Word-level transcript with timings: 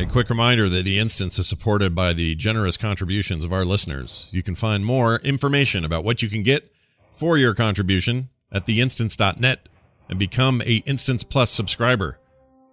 A 0.00 0.06
quick 0.06 0.30
reminder 0.30 0.68
that 0.68 0.84
the 0.84 0.96
instance 1.00 1.40
is 1.40 1.48
supported 1.48 1.92
by 1.92 2.12
the 2.12 2.36
generous 2.36 2.76
contributions 2.76 3.44
of 3.44 3.52
our 3.52 3.64
listeners. 3.64 4.28
You 4.30 4.44
can 4.44 4.54
find 4.54 4.86
more 4.86 5.16
information 5.16 5.84
about 5.84 6.04
what 6.04 6.22
you 6.22 6.28
can 6.28 6.44
get 6.44 6.72
for 7.12 7.36
your 7.36 7.52
contribution 7.52 8.28
at 8.52 8.64
theinstance.net 8.64 9.68
and 10.08 10.16
become 10.16 10.62
a 10.62 10.84
Instance 10.86 11.24
Plus 11.24 11.50
subscriber. 11.50 12.20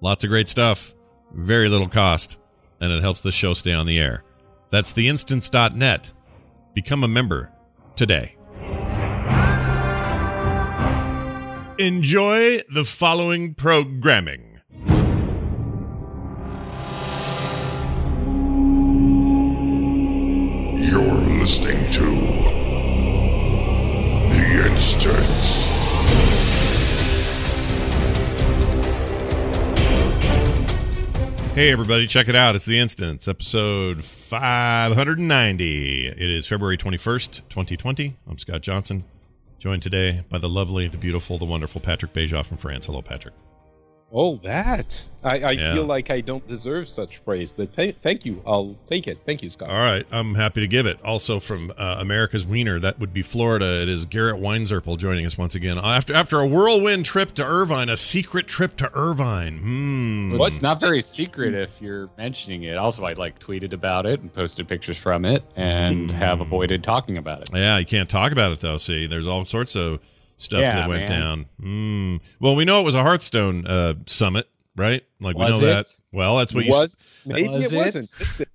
Lots 0.02 0.24
of 0.24 0.30
great 0.30 0.48
stuff, 0.48 0.94
very 1.34 1.68
little 1.68 1.90
cost, 1.90 2.38
and 2.80 2.92
it 2.92 3.02
helps 3.02 3.24
the 3.24 3.32
show 3.32 3.56
stay 3.56 3.74
on 3.74 3.88
the 3.88 3.98
air. 3.98 4.24
That's 4.70 4.94
theinstance.net. 4.94 6.12
Become 6.76 7.04
a 7.04 7.08
member 7.08 7.52
today. 7.96 8.36
Enjoy 11.80 12.62
the 12.70 12.84
following 12.86 13.56
programming. 13.56 14.45
Listening 21.46 21.86
to 21.92 22.02
The 24.34 24.44
Instance. 24.68 25.68
Hey, 31.54 31.72
everybody, 31.72 32.08
check 32.08 32.30
it 32.30 32.36
out. 32.36 32.56
It's 32.56 32.66
The 32.66 32.80
Instance, 32.80 33.28
episode 33.28 34.04
590. 34.04 36.08
It 36.08 36.20
is 36.20 36.48
February 36.48 36.80
21st, 36.80 37.42
2020. 37.50 38.16
I'm 38.28 38.40
Scott 38.40 38.62
Johnson, 38.62 39.04
joined 39.60 39.84
today 39.84 40.24
by 40.28 40.40
the 40.40 40.50
lovely, 40.50 40.88
the 40.88 40.98
beautiful, 40.98 41.38
the 41.38 41.46
wonderful 41.46 41.80
Patrick 41.80 42.12
Beja 42.12 42.44
from 42.44 42.58
France. 42.58 42.88
Hello, 42.88 43.04
Patrick. 43.04 43.36
Oh, 44.18 44.38
that. 44.44 45.10
I, 45.26 45.40
I 45.40 45.52
Yeah. 45.52 45.74
feel 45.74 45.84
like 45.86 46.10
I 46.10 46.22
don't 46.22 46.46
deserve 46.48 46.88
such 46.88 47.24
praise. 47.26 47.52
But 47.52 47.74
th- 47.74 47.98
thank 48.02 48.26
you. 48.26 48.42
I'll 48.48 48.76
take 48.88 49.08
it. 49.08 49.18
Thank 49.26 49.44
you, 49.44 49.50
Scott. 49.50 49.70
All 49.70 49.76
right, 49.76 50.06
I'm 50.10 50.36
happy 50.36 50.62
to 50.62 50.68
give 50.68 50.86
it. 50.86 50.98
Also 51.04 51.40
from 51.42 51.74
uh, 51.78 51.98
America's 52.00 52.46
Wiener, 52.48 52.80
that 52.80 52.98
would 53.00 53.12
be 53.14 53.22
Florida. 53.22 53.82
It 53.82 53.90
is 53.90 54.06
Garrett 54.06 54.38
Weinzierl 54.42 54.98
joining 54.98 55.26
us 55.26 55.38
once 55.38 55.54
again 55.54 55.78
after 55.78 56.14
after 56.16 56.40
a 56.40 56.48
whirlwind 56.48 57.04
trip 57.04 57.34
to 57.34 57.44
Irvine, 57.44 57.90
a 57.90 57.98
secret 57.98 58.48
trip 58.48 58.78
to 58.78 58.90
Irvine. 58.94 59.58
Hmm. 59.58 60.38
Well, 60.38 60.46
it's 60.48 60.62
not 60.62 60.80
very 60.80 61.02
secret 61.02 61.54
if 61.54 61.82
you're 61.82 62.08
mentioning 62.18 62.64
it. 62.64 62.78
Also, 62.78 63.04
I 63.04 63.14
like 63.14 63.38
tweeted 63.40 63.74
about 63.74 64.06
it 64.06 64.22
and 64.22 64.32
posted 64.34 64.66
pictures 64.70 64.98
from 64.98 65.26
it 65.26 65.44
and 65.58 66.10
Hmm. 66.10 66.16
have 66.18 66.40
avoided 66.40 66.84
talking 66.86 67.18
about 67.18 67.42
it. 67.42 67.50
Yeah, 67.54 67.78
you 67.80 67.86
can't 67.86 68.10
talk 68.10 68.32
about 68.32 68.54
it 68.54 68.60
though. 68.62 68.78
See, 68.78 69.08
there's 69.08 69.28
all 69.28 69.44
sorts 69.44 69.76
of 69.76 70.00
stuff 70.38 70.60
Yeah, 70.62 70.76
that 70.76 70.90
went 70.90 71.10
man. 71.10 71.20
down. 71.20 71.46
Mm. 71.62 72.22
Well, 72.40 72.56
we 72.56 72.66
know 72.66 72.80
it 72.82 72.84
was 72.84 72.96
a 72.96 73.04
Hearthstone 73.04 73.66
uh, 73.68 73.94
summit, 74.06 74.48
right? 74.76 75.04
Like 75.20 75.38
we 75.38 75.48
know 75.48 75.58
it? 75.58 75.62
that. 75.62 75.96
Well, 76.12 76.38
that's 76.38 76.54
what 76.54 76.66
you. 76.66 76.72
was 76.72 76.96
s- 76.96 77.08
maybe 77.26 77.50
Was 77.50 77.66
it, 77.66 77.74
it? 77.74 77.78
wasn't. 77.78 78.10
Listen, 78.20 78.46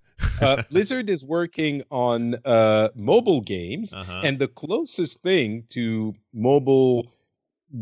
uh, 0.43 0.63
Blizzard 0.71 1.09
is 1.11 1.25
working 1.25 1.83
on 1.91 2.35
uh, 2.45 2.89
mobile 2.95 3.41
games, 3.41 3.93
Uh-huh. 3.95 4.23
and 4.25 4.39
the 4.39 4.49
closest 4.49 5.23
thing 5.23 5.65
to 5.71 6.15
mobile 6.35 7.11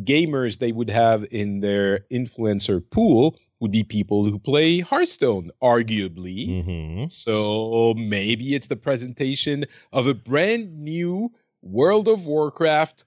gamers 0.05 0.59
they 0.59 0.73
would 0.73 0.91
have 0.91 1.27
in 1.31 1.61
their 1.61 2.01
influencer 2.13 2.83
pool 2.91 3.37
would 3.61 3.73
be 3.73 3.83
people 3.83 4.23
who 4.25 4.39
play 4.39 4.79
Hearthstone, 4.81 5.51
arguably. 5.63 6.63
Mhm. 6.65 7.11
So 7.11 7.95
maybe 7.97 8.55
it's 8.55 8.67
the 8.69 8.77
presentation 8.77 9.65
of 9.93 10.07
a 10.07 10.15
brand 10.15 10.79
new 10.79 11.33
World 11.63 12.07
of 12.07 12.27
Warcraft 12.27 13.05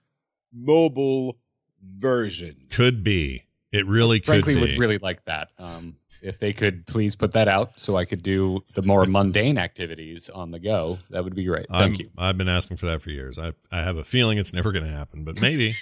mobile 0.53 1.37
version. 1.97 2.55
Could 2.69 3.03
be. 3.03 3.43
It 3.71 3.85
really 3.87 4.19
could 4.19 4.43
Frankly, 4.43 4.55
be. 4.55 4.61
would 4.61 4.77
really 4.77 4.97
like 4.97 5.23
that. 5.25 5.49
Um, 5.57 5.95
if 6.21 6.37
they 6.37 6.53
could 6.53 6.85
please 6.85 7.15
put 7.15 7.31
that 7.31 7.47
out 7.47 7.71
so 7.77 7.95
I 7.97 8.05
could 8.05 8.21
do 8.21 8.63
the 8.75 8.83
more 8.83 9.05
mundane 9.07 9.57
activities 9.57 10.29
on 10.29 10.51
the 10.51 10.59
go, 10.59 10.99
that 11.09 11.23
would 11.23 11.33
be 11.33 11.45
great. 11.45 11.65
Thank 11.71 11.95
I'm, 11.95 11.99
you. 11.99 12.09
I've 12.17 12.37
been 12.37 12.49
asking 12.49 12.77
for 12.77 12.85
that 12.87 13.01
for 13.01 13.09
years. 13.09 13.39
I 13.39 13.53
I 13.71 13.79
have 13.79 13.97
a 13.97 14.03
feeling 14.03 14.37
it's 14.37 14.53
never 14.53 14.71
going 14.71 14.85
to 14.85 14.91
happen, 14.91 15.23
but 15.23 15.41
maybe, 15.41 15.73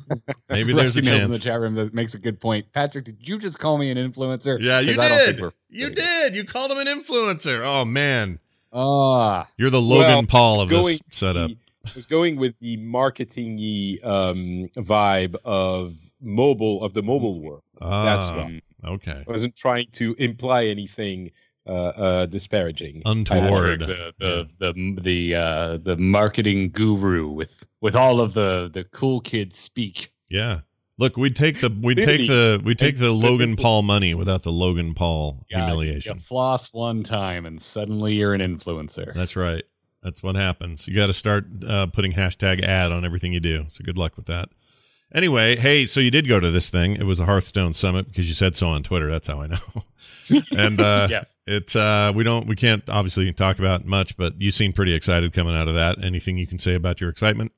maybe 0.48 0.72
there's 0.72 0.96
a 0.96 1.02
Nails 1.02 1.22
in 1.22 1.30
the 1.30 1.38
chat 1.38 1.60
room 1.60 1.74
that 1.76 1.94
makes 1.94 2.14
a 2.14 2.18
good 2.18 2.40
point. 2.40 2.72
Patrick, 2.72 3.04
did 3.04 3.28
you 3.28 3.38
just 3.38 3.60
call 3.60 3.78
me 3.78 3.90
an 3.90 3.98
influencer? 3.98 4.58
Yeah, 4.60 4.80
you 4.80 4.94
'Cause 4.94 4.98
I 4.98 5.08
don't 5.10 5.18
think 5.18 5.36
did. 5.38 5.54
You 5.68 5.90
did. 5.90 6.34
You 6.34 6.44
called 6.44 6.72
him 6.72 6.78
an 6.78 6.86
influencer. 6.88 7.62
Oh 7.64 7.84
man, 7.84 8.40
Ah, 8.72 9.46
you're 9.56 9.70
the 9.70 9.80
Logan 9.80 10.08
Well, 10.08 10.22
Paul 10.26 10.60
of 10.62 10.70
this 10.70 11.00
setup. 11.10 11.50
the- 11.50 11.56
was 11.94 12.06
going 12.06 12.36
with 12.36 12.58
the 12.60 12.76
marketing 12.78 13.58
um, 14.02 14.68
vibe 14.76 15.36
of 15.44 15.94
mobile 16.20 16.82
of 16.82 16.94
the 16.94 17.02
mobile 17.02 17.40
world. 17.40 17.62
That's 17.80 18.28
Ah, 18.28 18.36
right. 18.36 18.62
Okay. 18.84 19.24
I 19.26 19.30
wasn't 19.30 19.56
trying 19.56 19.86
to 19.92 20.14
imply 20.18 20.66
anything 20.66 21.30
uh, 21.66 21.72
uh, 21.72 22.26
disparaging. 22.26 23.02
Untoward. 23.06 23.80
The 23.80 24.12
the 24.18 24.48
the 24.58 25.00
the, 25.00 25.34
uh, 25.34 25.78
the 25.78 25.96
marketing 25.96 26.70
guru 26.70 27.28
with 27.28 27.64
with 27.80 27.96
all 27.96 28.20
of 28.20 28.34
the 28.34 28.70
the 28.72 28.84
cool 28.84 29.20
kids 29.20 29.58
speak. 29.58 30.08
Yeah. 30.28 30.60
Look, 30.96 31.16
we'd 31.16 31.34
take 31.34 31.60
the 31.60 31.70
we'd 31.70 31.96
take 31.96 32.28
the 32.28 32.60
we 32.62 32.74
take 32.74 32.98
the 32.98 33.10
Logan 33.10 33.56
Paul 33.56 33.82
money 33.82 34.14
without 34.14 34.44
the 34.44 34.52
Logan 34.52 34.94
Paul 34.94 35.44
God, 35.50 35.66
humiliation. 35.66 36.16
You 36.16 36.20
floss 36.22 36.72
one 36.72 37.02
time 37.02 37.46
and 37.46 37.60
suddenly 37.60 38.14
you're 38.14 38.32
an 38.34 38.40
influencer. 38.40 39.12
That's 39.12 39.34
right. 39.34 39.64
That's 40.04 40.22
what 40.22 40.36
happens. 40.36 40.86
You 40.86 40.94
got 40.94 41.06
to 41.06 41.12
start 41.14 41.46
uh, 41.66 41.86
putting 41.86 42.12
hashtag 42.12 42.62
ad 42.62 42.92
on 42.92 43.04
everything 43.04 43.32
you 43.32 43.40
do. 43.40 43.64
So 43.70 43.82
good 43.82 43.98
luck 43.98 44.16
with 44.16 44.26
that. 44.26 44.50
Anyway, 45.14 45.56
hey, 45.56 45.86
so 45.86 46.00
you 46.00 46.10
did 46.10 46.28
go 46.28 46.38
to 46.40 46.50
this 46.50 46.70
thing. 46.70 46.96
It 46.96 47.04
was 47.04 47.20
a 47.20 47.24
Hearthstone 47.24 47.72
summit 47.72 48.06
because 48.08 48.28
you 48.28 48.34
said 48.34 48.54
so 48.54 48.68
on 48.68 48.82
Twitter. 48.82 49.10
That's 49.10 49.26
how 49.26 49.40
I 49.40 49.46
know. 49.46 49.56
and 50.56 50.80
uh, 50.80 51.06
Yes. 51.10 51.34
it 51.46 51.74
uh, 51.74 52.12
we 52.14 52.22
don't 52.24 52.46
we 52.46 52.56
can't 52.56 52.88
obviously 52.90 53.32
talk 53.32 53.58
about 53.58 53.86
much, 53.86 54.16
but 54.16 54.40
you 54.40 54.50
seem 54.50 54.72
pretty 54.72 54.92
excited 54.92 55.32
coming 55.32 55.54
out 55.56 55.68
of 55.68 55.74
that. 55.74 56.02
Anything 56.04 56.36
you 56.36 56.46
can 56.46 56.58
say 56.58 56.74
about 56.74 57.00
your 57.00 57.10
excitement? 57.10 57.52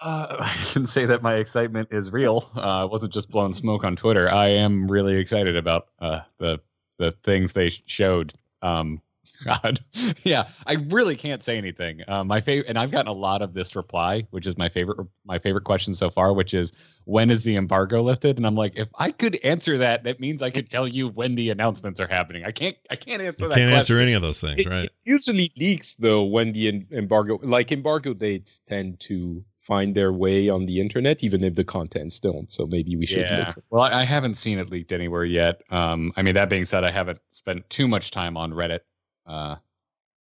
Uh, 0.00 0.36
I 0.40 0.56
can 0.72 0.86
say 0.86 1.06
that 1.06 1.22
my 1.22 1.34
excitement 1.34 1.88
is 1.90 2.12
real. 2.12 2.50
Uh, 2.56 2.60
I 2.60 2.84
wasn't 2.84 3.12
just 3.12 3.30
blowing 3.30 3.52
smoke 3.52 3.84
on 3.84 3.96
Twitter. 3.96 4.32
I 4.32 4.48
am 4.48 4.90
really 4.90 5.16
excited 5.16 5.56
about 5.56 5.88
uh, 5.98 6.20
the 6.38 6.60
the 6.98 7.10
things 7.10 7.52
they 7.52 7.68
showed. 7.68 8.32
Um, 8.62 9.02
God, 9.44 9.80
yeah, 10.24 10.48
I 10.66 10.74
really 10.90 11.16
can't 11.16 11.42
say 11.42 11.56
anything. 11.58 12.00
Uh, 12.08 12.24
my 12.24 12.40
favorite, 12.40 12.68
and 12.68 12.78
I've 12.78 12.90
gotten 12.90 13.08
a 13.08 13.12
lot 13.12 13.42
of 13.42 13.54
this 13.54 13.76
reply, 13.76 14.26
which 14.30 14.46
is 14.46 14.56
my 14.56 14.68
favorite. 14.68 15.06
My 15.24 15.38
favorite 15.38 15.64
question 15.64 15.94
so 15.94 16.10
far, 16.10 16.32
which 16.32 16.54
is 16.54 16.72
when 17.04 17.30
is 17.30 17.44
the 17.44 17.56
embargo 17.56 18.02
lifted? 18.02 18.36
And 18.36 18.46
I'm 18.46 18.54
like, 18.54 18.72
if 18.76 18.88
I 18.98 19.10
could 19.10 19.36
answer 19.44 19.78
that, 19.78 20.04
that 20.04 20.20
means 20.20 20.42
I 20.42 20.50
could 20.50 20.70
tell 20.70 20.86
you 20.88 21.08
when 21.08 21.34
the 21.34 21.50
announcements 21.50 22.00
are 22.00 22.08
happening. 22.08 22.44
I 22.44 22.52
can't. 22.52 22.76
I 22.90 22.96
can't 22.96 23.22
answer 23.22 23.44
You 23.44 23.48
that. 23.50 23.54
can't 23.56 23.72
answer 23.72 23.98
any 23.98 24.12
of 24.14 24.22
those 24.22 24.40
things, 24.40 24.60
It, 24.60 24.66
right? 24.68 24.84
it 24.86 24.92
usually 25.04 25.52
leaks 25.56 25.94
though 25.96 26.24
when 26.24 26.52
the 26.52 26.84
embargo, 26.92 27.38
like 27.42 27.72
embargo 27.72 28.14
dates, 28.14 28.60
tend 28.66 29.00
to 29.00 29.44
find 29.60 29.96
their 29.96 30.12
way 30.12 30.48
on 30.48 30.64
the 30.66 30.80
internet, 30.80 31.24
even 31.24 31.42
if 31.42 31.56
the 31.56 31.64
contents 31.64 32.20
don't. 32.20 32.52
So 32.52 32.66
maybe 32.68 32.94
we 32.94 33.04
should. 33.04 33.22
Yeah. 33.22 33.46
look. 33.48 33.64
Well, 33.70 33.82
I 33.82 34.02
I 34.02 34.04
haven't 34.04 34.34
seen 34.36 34.58
it 34.60 34.70
leaked 34.70 34.92
anywhere 34.92 35.24
yet. 35.24 35.62
Um, 35.70 36.12
I 36.16 36.22
mean, 36.22 36.34
that 36.34 36.48
being 36.48 36.64
said, 36.64 36.84
I 36.84 36.92
haven't 36.92 37.18
spent 37.30 37.68
too 37.68 37.88
much 37.88 38.12
time 38.12 38.36
on 38.36 38.52
Reddit. 38.52 38.80
Uh, 39.26 39.56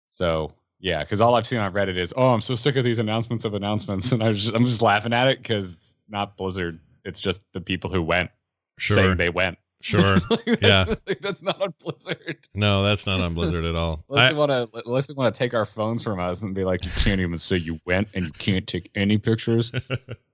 so 0.06 0.52
yeah, 0.80 1.02
because 1.02 1.20
all 1.20 1.34
I've 1.34 1.46
seen 1.46 1.58
on 1.58 1.72
Reddit 1.72 1.96
is, 1.96 2.14
oh, 2.16 2.32
I'm 2.32 2.40
so 2.40 2.54
sick 2.54 2.76
of 2.76 2.84
these 2.84 2.98
announcements 2.98 3.44
of 3.44 3.54
announcements, 3.54 4.12
and 4.12 4.22
I 4.22 4.28
was 4.28 4.42
just, 4.44 4.54
I'm 4.54 4.64
just 4.64 4.82
laughing 4.82 5.12
at 5.12 5.28
it 5.28 5.38
because 5.42 5.74
it's 5.74 5.96
not 6.08 6.36
Blizzard. 6.36 6.78
It's 7.04 7.20
just 7.20 7.42
the 7.52 7.60
people 7.60 7.90
who 7.90 8.02
went 8.02 8.30
Sure, 8.78 8.96
saying 8.96 9.16
they 9.16 9.28
went. 9.28 9.58
sure. 9.80 10.18
Like, 10.30 10.60
Yeah. 10.62 10.84
that's, 11.04 11.20
that's 11.20 11.42
not 11.42 11.60
on 11.60 11.74
Blizzard. 11.80 12.38
No, 12.54 12.82
that's 12.84 13.06
not 13.06 13.20
on 13.20 13.34
Blizzard 13.34 13.64
at 13.64 13.74
all. 13.74 14.04
Unless 14.08 14.22
I, 14.22 14.32
they 14.32 14.38
want 14.38 14.50
to, 14.50 14.82
unless 14.86 15.06
they 15.06 15.14
want 15.14 15.34
to 15.34 15.38
take 15.38 15.52
our 15.54 15.66
phones 15.66 16.02
from 16.02 16.20
us 16.20 16.42
and 16.42 16.54
be 16.54 16.64
like, 16.64 16.84
you 16.84 16.90
can't 16.90 17.20
even 17.20 17.38
say 17.38 17.56
you 17.56 17.78
went, 17.86 18.08
and 18.14 18.24
you 18.26 18.32
can't 18.32 18.66
take 18.66 18.90
any 18.94 19.18
pictures. 19.18 19.72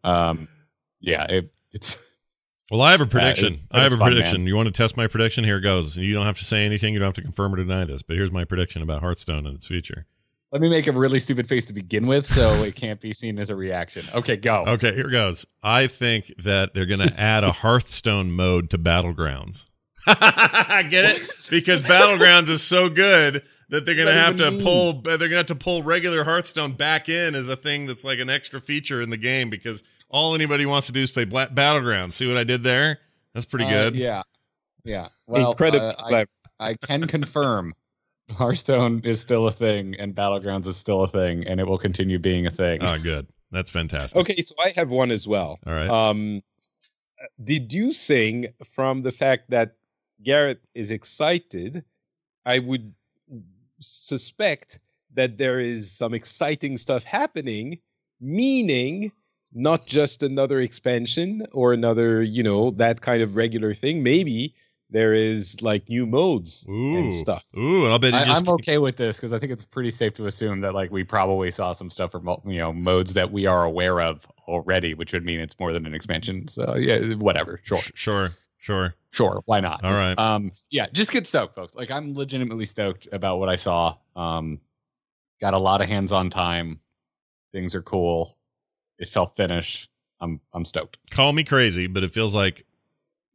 um, 0.04 0.46
yeah, 1.00 1.24
it, 1.24 1.52
it's 1.72 1.98
Well, 2.70 2.80
I 2.80 2.92
have 2.92 3.00
a 3.00 3.04
uh, 3.04 3.08
prediction. 3.08 3.54
it- 3.54 3.60
I 3.70 3.82
have 3.82 3.92
a 3.92 3.96
fun, 3.96 4.10
prediction. 4.12 4.42
man. 4.42 4.48
You 4.48 4.56
want 4.56 4.66
to 4.66 4.72
test 4.72 4.96
my 4.96 5.06
prediction? 5.06 5.44
Here 5.44 5.58
it 5.58 5.62
goes. 5.62 5.96
You 5.98 6.14
don't 6.14 6.26
have 6.26 6.38
to 6.38 6.44
say 6.44 6.64
anything. 6.64 6.92
You 6.94 6.98
don't 6.98 7.08
have 7.08 7.14
to 7.14 7.22
confirm 7.22 7.52
or 7.54 7.56
deny 7.56 7.84
this. 7.84 8.02
But 8.02 8.16
here's 8.16 8.32
my 8.32 8.44
prediction 8.44 8.82
about 8.82 9.02
Hearthstone 9.02 9.46
and 9.46 9.54
its 9.56 9.66
future. 9.66 10.06
Let 10.50 10.60
me 10.62 10.68
make 10.68 10.86
a 10.86 10.92
really 10.92 11.18
stupid 11.18 11.48
face 11.48 11.64
to 11.66 11.72
begin 11.72 12.06
with, 12.06 12.24
so 12.24 12.48
it 12.62 12.76
can't 12.76 13.00
be 13.00 13.12
seen 13.12 13.40
as 13.40 13.50
a 13.50 13.56
reaction. 13.56 14.04
Okay, 14.14 14.36
go. 14.36 14.64
Okay, 14.66 14.94
here 14.94 15.10
goes. 15.10 15.44
I 15.64 15.88
think 15.88 16.32
that 16.38 16.74
they're 16.74 16.86
going 16.86 17.00
to 17.08 17.20
add 17.20 17.42
a 17.42 17.50
Hearthstone 17.52 18.30
mode 18.30 18.70
to 18.70 18.78
Battlegrounds. 18.78 19.68
Get 20.06 20.92
it? 20.92 21.48
Because 21.50 21.82
Battlegrounds 21.82 22.48
is 22.50 22.62
so 22.62 22.88
good 22.88 23.42
that 23.70 23.86
they're 23.86 23.94
gonna 23.96 24.12
have 24.12 24.36
to 24.36 24.48
it 24.54 24.62
pull. 24.62 25.00
They're 25.00 25.16
gonna 25.16 25.36
have 25.36 25.46
to 25.46 25.54
pull 25.54 25.82
regular 25.82 26.24
Hearthstone 26.24 26.72
back 26.72 27.08
in 27.08 27.34
as 27.34 27.48
a 27.48 27.56
thing 27.56 27.86
that's 27.86 28.04
like 28.04 28.18
an 28.18 28.28
extra 28.28 28.60
feature 28.60 29.00
in 29.00 29.08
the 29.10 29.16
game 29.16 29.48
because 29.50 29.82
all 30.14 30.34
anybody 30.34 30.64
wants 30.64 30.86
to 30.86 30.92
do 30.92 31.00
is 31.02 31.10
play 31.10 31.24
Bla- 31.24 31.48
Battlegrounds. 31.48 32.12
See 32.12 32.28
what 32.28 32.36
I 32.36 32.44
did 32.44 32.62
there? 32.62 32.98
That's 33.34 33.44
pretty 33.46 33.64
Uh, 33.64 33.70
good. 33.70 33.96
yeah. 33.96 34.22
Yeah. 34.84 35.08
Well, 35.26 35.50
Incredibly 35.50 35.88
uh, 35.88 35.94
I. 35.98 36.26
I 36.60 36.74
can 36.74 37.08
confirm 37.08 37.74
Hearthstone 38.30 39.00
is 39.04 39.20
still 39.20 39.48
a 39.48 39.50
thing 39.50 39.96
and 39.98 40.14
Battlegrounds 40.14 40.68
is 40.68 40.76
still 40.76 41.02
a 41.02 41.08
thing 41.08 41.46
and 41.48 41.58
it 41.58 41.66
will 41.66 41.78
continue 41.78 42.18
being 42.20 42.46
a 42.46 42.50
thing. 42.50 42.80
Oh, 42.82 42.96
good. 42.98 43.26
That's 43.50 43.70
fantastic. 43.70 44.20
Okay, 44.20 44.40
so 44.42 44.54
I 44.64 44.70
have 44.76 44.88
one 44.90 45.10
as 45.10 45.26
well. 45.26 45.58
All 45.66 45.72
right. 45.74 45.88
Um, 45.90 46.42
deducing 47.42 48.46
from 48.74 49.02
the 49.02 49.12
fact 49.12 49.50
that 49.50 49.74
Garrett 50.22 50.60
is 50.74 50.90
excited, 50.90 51.84
I 52.46 52.60
would 52.60 52.94
suspect 53.80 54.78
that 55.14 55.38
there 55.38 55.60
is 55.60 55.90
some 55.90 56.14
exciting 56.14 56.78
stuff 56.78 57.02
happening, 57.02 57.78
meaning 58.20 59.12
not 59.54 59.86
just 59.86 60.22
another 60.22 60.60
expansion 60.60 61.46
or 61.52 61.72
another, 61.72 62.22
you 62.22 62.42
know, 62.42 62.72
that 62.72 63.00
kind 63.00 63.22
of 63.22 63.36
regular 63.36 63.72
thing. 63.72 64.02
Maybe 64.02 64.54
there 64.90 65.14
is 65.14 65.62
like 65.62 65.88
new 65.88 66.06
modes 66.06 66.66
Ooh. 66.68 66.96
and 66.96 67.12
stuff. 67.12 67.44
Ooh, 67.56 67.86
I'll 67.86 67.98
bet 67.98 68.14
I, 68.14 68.24
just. 68.24 68.42
I'm 68.42 68.48
okay 68.54 68.78
with 68.78 68.96
this 68.96 69.16
because 69.16 69.32
I 69.32 69.38
think 69.38 69.52
it's 69.52 69.64
pretty 69.64 69.90
safe 69.90 70.14
to 70.14 70.26
assume 70.26 70.60
that 70.60 70.74
like 70.74 70.90
we 70.90 71.04
probably 71.04 71.50
saw 71.50 71.72
some 71.72 71.90
stuff 71.90 72.12
from 72.12 72.28
you 72.44 72.58
know 72.58 72.72
modes 72.72 73.14
that 73.14 73.30
we 73.32 73.46
are 73.46 73.64
aware 73.64 74.00
of 74.00 74.26
already, 74.46 74.94
which 74.94 75.12
would 75.12 75.24
mean 75.24 75.40
it's 75.40 75.58
more 75.58 75.72
than 75.72 75.86
an 75.86 75.94
expansion. 75.94 76.48
So 76.48 76.76
yeah, 76.76 77.14
whatever. 77.14 77.60
Sure, 77.62 77.78
Sure, 77.78 78.30
sure. 78.58 78.94
sure. 79.10 79.42
Why 79.46 79.60
not? 79.60 79.84
All 79.84 79.92
right. 79.92 80.18
Um, 80.18 80.52
yeah, 80.70 80.86
just 80.92 81.12
get 81.12 81.26
stoked, 81.26 81.54
folks. 81.54 81.74
Like 81.74 81.90
I'm 81.90 82.14
legitimately 82.14 82.64
stoked 82.64 83.08
about 83.12 83.38
what 83.38 83.48
I 83.48 83.56
saw. 83.56 83.96
Um, 84.16 84.60
got 85.40 85.54
a 85.54 85.58
lot 85.58 85.80
of 85.80 85.88
hands-on 85.88 86.30
time. 86.30 86.80
Things 87.52 87.74
are 87.74 87.82
cool. 87.82 88.36
It 88.98 89.08
felt 89.08 89.36
finished. 89.36 89.88
I'm 90.20 90.40
I'm 90.52 90.64
stoked. 90.64 90.98
Call 91.10 91.32
me 91.32 91.44
crazy, 91.44 91.86
but 91.86 92.04
it 92.04 92.12
feels 92.12 92.34
like 92.34 92.64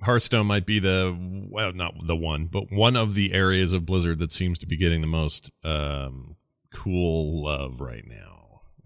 Hearthstone 0.01 0.47
might 0.47 0.65
be 0.65 0.79
the 0.79 1.15
well, 1.49 1.73
not 1.73 1.93
the 2.05 2.15
one, 2.15 2.45
but 2.45 2.71
one 2.71 2.95
of 2.95 3.15
the 3.15 3.33
areas 3.33 3.73
of 3.73 3.85
Blizzard 3.85 4.19
that 4.19 4.31
seems 4.31 4.57
to 4.59 4.65
be 4.65 4.77
getting 4.77 5.01
the 5.01 5.07
most 5.07 5.51
um, 5.63 6.35
cool 6.71 7.43
love 7.43 7.81
right 7.81 8.05
now. 8.07 8.38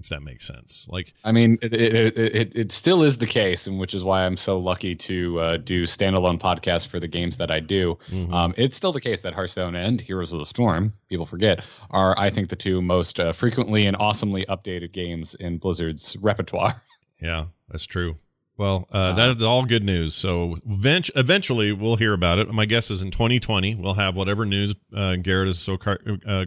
If 0.04 0.10
that 0.10 0.22
makes 0.22 0.46
sense, 0.46 0.86
like 0.92 1.14
I 1.24 1.32
mean, 1.32 1.58
it 1.62 1.72
it, 1.72 2.18
it, 2.18 2.56
it, 2.56 2.72
still 2.74 3.04
is 3.04 3.20
the 3.20 3.26
case, 3.26 3.68
and 3.68 3.80
which 3.80 3.94
is 3.94 4.04
why 4.04 4.26
I'm 4.26 4.36
so 4.36 4.58
lucky 4.58 4.96
to 4.96 5.40
uh, 5.40 5.58
do 5.58 5.84
standalone 5.84 6.38
podcasts 6.42 6.86
for 6.86 7.00
the 7.00 7.08
games 7.08 7.38
that 7.38 7.50
I 7.50 7.62
do. 7.62 7.98
mhm. 8.10 8.34
Um, 8.34 8.54
it's 8.58 8.76
still 8.76 8.92
the 8.92 9.00
case 9.00 9.22
that 9.22 9.34
Hearthstone 9.34 9.76
and 9.76 10.02
Heroes 10.02 10.34
of 10.34 10.40
the 10.40 10.46
Storm, 10.46 10.92
people 11.08 11.26
forget, 11.26 11.64
are 11.92 12.20
I 12.20 12.30
think 12.30 12.50
the 12.50 12.58
two 12.58 12.82
most 12.82 13.18
uh, 13.18 13.32
frequently 13.32 13.86
and 13.86 13.96
awesomely 13.98 14.46
updated 14.48 14.92
games 14.92 15.36
in 15.36 15.58
Blizzard's 15.58 16.18
repertoire. 16.18 16.82
Yeah, 17.22 17.46
that's 17.70 17.86
true. 17.86 18.18
Well, 18.58 18.90
uh, 18.92 19.14
that 19.14 19.38
is 19.38 19.42
all 19.42 19.64
good 19.64 19.84
news. 19.84 20.14
So 20.14 20.58
vent- 20.66 21.10
eventually 21.16 21.72
we'll 21.72 21.96
hear 21.96 22.12
about 22.12 22.38
it. 22.38 22.50
My 22.52 22.66
guess 22.66 22.92
is 22.92 23.02
in 23.02 23.12
2020 23.12 23.76
we'll 23.76 23.94
have 23.94 24.18
whatever 24.18 24.46
news 24.46 24.76
uh, 24.94 25.16
Garrett 25.16 25.48
is 25.48 25.60
so 25.60 25.78
car- 25.78 26.02
uh, 26.28 26.46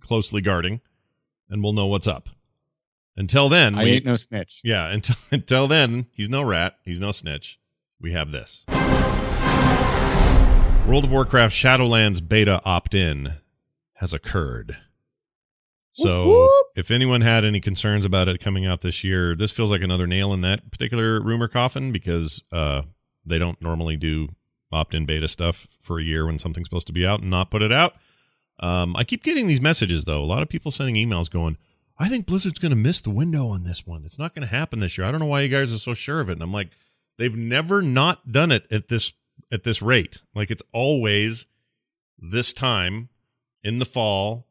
closely 0.00 0.40
guarding, 0.40 0.80
and 1.48 1.62
we'll 1.62 1.72
know 1.72 1.86
what's 1.86 2.08
up. 2.08 2.28
Until 3.16 3.48
then, 3.48 3.74
I 3.76 3.84
we- 3.84 3.90
ain't 3.92 4.04
no 4.04 4.16
snitch. 4.16 4.60
yeah. 4.64 4.88
Until 4.92 5.16
until 5.30 5.66
then, 5.68 6.06
he's 6.12 6.28
no 6.28 6.42
rat. 6.42 6.76
He's 6.84 7.00
no 7.00 7.12
snitch. 7.12 7.58
We 8.00 8.12
have 8.12 8.30
this. 8.30 8.64
World 10.86 11.04
of 11.04 11.10
Warcraft 11.10 11.52
Shadowlands 11.54 12.26
beta 12.26 12.60
opt-in 12.64 13.34
has 13.96 14.14
occurred. 14.14 14.76
So, 15.90 16.26
Whoop, 16.26 16.50
whoop. 16.50 16.66
if 16.76 16.90
anyone 16.92 17.22
had 17.22 17.44
any 17.44 17.58
concerns 17.60 18.04
about 18.04 18.28
it 18.28 18.38
coming 18.38 18.66
out 18.66 18.82
this 18.82 19.02
year, 19.02 19.34
this 19.34 19.50
feels 19.50 19.72
like 19.72 19.80
another 19.80 20.06
nail 20.06 20.32
in 20.32 20.42
that 20.42 20.70
particular 20.70 21.20
rumor 21.20 21.48
coffin 21.48 21.90
because 21.90 22.44
uh, 22.52 22.82
they 23.24 23.38
don't 23.38 23.60
normally 23.60 23.96
do 23.96 24.28
opt-in 24.70 25.06
beta 25.06 25.26
stuff 25.26 25.66
for 25.80 25.98
a 25.98 26.04
year 26.04 26.24
when 26.26 26.38
something's 26.38 26.66
supposed 26.68 26.86
to 26.86 26.92
be 26.92 27.04
out 27.06 27.20
and 27.20 27.30
not 27.30 27.50
put 27.50 27.62
it 27.62 27.72
out. 27.72 27.94
Um, 28.60 28.94
I 28.94 29.02
keep 29.04 29.24
getting 29.24 29.46
these 29.48 29.60
messages 29.60 30.04
though. 30.04 30.22
A 30.22 30.26
lot 30.26 30.42
of 30.42 30.48
people 30.48 30.70
sending 30.70 30.94
emails 30.94 31.28
going, 31.30 31.56
"I 31.98 32.08
think 32.08 32.26
Blizzard's 32.26 32.58
going 32.58 32.70
to 32.70 32.76
miss 32.76 33.00
the 33.00 33.10
window 33.10 33.48
on 33.48 33.62
this 33.64 33.86
one. 33.86 34.04
It's 34.04 34.18
not 34.18 34.34
going 34.34 34.46
to 34.46 34.54
happen 34.54 34.80
this 34.80 34.96
year. 34.98 35.06
I 35.06 35.10
don't 35.10 35.20
know 35.20 35.26
why 35.26 35.42
you 35.42 35.48
guys 35.48 35.72
are 35.72 35.78
so 35.78 35.94
sure 35.94 36.20
of 36.20 36.28
it." 36.28 36.34
And 36.34 36.42
I'm 36.42 36.52
like, 36.52 36.70
they've 37.18 37.36
never 37.36 37.82
not 37.82 38.30
done 38.32 38.52
it 38.52 38.66
at 38.70 38.88
this 38.88 39.12
at 39.52 39.62
this 39.62 39.80
rate. 39.82 40.18
Like 40.34 40.50
it's 40.50 40.62
always 40.72 41.46
this 42.18 42.52
time 42.52 43.08
in 43.62 43.78
the 43.78 43.84
fall 43.84 44.46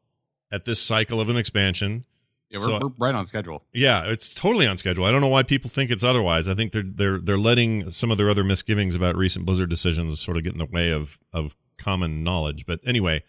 at 0.50 0.64
this 0.64 0.80
cycle 0.80 1.20
of 1.20 1.28
an 1.28 1.36
expansion. 1.36 2.04
Yeah, 2.50 2.58
we're, 2.60 2.64
So- 2.66 2.78
we're 2.82 3.06
right 3.08 3.14
on 3.14 3.26
schedule. 3.26 3.64
Yeah, 3.72 4.04
it's 4.04 4.32
totally 4.32 4.66
on 4.66 4.76
schedule. 4.76 5.04
I 5.04 5.10
don't 5.10 5.20
know 5.20 5.26
why 5.28 5.42
people 5.42 5.68
think 5.68 5.90
it's 5.90 6.04
otherwise. 6.04 6.48
I 6.48 6.54
think 6.54 6.72
they're 6.72 6.82
they're 6.84 7.18
they're 7.18 7.38
letting 7.38 7.90
some 7.90 8.10
of 8.10 8.18
their 8.18 8.30
other 8.30 8.44
misgivings 8.44 8.94
about 8.94 9.16
recent 9.16 9.44
Blizzard 9.46 9.68
decisions 9.70 10.20
sort 10.20 10.36
of 10.36 10.44
get 10.44 10.52
in 10.52 10.58
the 10.58 10.66
way 10.66 10.90
of 10.90 11.18
of 11.32 11.56
common 11.76 12.22
knowledge. 12.22 12.64
But 12.66 12.80
anyway, 12.84 13.22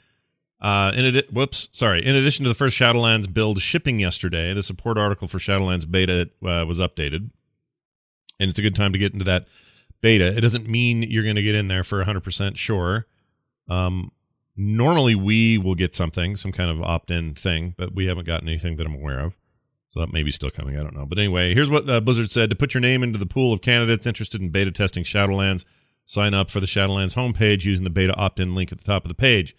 uh, 0.62 0.92
in 0.96 1.06
adi- 1.06 1.28
whoops, 1.32 1.70
sorry. 1.72 2.06
In 2.06 2.16
addition 2.16 2.44
to 2.44 2.50
the 2.50 2.56
first 2.56 2.78
Shadowlands 2.78 3.32
build 3.32 3.62
shipping 3.62 4.00
yesterday, 4.00 4.54
the 4.54 4.64
support 4.64 4.98
article 4.98 5.28
for 5.28 5.38
Shadowlands 5.38 5.90
beta 5.90 6.30
uh, 6.44 6.66
was 6.66 6.80
updated, 6.80 7.30
and 8.40 8.50
it's 8.50 8.58
a 8.58 8.64
good 8.64 8.76
time 8.76 8.94
to 8.94 9.00
get 9.00 9.14
into 9.14 9.26
that 9.26 9.48
beta. 10.02 10.36
It 10.36 10.42
doesn't 10.42 10.68
mean 10.68 11.04
you're 11.04 11.24
going 11.24 11.36
to 11.36 11.44
get 11.44 11.56
in 11.56 11.68
there 11.68 11.84
for 11.84 12.00
100 12.00 12.22
percent 12.24 12.58
sure. 12.58 13.06
Um, 13.70 14.12
normally 14.56 15.14
we 15.14 15.58
will 15.58 15.76
get 15.76 15.94
something, 15.94 16.36
some 16.36 16.52
kind 16.52 16.72
of 16.72 16.82
opt-in 16.82 17.36
thing, 17.36 17.76
but 17.78 17.94
we 17.94 18.08
haven't 18.08 18.26
gotten 18.26 18.48
anything 18.48 18.78
that 18.78 18.88
I'm 18.88 18.96
aware 18.96 19.20
of. 19.20 19.38
So 19.90 20.00
that 20.00 20.12
may 20.12 20.24
be 20.24 20.32
still 20.32 20.50
coming. 20.50 20.78
I 20.78 20.82
don't 20.82 20.96
know. 20.96 21.06
But 21.06 21.20
anyway, 21.20 21.54
here's 21.54 21.72
what 21.72 21.88
uh, 21.90 22.02
Blizzard 22.02 22.32
said: 22.32 22.50
to 22.50 22.56
put 22.56 22.74
your 22.74 22.82
name 22.82 23.04
into 23.04 23.20
the 23.20 23.26
pool 23.26 23.54
of 23.54 23.62
candidates 23.62 24.08
interested 24.08 24.42
in 24.42 24.50
beta 24.50 24.72
testing 24.72 25.04
Shadowlands, 25.04 25.66
sign 26.06 26.34
up 26.34 26.50
for 26.50 26.60
the 26.60 26.66
Shadowlands 26.66 27.16
homepage 27.16 27.64
using 27.64 27.84
the 27.84 27.90
beta 27.92 28.14
opt-in 28.16 28.56
link 28.56 28.72
at 28.72 28.80
the 28.80 28.84
top 28.84 29.06
of 29.06 29.10
the 29.10 29.16
page. 29.16 29.56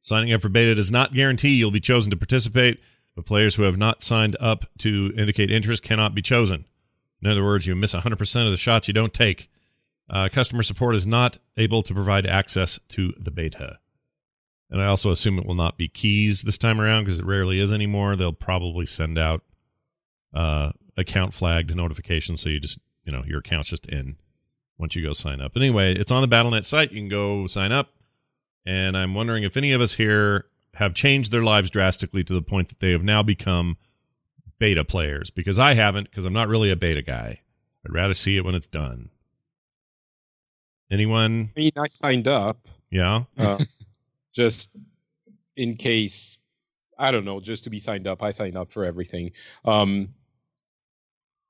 Signing 0.00 0.32
up 0.32 0.40
for 0.40 0.48
beta 0.48 0.74
does 0.74 0.90
not 0.90 1.12
guarantee 1.12 1.54
you'll 1.54 1.70
be 1.70 1.80
chosen 1.80 2.10
to 2.10 2.16
participate, 2.16 2.80
but 3.14 3.26
players 3.26 3.56
who 3.56 3.62
have 3.64 3.76
not 3.76 4.02
signed 4.02 4.36
up 4.40 4.64
to 4.78 5.12
indicate 5.16 5.50
interest 5.50 5.82
cannot 5.82 6.14
be 6.14 6.22
chosen. 6.22 6.64
In 7.22 7.30
other 7.30 7.44
words, 7.44 7.66
you 7.66 7.76
miss 7.76 7.94
100% 7.94 8.44
of 8.44 8.50
the 8.50 8.56
shots 8.56 8.88
you 8.88 8.94
don't 8.94 9.12
take. 9.12 9.50
Uh, 10.08 10.28
customer 10.30 10.62
support 10.62 10.94
is 10.94 11.06
not 11.06 11.38
able 11.56 11.82
to 11.82 11.94
provide 11.94 12.26
access 12.26 12.80
to 12.88 13.12
the 13.18 13.30
beta. 13.30 13.78
And 14.70 14.80
I 14.80 14.86
also 14.86 15.10
assume 15.10 15.38
it 15.38 15.46
will 15.46 15.54
not 15.54 15.76
be 15.76 15.88
keys 15.88 16.42
this 16.42 16.58
time 16.58 16.80
around 16.80 17.04
because 17.04 17.18
it 17.18 17.26
rarely 17.26 17.60
is 17.60 17.72
anymore. 17.72 18.16
They'll 18.16 18.32
probably 18.32 18.86
send 18.86 19.18
out 19.18 19.42
uh, 20.32 20.72
account 20.96 21.34
flagged 21.34 21.74
notifications 21.74 22.40
so 22.40 22.48
you 22.48 22.60
just, 22.60 22.78
you 23.04 23.12
know, 23.12 23.24
your 23.26 23.40
account's 23.40 23.68
just 23.68 23.86
in 23.86 24.16
once 24.78 24.96
you 24.96 25.02
go 25.02 25.12
sign 25.12 25.40
up. 25.40 25.52
But 25.52 25.62
anyway, 25.62 25.94
it's 25.94 26.12
on 26.12 26.22
the 26.22 26.34
BattleNet 26.34 26.64
site. 26.64 26.92
You 26.92 27.00
can 27.00 27.08
go 27.08 27.46
sign 27.46 27.72
up. 27.72 27.90
And 28.66 28.96
I'm 28.96 29.14
wondering 29.14 29.42
if 29.44 29.56
any 29.56 29.72
of 29.72 29.80
us 29.80 29.94
here 29.94 30.46
have 30.74 30.94
changed 30.94 31.32
their 31.32 31.42
lives 31.42 31.70
drastically 31.70 32.22
to 32.24 32.32
the 32.32 32.42
point 32.42 32.68
that 32.68 32.80
they 32.80 32.92
have 32.92 33.02
now 33.02 33.22
become 33.22 33.76
beta 34.58 34.84
players 34.84 35.30
because 35.30 35.58
I 35.58 35.74
haven't 35.74 36.04
because 36.10 36.26
I'm 36.26 36.32
not 36.32 36.48
really 36.48 36.70
a 36.70 36.76
beta 36.76 37.02
guy. 37.02 37.40
I'd 37.84 37.92
rather 37.94 38.14
see 38.14 38.36
it 38.36 38.44
when 38.44 38.54
it's 38.54 38.66
done. 38.66 39.08
Anyone? 40.90 41.50
I 41.56 41.60
mean, 41.60 41.70
I 41.76 41.88
signed 41.88 42.28
up 42.28 42.68
Yeah. 42.90 43.24
uh, 43.38 43.58
just 44.34 44.70
in 45.56 45.76
case. 45.76 46.38
I 46.98 47.10
don't 47.10 47.24
know, 47.24 47.40
just 47.40 47.64
to 47.64 47.70
be 47.70 47.78
signed 47.78 48.06
up. 48.06 48.22
I 48.22 48.30
signed 48.30 48.58
up 48.58 48.70
for 48.70 48.84
everything. 48.84 49.32
Um, 49.64 50.12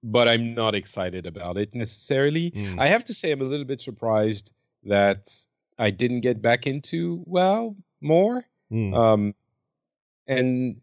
but 0.05 0.29
I'm 0.29 0.55
not 0.55 0.77
excited 0.77 1.27
about 1.27 1.57
it 1.57 1.75
necessarily. 1.75 2.53
Mm. 2.53 2.79
I 2.79 2.87
have 2.87 3.05
to 3.07 3.15
say, 3.15 3.33
I'm 3.33 3.41
a 3.41 3.45
little 3.45 3.67
bit 3.67 3.81
surprised 3.81 4.53
that 4.85 5.29
I 5.81 5.91
didn't 5.91 6.21
get 6.21 6.43
back 6.43 6.67
into 6.67 7.25
well 7.27 7.75
more. 8.03 8.45
Mm. 8.71 8.95
Um, 8.95 9.35
and 10.27 10.81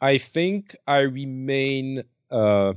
I 0.00 0.18
think 0.18 0.76
I 0.86 1.00
remain 1.00 2.02
uh, 2.30 2.74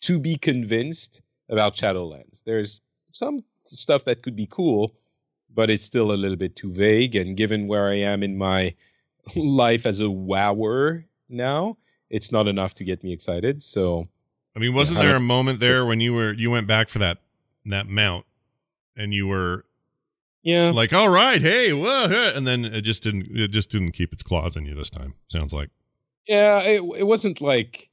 to 0.00 0.18
be 0.18 0.36
convinced 0.36 1.20
about 1.50 1.76
Shadowlands. 1.76 2.42
There's 2.42 2.80
some 3.12 3.44
stuff 3.64 4.04
that 4.06 4.22
could 4.22 4.34
be 4.34 4.46
cool, 4.46 4.94
but 5.54 5.68
it's 5.68 5.84
still 5.84 6.10
a 6.10 6.16
little 6.16 6.36
bit 6.36 6.56
too 6.56 6.72
vague. 6.72 7.14
And 7.14 7.36
given 7.36 7.68
where 7.68 7.88
I 7.88 7.96
am 7.96 8.22
in 8.22 8.38
my 8.38 8.74
life 9.36 9.84
as 9.84 10.00
a 10.00 10.10
wower 10.10 11.04
now, 11.28 11.76
it's 12.08 12.32
not 12.32 12.48
enough 12.48 12.72
to 12.74 12.84
get 12.84 13.04
me 13.04 13.12
excited. 13.12 13.62
So 13.62 14.08
I 14.56 14.58
mean, 14.58 14.72
wasn't 14.72 15.00
I 15.00 15.04
there 15.04 15.16
a 15.16 15.20
moment 15.20 15.60
there 15.60 15.84
when 15.84 16.00
you 16.00 16.14
were 16.14 16.32
you 16.32 16.50
went 16.50 16.66
back 16.66 16.88
for 16.88 16.98
that 17.00 17.18
that 17.66 17.88
mount 17.88 18.24
and 18.96 19.12
you 19.12 19.28
were 19.28 19.66
yeah, 20.42 20.70
like, 20.70 20.92
"All 20.92 21.08
right, 21.08 21.40
hey, 21.40 21.72
whoa," 21.72 22.08
huh," 22.08 22.32
and 22.34 22.46
then 22.46 22.64
it 22.64 22.82
just 22.82 23.02
didn't 23.02 23.28
it 23.36 23.48
just 23.50 23.70
didn't 23.70 23.92
keep 23.92 24.12
its 24.12 24.22
claws 24.22 24.56
in 24.56 24.66
you 24.66 24.74
this 24.74 24.90
time. 24.90 25.14
Sounds 25.28 25.52
like. 25.52 25.70
yeah, 26.26 26.60
it, 26.62 26.82
it 26.98 27.06
wasn't 27.06 27.40
like 27.40 27.90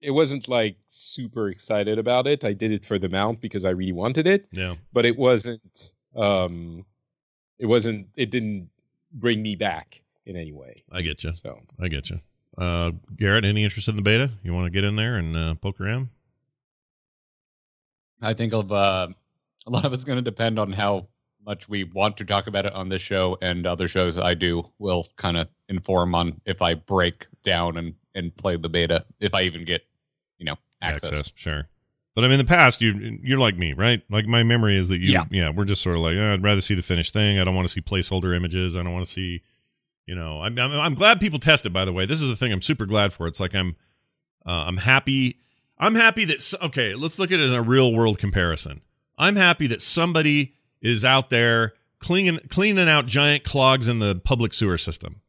it 0.00 0.10
wasn't 0.10 0.48
like 0.48 0.76
super 0.88 1.48
excited 1.48 1.98
about 1.98 2.26
it. 2.26 2.44
I 2.44 2.52
did 2.52 2.72
it 2.72 2.84
for 2.84 2.98
the 2.98 3.08
mount 3.08 3.40
because 3.40 3.64
I 3.64 3.70
really 3.70 3.92
wanted 3.92 4.26
it. 4.26 4.48
Yeah. 4.52 4.74
but 4.92 5.04
it 5.04 5.16
wasn't 5.16 5.94
um 6.16 6.84
it 7.58 7.66
wasn't. 7.66 8.08
It 8.16 8.30
didn't 8.30 8.70
bring 9.12 9.40
me 9.40 9.54
back 9.54 10.02
in 10.26 10.36
any 10.36 10.52
way. 10.52 10.82
I 10.90 11.02
get 11.02 11.22
you. 11.22 11.32
So 11.32 11.60
I 11.80 11.86
get 11.88 12.10
you. 12.10 12.18
Uh, 12.58 12.90
Garrett, 13.16 13.44
any 13.44 13.62
interest 13.62 13.88
in 13.88 13.94
the 13.96 14.02
beta? 14.02 14.30
You 14.42 14.52
want 14.52 14.66
to 14.66 14.70
get 14.70 14.82
in 14.84 14.96
there 14.96 15.16
and 15.16 15.36
uh, 15.36 15.54
poke 15.54 15.80
around? 15.80 16.08
I 18.20 18.34
think 18.34 18.52
of 18.52 18.70
uh, 18.72 19.08
a 19.66 19.70
lot 19.70 19.84
of 19.84 19.92
it's 19.92 20.04
going 20.04 20.16
to 20.18 20.22
depend 20.22 20.58
on 20.58 20.72
how 20.72 21.06
much 21.44 21.68
we 21.68 21.84
want 21.84 22.16
to 22.18 22.24
talk 22.24 22.46
about 22.46 22.66
it 22.66 22.72
on 22.72 22.88
this 22.88 23.02
show 23.02 23.36
and 23.42 23.66
other 23.66 23.88
shows 23.88 24.16
I 24.18 24.34
do 24.34 24.64
will 24.78 25.08
kind 25.16 25.36
of 25.36 25.48
inform 25.68 26.14
on 26.14 26.40
if 26.46 26.62
I 26.62 26.74
break 26.74 27.26
down 27.44 27.76
and 27.76 27.94
and 28.14 28.34
play 28.36 28.56
the 28.56 28.68
beta 28.68 29.04
if 29.20 29.34
I 29.34 29.42
even 29.42 29.64
get 29.64 29.82
you 30.38 30.44
know 30.46 30.56
access. 30.80 31.32
sure. 31.34 31.68
But 32.14 32.24
I 32.24 32.26
mean, 32.26 32.38
in 32.40 32.46
the 32.46 32.48
past, 32.48 32.82
you 32.82 33.18
you're 33.22 33.38
like 33.38 33.56
me, 33.56 33.72
right? 33.72 34.02
Like 34.10 34.26
my 34.26 34.42
memory 34.42 34.76
is 34.76 34.88
that 34.88 34.98
you, 34.98 35.12
Yeah. 35.12 35.24
yeah, 35.30 35.50
we're 35.50 35.64
just 35.64 35.80
sort 35.82 35.96
of 35.96 36.02
like, 36.02 36.14
"Eh, 36.14 36.32
I'd 36.34 36.42
rather 36.42 36.60
see 36.60 36.74
the 36.74 36.82
finished 36.82 37.12
thing. 37.14 37.38
I 37.38 37.44
don't 37.44 37.54
want 37.54 37.66
to 37.66 37.72
see 37.72 37.80
placeholder 37.80 38.36
images. 38.36 38.76
I 38.76 38.82
don't 38.82 38.92
want 38.92 39.06
to 39.06 39.10
see, 39.10 39.40
you 40.06 40.14
know. 40.14 40.42
I'm, 40.42 40.58
I'm 40.58 40.72
I'm 40.72 40.94
glad 40.94 41.20
people 41.20 41.38
test 41.38 41.64
it. 41.64 41.70
By 41.70 41.86
the 41.86 41.92
way, 41.92 42.04
this 42.04 42.20
is 42.20 42.28
the 42.28 42.36
thing 42.36 42.52
I'm 42.52 42.60
super 42.60 42.84
glad 42.84 43.14
for. 43.14 43.26
It's 43.26 43.40
like 43.40 43.54
I'm 43.54 43.76
uh, 44.44 44.50
I'm 44.50 44.76
happy. 44.76 45.38
I'm 45.78 45.94
happy 45.94 46.26
that 46.26 46.52
okay. 46.62 46.94
Let's 46.94 47.18
look 47.18 47.32
at 47.32 47.40
it 47.40 47.44
as 47.44 47.52
a 47.52 47.62
real 47.62 47.94
world 47.94 48.18
comparison. 48.18 48.82
I'm 49.16 49.36
happy 49.36 49.66
that 49.68 49.80
somebody 49.80 50.54
is 50.82 51.04
out 51.04 51.30
there 51.30 51.72
cleaning 51.98 52.38
cleaning 52.48 52.88
out 52.88 53.06
giant 53.06 53.44
clogs 53.44 53.88
in 53.88 54.00
the 54.00 54.16
public 54.16 54.52
sewer 54.52 54.76
system. 54.76 55.22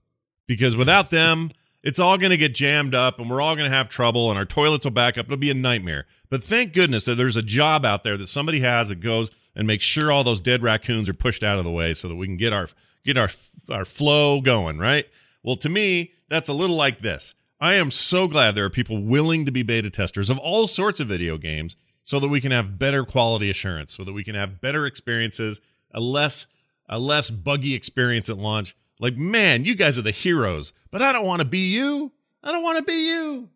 Because 0.48 0.76
without 0.76 1.10
them 1.10 1.52
it's 1.84 2.00
all 2.00 2.18
going 2.18 2.32
to 2.32 2.38
get 2.38 2.56
jammed 2.56 2.96
up 2.96 3.20
and 3.20 3.30
we're 3.30 3.42
all 3.42 3.56
going 3.56 3.70
to 3.70 3.76
have 3.76 3.90
trouble 3.90 4.30
and 4.30 4.40
our 4.40 4.46
toilets 4.46 4.86
will 4.86 4.92
back 4.92 5.18
up. 5.18 5.26
It'll 5.26 5.38
be 5.38 5.52
a 5.52 5.54
nightmare. 5.54 6.06
But 6.30 6.44
thank 6.44 6.74
goodness 6.74 7.06
that 7.06 7.16
there's 7.16 7.36
a 7.36 7.42
job 7.44 7.86
out 7.86 8.04
there 8.04 8.18
that 8.18 8.28
somebody 8.28 8.62
has 8.62 8.90
that 8.90 9.02
goes 9.02 9.30
and 9.56 9.68
makes 9.68 9.84
sure 9.84 10.12
all 10.12 10.24
those 10.24 10.42
dead 10.42 10.64
raccoons 10.64 11.10
are 11.10 11.14
pushed 11.14 11.44
out 11.44 11.60
of 11.60 11.66
the 11.66 11.72
way 11.72 11.94
so 11.94 12.08
that 12.08 12.16
we 12.16 12.26
can 12.26 12.38
get 12.38 12.54
our 12.54 12.70
get 13.06 13.18
our 13.18 13.30
our 13.70 13.86
flow 13.86 14.42
going 14.42 14.80
right? 14.80 15.06
Well 15.44 15.58
to 15.58 15.70
me 15.70 16.12
that's 16.30 16.50
a 16.50 16.54
little 16.54 16.76
like 16.76 17.02
this. 17.02 17.36
I 17.60 17.76
am 17.76 17.92
so 17.92 18.28
glad 18.28 18.56
there 18.56 18.66
are 18.66 18.70
people 18.70 19.02
willing 19.02 19.46
to 19.46 19.52
be 19.52 19.64
beta 19.64 19.90
testers 19.90 20.30
of 20.30 20.38
all 20.38 20.68
sorts 20.68 21.00
of 21.00 21.08
video 21.08 21.38
games 21.38 21.76
so 22.04 22.20
that 22.20 22.28
we 22.28 22.40
can 22.42 22.52
have 22.52 22.78
better 22.78 23.04
quality 23.06 23.50
assurance 23.50 23.94
so 23.94 24.04
that 24.04 24.14
we 24.14 24.24
can 24.24 24.36
have 24.36 24.62
better 24.62 24.86
experiences 24.86 25.62
a 25.92 26.00
less 26.00 26.46
a 26.90 27.00
less 27.00 27.30
buggy 27.32 27.74
experience 27.76 28.30
at 28.30 28.38
launch. 28.38 28.76
Like, 29.00 29.16
man, 29.16 29.66
you 29.66 29.74
guys 29.76 29.98
are 29.98 30.02
the 30.04 30.12
heroes, 30.12 30.74
but 30.92 31.02
I 31.02 31.12
don't 31.14 31.26
want 31.26 31.40
to 31.42 31.48
be 31.48 31.74
you. 31.74 32.12
I 32.44 32.52
don't 32.52 32.62
want 32.64 32.78
to 32.78 32.84
be 32.84 33.08
you. 33.08 33.50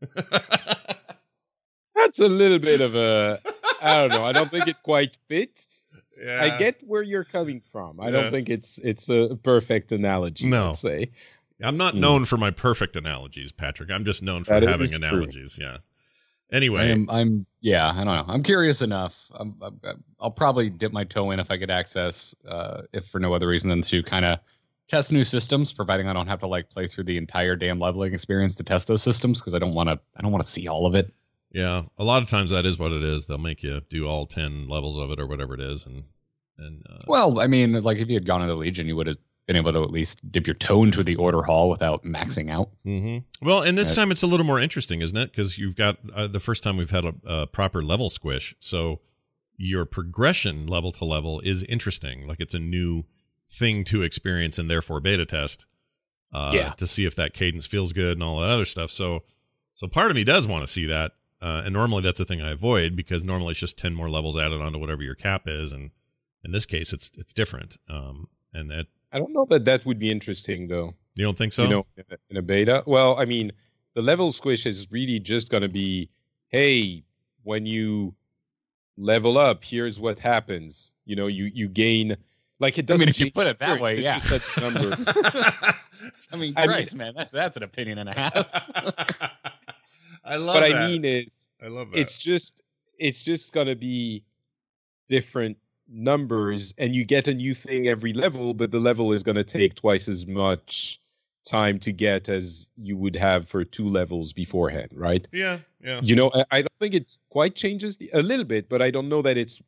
that's 1.94 2.18
a 2.18 2.28
little 2.28 2.58
bit 2.58 2.80
of 2.80 2.94
a. 2.94 3.40
I 3.80 4.00
don't 4.00 4.10
know. 4.10 4.24
I 4.24 4.32
don't 4.32 4.50
think 4.50 4.68
it 4.68 4.76
quite 4.82 5.16
fits. 5.28 5.88
yeah. 6.22 6.42
I 6.42 6.56
get 6.58 6.80
where 6.86 7.02
you're 7.02 7.24
coming 7.24 7.60
from. 7.72 8.00
I 8.00 8.06
Yeah. 8.06 8.10
don't 8.12 8.30
think 8.30 8.48
it's 8.48 8.78
it's 8.78 9.08
a 9.08 9.36
perfect 9.42 9.92
analogy. 9.92 10.46
No. 10.48 10.68
Let's 10.68 10.80
say. 10.80 11.10
I'm 11.62 11.76
not 11.76 11.94
Hmm. 11.94 12.00
known 12.00 12.24
for 12.24 12.36
my 12.36 12.50
perfect 12.50 12.96
analogies, 12.96 13.52
Patrick. 13.52 13.90
I'm 13.90 14.04
just 14.04 14.22
known 14.22 14.44
for 14.44 14.58
That 14.58 14.62
having 14.68 14.84
is 14.84 14.98
true. 14.98 15.06
analogies. 15.08 15.58
Yeah. 15.60 15.78
I 16.54 16.56
Anyway, 16.56 16.90
am, 16.92 17.10
I'm, 17.10 17.46
yeah, 17.60 17.90
I 17.90 18.04
don't 18.04 18.06
know. 18.06 18.24
I'm 18.28 18.42
curious 18.44 18.80
enough. 18.80 19.30
I'm, 19.38 19.56
I'm, 19.60 19.80
I'll 20.20 20.30
probably 20.30 20.70
dip 20.70 20.92
my 20.92 21.02
toe 21.04 21.32
in 21.32 21.40
if 21.40 21.50
I 21.50 21.56
get 21.56 21.68
access, 21.68 22.34
uh, 22.48 22.82
if 22.92 23.06
for 23.06 23.18
no 23.18 23.34
other 23.34 23.48
reason 23.48 23.70
than 23.70 23.82
to 23.82 24.02
kind 24.02 24.24
of 24.24 24.38
test 24.86 25.10
new 25.10 25.24
systems, 25.24 25.72
providing 25.72 26.08
I 26.08 26.12
don't 26.12 26.28
have 26.28 26.38
to 26.40 26.46
like 26.46 26.70
play 26.70 26.86
through 26.86 27.04
the 27.04 27.16
entire 27.16 27.56
damn 27.56 27.80
leveling 27.80 28.14
experience 28.14 28.54
to 28.54 28.62
test 28.62 28.86
those 28.86 29.02
systems 29.02 29.40
because 29.40 29.54
I 29.54 29.58
don't 29.58 29.74
want 29.74 29.88
to. 29.88 29.98
I 30.16 30.22
don't 30.22 30.30
want 30.30 30.44
to 30.44 30.50
see 30.50 30.68
all 30.68 30.86
of 30.86 30.94
it. 30.94 31.12
yeah, 31.52 31.82
a 31.98 32.04
lot 32.04 32.22
of 32.22 32.28
times 32.28 32.50
that 32.52 32.66
is 32.66 32.78
what 32.78 32.92
it 32.92 33.02
is. 33.02 33.26
They'll 33.26 33.38
make 33.38 33.62
you 33.62 33.80
do 33.88 34.06
all 34.06 34.26
10 34.26 34.68
levels 34.68 34.96
of 34.98 35.10
it 35.10 35.18
or 35.18 35.26
whatever 35.26 35.54
it 35.54 35.60
is. 35.60 35.86
And, 35.86 36.04
and, 36.58 36.82
uh, 36.88 36.98
Well, 37.08 37.40
I 37.40 37.46
mean, 37.48 37.72
like 37.82 37.98
if 37.98 38.08
you 38.08 38.14
had 38.14 38.26
gone 38.26 38.42
into 38.42 38.54
the 38.54 38.60
Legion, 38.60 38.86
you 38.86 38.96
would 38.96 39.06
have 39.08 39.16
been 39.46 39.56
able 39.56 39.72
to 39.72 39.82
at 39.82 39.90
least 39.90 40.30
dip 40.32 40.46
your 40.46 40.54
toe 40.54 40.82
into 40.84 41.02
the 41.02 41.16
order 41.16 41.42
hall 41.42 41.68
without 41.68 42.02
maxing 42.04 42.50
out. 42.50 42.70
hmm 42.84 43.18
Well, 43.42 43.62
and 43.62 43.76
this 43.76 43.88
Right. 43.90 44.02
time 44.04 44.10
it's 44.10 44.22
a 44.22 44.26
little 44.26 44.46
more 44.46 44.58
interesting, 44.60 45.02
isn't 45.02 45.16
it? 45.16 45.30
Because 45.30 45.58
you've 45.58 45.76
got 45.76 45.98
uh, 46.14 46.26
the 46.28 46.40
first 46.40 46.62
time 46.62 46.76
we've 46.76 46.90
had 46.90 47.04
a, 47.04 47.14
a 47.26 47.46
proper 47.46 47.82
level 47.82 48.08
squish, 48.08 48.54
so 48.58 49.00
your 49.56 49.84
progression 49.84 50.66
level 50.66 50.90
to 50.92 51.04
level 51.04 51.40
is 51.40 51.62
interesting. 51.64 52.26
Like 52.26 52.40
it's 52.40 52.54
a 52.54 52.58
new 52.58 53.04
thing 53.48 53.84
to 53.84 54.02
experience 54.02 54.58
and 54.58 54.70
therefore 54.70 55.00
beta 55.00 55.26
test. 55.26 55.66
Uh, 56.32 56.50
Yeah. 56.54 56.72
To 56.78 56.86
see 56.86 57.04
if 57.04 57.14
that 57.14 57.32
cadence 57.34 57.64
feels 57.66 57.92
good 57.92 58.12
and 58.16 58.22
all 58.22 58.40
that 58.40 58.50
other 58.50 58.64
stuff. 58.64 58.90
So, 58.90 59.22
so 59.72 59.86
part 59.86 60.10
of 60.10 60.16
me 60.16 60.24
does 60.24 60.48
want 60.48 60.64
to 60.66 60.72
see 60.72 60.86
that. 60.86 61.12
Uh, 61.40 61.62
and 61.64 61.72
normally 61.74 62.02
that's 62.02 62.18
a 62.18 62.24
thing 62.24 62.40
I 62.40 62.50
avoid 62.52 62.96
because 62.96 63.24
normally 63.24 63.50
it's 63.52 63.60
just 63.60 63.76
ten 63.78 63.94
more 63.94 64.08
levels 64.08 64.36
added 64.36 64.60
onto 64.62 64.78
whatever 64.78 65.02
your 65.02 65.14
cap 65.14 65.42
is, 65.46 65.70
and 65.72 65.90
in 66.42 66.50
this 66.52 66.64
case 66.66 66.92
it's 66.92 67.12
it's 67.18 67.32
different. 67.34 67.76
Um, 67.88 68.28
and 68.54 68.70
that 68.70 68.86
I 69.14 69.18
don't 69.18 69.32
know 69.32 69.46
that 69.46 69.64
that 69.64 69.86
would 69.86 70.00
be 70.00 70.10
interesting 70.10 70.66
though. 70.66 70.92
you 71.14 71.24
don't 71.24 71.38
think 71.38 71.52
so? 71.52 71.62
You 71.62 71.68
know, 71.70 71.86
in 71.96 72.04
a, 72.10 72.16
in 72.30 72.36
a 72.36 72.42
beta. 72.42 72.82
Well, 72.84 73.16
I 73.16 73.24
mean, 73.24 73.52
the 73.94 74.02
level 74.02 74.32
squish 74.32 74.66
is 74.66 74.90
really 74.90 75.20
just 75.20 75.50
going 75.50 75.62
to 75.62 75.68
be, 75.68 76.10
hey, 76.48 77.04
when 77.44 77.64
you 77.64 78.12
level 78.98 79.38
up, 79.38 79.64
here's 79.64 80.00
what 80.00 80.18
happens. 80.18 80.94
You 81.06 81.14
know, 81.14 81.28
you 81.28 81.44
you 81.54 81.68
gain. 81.68 82.16
Like 82.58 82.76
it 82.76 82.86
doesn't. 82.86 83.02
I 83.02 83.06
mean, 83.06 83.10
if 83.10 83.20
you 83.20 83.30
put 83.30 83.46
it 83.46 83.58
that 83.60 83.80
way, 83.80 84.00
yeah. 84.00 84.18
just 84.18 84.56
that 84.56 84.62
number. 84.62 84.96
I 86.32 86.36
mean, 86.36 86.54
I 86.56 86.62
mean- 86.62 86.68
Christ, 86.68 86.94
man, 86.96 87.14
that's 87.16 87.32
that's 87.32 87.56
an 87.56 87.62
opinion 87.62 87.98
and 87.98 88.08
a 88.08 88.14
half. 88.14 88.34
I 90.24 90.36
love 90.36 90.56
what 90.56 90.68
that. 90.68 90.74
I 90.74 90.88
mean 90.88 91.04
is, 91.04 91.52
I 91.62 91.68
love 91.68 91.92
that. 91.92 91.98
it's 91.98 92.18
just 92.18 92.62
it's 92.98 93.22
just 93.22 93.52
gonna 93.52 93.76
be 93.76 94.24
different 95.08 95.56
numbers 95.88 96.74
and 96.78 96.94
you 96.94 97.04
get 97.04 97.28
a 97.28 97.34
new 97.34 97.54
thing 97.54 97.86
every 97.88 98.12
level 98.12 98.54
but 98.54 98.70
the 98.70 98.80
level 98.80 99.12
is 99.12 99.22
gonna 99.22 99.44
take 99.44 99.74
twice 99.74 100.08
as 100.08 100.26
much 100.26 100.98
time 101.44 101.78
to 101.78 101.92
get 101.92 102.28
as 102.28 102.68
you 102.78 102.96
would 102.96 103.14
have 103.14 103.46
for 103.46 103.64
two 103.64 103.88
levels 103.88 104.32
beforehand 104.32 104.88
right 104.94 105.28
yeah, 105.32 105.58
yeah. 105.82 106.00
you 106.02 106.16
know 106.16 106.30
I, 106.34 106.44
I 106.50 106.60
don't 106.62 106.72
think 106.80 106.94
it 106.94 107.18
quite 107.28 107.54
changes 107.54 107.98
the, 107.98 108.08
a 108.14 108.22
little 108.22 108.46
bit 108.46 108.68
but 108.68 108.80
i 108.80 108.90
don't 108.90 109.08
know 109.10 109.20
that 109.22 109.36
it's 109.36 109.60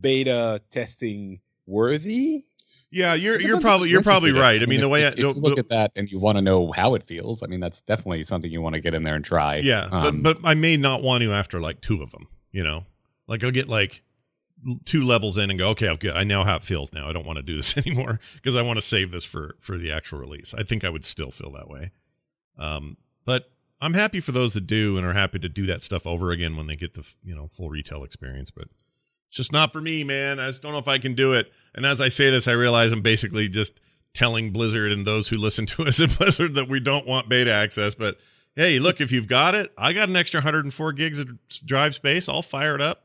beta 0.00 0.60
testing 0.70 1.40
worthy 1.66 2.44
Yeah, 2.90 3.14
you're 3.14 3.40
you're 3.40 3.60
probably 3.60 3.88
you're 3.88 4.02
probably 4.02 4.32
right. 4.32 4.62
I 4.62 4.66
mean, 4.66 4.76
if- 4.76 4.82
the 4.82 4.88
way 4.90 5.04
I, 5.06 5.08
if, 5.08 5.12
if 5.14 5.18
you 5.20 5.32
the- 5.32 5.40
look 5.40 5.58
at 5.58 5.70
that 5.70 5.92
and 5.96 6.10
you 6.10 6.18
want 6.18 6.36
to 6.36 6.42
know 6.42 6.72
how 6.72 6.94
it 6.94 7.02
feels, 7.06 7.42
I 7.42 7.46
mean, 7.46 7.58
that's 7.60 7.80
definitely 7.80 8.22
something 8.24 8.50
you 8.52 8.60
want 8.60 8.74
to 8.74 8.82
get 8.82 8.92
in 8.92 9.02
there 9.02 9.14
and 9.14 9.24
try. 9.24 9.56
yeah, 9.64 9.88
Um, 9.90 10.20
but 10.20 10.42
but 10.42 10.46
I 10.46 10.52
may 10.52 10.76
not 10.76 11.02
want 11.02 11.22
to 11.24 11.32
after 11.32 11.58
like 11.58 11.80
two 11.80 12.02
of 12.02 12.10
them. 12.10 12.26
You 12.50 12.62
know, 12.64 12.84
like 13.28 13.42
I'll 13.44 13.50
get 13.50 13.66
like 13.66 14.02
two 14.84 15.04
levels 15.04 15.38
in 15.38 15.50
and 15.50 15.58
go, 15.58 15.70
okay, 15.70 15.94
good. 15.96 16.14
I 16.14 16.24
know 16.24 16.44
how 16.44 16.56
it 16.56 16.62
feels 16.62 16.92
now. 16.92 17.08
I 17.08 17.12
don't 17.12 17.26
want 17.26 17.36
to 17.36 17.42
do 17.42 17.56
this 17.56 17.76
anymore 17.86 18.20
because 18.34 18.56
I 18.56 18.62
want 18.62 18.76
to 18.78 18.82
save 18.82 19.10
this 19.10 19.24
for 19.24 19.56
for 19.60 19.76
the 19.76 19.92
actual 19.92 20.18
release. 20.18 20.54
I 20.54 20.62
think 20.62 20.84
I 20.84 20.88
would 20.88 21.04
still 21.04 21.30
feel 21.30 21.52
that 21.52 21.68
way. 21.68 21.90
Um, 22.58 22.96
but 23.24 23.50
I'm 23.80 23.94
happy 23.94 24.20
for 24.20 24.32
those 24.32 24.54
that 24.54 24.66
do 24.66 24.96
and 24.96 25.06
are 25.06 25.12
happy 25.12 25.38
to 25.40 25.48
do 25.48 25.66
that 25.66 25.82
stuff 25.82 26.06
over 26.06 26.30
again 26.30 26.56
when 26.56 26.66
they 26.66 26.76
get 26.76 26.94
the 26.94 27.06
you 27.24 27.34
know 27.34 27.48
full 27.48 27.68
retail 27.68 28.04
experience. 28.04 28.50
But 28.50 28.68
it's 29.28 29.36
just 29.36 29.52
not 29.52 29.72
for 29.72 29.80
me, 29.80 30.04
man. 30.04 30.38
I 30.38 30.48
just 30.48 30.62
don't 30.62 30.72
know 30.72 30.78
if 30.78 30.88
I 30.88 30.98
can 30.98 31.14
do 31.14 31.32
it. 31.32 31.50
And 31.74 31.86
as 31.86 32.00
I 32.00 32.08
say 32.08 32.30
this, 32.30 32.46
I 32.46 32.52
realize 32.52 32.92
I'm 32.92 33.02
basically 33.02 33.48
just 33.48 33.80
telling 34.14 34.50
Blizzard 34.50 34.92
and 34.92 35.06
those 35.06 35.28
who 35.28 35.36
listen 35.36 35.66
to 35.66 35.84
us 35.84 36.00
at 36.00 36.16
Blizzard 36.16 36.54
that 36.54 36.68
we 36.68 36.80
don't 36.80 37.06
want 37.06 37.28
beta 37.28 37.52
access. 37.52 37.94
But 37.94 38.18
hey, 38.54 38.78
look, 38.78 39.00
if 39.00 39.10
you've 39.10 39.28
got 39.28 39.54
it, 39.54 39.72
I 39.76 39.92
got 39.92 40.08
an 40.08 40.16
extra 40.16 40.38
104 40.38 40.92
gigs 40.92 41.18
of 41.18 41.38
drive 41.64 41.94
space. 41.94 42.28
I'll 42.28 42.42
fire 42.42 42.74
it 42.74 42.80
up. 42.80 43.04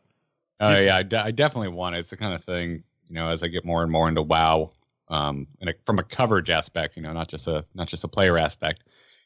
Uh, 0.60 0.80
yeah, 0.84 0.96
I, 0.98 1.28
I 1.28 1.32
definitely 1.32 1.70
want 1.70 1.96
it. 1.96 2.00
It's 2.00 2.10
the 2.10 2.18
kind 2.18 2.34
of 2.34 2.44
thing, 2.44 2.84
you 3.08 3.16
know, 3.16 3.30
as 3.30 3.44
I 3.44 3.48
get 3.48 3.64
more 3.66 3.84
and 3.84 3.92
more 3.92 4.10
into 4.10 4.22
WoW, 4.24 4.72
um, 5.10 5.48
and 5.62 5.70
a, 5.70 5.74
from 5.86 6.00
a 6.00 6.04
coverage 6.04 6.50
aspect, 6.50 6.96
you 6.98 7.02
know, 7.04 7.14
not 7.14 7.28
just 7.30 7.48
a 7.48 7.64
not 7.76 7.88
just 7.88 8.04
a 8.04 8.08
player 8.08 8.38
aspect, 8.38 8.84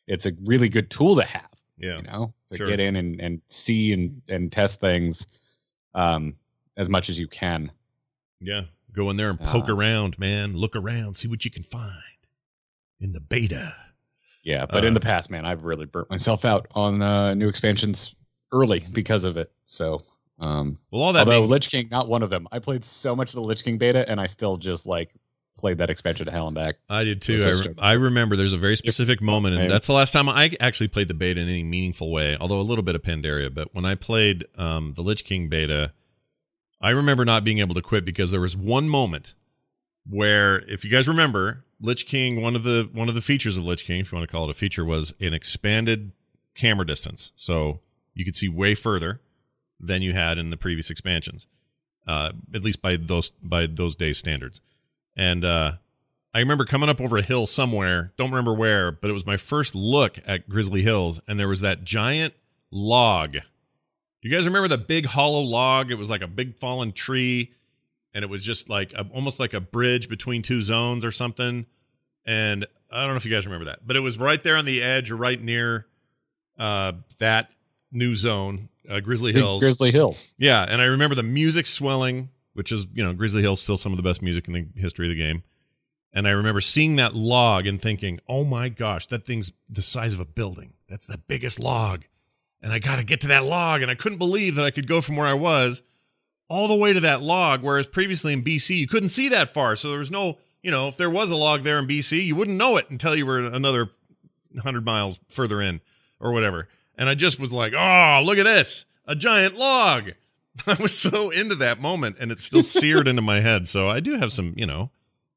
it's 0.07 0.25
a 0.25 0.33
really 0.45 0.69
good 0.69 0.89
tool 0.89 1.15
to 1.15 1.23
have. 1.23 1.49
Yeah. 1.77 1.97
You 1.97 2.03
know, 2.03 2.33
to 2.51 2.57
Sure. 2.57 2.67
get 2.67 2.79
in 2.79 2.95
and, 2.97 3.19
and 3.21 3.41
see 3.47 3.93
and 3.93 4.21
and 4.27 4.51
test 4.51 4.79
things, 4.81 5.25
um, 5.95 6.35
as 6.77 6.89
much 6.89 7.09
as 7.09 7.17
you 7.19 7.27
can. 7.27 7.71
Yeah. 8.39 8.63
Go 8.93 9.09
in 9.09 9.15
there 9.15 9.29
and 9.29 9.39
poke 9.39 9.69
Uh, 9.69 9.73
around, 9.75 10.19
man. 10.19 10.55
Look 10.55 10.75
around, 10.75 11.15
see 11.15 11.27
what 11.29 11.45
you 11.45 11.49
can 11.51 11.63
find 11.63 11.93
in 12.99 13.13
the 13.13 13.21
beta. 13.21 13.73
Yeah, 14.43 14.65
but 14.65 14.83
Uh, 14.83 14.87
in 14.87 14.93
the 14.93 14.99
past, 14.99 15.29
man, 15.29 15.45
I've 15.45 15.63
really 15.63 15.85
burnt 15.85 16.09
myself 16.09 16.43
out 16.45 16.67
on 16.71 17.01
uh, 17.01 17.33
new 17.35 17.47
expansions 17.47 18.13
early 18.51 18.85
because 18.91 19.23
of 19.23 19.37
it. 19.37 19.51
So, 19.65 20.03
um, 20.41 20.77
Well, 20.89 21.01
all 21.01 21.13
that 21.13 21.27
although 21.27 21.41
being, 21.41 21.51
Lich 21.51 21.69
King, 21.69 21.87
not 21.89 22.07
one 22.07 22.23
of 22.23 22.29
them. 22.29 22.47
I 22.51 22.59
played 22.59 22.83
so 22.83 23.15
much 23.15 23.29
of 23.29 23.35
the 23.35 23.43
Lich 23.43 23.63
King 23.63 23.77
beta, 23.77 24.07
and 24.09 24.19
I 24.19 24.25
still 24.25 24.57
just 24.57 24.85
like 24.87 25.13
played 25.57 25.77
that 25.77 25.89
expansion 25.89 26.25
to 26.25 26.31
hell 26.31 26.47
and 26.47 26.55
back. 26.55 26.77
I 26.89 27.03
did 27.03 27.21
too. 27.21 27.33
Was 27.33 27.45
I, 27.45 27.49
re- 27.69 27.75
I 27.79 27.91
remember 27.93 28.35
there's 28.35 28.53
a 28.53 28.57
very 28.57 28.75
specific 28.75 29.21
moment, 29.21 29.55
and 29.55 29.69
that's 29.69 29.87
the 29.87 29.93
last 29.93 30.11
time 30.11 30.27
I 30.27 30.51
actually 30.59 30.87
played 30.87 31.07
the 31.07 31.13
beta 31.13 31.39
in 31.39 31.47
any 31.47 31.63
meaningful 31.63 32.11
way, 32.11 32.35
although 32.39 32.59
a 32.59 32.63
little 32.63 32.83
bit 32.83 32.95
of 32.95 33.03
Pandaria. 33.03 33.53
But 33.53 33.73
when 33.73 33.85
I 33.85 33.95
played 33.95 34.45
um, 34.57 34.93
the 34.95 35.03
Lich 35.03 35.23
King 35.23 35.47
beta, 35.47 35.93
I 36.81 36.89
remember 36.89 37.23
not 37.23 37.43
being 37.43 37.59
able 37.59 37.75
to 37.75 37.81
quit 37.81 38.03
because 38.03 38.31
there 38.31 38.41
was 38.41 38.57
one 38.57 38.89
moment 38.89 39.35
where, 40.09 40.59
if 40.67 40.83
you 40.83 40.89
guys 40.89 41.07
remember, 41.07 41.65
Lich 41.79 42.07
King, 42.07 42.41
one 42.41 42.55
of 42.55 42.63
the 42.63 42.89
one 42.91 43.09
of 43.09 43.15
the 43.15 43.21
features 43.21 43.57
of 43.57 43.63
Lich 43.63 43.85
King, 43.85 43.99
if 43.99 44.11
you 44.11 44.17
want 44.17 44.27
to 44.27 44.31
call 44.31 44.45
it 44.45 44.49
a 44.49 44.55
feature, 44.55 44.83
was 44.83 45.13
an 45.19 45.33
expanded 45.33 46.13
camera 46.55 46.85
distance, 46.85 47.31
so 47.35 47.81
you 48.13 48.25
could 48.25 48.35
see 48.35 48.49
way 48.49 48.73
further 48.73 49.21
than 49.81 50.01
you 50.01 50.13
had 50.13 50.37
in 50.37 50.49
the 50.51 50.57
previous 50.57 50.89
expansions, 50.89 51.47
uh, 52.07 52.31
at 52.53 52.63
least 52.63 52.81
by 52.81 52.95
those 52.95 53.31
by 53.31 53.65
those 53.65 53.95
days 53.95 54.17
standards. 54.17 54.61
and 55.15 55.43
uh, 55.43 55.73
I 56.33 56.39
remember 56.39 56.63
coming 56.63 56.87
up 56.87 57.01
over 57.01 57.17
a 57.17 57.21
hill 57.21 57.45
somewhere. 57.45 58.13
Don't 58.15 58.29
remember 58.29 58.53
where, 58.53 58.91
but 58.91 59.09
it 59.09 59.13
was 59.13 59.25
my 59.25 59.35
first 59.35 59.75
look 59.75 60.17
at 60.25 60.47
Grizzly 60.47 60.81
Hills, 60.81 61.19
and 61.27 61.37
there 61.37 61.49
was 61.49 61.59
that 61.59 61.83
giant 61.83 62.33
log. 62.71 63.35
You 64.21 64.31
guys 64.31 64.45
remember 64.45 64.69
the 64.69 64.77
big 64.77 65.07
hollow 65.07 65.41
log? 65.41 65.91
It 65.91 65.97
was 65.97 66.09
like 66.09 66.21
a 66.21 66.27
big 66.27 66.55
fallen 66.57 66.93
tree, 66.93 67.51
and 68.13 68.23
it 68.23 68.29
was 68.29 68.45
just 68.45 68.69
like 68.69 68.93
a, 68.93 69.05
almost 69.13 69.41
like 69.41 69.53
a 69.53 69.59
bridge 69.59 70.07
between 70.07 70.41
two 70.41 70.61
zones 70.61 71.03
or 71.03 71.11
something. 71.11 71.65
And 72.25 72.65
I 72.89 73.01
don't 73.01 73.09
know 73.09 73.17
if 73.17 73.25
you 73.25 73.31
guys 73.31 73.45
remember 73.45 73.65
that, 73.65 73.85
but 73.85 73.97
it 73.97 74.01
was 74.01 74.17
right 74.17 74.41
there 74.41 74.55
on 74.55 74.63
the 74.63 74.81
edge 74.81 75.11
or 75.11 75.17
right 75.17 75.41
near 75.41 75.87
uh, 76.57 76.93
that 77.17 77.49
new 77.91 78.15
zone, 78.15 78.69
uh, 78.89 78.99
Grizzly 78.99 79.33
Hills. 79.33 79.61
Grizzly 79.61 79.91
Hills. 79.91 80.33
Yeah, 80.37 80.65
and 80.67 80.81
I 80.81 80.85
remember 80.85 81.15
the 81.15 81.23
music 81.23 81.65
swelling, 81.65 82.29
which 82.53 82.71
is 82.71 82.87
you 82.93 83.03
know 83.03 83.13
Grizzly 83.13 83.41
Hills 83.41 83.61
still 83.61 83.77
some 83.77 83.91
of 83.91 83.97
the 83.97 84.03
best 84.03 84.21
music 84.21 84.47
in 84.47 84.53
the 84.53 84.67
history 84.75 85.07
of 85.07 85.15
the 85.15 85.21
game. 85.21 85.43
And 86.13 86.27
I 86.27 86.31
remember 86.31 86.59
seeing 86.59 86.97
that 86.97 87.15
log 87.15 87.65
and 87.67 87.81
thinking, 87.81 88.19
"Oh 88.27 88.43
my 88.43 88.69
gosh, 88.69 89.05
that 89.07 89.25
thing's 89.25 89.51
the 89.69 89.81
size 89.81 90.13
of 90.13 90.19
a 90.19 90.25
building. 90.25 90.73
That's 90.89 91.07
the 91.07 91.17
biggest 91.17 91.59
log." 91.59 92.05
And 92.61 92.71
I 92.73 92.79
got 92.79 92.97
to 92.97 93.05
get 93.05 93.21
to 93.21 93.27
that 93.29 93.45
log, 93.45 93.81
and 93.81 93.89
I 93.89 93.95
couldn't 93.95 94.19
believe 94.19 94.55
that 94.55 94.65
I 94.65 94.71
could 94.71 94.87
go 94.87 95.01
from 95.01 95.15
where 95.15 95.27
I 95.27 95.33
was 95.33 95.81
all 96.47 96.67
the 96.67 96.75
way 96.75 96.93
to 96.93 96.99
that 96.99 97.21
log. 97.21 97.63
Whereas 97.63 97.87
previously 97.87 98.33
in 98.33 98.43
BC, 98.43 98.77
you 98.77 98.87
couldn't 98.87 99.09
see 99.09 99.29
that 99.29 99.53
far, 99.53 99.75
so 99.75 99.89
there 99.89 99.99
was 99.99 100.11
no, 100.11 100.37
you 100.61 100.69
know, 100.69 100.89
if 100.89 100.97
there 100.97 101.09
was 101.09 101.31
a 101.31 101.35
log 101.35 101.63
there 101.63 101.79
in 101.79 101.87
BC, 101.87 102.23
you 102.25 102.35
wouldn't 102.35 102.57
know 102.57 102.77
it 102.77 102.89
until 102.89 103.15
you 103.15 103.25
were 103.25 103.39
another 103.39 103.89
hundred 104.61 104.85
miles 104.85 105.19
further 105.29 105.61
in 105.61 105.81
or 106.19 106.33
whatever. 106.33 106.67
And 106.97 107.09
I 107.09 107.15
just 107.15 107.39
was 107.39 107.51
like, 107.51 107.73
"Oh, 107.73 108.21
look 108.23 108.37
at 108.37 108.43
this, 108.45 108.85
a 109.05 109.15
giant 109.15 109.55
log." 109.57 110.11
I 110.67 110.73
was 110.81 110.97
so 110.97 111.29
into 111.29 111.55
that 111.55 111.79
moment, 111.81 112.17
and 112.19 112.31
it's 112.31 112.43
still 112.43 112.61
seared 112.61 113.07
into 113.07 113.21
my 113.21 113.39
head. 113.39 113.65
So 113.67 113.87
I 113.87 113.99
do 114.01 114.17
have 114.17 114.31
some, 114.33 114.53
you 114.57 114.65
know, 114.65 114.91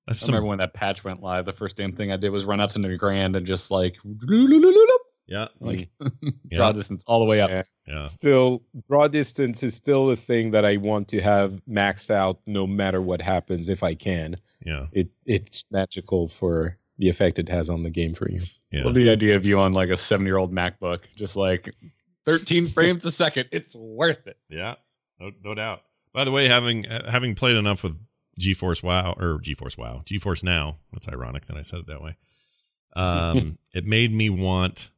I 0.08 0.10
have 0.10 0.16
I 0.16 0.20
some. 0.20 0.34
remember 0.34 0.48
when 0.48 0.58
that 0.58 0.74
patch 0.74 1.04
went 1.04 1.22
live. 1.22 1.46
The 1.46 1.52
first 1.52 1.76
damn 1.76 1.92
thing 1.92 2.10
I 2.12 2.16
did 2.16 2.30
was 2.30 2.44
run 2.44 2.60
out 2.60 2.70
to 2.70 2.78
the 2.80 2.96
grand 2.96 3.36
and 3.36 3.46
just 3.46 3.70
like, 3.70 3.96
Yeah, 5.26 5.48
like 5.60 5.88
mm. 6.02 6.10
Yeah. 6.50 6.56
draw 6.58 6.72
distance 6.72 7.04
all 7.06 7.20
the 7.20 7.24
way 7.26 7.40
up. 7.40 7.48
Yeah. 7.50 7.62
yeah, 7.86 8.04
Still, 8.04 8.62
draw 8.88 9.08
distance 9.08 9.62
is 9.62 9.74
still 9.74 10.10
a 10.10 10.16
thing 10.16 10.50
that 10.50 10.64
I 10.64 10.76
want 10.76 11.08
to 11.08 11.20
have 11.20 11.62
maxed 11.68 12.10
out 12.10 12.40
no 12.46 12.66
matter 12.66 13.00
what 13.00 13.22
happens 13.22 13.68
if 13.68 13.82
I 13.82 13.94
can. 13.94 14.36
yeah, 14.66 14.86
It 14.92 15.08
it's 15.24 15.64
magical 15.70 16.28
for 16.28 16.76
the 16.98 17.08
effect 17.08 17.38
it 17.38 17.48
has 17.48 17.70
on 17.70 17.82
the 17.82 17.90
game 17.90 18.14
for 18.14 18.30
you. 18.30 18.42
yeah. 18.70 18.84
Well, 18.84 18.92
the 18.92 19.10
idea 19.10 19.36
of 19.36 19.44
you 19.44 19.58
on 19.58 19.72
like 19.72 19.90
a 19.90 19.96
seven 19.96 20.26
year 20.26 20.36
old 20.36 20.52
MacBook, 20.52 21.00
just 21.16 21.36
like 21.36 21.74
13 22.26 22.66
frames 22.66 23.04
a 23.04 23.12
second, 23.12 23.48
it's 23.52 23.74
worth 23.74 24.26
it. 24.26 24.38
Yeah, 24.48 24.74
no, 25.20 25.30
no 25.42 25.54
doubt. 25.54 25.82
By 26.12 26.24
the 26.24 26.30
way, 26.30 26.46
having 26.48 26.86
uh, 26.86 27.10
having 27.10 27.34
played 27.34 27.56
enough 27.56 27.82
with 27.82 27.98
GeForce 28.38 28.82
Wow 28.82 29.14
or 29.18 29.38
GeForce 29.38 29.76
Wow, 29.76 30.02
GeForce 30.04 30.44
Now. 30.44 30.78
That's 30.92 31.08
ironic 31.08 31.46
that 31.46 31.56
I 31.56 31.62
said 31.62 31.80
it 31.80 31.86
that 31.86 32.02
way. 32.02 32.16
Um, 32.94 33.58
it 33.72 33.84
made 33.84 34.12
me 34.12 34.30
want 34.30 34.90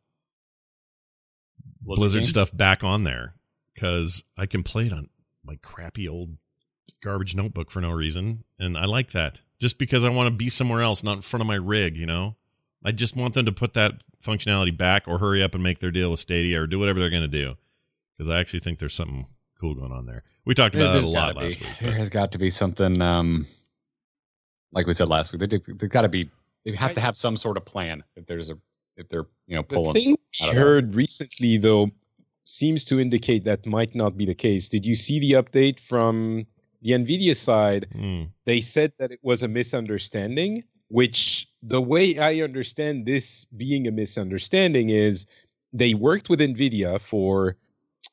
Blizzard 1.80 2.20
games? 2.20 2.28
stuff 2.28 2.54
back 2.54 2.84
on 2.84 3.04
there 3.04 3.34
because 3.74 4.24
I 4.36 4.46
can 4.46 4.62
play 4.62 4.86
it 4.86 4.92
on 4.92 5.08
my 5.44 5.56
crappy 5.62 6.08
old 6.08 6.36
garbage 7.02 7.34
notebook 7.36 7.70
for 7.70 7.80
no 7.80 7.90
reason, 7.90 8.44
and 8.58 8.76
I 8.76 8.84
like 8.84 9.12
that. 9.12 9.40
Just 9.60 9.78
because 9.78 10.04
I 10.04 10.10
want 10.10 10.26
to 10.28 10.34
be 10.34 10.48
somewhere 10.48 10.82
else, 10.82 11.02
not 11.02 11.14
in 11.16 11.22
front 11.22 11.40
of 11.42 11.46
my 11.46 11.54
rig, 11.56 11.96
you 11.96 12.06
know. 12.06 12.36
I 12.84 12.92
just 12.92 13.16
want 13.16 13.34
them 13.34 13.46
to 13.46 13.52
put 13.52 13.72
that 13.74 14.04
functionality 14.22 14.76
back, 14.76 15.08
or 15.08 15.18
hurry 15.18 15.42
up 15.42 15.54
and 15.54 15.62
make 15.62 15.78
their 15.78 15.90
deal 15.90 16.10
with 16.10 16.20
Stadia, 16.20 16.60
or 16.60 16.66
do 16.66 16.78
whatever 16.78 17.00
they're 17.00 17.10
going 17.10 17.22
to 17.22 17.28
do, 17.28 17.54
because 18.16 18.28
I 18.30 18.38
actually 18.38 18.60
think 18.60 18.78
there's 18.78 18.94
something 18.94 19.26
cool 19.60 19.74
going 19.74 19.92
on 19.92 20.06
there. 20.06 20.22
We 20.44 20.54
talked 20.54 20.74
There- 20.74 20.84
about 20.84 20.96
it 20.96 21.04
a 21.04 21.08
lot 21.08 21.34
gotta 21.34 21.46
last 21.46 21.58
be. 21.58 21.64
week. 21.64 21.78
There 21.80 21.92
has 21.92 22.10
got 22.10 22.32
to 22.32 22.38
be 22.38 22.50
something, 22.50 23.00
um, 23.00 23.46
like 24.72 24.86
we 24.86 24.92
said 24.92 25.08
last 25.08 25.32
week. 25.32 25.40
There, 25.48 25.58
there's 25.66 25.90
got 25.90 26.02
to 26.02 26.08
be. 26.08 26.28
They 26.64 26.72
have 26.72 26.94
to 26.94 27.00
have 27.00 27.16
some 27.16 27.36
sort 27.36 27.56
of 27.56 27.64
plan 27.64 28.02
if 28.16 28.26
there's 28.26 28.50
a 28.50 28.58
if 28.96 29.08
they're 29.08 29.26
you 29.46 29.56
know 29.56 29.62
pulling. 29.62 29.92
The 29.94 30.00
thing 30.00 30.16
I 30.42 30.48
we 30.48 30.52
know. 30.54 30.60
heard 30.60 30.94
recently, 30.94 31.56
though, 31.58 31.90
seems 32.42 32.84
to 32.84 33.00
indicate 33.00 33.44
that 33.44 33.64
might 33.66 33.94
not 33.94 34.16
be 34.16 34.24
the 34.26 34.34
case. 34.34 34.68
Did 34.68 34.84
you 34.84 34.94
see 34.96 35.18
the 35.20 35.32
update 35.32 35.80
from 35.80 36.46
the 36.82 36.92
NVIDIA 36.92 37.36
side? 37.36 37.86
Hmm. 37.92 38.24
They 38.44 38.60
said 38.60 38.92
that 38.98 39.12
it 39.12 39.20
was 39.22 39.42
a 39.42 39.48
misunderstanding, 39.48 40.64
which 40.88 41.48
the 41.62 41.80
way 41.80 42.18
I 42.18 42.40
understand 42.40 43.06
this 43.06 43.44
being 43.56 43.86
a 43.86 43.92
misunderstanding 43.92 44.90
is 44.90 45.26
they 45.72 45.94
worked 45.94 46.28
with 46.28 46.40
NVIDIA 46.40 47.00
for, 47.00 47.56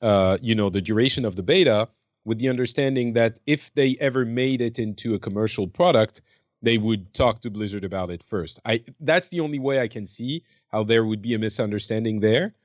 uh, 0.02 0.38
you 0.42 0.56
know, 0.56 0.70
the 0.70 0.82
duration 0.82 1.26
of 1.26 1.36
the 1.36 1.44
beta 1.44 1.88
with 2.26 2.40
the 2.40 2.50
understanding 2.50 3.14
that 3.14 3.40
if 3.48 3.74
they 3.74 3.98
ever 4.00 4.26
made 4.26 4.62
it 4.62 4.80
into 4.80 5.14
a 5.14 5.20
commercial 5.20 5.68
product, 5.68 6.22
they 6.62 6.78
would 6.78 7.14
talk 7.14 7.42
to 7.42 7.52
Blizzard 7.52 7.84
about 7.84 8.10
it 8.10 8.24
first. 8.24 8.60
I 8.66 8.84
that's 9.02 9.28
the 9.28 9.42
only 9.42 9.60
way 9.60 9.80
I 9.80 9.88
can 9.88 10.06
see 10.06 10.44
how 10.72 10.84
there 10.84 11.06
would 11.06 11.22
be 11.22 11.34
a 11.34 11.40
misunderstanding 11.40 12.22
there. 12.22 12.56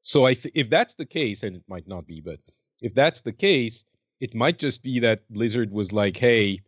So 0.00 0.24
I 0.24 0.34
th- 0.34 0.54
if 0.54 0.70
that's 0.70 0.94
the 0.94 1.06
case, 1.06 1.42
and 1.42 1.56
it 1.56 1.62
might 1.68 1.86
not 1.86 2.06
be, 2.06 2.20
but 2.20 2.40
if 2.80 2.94
that's 2.94 3.20
the 3.20 3.32
case, 3.32 3.84
it 4.22 4.36
might 4.36 4.60
just 4.60 4.84
be 4.84 5.00
that 5.00 5.28
Blizzard 5.30 5.72
was 5.72 5.92
like, 5.92 6.16
"Hey, 6.16 6.60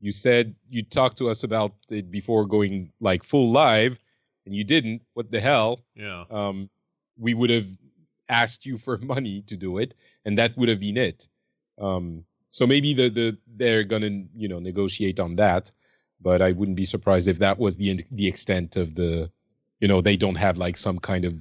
you 0.00 0.12
said 0.12 0.54
you 0.70 0.82
talked 0.82 1.18
to 1.18 1.28
us 1.28 1.44
about 1.44 1.74
it 1.90 2.10
before 2.10 2.46
going 2.46 2.90
like 3.00 3.22
full 3.22 3.50
live, 3.52 3.98
and 4.46 4.56
you 4.56 4.64
didn't. 4.64 5.02
What 5.12 5.30
the 5.30 5.38
hell? 5.38 5.80
Yeah. 5.94 6.24
Um, 6.30 6.70
we 7.18 7.34
would 7.34 7.50
have 7.50 7.66
asked 8.30 8.64
you 8.64 8.78
for 8.78 8.96
money 9.14 9.42
to 9.42 9.56
do 9.58 9.76
it, 9.76 9.92
and 10.24 10.38
that 10.38 10.56
would 10.56 10.70
have 10.70 10.80
been 10.80 10.96
it. 10.96 11.28
Um, 11.78 12.24
so 12.48 12.66
maybe 12.66 12.94
the 12.94 13.10
the 13.10 13.36
they're 13.46 13.84
gonna 13.84 14.24
you 14.34 14.48
know 14.48 14.58
negotiate 14.58 15.20
on 15.20 15.36
that, 15.36 15.70
but 16.18 16.40
I 16.40 16.52
wouldn't 16.52 16.78
be 16.78 16.86
surprised 16.86 17.28
if 17.28 17.40
that 17.40 17.58
was 17.58 17.76
the 17.76 18.02
the 18.10 18.26
extent 18.26 18.76
of 18.76 18.94
the, 18.94 19.30
you 19.80 19.88
know, 19.88 20.00
they 20.00 20.16
don't 20.16 20.36
have 20.46 20.56
like 20.56 20.78
some 20.78 20.98
kind 20.98 21.26
of 21.26 21.34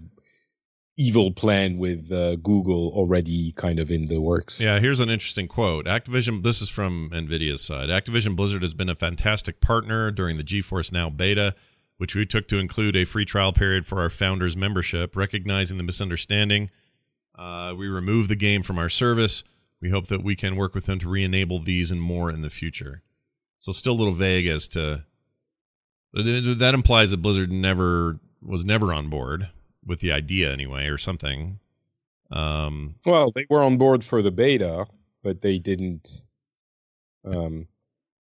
evil 1.02 1.32
plan 1.32 1.78
with 1.78 2.12
uh, 2.12 2.36
Google 2.38 2.92
already 2.94 3.52
kind 3.54 3.80
of 3.80 3.90
in 3.90 4.08
the 4.08 4.20
works. 4.20 4.62
Yeah, 4.62 4.80
here's 4.80 5.00
an 5.00 5.10
interesting 5.10 5.48
quote. 5.48 5.86
Activision, 5.86 6.44
this 6.44 6.62
is 6.62 6.70
from 6.70 7.10
NVIDIA's 7.12 7.64
side. 7.64 7.90
Activision 7.90 8.36
Blizzard 8.36 8.62
has 8.62 8.74
been 8.74 8.90
a 8.90 8.96
fantastic 8.96 9.62
partner 9.62 10.12
during 10.12 10.38
the 10.38 10.44
GeForce 10.44 10.92
Now 10.92 11.10
beta, 11.10 11.56
which 11.98 12.16
we 12.16 12.26
took 12.26 12.48
to 12.50 12.58
include 12.60 12.96
a 12.96 13.06
free 13.06 13.26
trial 13.26 13.52
period 13.52 13.88
for 13.88 14.00
our 14.00 14.10
founders' 14.10 14.56
membership. 14.56 15.16
Recognizing 15.16 15.78
the 15.78 15.84
misunderstanding, 15.84 16.70
uh, 17.36 17.74
we 17.76 17.88
removed 17.88 18.30
the 18.30 18.36
game 18.36 18.62
from 18.62 18.78
our 18.78 18.90
service. 18.90 19.44
We 19.82 19.90
hope 19.90 20.08
that 20.08 20.24
we 20.24 20.36
can 20.36 20.56
work 20.56 20.76
with 20.76 20.86
them 20.86 21.00
to 21.00 21.10
re 21.10 21.24
enable 21.24 21.60
these 21.60 21.92
and 21.92 22.02
more 22.02 22.30
in 22.30 22.42
the 22.42 22.52
future. 22.52 23.02
So, 23.58 23.72
still 23.72 23.94
a 23.94 24.00
little 24.00 24.14
vague 24.14 24.48
as 24.48 24.68
to. 24.70 25.06
That 26.14 26.74
implies 26.74 27.12
that 27.12 27.22
Blizzard 27.22 27.52
never 27.52 28.20
was 28.42 28.66
never 28.66 28.94
on 28.94 29.08
board 29.10 29.48
with 29.86 30.00
the 30.00 30.12
idea, 30.12 30.52
anyway, 30.52 30.88
or 30.88 30.98
something. 30.98 31.60
Um, 32.32 32.96
Well, 33.06 33.32
they 33.32 33.46
were 33.50 33.62
on 33.62 33.78
board 33.78 34.04
for 34.04 34.22
the 34.22 34.32
beta, 34.32 34.86
but 35.24 35.42
they 35.42 35.60
didn't. 35.60 36.24
Um, 37.26 37.68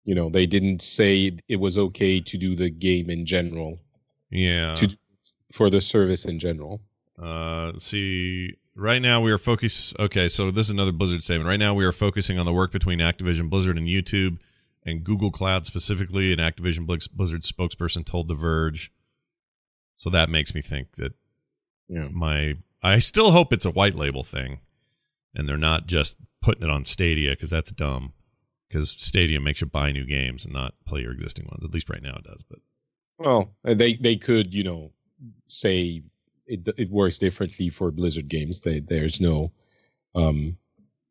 you 0.03 0.15
know, 0.15 0.29
they 0.29 0.45
didn't 0.45 0.81
say 0.81 1.37
it 1.47 1.55
was 1.57 1.77
okay 1.77 2.19
to 2.19 2.37
do 2.37 2.55
the 2.55 2.69
game 2.69 3.09
in 3.09 3.25
general, 3.25 3.79
yeah. 4.29 4.75
to 4.75 4.97
for 5.53 5.69
the 5.69 5.81
service 5.81 6.25
in 6.25 6.39
general. 6.39 6.81
Uh, 7.21 7.73
see. 7.77 8.55
Right 8.73 9.01
now, 9.01 9.19
we 9.19 9.33
are 9.33 9.37
focused. 9.37 9.99
Okay, 9.99 10.29
so 10.29 10.49
this 10.49 10.67
is 10.67 10.71
another 10.71 10.93
Blizzard 10.93 11.23
statement. 11.23 11.47
Right 11.47 11.59
now, 11.59 11.73
we 11.73 11.83
are 11.83 11.91
focusing 11.91 12.39
on 12.39 12.45
the 12.45 12.53
work 12.53 12.71
between 12.71 12.99
Activision 12.99 13.49
Blizzard 13.49 13.77
and 13.77 13.85
YouTube 13.85 14.39
and 14.85 15.03
Google 15.03 15.29
Cloud 15.29 15.65
specifically. 15.65 16.31
An 16.31 16.39
Activision 16.39 16.85
Blizzard 16.85 17.41
spokesperson 17.41 18.05
told 18.05 18.29
The 18.29 18.33
Verge. 18.33 18.91
So 19.93 20.09
that 20.09 20.29
makes 20.29 20.55
me 20.55 20.61
think 20.61 20.93
that 20.93 21.13
Yeah. 21.91 22.07
my. 22.11 22.57
I 22.83 22.97
still 22.99 23.31
hope 23.31 23.53
it's 23.53 23.65
a 23.65 23.69
white 23.69 23.93
label 23.93 24.23
thing, 24.23 24.59
and 25.35 25.47
they're 25.47 25.57
not 25.57 25.85
just 25.85 26.17
putting 26.41 26.63
it 26.63 26.69
on 26.69 26.83
Stadia 26.85 27.31
because 27.31 27.49
that's 27.49 27.71
dumb. 27.71 28.13
Because 28.67 28.89
Stadia 28.91 29.39
makes 29.41 29.61
you 29.61 29.67
buy 29.67 29.91
new 29.91 30.05
games 30.05 30.45
and 30.45 30.53
not 30.53 30.73
play 30.85 31.01
your 31.01 31.11
existing 31.11 31.45
ones. 31.45 31.63
At 31.63 31.73
least 31.73 31.89
right 31.89 32.01
now 32.01 32.15
it 32.15 32.23
does. 32.23 32.43
But 32.49 32.59
Well, 33.19 33.53
they 33.63 33.93
they 33.95 34.15
could 34.15 34.53
you 34.53 34.63
know 34.63 34.91
say 35.47 36.01
it 36.47 36.67
it 36.77 36.89
works 36.89 37.17
differently 37.17 37.69
for 37.69 37.91
Blizzard 37.91 38.29
games. 38.29 38.61
They, 38.61 38.79
there's 38.79 39.19
no, 39.21 39.51
um, 40.15 40.57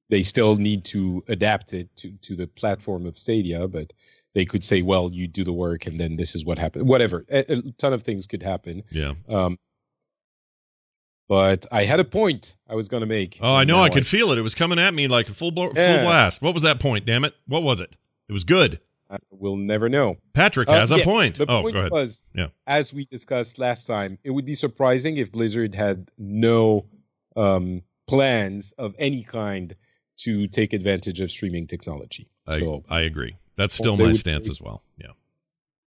they 0.09 0.23
still 0.23 0.57
need 0.57 0.85
to 0.87 1.23
adapt 1.29 1.75
it 1.75 1.95
to 1.97 2.11
to 2.23 2.35
the 2.35 2.47
platform 2.47 3.07
of 3.07 3.19
Stadia, 3.19 3.69
but 3.69 3.93
they 4.35 4.45
could 4.45 4.65
say, 4.65 4.83
well, 4.83 5.11
you 5.13 5.29
do 5.29 5.45
the 5.45 5.53
work, 5.53 5.87
and 5.87 6.01
then 6.01 6.17
this 6.17 6.35
is 6.35 6.45
what 6.45 6.59
happened. 6.59 6.89
Whatever, 6.89 7.25
a, 7.31 7.53
a 7.53 7.63
ton 7.79 7.93
of 7.93 8.03
things 8.03 8.27
could 8.27 8.43
happen. 8.43 8.83
yeah. 8.91 9.13
Um, 9.29 9.59
but 11.31 11.65
I 11.71 11.85
had 11.85 12.01
a 12.01 12.05
point 12.05 12.57
I 12.69 12.75
was 12.75 12.89
going 12.89 13.03
to 13.03 13.07
make. 13.07 13.39
Oh, 13.41 13.55
I 13.55 13.63
know. 13.63 13.81
I 13.81 13.89
could 13.89 14.05
feel 14.05 14.33
it. 14.33 14.39
It 14.39 14.43
was 14.43 14.57
coming 14.57 14.81
at 14.81 14.93
me 14.93 15.07
like 15.07 15.29
a 15.29 15.33
full 15.33 15.53
blo- 15.53 15.69
full 15.69 15.99
blast. 15.99 16.43
What 16.43 16.55
was 16.55 16.65
that 16.65 16.81
point? 16.81 17.07
Damn 17.07 17.25
it! 17.25 17.35
What 17.47 17.63
was 17.63 17.81
it? 17.81 17.97
It 18.29 18.33
was 18.33 18.43
good. 18.43 18.81
I 19.09 19.19
will 19.31 19.57
never 19.57 19.89
know. 19.89 20.17
Patrick 20.33 20.69
Uh, 20.69 20.73
has 20.73 20.91
a 20.91 20.99
point. 20.99 21.37
The 21.37 21.45
oh, 21.45 21.63
point 21.63 21.75
go 21.75 21.79
ahead. 21.81 21.93
was, 21.93 22.25
Yeah. 22.35 22.49
as 22.67 22.93
we 22.93 23.05
discussed 23.05 23.61
last 23.61 23.87
time, 23.87 24.19
it 24.25 24.31
would 24.31 24.45
be 24.45 24.55
surprising 24.55 25.17
if 25.19 25.31
Blizzard 25.31 25.75
had 25.75 26.11
no 26.19 26.87
um, 27.37 27.83
plans 28.09 28.73
of 28.79 28.95
any 28.99 29.23
kind 29.23 29.75
to 30.19 30.49
take 30.49 30.73
advantage 30.73 31.21
of 31.21 31.31
streaming 31.31 31.67
technology. 31.67 32.29
I, 32.47 32.59
so 32.59 32.85
I 32.89 33.01
agree. 33.01 33.37
That's 33.57 33.75
still 33.75 33.97
my 33.97 34.13
stance 34.13 34.51
as 34.51 34.61
well. 34.61 34.83
Yeah. 34.97 35.13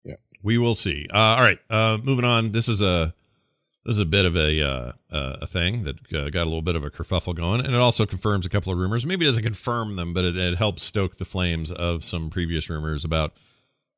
Yeah. 0.06 0.16
we 0.42 0.58
will 0.58 0.76
see. 0.76 1.08
Uh, 1.14 1.18
all 1.18 1.42
right, 1.44 1.60
uh, 1.70 1.98
moving 2.04 2.26
on. 2.26 2.52
This 2.52 2.68
is 2.70 2.82
a 2.82 3.14
this 3.86 3.96
is 3.96 4.00
a 4.00 4.06
bit 4.06 4.26
of 4.26 4.38
a 4.38 4.62
uh, 4.62 4.92
uh, 5.12 5.38
a 5.42 5.48
thing 5.48 5.84
that 5.84 5.96
uh, 6.14 6.30
got 6.30 6.44
a 6.44 6.50
little 6.50 6.62
bit 6.62 6.76
of 6.76 6.84
a 6.84 6.90
kerfuffle 6.90 7.36
going, 7.36 7.66
and 7.66 7.74
it 7.74 7.80
also 7.80 8.06
confirms 8.06 8.46
a 8.46 8.50
couple 8.50 8.72
of 8.72 8.80
rumors. 8.80 9.06
Maybe 9.06 9.26
it 9.26 9.30
doesn't 9.30 9.44
confirm 9.44 9.96
them, 9.96 10.14
but 10.14 10.24
it, 10.24 10.38
it 10.38 10.58
helps 10.58 10.84
stoke 10.84 11.18
the 11.18 11.26
flames 11.26 11.72
of 11.72 12.04
some 12.04 12.30
previous 12.30 12.70
rumors 12.70 13.04
about 13.04 13.34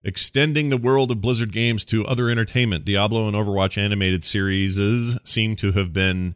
extending 0.03 0.69
the 0.69 0.77
world 0.77 1.11
of 1.11 1.21
Blizzard 1.21 1.51
games 1.51 1.85
to 1.85 2.05
other 2.05 2.29
entertainment. 2.29 2.85
Diablo 2.85 3.27
and 3.27 3.35
Overwatch 3.35 3.77
animated 3.77 4.23
series 4.23 4.79
seem 5.23 5.55
to 5.57 5.71
have 5.73 5.93
been 5.93 6.35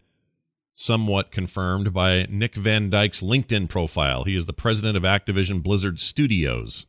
somewhat 0.71 1.31
confirmed 1.31 1.93
by 1.93 2.25
Nick 2.29 2.55
Van 2.55 2.89
Dyke's 2.89 3.21
LinkedIn 3.21 3.67
profile. 3.67 4.23
He 4.23 4.35
is 4.35 4.45
the 4.45 4.53
president 4.53 4.95
of 4.95 5.03
Activision 5.03 5.61
Blizzard 5.61 5.99
Studios. 5.99 6.85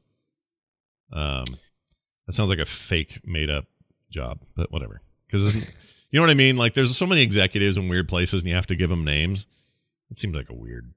Um, 1.13 1.45
that 2.27 2.35
sounds 2.35 2.51
like 2.51 2.59
a 2.59 2.67
fake 2.67 3.21
made 3.25 3.51
up 3.51 3.65
job, 4.11 4.41
but 4.55 4.71
whatever. 4.71 5.01
Because 5.27 5.71
you 6.11 6.19
know 6.19 6.23
what 6.23 6.31
I 6.31 6.35
mean? 6.35 6.57
Like, 6.57 6.75
there's 6.75 6.97
so 6.97 7.07
many 7.07 7.23
executives 7.23 7.77
in 7.77 7.89
weird 7.89 8.09
places, 8.09 8.43
and 8.43 8.49
you 8.49 8.55
have 8.55 8.67
to 8.67 8.77
give 8.77 8.91
them 8.91 9.05
names. 9.05 9.47
It 10.11 10.17
seems 10.17 10.35
like 10.35 10.51
a 10.51 10.55
weird 10.55 10.93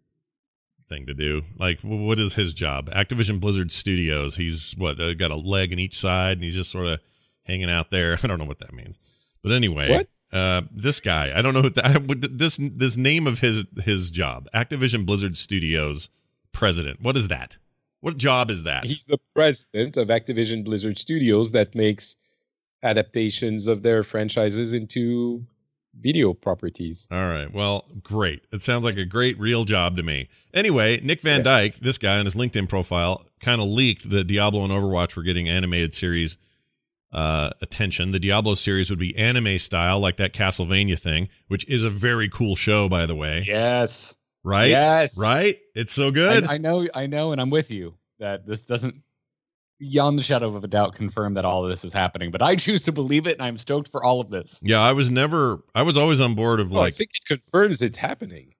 thing 0.90 1.06
to 1.06 1.14
do. 1.14 1.44
Like, 1.58 1.80
what 1.82 2.20
is 2.20 2.36
his 2.36 2.54
job? 2.54 2.90
Activision 2.90 3.40
Blizzard 3.40 3.72
Studios. 3.72 4.36
He's 4.36 4.74
what 4.78 4.98
got 5.18 5.32
a 5.32 5.36
leg 5.36 5.72
in 5.72 5.80
each 5.80 5.98
side, 5.98 6.38
and 6.38 6.44
he's 6.44 6.56
just 6.56 6.72
sort 6.72 6.88
of 6.88 7.00
hanging 7.44 7.70
out 7.70 7.92
there. 7.92 8.18
I 8.24 8.28
don't 8.28 8.40
know 8.40 8.46
what 8.46 8.60
that 8.60 8.74
means, 8.74 8.98
but 9.42 9.52
anyway? 9.52 10.06
Uh, 10.32 10.64
this 10.72 11.00
guy, 11.00 11.32
I 11.36 11.44
don't 11.44 11.54
know 11.54 11.62
what 11.64 11.76
that, 11.76 12.08
what 12.08 12.38
this 12.38 12.58
this 12.60 12.98
name 12.98 13.28
of 13.28 13.40
his 13.40 13.66
his 13.84 14.10
job. 14.10 14.48
Activision 14.54 15.06
Blizzard 15.06 15.38
Studios 15.38 16.10
president. 16.52 17.02
What 17.02 17.16
is 17.18 17.28
that? 17.28 17.58
What 18.02 18.18
job 18.18 18.50
is 18.50 18.64
that? 18.64 18.86
He's 18.86 19.06
the 19.06 19.20
president 19.34 19.96
of 19.96 20.10
Activision 20.10 20.66
Blizzard 20.66 20.98
Studios 20.98 21.52
that 21.54 21.74
makes 21.76 22.18
adaptations 22.84 23.68
of 23.68 23.82
their 23.82 24.04
franchises 24.04 24.74
into 24.74 25.46
video 26.00 26.34
properties. 26.34 27.08
All 27.12 27.28
right. 27.30 27.54
Well, 27.54 27.86
great. 28.02 28.44
It 28.52 28.62
sounds 28.62 28.84
like 28.84 28.98
a 28.98 29.06
great 29.06 29.40
real 29.40 29.64
job 29.64 29.96
to 29.98 30.04
me. 30.04 30.28
Anyway, 30.54 31.00
Nick 31.04 31.22
Van 31.22 31.40
Yeah. 31.40 31.44
Dyke, 31.44 31.76
this 31.76 31.98
guy 31.98 32.18
on 32.18 32.26
his 32.26 32.36
LinkedIn 32.36 32.68
profile, 32.68 33.26
kind 33.40 33.62
of 33.62 33.68
leaked 33.68 34.10
that 34.10 34.26
Diablo 34.26 34.64
and 34.64 34.72
Overwatch 34.74 35.16
were 35.16 35.24
getting 35.24 35.48
animated 35.48 35.94
series 35.94 36.38
uh, 37.12 37.52
attention. 37.62 38.10
The 38.10 38.20
Diablo 38.20 38.56
series 38.56 38.90
would 38.90 38.98
be 38.98 39.16
anime 39.16 39.60
style, 39.60 40.00
like 40.00 40.18
that 40.18 40.34
Castlevania 40.34 41.00
thing, 41.00 41.30
which 41.48 41.64
is 41.70 41.84
a 41.84 41.90
very 41.92 42.28
cool 42.28 42.56
show, 42.56 42.90
by 42.90 43.06
the 43.06 43.16
way. 43.16 43.44
Yes. 43.46 44.18
Right? 44.44 44.72
Yes. 44.72 45.18
Right? 45.18 45.60
It's 45.76 45.94
so 45.94 46.10
good. 46.10 46.48
I, 46.48 46.56
I 46.56 46.58
know, 46.58 46.88
I 46.96 47.06
know, 47.06 47.32
and 47.32 47.40
I'm 47.40 47.52
with 47.52 47.70
you 47.70 47.94
that 48.18 48.48
this 48.48 48.64
doesn't, 48.64 48.96
beyond 49.92 50.18
the 50.18 50.24
shadow 50.24 50.56
of 50.56 50.64
a 50.64 50.68
doubt, 50.68 50.94
confirm 50.96 51.34
that 51.34 51.44
all 51.46 51.64
of 51.64 51.70
this 51.70 51.84
is 51.84 51.92
happening. 51.94 52.32
But 52.32 52.42
I 52.42 52.56
choose 52.56 52.82
to 52.84 52.92
believe 52.92 53.28
it, 53.28 53.34
and 53.34 53.42
I'm 53.42 53.58
stoked 53.58 53.90
for 53.92 54.04
all 54.04 54.22
of 54.22 54.30
this. 54.30 54.62
yeah, 54.66 54.80
I 54.80 54.94
was 54.94 55.10
never, 55.10 55.62
I 55.76 55.82
was 55.82 55.98
always 55.98 56.22
on 56.22 56.36
board 56.36 56.60
of 56.60 56.72
Well, 56.72 56.82
I 56.82 56.86
like, 56.86 56.94
think 56.94 57.12
it 57.16 57.26
confirms 57.28 57.82
it's 57.82 57.98
happening. 57.98 58.54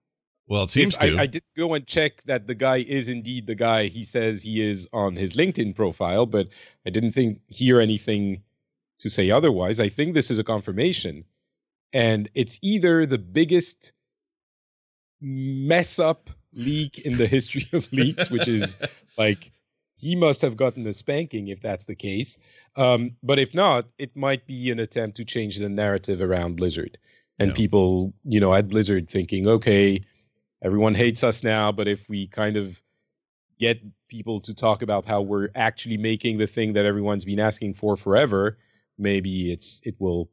well, 0.48 0.64
it 0.64 0.70
seems 0.70 0.94
If- 0.96 1.00
to. 1.00 1.16
I, 1.16 1.22
I 1.22 1.26
did 1.26 1.42
go 1.56 1.72
and 1.74 1.86
check 1.86 2.22
that 2.24 2.46
the 2.46 2.54
guy 2.54 2.78
is 2.78 3.08
indeed 3.08 3.46
the 3.46 3.54
guy 3.54 3.86
he 3.86 4.04
says 4.04 4.42
he 4.42 4.60
is 4.60 4.86
on 4.92 5.16
his 5.16 5.34
LinkedIn 5.34 5.74
profile, 5.74 6.26
but 6.26 6.48
I 6.86 6.90
didn't 6.90 7.12
think 7.12 7.40
hear 7.48 7.80
anything 7.80 8.42
to 8.98 9.08
say 9.08 9.30
otherwise. 9.30 9.80
I 9.80 9.88
think 9.88 10.14
this 10.14 10.30
is 10.30 10.38
a 10.38 10.44
confirmation, 10.44 11.24
and 11.94 12.28
it's 12.34 12.58
either 12.62 13.06
the 13.06 13.18
biggest 13.18 13.92
mess 15.20 15.98
up 15.98 16.30
leak 16.52 16.98
in 17.00 17.16
the 17.16 17.26
history 17.26 17.66
of 17.72 17.90
leaks, 17.92 18.30
which 18.30 18.46
is 18.46 18.76
like 19.18 19.50
he 20.04 20.14
must 20.14 20.42
have 20.42 20.54
gotten 20.56 20.86
a 20.86 20.92
spanking 20.92 21.48
if 21.48 21.60
that's 21.62 21.86
the 21.86 21.94
case. 21.94 22.38
Um, 22.76 23.16
but 23.22 23.38
if 23.38 23.54
not, 23.54 23.86
it 23.98 24.14
might 24.14 24.46
be 24.46 24.70
an 24.70 24.78
attempt 24.78 25.16
to 25.16 25.24
change 25.24 25.56
the 25.56 25.68
narrative 25.70 26.20
around 26.20 26.56
Blizzard 26.56 26.98
and 27.38 27.48
Yeah. 27.48 27.54
people, 27.56 28.12
you 28.24 28.38
know, 28.38 28.52
at 28.52 28.68
Blizzard 28.68 29.08
thinking, 29.08 29.48
okay, 29.48 30.00
everyone 30.62 30.94
hates 30.94 31.24
us 31.24 31.42
now, 31.42 31.72
but 31.72 31.88
if 31.88 32.06
we 32.10 32.26
kind 32.26 32.56
of 32.58 32.78
get 33.58 33.80
people 34.08 34.40
to 34.40 34.52
talk 34.52 34.82
about 34.82 35.06
how 35.06 35.22
we're 35.22 35.48
actually 35.54 35.96
making 35.96 36.36
the 36.36 36.46
thing 36.46 36.74
that 36.74 36.84
everyone's 36.84 37.24
been 37.24 37.40
asking 37.40 37.72
for 37.72 37.96
forever, 37.96 38.58
maybe 38.98 39.50
it's 39.52 39.80
it 39.84 39.94
will 39.98 40.28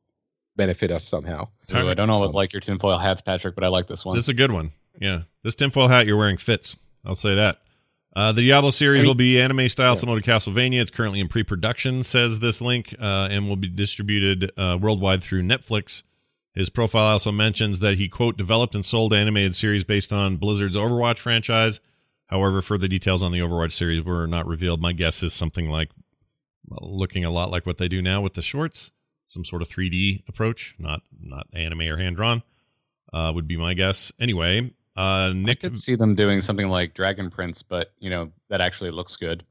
benefit 0.57 0.91
us 0.91 1.05
somehow. 1.05 1.47
Ooh, 1.73 1.89
I 1.89 1.93
don't 1.93 2.09
always 2.09 2.33
like 2.33 2.51
your 2.51 2.59
tinfoil 2.59 2.97
hats, 2.97 3.21
Patrick, 3.21 3.55
but 3.55 3.63
I 3.63 3.69
like 3.69 3.87
this 3.87 4.03
one. 4.03 4.15
This 4.17 4.25
is 4.25 4.29
a 4.29 4.33
good 4.33 4.51
one. 4.51 4.71
Yeah. 4.99 5.21
This 5.43 5.55
tinfoil 5.55 5.87
hat 5.87 6.05
you're 6.07 6.17
wearing 6.17 6.35
fits. 6.37 6.75
I'll 7.05 7.15
say 7.15 7.35
that. 7.35 7.61
Uh, 8.13 8.33
the 8.33 8.41
Diablo 8.41 8.71
series 8.71 9.05
will 9.05 9.15
be 9.15 9.39
anime 9.39 9.69
style 9.69 9.95
similar 9.95 10.19
to 10.19 10.29
Castlevania. 10.29 10.81
It's 10.81 10.91
currently 10.91 11.21
in 11.21 11.29
pre 11.29 11.43
production, 11.43 12.03
says 12.03 12.39
this 12.39 12.61
link, 12.61 12.93
uh, 12.99 13.29
and 13.31 13.47
will 13.47 13.55
be 13.55 13.69
distributed 13.69 14.51
uh, 14.57 14.77
worldwide 14.81 15.23
through 15.23 15.43
Netflix. 15.43 16.03
His 16.53 16.69
profile 16.69 17.05
also 17.05 17.31
mentions 17.31 17.79
that 17.79 17.97
he, 17.97 18.09
quote, 18.09 18.35
developed 18.35 18.75
and 18.75 18.83
sold 18.83 19.13
animated 19.13 19.55
series 19.55 19.85
based 19.85 20.11
on 20.11 20.35
Blizzard's 20.35 20.75
Overwatch 20.75 21.19
franchise. 21.19 21.79
However, 22.27 22.61
further 22.61 22.89
details 22.89 23.23
on 23.23 23.31
the 23.31 23.39
Overwatch 23.39 23.71
series 23.71 24.03
were 24.03 24.27
not 24.27 24.45
revealed. 24.45 24.81
My 24.81 24.91
guess 24.91 25.23
is 25.23 25.33
something 25.33 25.69
like 25.69 25.89
looking 26.81 27.23
a 27.23 27.31
lot 27.31 27.49
like 27.49 27.65
what 27.65 27.77
they 27.77 27.87
do 27.87 28.01
now 28.01 28.21
with 28.21 28.33
the 28.33 28.41
shorts, 28.41 28.91
some 29.27 29.45
sort 29.45 29.61
of 29.61 29.69
3D 29.69 30.27
approach, 30.27 30.75
not 30.77 31.01
not 31.17 31.47
anime 31.53 31.81
or 31.81 31.97
hand 31.97 32.17
drawn, 32.17 32.43
uh, 33.13 33.31
would 33.33 33.47
be 33.47 33.55
my 33.55 33.73
guess. 33.73 34.11
Anyway, 34.19 34.71
uh, 34.97 34.99
I 35.29 35.33
Nick, 35.33 35.61
could 35.61 35.77
see 35.77 35.95
them 35.95 36.15
doing 36.15 36.41
something 36.41 36.67
like 36.69 36.93
Dragon 36.93 37.29
Prince, 37.29 37.63
but 37.63 37.91
you 37.99 38.09
know 38.09 38.31
that 38.49 38.61
actually 38.61 38.91
looks 38.91 39.15
good. 39.15 39.43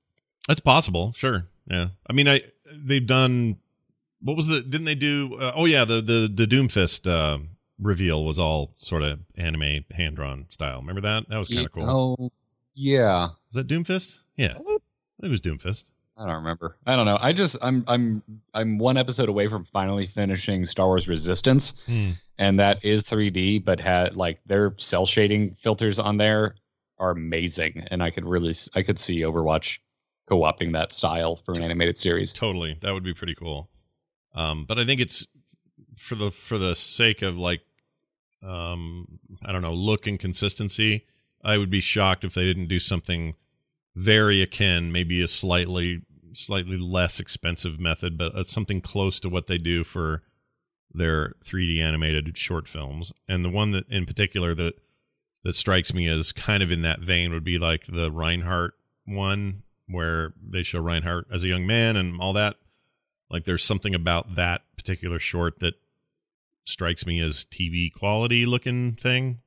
that's 0.48 0.60
possible. 0.60 1.12
Sure, 1.12 1.46
yeah. 1.66 1.88
I 2.08 2.12
mean, 2.12 2.28
I 2.28 2.42
they've 2.72 3.06
done. 3.06 3.58
What 4.22 4.36
was 4.36 4.48
the? 4.48 4.60
Didn't 4.60 4.84
they 4.84 4.94
do? 4.94 5.36
Uh, 5.40 5.52
oh 5.54 5.64
yeah, 5.66 5.84
the 5.84 6.00
the 6.02 6.30
the 6.32 6.46
Doomfist 6.46 7.10
uh, 7.10 7.38
reveal 7.78 8.24
was 8.24 8.38
all 8.38 8.74
sort 8.76 9.02
of 9.02 9.20
anime 9.36 9.84
hand 9.92 10.16
drawn 10.16 10.44
style. 10.50 10.80
Remember 10.80 11.00
that? 11.00 11.28
That 11.28 11.38
was 11.38 11.48
kind 11.48 11.64
of 11.66 11.72
cool. 11.72 11.88
Oh, 12.20 12.32
yeah. 12.74 13.28
Was 13.48 13.54
that 13.54 13.66
Doomfist? 13.66 14.22
Yeah, 14.36 14.56
it 15.22 15.28
was 15.30 15.40
Doomfist. 15.40 15.92
I 16.18 16.26
don't 16.26 16.34
remember. 16.36 16.76
I 16.86 16.96
don't 16.96 17.06
know. 17.06 17.16
I 17.18 17.32
just 17.32 17.56
I'm 17.62 17.82
I'm 17.88 18.22
I'm 18.52 18.76
one 18.76 18.98
episode 18.98 19.30
away 19.30 19.46
from 19.46 19.64
finally 19.64 20.04
finishing 20.04 20.66
Star 20.66 20.86
Wars 20.86 21.08
Resistance, 21.08 21.80
Hmm. 21.86 22.10
And 22.40 22.58
that 22.58 22.82
is 22.82 23.02
3D, 23.04 23.62
but 23.62 23.78
had 23.78 24.16
like 24.16 24.40
their 24.46 24.72
cel 24.78 25.04
shading 25.04 25.54
filters 25.54 25.98
on 25.98 26.16
there 26.16 26.54
are 26.98 27.10
amazing, 27.10 27.86
and 27.90 28.02
I 28.02 28.10
could 28.10 28.24
really 28.24 28.54
I 28.74 28.82
could 28.82 28.98
see 28.98 29.20
Overwatch 29.20 29.78
co-opting 30.26 30.72
that 30.72 30.90
style 30.90 31.36
for 31.36 31.52
an 31.52 31.60
animated 31.60 31.98
series. 31.98 32.32
Totally, 32.32 32.78
that 32.80 32.94
would 32.94 33.04
be 33.04 33.12
pretty 33.12 33.34
cool. 33.34 33.68
Um, 34.34 34.64
but 34.64 34.78
I 34.78 34.86
think 34.86 35.02
it's 35.02 35.26
for 35.96 36.14
the 36.14 36.30
for 36.30 36.56
the 36.56 36.74
sake 36.74 37.20
of 37.20 37.36
like, 37.36 37.60
um, 38.42 39.18
I 39.44 39.52
don't 39.52 39.62
know, 39.62 39.74
look 39.74 40.06
and 40.06 40.18
consistency. 40.18 41.04
I 41.44 41.58
would 41.58 41.70
be 41.70 41.80
shocked 41.80 42.24
if 42.24 42.32
they 42.32 42.44
didn't 42.44 42.68
do 42.68 42.78
something 42.78 43.34
very 43.94 44.40
akin, 44.40 44.92
maybe 44.92 45.20
a 45.20 45.28
slightly 45.28 46.00
slightly 46.32 46.78
less 46.78 47.20
expensive 47.20 47.78
method, 47.78 48.16
but 48.16 48.34
uh, 48.34 48.44
something 48.44 48.80
close 48.80 49.20
to 49.20 49.28
what 49.28 49.46
they 49.46 49.58
do 49.58 49.84
for 49.84 50.22
their 50.92 51.34
3D 51.44 51.80
animated 51.80 52.36
short 52.36 52.68
films. 52.68 53.12
And 53.28 53.44
the 53.44 53.50
one 53.50 53.70
that 53.72 53.88
in 53.88 54.06
particular 54.06 54.54
that 54.54 54.74
that 55.42 55.54
strikes 55.54 55.94
me 55.94 56.08
as 56.08 56.32
kind 56.32 56.62
of 56.62 56.70
in 56.70 56.82
that 56.82 57.00
vein 57.00 57.32
would 57.32 57.44
be 57.44 57.58
like 57.58 57.86
the 57.86 58.10
Reinhardt 58.10 58.74
one 59.06 59.62
where 59.88 60.34
they 60.40 60.62
show 60.62 60.80
Reinhardt 60.80 61.26
as 61.32 61.44
a 61.44 61.48
young 61.48 61.66
man 61.66 61.96
and 61.96 62.20
all 62.20 62.32
that. 62.34 62.56
Like 63.30 63.44
there's 63.44 63.64
something 63.64 63.94
about 63.94 64.34
that 64.34 64.62
particular 64.76 65.18
short 65.18 65.60
that 65.60 65.74
strikes 66.64 67.06
me 67.06 67.20
as 67.20 67.44
TV 67.44 67.92
quality 67.92 68.44
looking 68.44 68.92
thing. 68.92 69.40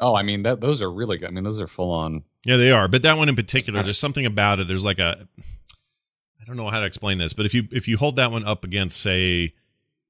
Oh, 0.00 0.14
I 0.14 0.22
mean 0.22 0.42
that 0.42 0.60
those 0.60 0.82
are 0.82 0.90
really 0.90 1.18
good. 1.18 1.28
I 1.28 1.32
mean 1.32 1.44
those 1.44 1.60
are 1.60 1.66
full 1.66 1.92
on. 1.92 2.24
Yeah, 2.44 2.56
they 2.56 2.70
are. 2.70 2.88
But 2.88 3.02
that 3.02 3.16
one 3.16 3.28
in 3.28 3.36
particular, 3.36 3.82
there's 3.84 3.98
something 3.98 4.26
about 4.26 4.60
it. 4.60 4.68
There's 4.68 4.84
like 4.84 4.98
a 4.98 5.28
I 5.38 6.44
don't 6.46 6.56
know 6.56 6.70
how 6.70 6.80
to 6.80 6.86
explain 6.86 7.18
this, 7.18 7.32
but 7.32 7.46
if 7.46 7.54
you 7.54 7.68
if 7.70 7.88
you 7.88 7.96
hold 7.96 8.16
that 8.16 8.30
one 8.30 8.44
up 8.44 8.64
against 8.64 9.00
say 9.00 9.54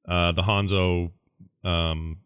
uh 0.09 0.33
the 0.33 0.43
Hanzo 0.43 1.13
um 1.65 2.19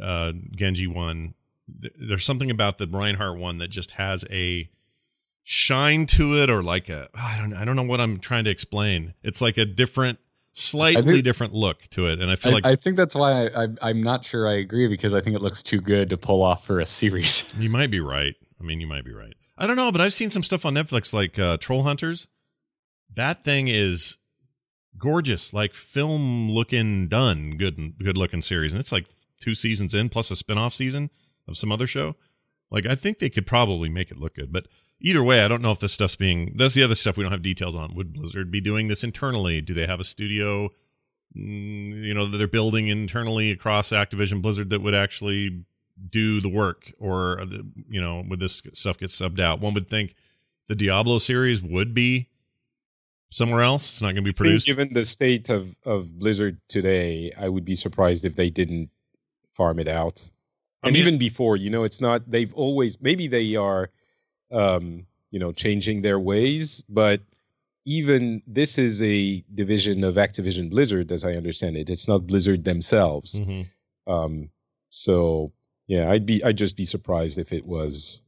uh 0.00 0.32
Genji 0.54 0.86
one, 0.86 1.34
th- 1.80 1.94
there's 1.98 2.24
something 2.24 2.50
about 2.50 2.78
the 2.78 2.86
Reinhardt 2.86 3.38
one 3.38 3.58
that 3.58 3.68
just 3.68 3.92
has 3.92 4.24
a 4.30 4.68
shine 5.44 6.06
to 6.06 6.36
it 6.40 6.48
or 6.48 6.62
like 6.62 6.88
a 6.88 7.08
I 7.14 7.38
don't 7.38 7.54
I 7.54 7.64
don't 7.64 7.76
know 7.76 7.82
what 7.82 8.00
I'm 8.00 8.18
trying 8.18 8.44
to 8.44 8.50
explain. 8.50 9.14
It's 9.22 9.40
like 9.40 9.58
a 9.58 9.64
different 9.64 10.18
slightly 10.52 11.02
think- 11.14 11.24
different 11.24 11.54
look 11.54 11.82
to 11.88 12.06
it 12.08 12.20
and 12.20 12.30
I 12.30 12.36
feel 12.36 12.52
I, 12.52 12.54
like 12.54 12.66
I 12.66 12.76
think 12.76 12.96
that's 12.96 13.14
why 13.14 13.46
I, 13.46 13.64
I 13.64 13.68
I'm 13.82 14.02
not 14.02 14.24
sure 14.24 14.46
I 14.46 14.54
agree 14.54 14.86
because 14.86 15.14
I 15.14 15.20
think 15.20 15.34
it 15.34 15.42
looks 15.42 15.62
too 15.62 15.80
good 15.80 16.10
to 16.10 16.16
pull 16.16 16.42
off 16.42 16.66
for 16.66 16.78
a 16.80 16.86
series. 17.00 17.46
You 17.58 17.70
might 17.70 17.90
be 17.90 18.00
right. 18.00 18.34
I 18.60 18.64
mean, 18.64 18.80
you 18.80 18.86
might 18.86 19.04
be 19.04 19.12
right. 19.12 19.34
I 19.58 19.66
don't 19.66 19.76
know, 19.76 19.90
but 19.90 20.00
I've 20.00 20.12
seen 20.12 20.30
some 20.30 20.42
stuff 20.42 20.64
on 20.64 20.74
Netflix 20.74 21.12
like 21.12 21.38
uh, 21.38 21.56
Troll 21.56 21.82
Hunters. 21.82 22.28
That 23.14 23.44
thing 23.44 23.68
is 23.68 24.16
gorgeous, 24.98 25.52
like 25.52 25.74
film 25.74 26.50
looking, 26.50 27.08
done, 27.08 27.56
good, 27.56 27.94
good 27.98 28.16
looking 28.16 28.40
series, 28.40 28.72
and 28.72 28.80
it's 28.80 28.92
like 28.92 29.06
two 29.40 29.54
seasons 29.54 29.94
in 29.94 30.08
plus 30.08 30.30
a 30.30 30.36
spin 30.36 30.58
off 30.58 30.74
season 30.74 31.10
of 31.48 31.56
some 31.56 31.72
other 31.72 31.86
show. 31.86 32.16
Like 32.70 32.86
I 32.86 32.94
think 32.94 33.18
they 33.18 33.30
could 33.30 33.46
probably 33.46 33.88
make 33.88 34.10
it 34.10 34.18
look 34.18 34.34
good, 34.36 34.52
but 34.52 34.66
either 35.00 35.22
way, 35.22 35.42
I 35.42 35.48
don't 35.48 35.62
know 35.62 35.72
if 35.72 35.80
this 35.80 35.92
stuff's 35.92 36.16
being. 36.16 36.54
That's 36.56 36.74
the 36.74 36.82
other 36.84 36.94
stuff 36.94 37.16
we 37.16 37.22
don't 37.22 37.32
have 37.32 37.42
details 37.42 37.76
on. 37.76 37.94
Would 37.94 38.12
Blizzard 38.14 38.50
be 38.50 38.60
doing 38.60 38.88
this 38.88 39.04
internally? 39.04 39.60
Do 39.60 39.74
they 39.74 39.86
have 39.86 40.00
a 40.00 40.04
studio? 40.04 40.70
mm, 41.36 42.02
You 42.02 42.14
know 42.14 42.26
that 42.26 42.38
they're 42.38 42.46
building 42.48 42.88
internally 42.88 43.50
across 43.50 43.90
Activision 43.90 44.40
Blizzard 44.40 44.70
that 44.70 44.80
would 44.80 44.94
actually 44.94 45.64
do 46.08 46.40
the 46.40 46.48
work, 46.48 46.92
or 46.98 47.40
uh, 47.40 47.46
you 47.88 48.00
know, 48.00 48.24
would 48.28 48.40
this 48.40 48.62
stuff 48.72 48.98
get 48.98 49.10
subbed 49.10 49.38
out? 49.40 49.60
One 49.60 49.74
would 49.74 49.88
think 49.88 50.14
the 50.68 50.74
Diablo 50.74 51.18
series 51.18 51.60
would 51.60 51.92
be 51.92 52.30
somewhere 53.32 53.62
else. 53.62 53.84
It's 53.90 54.02
not 54.02 54.08
going 54.14 54.24
to 54.24 54.30
be 54.30 54.32
produced. 54.32 54.66
Given 54.66 54.92
the 54.92 55.04
state 55.04 55.48
of, 55.48 55.74
of 55.84 56.18
Blizzard 56.18 56.58
today, 56.68 57.32
I 57.38 57.48
would 57.48 57.64
be 57.64 57.74
surprised 57.74 58.24
if 58.24 58.36
they 58.36 58.50
didn't 58.50 58.90
farm 59.54 59.78
it 59.78 59.88
out. 59.88 60.28
I 60.82 60.88
And 60.88 60.94
mean- 60.94 61.02
even 61.06 61.18
before, 61.18 61.56
you 61.56 61.70
know, 61.70 61.84
it's 61.84 62.00
not. 62.00 62.30
They've 62.30 62.52
always 62.54 63.00
maybe 63.00 63.26
they 63.28 63.56
are, 63.56 63.90
um, 64.50 65.06
you 65.30 65.38
know, 65.40 65.52
changing 65.52 66.02
their 66.02 66.18
ways, 66.20 66.82
but 66.88 67.20
even 67.84 68.42
this 68.46 68.78
is 68.78 69.02
a 69.02 69.42
division 69.54 70.04
of 70.04 70.14
Activision 70.14 70.70
Blizzard, 70.70 71.10
as 71.10 71.24
I 71.24 71.32
understand 71.32 71.76
it. 71.76 71.90
It's 71.90 72.06
not 72.06 72.26
Blizzard 72.26 72.64
themselves. 72.64 73.40
Mhm. 73.40 73.66
Um, 74.06 74.50
so 74.88 75.52
yeah, 75.88 76.10
I'd 76.10 76.26
be 76.26 76.42
I'd 76.44 76.58
just 76.58 76.76
be 76.76 76.84
surprised 76.84 77.38
if 77.38 77.52
it 77.52 77.64
was 77.66 78.22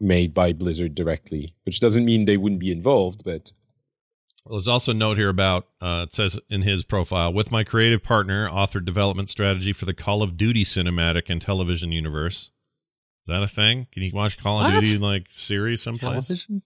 made 0.00 0.32
by 0.34 0.52
Blizzard 0.52 0.94
directly, 0.94 1.54
which 1.64 1.80
doesn't 1.80 2.04
mean 2.04 2.24
they 2.24 2.36
wouldn't 2.36 2.60
be 2.60 2.70
involved, 2.72 3.24
but 3.24 3.52
Well, 4.46 4.58
there's 4.58 4.68
also 4.68 4.92
a 4.92 4.94
note 4.94 5.18
here 5.18 5.28
about 5.28 5.66
uh, 5.80 6.04
it 6.06 6.14
says 6.14 6.38
in 6.48 6.62
his 6.62 6.84
profile 6.84 7.32
with 7.32 7.50
my 7.50 7.64
creative 7.64 8.04
partner 8.04 8.48
authored 8.48 8.84
development 8.84 9.28
strategy 9.28 9.72
for 9.72 9.86
the 9.86 9.94
Call 9.94 10.22
of 10.22 10.36
Duty 10.36 10.62
cinematic 10.62 11.28
and 11.28 11.42
television 11.42 11.90
universe. 11.90 12.52
Is 13.22 13.26
that 13.26 13.42
a 13.42 13.48
thing? 13.48 13.88
Can 13.90 14.04
you 14.04 14.12
watch 14.14 14.38
Call 14.38 14.60
of 14.60 14.72
What? 14.72 14.84
Duty 14.84 14.98
like 14.98 15.26
series 15.30 15.82
someplace? 15.82 16.28
Television? 16.28 16.62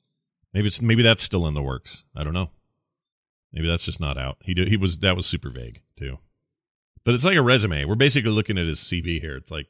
Maybe 0.52 0.66
it's 0.66 0.82
maybe 0.82 1.02
that's 1.02 1.22
still 1.22 1.46
in 1.46 1.54
the 1.54 1.62
works. 1.62 2.04
I 2.14 2.22
don't 2.22 2.34
know. 2.34 2.50
Maybe 3.50 3.66
that's 3.66 3.86
just 3.86 3.98
not 3.98 4.18
out. 4.18 4.36
He 4.44 4.52
did, 4.52 4.68
he 4.68 4.76
was 4.76 4.98
that 4.98 5.16
was 5.16 5.24
super 5.24 5.48
vague 5.48 5.80
too. 5.96 6.18
But 7.04 7.14
it's 7.14 7.24
like 7.24 7.38
a 7.38 7.42
resume. 7.42 7.86
We're 7.86 7.94
basically 7.94 8.30
looking 8.30 8.58
at 8.58 8.66
his 8.66 8.78
CV 8.78 9.22
here. 9.22 9.36
It's 9.36 9.50
like 9.50 9.68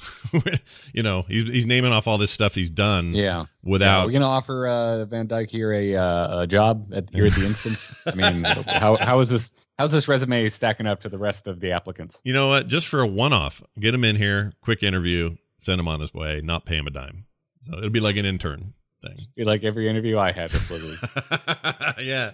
you 0.92 1.02
know, 1.02 1.22
he's 1.28 1.42
he's 1.42 1.66
naming 1.66 1.92
off 1.92 2.08
all 2.08 2.18
this 2.18 2.30
stuff 2.30 2.54
he's 2.54 2.70
done 2.70 3.12
Yeah. 3.12 3.22
Yeah, 3.22 3.44
without 3.62 4.06
we're 4.06 4.12
gonna 4.12 4.26
offer 4.26 4.66
uh, 4.66 5.04
Van 5.04 5.26
Dyke 5.26 5.50
here 5.50 5.72
a, 5.72 5.96
uh, 5.96 6.40
a 6.40 6.46
job 6.46 6.92
at 6.92 7.10
here 7.10 7.26
at 7.26 7.32
the 7.32 7.46
instance. 7.46 7.94
I 8.06 8.14
mean, 8.14 8.44
how 8.44 8.96
how 8.96 9.20
is 9.20 9.30
this? 9.30 9.52
How's 9.78 9.92
this 9.92 10.08
resume 10.08 10.48
stacking 10.48 10.86
up 10.86 11.00
to 11.02 11.08
the 11.08 11.18
rest 11.18 11.46
of 11.46 11.60
the 11.60 11.72
applicants? 11.72 12.20
You 12.24 12.32
know 12.32 12.48
what? 12.48 12.66
Just 12.66 12.88
for 12.88 13.00
a 13.00 13.06
one 13.06 13.32
off, 13.32 13.62
get 13.78 13.94
him 13.94 14.04
in 14.04 14.16
here, 14.16 14.52
quick 14.60 14.82
interview, 14.82 15.36
send 15.58 15.80
him 15.80 15.88
on 15.88 16.00
his 16.00 16.12
way, 16.12 16.40
not 16.42 16.66
pay 16.66 16.76
him 16.76 16.86
a 16.86 16.90
dime. 16.90 17.26
So 17.60 17.78
it'll 17.78 17.90
be 17.90 18.00
like 18.00 18.16
an 18.16 18.26
intern 18.26 18.74
thing. 19.02 19.26
Be 19.36 19.44
like 19.44 19.64
every 19.64 19.88
interview 19.88 20.18
I 20.18 20.32
had 20.32 20.50
yeah. 22.00 22.32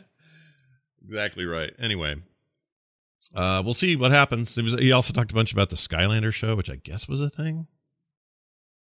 Exactly 1.05 1.44
right. 1.47 1.73
Anyway, 1.79 2.16
uh, 3.35 3.62
we'll 3.64 3.75
see 3.75 3.97
what 3.97 4.11
happens. 4.11 4.57
Was, 4.57 4.75
he 4.75 4.93
also 4.93 5.12
talked 5.12 5.31
a 5.31 5.35
bunch 5.35 5.53
about 5.53 5.71
the 5.71 5.77
Skylander 5.77 6.33
show, 6.33 6.57
which 6.57 6.71
I 6.71 6.77
guess 6.77 7.09
was 7.09 7.21
a 7.21 7.29
thing. 7.31 7.67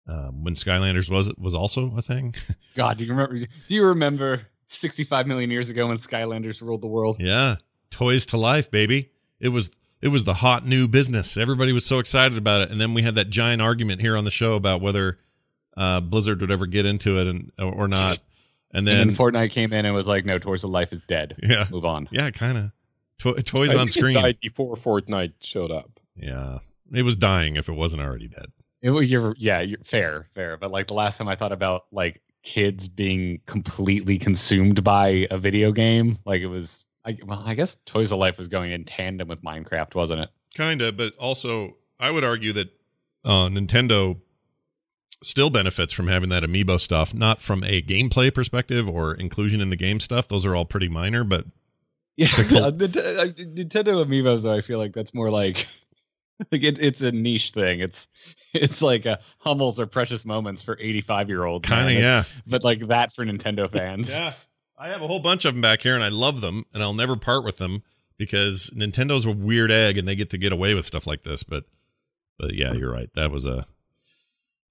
Um, 0.08 0.44
when 0.44 0.54
Skylanders 0.54 1.10
was 1.10 1.34
was 1.36 1.54
also 1.54 1.96
a 1.96 2.02
thing. 2.02 2.34
God, 2.76 2.98
do 2.98 3.04
you 3.04 3.10
remember? 3.10 3.38
Do 3.38 3.74
you 3.74 3.86
remember 3.86 4.42
65 4.68 5.26
million 5.26 5.50
years 5.50 5.68
ago 5.68 5.88
when 5.88 5.96
Skylanders 5.96 6.62
ruled 6.62 6.82
the 6.82 6.86
world? 6.86 7.16
yeah, 7.18 7.56
toys 7.90 8.26
to 8.26 8.36
life, 8.36 8.70
baby. 8.70 9.10
It 9.40 9.48
was 9.48 9.72
it 10.00 10.08
was 10.08 10.24
the 10.24 10.34
hot 10.34 10.64
new 10.66 10.86
business. 10.86 11.36
Everybody 11.36 11.72
was 11.72 11.84
so 11.84 11.98
excited 11.98 12.38
about 12.38 12.60
it, 12.62 12.70
and 12.70 12.80
then 12.80 12.94
we 12.94 13.02
had 13.02 13.16
that 13.16 13.30
giant 13.30 13.62
argument 13.62 14.00
here 14.00 14.16
on 14.16 14.24
the 14.24 14.30
show 14.30 14.54
about 14.54 14.80
whether 14.80 15.18
uh, 15.76 16.00
Blizzard 16.00 16.40
would 16.40 16.50
ever 16.50 16.66
get 16.66 16.86
into 16.86 17.18
it 17.18 17.26
and 17.26 17.50
or 17.58 17.88
not. 17.88 18.22
And 18.72 18.86
then, 18.86 19.00
and 19.00 19.10
then 19.10 19.16
Fortnite 19.16 19.50
came 19.50 19.72
in 19.72 19.86
and 19.86 19.94
was 19.94 20.06
like, 20.06 20.24
"No, 20.24 20.38
Toys 20.38 20.62
of 20.62 20.70
Life 20.70 20.92
is 20.92 21.00
dead. 21.08 21.36
yeah, 21.42 21.66
Move 21.70 21.84
on." 21.84 22.08
yeah, 22.12 22.30
kind 22.30 22.58
of 22.58 22.70
to- 23.18 23.34
toys 23.42 23.70
I 23.70 23.80
on 23.80 23.86
think 23.86 23.88
it 23.88 24.00
screen. 24.00 24.14
died 24.14 24.38
before 24.40 24.76
Fortnite 24.76 25.34
showed 25.40 25.70
up. 25.70 26.00
Yeah, 26.16 26.58
it 26.92 27.02
was 27.02 27.16
dying 27.16 27.56
if 27.56 27.68
it 27.68 27.74
wasn't 27.74 28.02
already 28.02 28.28
dead. 28.28 28.46
It 28.82 28.90
was 28.90 29.10
you're, 29.10 29.34
yeah, 29.38 29.60
you're, 29.60 29.78
fair, 29.84 30.28
fair. 30.34 30.56
But 30.56 30.70
like 30.70 30.86
the 30.86 30.94
last 30.94 31.16
time 31.18 31.28
I 31.28 31.34
thought 31.34 31.52
about 31.52 31.86
like 31.92 32.22
kids 32.42 32.88
being 32.88 33.40
completely 33.46 34.18
consumed 34.18 34.84
by 34.84 35.26
a 35.30 35.38
video 35.38 35.72
game, 35.72 36.18
like 36.24 36.40
it 36.42 36.46
was. 36.46 36.86
I, 37.04 37.16
well, 37.24 37.42
I 37.46 37.54
guess 37.54 37.78
Toys 37.86 38.10
of 38.10 38.18
Life 38.18 38.36
was 38.36 38.48
going 38.48 38.72
in 38.72 38.84
tandem 38.84 39.28
with 39.28 39.40
Minecraft, 39.42 39.94
wasn't 39.94 40.22
it? 40.22 40.28
Kinda, 40.54 40.90
but 40.92 41.14
also 41.16 41.76
I 42.00 42.10
would 42.10 42.24
argue 42.24 42.52
that 42.54 42.68
uh, 43.24 43.46
Nintendo 43.48 44.18
still 45.22 45.48
benefits 45.50 45.92
from 45.92 46.08
having 46.08 46.28
that 46.30 46.42
amiibo 46.42 46.80
stuff, 46.80 47.14
not 47.14 47.40
from 47.40 47.62
a 47.64 47.80
gameplay 47.82 48.32
perspective 48.34 48.88
or 48.88 49.14
inclusion 49.14 49.60
in 49.60 49.70
the 49.70 49.76
game 49.76 50.00
stuff. 50.00 50.28
Those 50.28 50.44
are 50.44 50.54
all 50.56 50.64
pretty 50.64 50.88
minor, 50.88 51.24
but 51.24 51.46
Yeah, 52.16 52.28
col- 52.28 52.64
uh, 52.64 52.70
Nint- 52.72 52.96
uh, 52.96 53.26
Nintendo 53.32 54.04
Amiibos 54.04 54.42
though. 54.42 54.54
I 54.54 54.60
feel 54.62 54.78
like 54.78 54.92
that's 54.94 55.12
more 55.12 55.30
like 55.30 55.66
like 56.52 56.62
it, 56.62 56.78
it's 56.78 57.02
a 57.02 57.12
niche 57.12 57.50
thing. 57.50 57.80
It's 57.80 58.08
it's 58.54 58.82
like 58.82 59.06
a 59.06 59.20
Hummels 59.38 59.78
or 59.80 59.86
Precious 59.86 60.24
Moments 60.24 60.62
for 60.62 60.78
eighty 60.80 61.00
five 61.00 61.28
year 61.28 61.44
olds. 61.44 61.68
kind 61.68 61.88
of 61.88 62.02
yeah. 62.02 62.24
But 62.46 62.64
like 62.64 62.86
that 62.88 63.12
for 63.12 63.24
Nintendo 63.24 63.70
fans. 63.70 64.10
Yeah, 64.10 64.32
I 64.78 64.88
have 64.88 65.02
a 65.02 65.06
whole 65.06 65.20
bunch 65.20 65.44
of 65.44 65.54
them 65.54 65.60
back 65.60 65.82
here, 65.82 65.94
and 65.94 66.04
I 66.04 66.08
love 66.08 66.40
them, 66.40 66.64
and 66.72 66.82
I'll 66.82 66.94
never 66.94 67.16
part 67.16 67.44
with 67.44 67.58
them 67.58 67.82
because 68.18 68.70
Nintendo's 68.74 69.26
a 69.26 69.30
weird 69.30 69.70
egg, 69.70 69.98
and 69.98 70.08
they 70.08 70.16
get 70.16 70.30
to 70.30 70.38
get 70.38 70.52
away 70.52 70.74
with 70.74 70.86
stuff 70.86 71.06
like 71.06 71.22
this. 71.22 71.42
But, 71.42 71.64
but 72.38 72.54
yeah, 72.54 72.72
you're 72.72 72.90
right. 72.92 73.10
That 73.14 73.30
was 73.30 73.44
a 73.44 73.66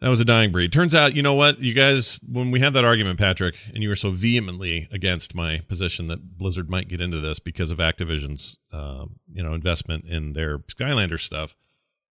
that 0.01 0.09
was 0.09 0.19
a 0.19 0.25
dying 0.25 0.51
breed. 0.51 0.71
Turns 0.73 0.93
out, 0.93 1.15
you 1.15 1.21
know 1.23 1.33
what, 1.33 1.59
you 1.59 1.73
guys, 1.73 2.19
when 2.27 2.51
we 2.51 2.59
had 2.59 2.73
that 2.73 2.83
argument, 2.85 3.17
Patrick, 3.19 3.55
and 3.73 3.81
you 3.81 3.89
were 3.89 3.95
so 3.95 4.11
vehemently 4.11 4.87
against 4.91 5.33
my 5.33 5.59
position 5.67 6.07
that 6.07 6.37
Blizzard 6.37 6.69
might 6.69 6.87
get 6.89 7.01
into 7.01 7.19
this 7.19 7.39
because 7.39 7.71
of 7.71 7.77
Activision's, 7.79 8.59
um, 8.71 9.19
you 9.31 9.41
know, 9.41 9.53
investment 9.53 10.05
in 10.05 10.33
their 10.33 10.59
Skylander 10.59 11.19
stuff. 11.19 11.55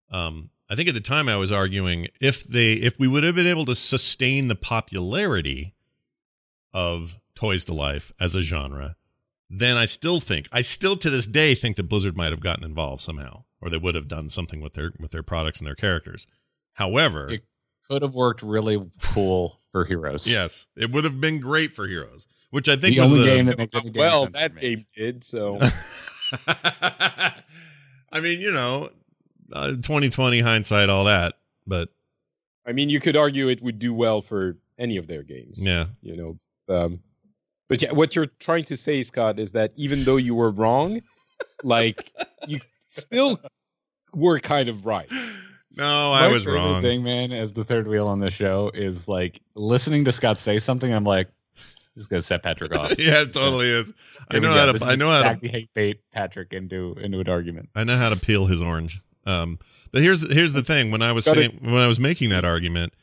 Um, 0.09 0.49
I 0.69 0.75
think 0.75 0.87
at 0.89 0.95
the 0.95 1.01
time 1.01 1.27
I 1.29 1.35
was 1.35 1.51
arguing 1.51 2.07
if 2.19 2.43
they 2.43 2.73
if 2.73 2.97
we 2.97 3.07
would 3.07 3.23
have 3.23 3.35
been 3.35 3.45
able 3.45 3.65
to 3.65 3.75
sustain 3.75 4.47
the 4.47 4.55
popularity 4.55 5.75
of 6.73 7.19
Toys 7.35 7.63
to 7.65 7.73
Life 7.73 8.11
as 8.19 8.35
a 8.35 8.41
genre, 8.41 8.95
then 9.49 9.77
I 9.77 9.85
still 9.85 10.19
think 10.19 10.47
I 10.51 10.61
still 10.61 10.95
to 10.97 11.09
this 11.09 11.27
day 11.27 11.53
think 11.55 11.75
that 11.75 11.83
Blizzard 11.89 12.17
might 12.17 12.31
have 12.31 12.39
gotten 12.39 12.63
involved 12.63 13.01
somehow, 13.01 13.43
or 13.61 13.69
they 13.69 13.77
would 13.77 13.95
have 13.95 14.07
done 14.07 14.29
something 14.29 14.59
with 14.61 14.73
their 14.73 14.91
with 14.99 15.11
their 15.11 15.23
products 15.23 15.59
and 15.59 15.67
their 15.67 15.75
characters. 15.75 16.25
However, 16.73 17.29
It- 17.33 17.43
Could 17.89 18.01
have 18.01 18.15
worked 18.15 18.41
really 18.41 18.83
cool 19.13 19.59
for 19.71 19.85
Heroes. 19.85 20.27
yes, 20.27 20.67
it 20.75 20.91
would 20.91 21.03
have 21.03 21.21
been 21.21 21.39
great 21.39 21.71
for 21.71 21.87
Heroes, 21.87 22.27
which 22.49 22.67
I 22.67 22.75
think 22.75 22.95
the 22.95 23.01
was 23.01 23.11
only 23.13 23.25
the 23.29 23.35
game 23.35 23.45
that 23.47 23.57
makes 23.57 23.75
any 23.75 23.89
damn 23.91 23.99
Well, 23.99 24.23
sense 24.23 24.33
that 24.37 24.49
for 24.51 24.55
me. 24.55 24.61
game 24.61 24.85
did 24.95 25.23
so. 25.23 25.59
I 28.11 28.19
mean, 28.21 28.39
you 28.39 28.51
know, 28.51 28.89
uh, 29.51 29.71
2020 29.71 30.39
hindsight, 30.41 30.89
all 30.89 31.05
that, 31.05 31.35
but 31.67 31.89
I 32.65 32.71
mean, 32.71 32.89
you 32.89 32.99
could 32.99 33.15
argue 33.17 33.49
it 33.49 33.61
would 33.61 33.77
do 33.79 33.93
well 33.93 34.21
for 34.21 34.57
any 34.79 34.97
of 34.97 35.07
their 35.07 35.23
games. 35.23 35.63
yeah, 35.65 35.85
You 36.01 36.15
know, 36.67 36.75
um, 36.75 36.99
but 37.69 37.81
yeah, 37.81 37.91
what 37.91 38.15
you're 38.15 38.27
trying 38.39 38.63
to 38.65 38.77
say, 38.77 39.03
Scott, 39.03 39.37
is 39.39 39.51
that 39.51 39.71
even 39.75 40.03
though 40.03 40.17
you 40.17 40.33
were 40.35 40.51
wrong, 40.51 41.01
like 41.63 42.11
you 42.47 42.59
still 42.87 43.39
were 44.13 44.39
kind 44.39 44.69
of 44.69 44.85
right. 44.85 45.11
No, 45.75 46.13
I 46.13 46.27
My 46.27 46.33
was 46.33 46.45
wrong. 46.45 46.81
Thing, 46.81 47.03
man, 47.03 47.31
as 47.31 47.53
the 47.53 47.63
third 47.63 47.87
wheel 47.87 48.07
on 48.07 48.19
this 48.19 48.33
show 48.33 48.71
is 48.73 49.07
like 49.07 49.41
listening 49.55 50.05
to 50.05 50.11
Scott 50.11 50.39
say 50.39 50.59
something. 50.59 50.93
I'm 50.93 51.03
like, 51.03 51.27
this 51.95 52.03
is 52.03 52.07
gonna 52.07 52.21
set 52.21 52.43
Patrick 52.43 52.75
off. 52.75 52.89
yeah, 52.99 53.21
it 53.21 53.33
totally 53.33 53.69
is. 53.69 53.93
I 54.29 54.39
know 54.39 54.53
how 54.53 54.71
to. 54.71 54.85
I 54.85 54.95
know 54.95 55.09
how 55.09 55.21
to 55.21 55.27
exactly 55.27 55.49
hate 55.49 55.73
bait 55.73 56.01
Patrick 56.11 56.53
into 56.53 56.95
into 57.01 57.19
an 57.19 57.29
argument. 57.29 57.69
I 57.75 57.83
know 57.83 57.97
how 57.97 58.09
to 58.09 58.19
peel 58.19 58.45
his 58.45 58.61
orange. 58.61 59.01
Um, 59.25 59.59
but 59.91 60.01
here's 60.01 60.29
here's 60.31 60.53
the 60.53 60.63
thing: 60.63 60.91
when 60.91 61.01
I 61.01 61.11
was 61.11 61.25
Got 61.25 61.35
saying 61.35 61.59
when 61.61 61.75
I 61.75 61.87
was 61.87 61.99
making 61.99 62.29
that 62.29 62.43
argument, 62.43 62.93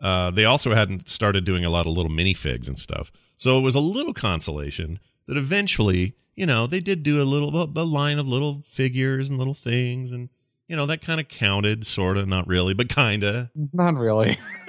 uh, 0.00 0.30
they 0.30 0.44
also 0.44 0.74
hadn't 0.74 1.08
started 1.08 1.44
doing 1.44 1.64
a 1.64 1.70
lot 1.70 1.86
of 1.86 1.92
little 1.92 2.10
minifigs 2.10 2.66
and 2.66 2.78
stuff. 2.78 3.12
So 3.36 3.58
it 3.58 3.62
was 3.62 3.74
a 3.74 3.80
little 3.80 4.12
consolation 4.12 4.98
that 5.26 5.36
eventually, 5.36 6.14
you 6.34 6.44
know, 6.44 6.66
they 6.66 6.80
did 6.80 7.02
do 7.02 7.22
a 7.22 7.24
little 7.24 7.56
a 7.62 7.84
line 7.84 8.18
of 8.18 8.26
little 8.26 8.62
figures 8.66 9.30
and 9.30 9.38
little 9.38 9.54
things, 9.54 10.10
and 10.10 10.28
you 10.70 10.76
know 10.76 10.86
that 10.86 11.02
kind 11.02 11.18
of 11.20 11.26
counted, 11.26 11.84
sort 11.84 12.16
of, 12.16 12.28
not 12.28 12.46
really, 12.46 12.74
but 12.74 12.88
kind 12.88 13.24
of. 13.24 13.48
Not 13.72 13.96
really. 13.96 14.38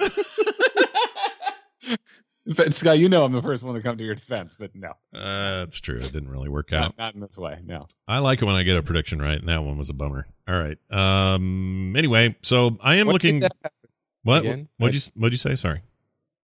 but 2.56 2.74
Scott, 2.74 2.98
you 2.98 3.08
know 3.08 3.24
I'm 3.24 3.30
the 3.32 3.40
first 3.40 3.62
one 3.62 3.74
to 3.76 3.80
come 3.80 3.96
to 3.96 4.04
your 4.04 4.16
defense, 4.16 4.56
but 4.58 4.74
no, 4.74 4.88
Uh, 5.14 5.60
that's 5.60 5.80
true. 5.80 5.98
It 5.98 6.12
didn't 6.12 6.28
really 6.28 6.48
work 6.48 6.72
out. 6.72 6.98
not, 6.98 6.98
not 6.98 7.14
in 7.14 7.20
this 7.20 7.38
way. 7.38 7.60
No. 7.64 7.86
I 8.08 8.18
like 8.18 8.42
it 8.42 8.46
when 8.46 8.56
I 8.56 8.64
get 8.64 8.76
a 8.76 8.82
prediction 8.82 9.22
right, 9.22 9.38
and 9.38 9.48
that 9.48 9.62
one 9.62 9.78
was 9.78 9.90
a 9.90 9.94
bummer. 9.94 10.26
All 10.48 10.58
right. 10.58 10.76
Um. 10.90 11.94
Anyway, 11.96 12.34
so 12.42 12.76
I 12.82 12.96
am 12.96 13.06
What 13.06 13.12
looking. 13.14 13.34
did 13.40 13.42
that 13.44 13.56
happen? 13.62 13.90
What? 14.24 14.40
again? 14.40 14.68
What'd 14.78 14.94
you 14.96 15.00
What'd 15.14 15.32
you 15.34 15.38
say? 15.38 15.54
Sorry. 15.54 15.82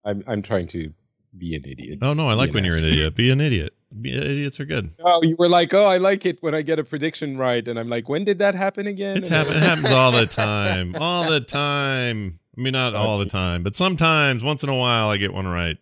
I'm 0.04 0.22
I'm 0.28 0.42
trying 0.42 0.68
to 0.68 0.92
be 1.38 1.56
an 1.56 1.64
idiot. 1.66 2.00
Oh 2.02 2.14
no, 2.14 2.28
I 2.30 2.34
like 2.34 2.54
when 2.54 2.66
you're 2.66 2.78
an 2.78 2.84
idiot. 2.84 3.16
Be 3.16 3.32
an 3.32 3.40
idiot. 3.40 3.74
Idiots 4.04 4.60
are 4.60 4.66
good. 4.66 4.92
Oh, 5.00 5.24
you 5.24 5.36
were 5.38 5.48
like, 5.48 5.74
oh, 5.74 5.86
I 5.86 5.98
like 5.98 6.26
it 6.26 6.42
when 6.42 6.54
I 6.54 6.62
get 6.62 6.80
a 6.80 6.84
prediction 6.84 7.38
right, 7.38 7.66
and 7.68 7.80
I'm 7.80 7.88
like, 7.90 8.10
when 8.10 8.26
did 8.26 8.40
that 8.40 8.56
happen 8.56 8.88
again? 8.88 9.18
It's 9.18 9.28
happen, 9.28 9.56
it 9.56 9.60
happens 9.62 9.92
all 9.92 10.12
the 10.12 10.26
time. 10.26 10.96
All 11.00 11.30
the 11.30 11.40
time. 11.40 12.40
I 12.58 12.62
mean, 12.62 12.74
not 12.74 12.96
all 12.96 13.20
the 13.20 13.26
time, 13.26 13.64
but 13.64 13.76
sometimes, 13.76 14.44
once 14.44 14.64
in 14.64 14.70
a 14.70 14.76
while, 14.76 15.10
I 15.10 15.18
get 15.18 15.34
one 15.34 15.48
right. 15.48 15.78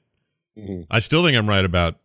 Mhm. 0.58 0.86
I 0.90 1.00
still 1.00 1.24
think 1.24 1.38
I'm 1.38 1.48
right 1.50 1.66
about. 1.66 1.96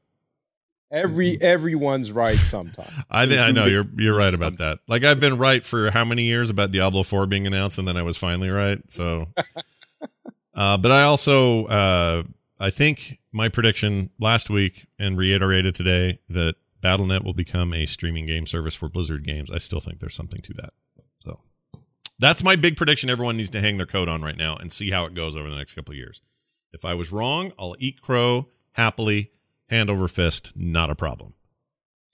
Every 0.90 1.40
everyone's 1.42 2.12
right 2.12 2.36
sometimes. 2.36 2.90
I 3.10 3.26
think 3.26 3.40
I 3.40 3.50
know 3.50 3.66
you're 3.66 3.86
you're 3.96 4.16
right 4.16 4.32
about 4.32 4.56
that. 4.58 4.78
Like 4.88 5.04
I've 5.04 5.20
been 5.20 5.36
right 5.36 5.62
for 5.62 5.90
how 5.90 6.04
many 6.04 6.22
years 6.22 6.48
about 6.48 6.72
Diablo 6.72 7.02
Four 7.02 7.26
being 7.26 7.46
announced, 7.46 7.78
and 7.78 7.86
then 7.86 7.98
I 7.98 8.02
was 8.02 8.16
finally 8.16 8.48
right. 8.48 8.78
So, 8.90 9.26
uh, 10.54 10.78
but 10.78 10.90
I 10.90 11.02
also 11.02 11.66
uh, 11.66 12.22
I 12.58 12.70
think 12.70 13.17
my 13.32 13.48
prediction 13.48 14.10
last 14.18 14.50
week 14.50 14.86
and 14.98 15.18
reiterated 15.18 15.74
today 15.74 16.20
that 16.28 16.54
BattleNet 16.82 17.24
will 17.24 17.34
become 17.34 17.74
a 17.74 17.86
streaming 17.86 18.26
game 18.26 18.46
service 18.46 18.74
for 18.74 18.88
Blizzard 18.88 19.24
games. 19.24 19.50
I 19.50 19.58
still 19.58 19.80
think 19.80 20.00
there's 20.00 20.14
something 20.14 20.40
to 20.42 20.54
that. 20.54 20.72
So 21.20 21.40
that's 22.18 22.44
my 22.44 22.56
big 22.56 22.76
prediction. 22.76 23.10
Everyone 23.10 23.36
needs 23.36 23.50
to 23.50 23.60
hang 23.60 23.76
their 23.76 23.86
coat 23.86 24.08
on 24.08 24.22
right 24.22 24.36
now 24.36 24.56
and 24.56 24.70
see 24.70 24.90
how 24.90 25.04
it 25.04 25.14
goes 25.14 25.36
over 25.36 25.48
the 25.48 25.56
next 25.56 25.74
couple 25.74 25.92
of 25.92 25.98
years. 25.98 26.22
If 26.72 26.84
I 26.84 26.94
was 26.94 27.12
wrong, 27.12 27.52
I'll 27.58 27.76
eat 27.78 28.00
crow 28.00 28.48
happily, 28.72 29.32
hand 29.68 29.90
over 29.90 30.06
fist, 30.08 30.52
not 30.54 30.90
a 30.90 30.94
problem. 30.94 31.34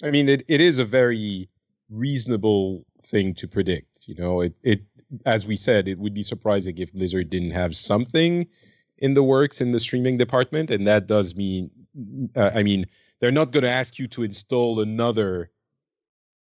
I 0.02 0.10
mean, 0.10 0.28
it, 0.28 0.44
it 0.48 0.60
is 0.60 0.78
a 0.78 0.84
very 0.84 1.48
reasonable 1.90 2.84
thing 3.02 3.34
to 3.34 3.48
predict. 3.48 4.08
You 4.08 4.14
know, 4.16 4.40
it 4.40 4.54
it 4.62 4.82
as 5.26 5.46
we 5.46 5.56
said, 5.56 5.88
it 5.88 5.98
would 5.98 6.14
be 6.14 6.22
surprising 6.22 6.78
if 6.78 6.92
Blizzard 6.92 7.30
didn't 7.30 7.52
have 7.52 7.76
something 7.76 8.46
in 9.04 9.14
the 9.14 9.22
works 9.22 9.60
in 9.60 9.70
the 9.72 9.80
streaming 9.86 10.16
department, 10.24 10.70
and 10.70 10.86
that 10.86 11.06
does 11.06 11.34
mean, 11.36 11.70
uh, 12.34 12.50
I 12.54 12.62
mean, 12.62 12.86
they're 13.20 13.30
not 13.40 13.50
going 13.52 13.62
to 13.64 13.70
ask 13.82 13.98
you 13.98 14.06
to 14.08 14.22
install 14.22 14.80
another 14.80 15.50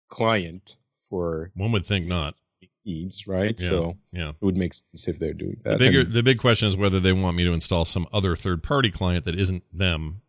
client 0.10 0.76
for 1.10 1.52
One 1.56 1.72
would 1.72 1.86
think 1.86 2.08
not. 2.08 2.36
needs, 2.86 3.28
right? 3.28 3.60
Yeah, 3.60 3.68
So 3.70 3.98
yeah. 4.12 4.30
it 4.30 4.36
would 4.42 4.58
make 4.58 4.74
sense 4.74 5.08
if 5.08 5.20
they're 5.20 5.34
doing 5.34 5.58
The 5.64 5.70
that. 5.72 5.80
bigger, 5.80 6.02
And- 6.02 6.14
the 6.14 6.24
big 6.24 6.40
question 6.40 6.68
is 6.68 6.76
whether 6.76 7.00
they 7.00 7.14
want 7.14 7.38
me 7.38 7.44
to 7.44 7.54
install 7.54 7.86
some 7.86 8.08
other 8.12 8.36
third 8.36 8.64
party 8.64 8.90
client 8.92 9.26
that 9.26 9.36
isn't 9.40 9.64
them. 9.72 10.22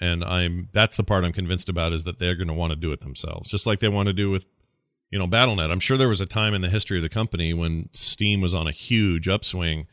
And 0.00 0.22
I'm 0.24 0.68
that's 0.72 0.96
the 0.98 1.04
part 1.04 1.24
I'm 1.24 1.32
convinced 1.32 1.68
about 1.70 1.92
is 1.94 2.04
that 2.04 2.18
they're 2.18 2.34
going 2.34 2.48
to 2.48 2.54
want 2.54 2.70
to 2.72 2.76
do 2.76 2.92
it 2.92 3.00
themselves, 3.00 3.50
just 3.50 3.66
like 3.66 3.78
they 3.80 3.88
want 3.88 4.08
to 4.08 4.12
do 4.12 4.30
with, 4.30 4.44
you 5.10 5.18
know, 5.18 5.26
BattleNet. 5.26 5.70
I'm 5.70 5.80
sure 5.80 5.96
there 5.96 6.08
was 6.08 6.20
a 6.20 6.26
time 6.26 6.52
in 6.52 6.60
the 6.60 6.68
history 6.68 6.98
of 6.98 7.02
the 7.02 7.08
company 7.08 7.54
when 7.54 7.88
Steam 7.92 8.42
was 8.42 8.54
on 8.54 8.66
a 8.66 8.72
huge 8.72 9.26
upswing 9.26 9.86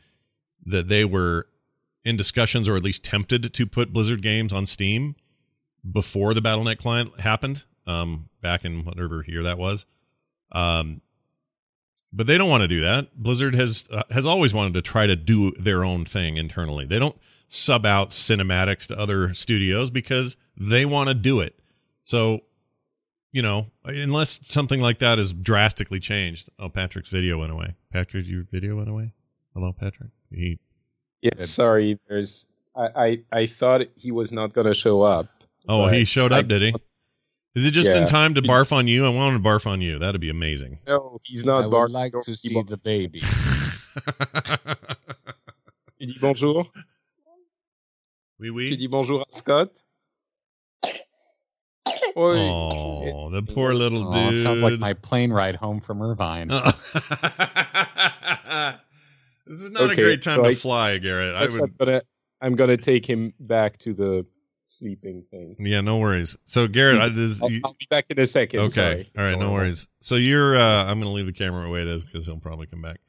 that 0.66 0.88
they 0.88 1.04
were 1.04 1.48
in 2.04 2.16
discussions 2.16 2.68
or 2.68 2.76
at 2.76 2.82
least 2.82 3.04
tempted 3.04 3.52
to 3.52 3.66
put 3.66 3.92
Blizzard 3.92 4.22
games 4.22 4.52
on 4.52 4.66
Steam 4.66 5.16
before 5.90 6.34
the 6.34 6.40
BattleNet 6.40 6.78
client 6.78 7.20
happened, 7.20 7.64
um, 7.86 8.28
back 8.40 8.64
in 8.64 8.84
whatever 8.84 9.24
year 9.26 9.42
that 9.42 9.58
was. 9.58 9.86
Um, 10.52 11.00
but 12.12 12.26
they 12.26 12.38
don't 12.38 12.48
want 12.48 12.62
to 12.62 12.68
do 12.68 12.80
that. 12.82 13.16
Blizzard 13.16 13.54
has 13.54 13.88
uh, 13.90 14.04
has 14.10 14.24
always 14.24 14.54
wanted 14.54 14.74
to 14.74 14.82
try 14.82 15.06
to 15.06 15.16
do 15.16 15.50
their 15.52 15.84
own 15.84 16.04
thing 16.04 16.36
internally. 16.36 16.86
They 16.86 16.98
don't 16.98 17.16
sub 17.48 17.84
out 17.84 18.10
cinematics 18.10 18.86
to 18.88 18.98
other 18.98 19.34
studios 19.34 19.90
because 19.90 20.36
they 20.56 20.84
want 20.84 21.08
to 21.08 21.14
do 21.14 21.40
it. 21.40 21.58
So, 22.02 22.40
you 23.32 23.42
know, 23.42 23.66
unless 23.84 24.46
something 24.46 24.80
like 24.80 24.98
that 24.98 25.18
is 25.18 25.32
drastically 25.32 25.98
changed. 25.98 26.50
Oh, 26.58 26.68
Patrick's 26.68 27.08
video 27.08 27.38
went 27.38 27.52
away. 27.52 27.74
Patrick, 27.92 28.28
your 28.28 28.44
video 28.44 28.76
went 28.76 28.88
away. 28.88 29.12
Hello, 29.54 29.72
Patrick. 29.72 30.10
He 30.34 30.58
yeah, 31.22 31.30
sorry, 31.42 31.98
there's. 32.08 32.46
I, 32.76 32.88
I 32.96 33.18
I 33.40 33.46
thought 33.46 33.82
he 33.96 34.10
was 34.12 34.32
not 34.32 34.52
going 34.52 34.66
to 34.66 34.74
show 34.74 35.02
up. 35.02 35.26
oh 35.68 35.86
he 35.88 36.04
showed 36.04 36.32
I- 36.32 36.40
up, 36.40 36.48
did 36.48 36.62
he? 36.62 36.74
Is 37.54 37.64
it 37.64 37.70
just 37.70 37.92
in 37.92 38.04
time 38.06 38.34
to 38.34 38.42
barf 38.42 38.72
on 38.72 38.88
you? 38.88 39.06
I 39.06 39.10
want 39.10 39.40
to 39.40 39.48
barf 39.48 39.64
on 39.64 39.80
you. 39.80 40.00
That'd 40.00 40.20
be 40.20 40.28
amazing. 40.28 40.80
No, 40.88 41.20
he's 41.22 41.44
I 41.46 41.60
not. 41.60 41.70
would 41.70 41.90
like 41.92 42.12
to 42.24 42.34
see 42.34 42.60
the 42.66 42.76
baby. 42.76 43.20
Tu 46.00 46.06
dis 46.06 46.18
bonjour. 46.20 46.66
oui, 48.40 48.48
Tu 48.48 48.52
oui. 48.52 48.76
dis 48.76 48.88
bonjour 48.88 49.20
à 49.22 49.32
Scott. 49.32 49.70
Oi. 52.16 52.36
Oh, 52.50 53.30
the 53.30 53.40
poor 53.42 53.72
little 53.72 54.08
Oh, 54.08 54.12
dude. 54.12 54.32
it 54.34 54.42
sounds 54.42 54.64
like 54.64 54.80
my 54.80 54.94
plane 54.94 55.32
ride 55.32 55.54
home 55.54 55.80
from 55.80 56.02
Irvine. 56.02 56.50
this 59.46 59.60
is 59.60 59.70
not 59.70 59.90
a 59.90 59.94
great 59.94 60.22
time 60.22 60.36
so 60.36 60.42
to 60.42 60.48
I- 60.48 60.54
fly, 60.54 60.98
Garrett. 60.98 61.34
I 61.34 61.46
would. 61.46 61.78
gonna, 61.78 62.02
I'm 62.40 62.54
gonna 62.56 62.76
take 62.76 63.08
him 63.08 63.32
back 63.38 63.78
to 63.78 63.94
the 63.94 64.26
sleeping 64.66 65.24
thing. 65.30 65.56
Yeah, 65.58 65.80
no 65.80 65.98
worries. 65.98 66.36
So, 66.44 66.66
Garrett, 66.68 67.00
I, 67.00 67.08
this, 67.08 67.42
I'll, 67.42 67.50
you, 67.50 67.60
I'll 67.64 67.76
be 67.78 67.86
back 67.90 68.06
in 68.10 68.18
a 68.18 68.26
second. 68.26 68.60
okay, 68.60 68.70
sorry. 68.70 69.10
all 69.16 69.24
right, 69.24 69.38
no 69.38 69.52
worries. 69.52 69.88
So 70.00 70.16
you're. 70.16 70.56
uh 70.56 70.84
I'm 70.84 71.00
going 71.00 71.10
to 71.10 71.14
leave 71.14 71.26
the 71.26 71.32
camera 71.32 71.68
where 71.70 71.82
it 71.82 71.88
is 71.88 72.04
because 72.04 72.26
he'll 72.26 72.38
probably 72.38 72.66
come 72.66 72.82
back. 72.82 73.00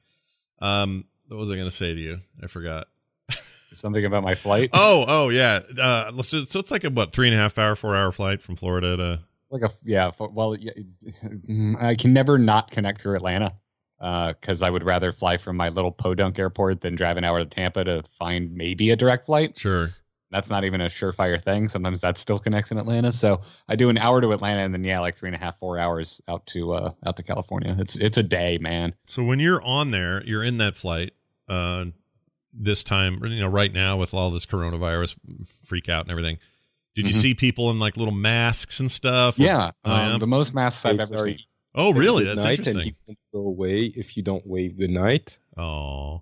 Um, 0.60 1.06
what 1.28 1.38
was 1.38 1.52
I 1.52 1.56
going 1.56 1.68
to 1.68 1.76
say 1.76 1.94
to 1.94 2.00
you? 2.00 2.18
I 2.42 2.48
forgot. 2.48 2.88
Something 3.74 4.06
about 4.06 4.24
my 4.24 4.36
flight. 4.36 4.70
Oh, 4.74 5.06
oh 5.08 5.30
yeah. 5.30 5.62
Uh, 5.80 6.22
so, 6.22 6.44
so 6.44 6.60
it's 6.60 6.72
like 6.72 6.84
a 6.84 6.90
what 6.90 7.12
three 7.12 7.28
and 7.28 7.36
a 7.36 7.40
half 7.40 7.58
hour, 7.58 7.76
four 7.76 7.96
hour 7.96 8.12
flight 8.12 8.42
from 8.42 8.56
Florida 8.56 8.98
to. 8.98 9.20
like 9.50 9.64
a 9.64 9.74
yeah. 9.84 10.12
Well, 10.20 10.56
yeah, 10.56 10.72
I 11.82 11.96
can 11.96 12.14
never 12.14 12.38
not 12.38 12.72
connect 12.72 13.02
through 13.02 13.16
Atlanta 13.16 13.54
because 14.00 14.62
I 14.62 14.70
would 14.70 14.84
rather 14.84 15.12
fly 15.12 15.38
from 15.38 15.56
my 15.58 15.70
little 15.70 15.92
Podunk 15.92 16.38
airport 16.40 16.82
than 16.82 16.96
drive 16.96 17.18
an 17.18 17.24
hour 17.24 17.40
to 17.40 17.46
Tampa 17.46 17.84
to 17.84 18.04
find 18.18 18.54
maybe 18.56 18.90
a 18.90 18.96
direct 18.96 19.26
flight. 19.26 19.58
Sure. 19.58 19.92
That's 20.32 20.50
not 20.50 20.66
even 20.66 20.82
a 20.82 20.88
surefire 20.88 21.42
thing. 21.42 21.68
Sometimes 21.68 22.02
that 22.02 22.18
still 22.18 22.40
connects 22.40 22.72
in 22.72 22.78
Atlanta. 22.78 23.12
So 23.12 23.42
I 23.70 23.76
do 23.76 23.90
an 23.90 23.98
hour 23.98 24.20
to 24.22 24.32
Atlanta 24.34 24.62
and 24.64 24.74
then 24.74 24.84
yeah, 24.84 25.00
like 25.00 25.16
three 25.16 25.30
and 25.30 25.36
a 25.36 25.40
half, 25.40 25.60
four 25.60 25.78
hours 25.80 26.20
out 26.28 26.46
to 26.48 26.74
uh 26.74 26.92
out 27.06 27.16
to 27.18 27.24
California. 27.24 27.76
It's 27.80 27.96
it's 27.96 28.18
a 28.18 28.24
day, 28.24 28.58
man. 28.60 28.96
So 29.06 29.24
when 29.24 29.40
you're 29.40 29.62
on 29.62 29.92
there, 29.92 30.24
you're 30.26 30.44
in 30.44 30.58
that 30.58 30.76
flight. 30.76 31.14
Uh, 31.48 31.86
this 32.58 32.84
time, 32.84 33.24
you 33.24 33.40
know, 33.40 33.48
right 33.48 33.72
now 33.72 33.98
with 33.98 34.14
all 34.14 34.32
this 34.32 34.46
coronavirus 34.46 35.16
freak 35.64 35.90
out 35.90 36.04
and 36.06 36.12
everything. 36.12 36.38
Did 36.96 37.08
you 37.08 37.14
Mhm. 37.14 37.18
see 37.22 37.34
people 37.36 37.70
in 37.70 37.80
like 37.80 37.96
little 37.98 38.14
masks 38.14 38.80
and 38.80 38.90
stuff? 38.90 39.38
Yeah, 39.38 39.72
Oh, 39.84 39.92
um, 39.94 40.20
the 40.20 40.28
most 40.28 40.54
masks 40.54 40.86
I've 40.86 41.00
ever 41.00 41.18
seen. 41.26 41.38
Oh, 41.76 41.92
really? 41.94 42.24
That's 42.36 42.46
interesting. 42.46 42.96
And 43.36 43.44
he 43.44 43.48
won't 43.48 43.48
go 43.48 43.48
away 43.50 43.86
if 43.96 44.18
you 44.18 44.24
don't 44.24 44.46
wave 44.48 44.78
good 44.78 44.90
night. 44.90 45.38
Oh, 45.58 46.22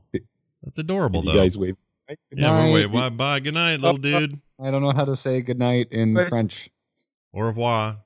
that's 0.63 0.77
adorable 0.79 1.21
Did 1.21 1.29
though. 1.29 1.33
you 1.35 1.41
guys 1.41 1.57
wave. 1.57 1.77
Good 2.07 2.17
night? 2.39 2.41
yeah, 2.41 2.71
we're 2.71 2.87
night. 2.87 2.91
Bye, 2.93 3.09
bye. 3.09 3.39
Good 3.39 3.53
night, 3.53 3.79
little 3.79 3.97
dude. 3.97 4.39
I 4.61 4.71
don't 4.71 4.81
know 4.81 4.91
how 4.91 5.05
to 5.05 5.15
say 5.15 5.41
goodnight 5.41 5.87
in 5.91 6.13
Wait. 6.13 6.27
French. 6.29 6.69
Au 7.33 7.41
revoir. 7.41 7.97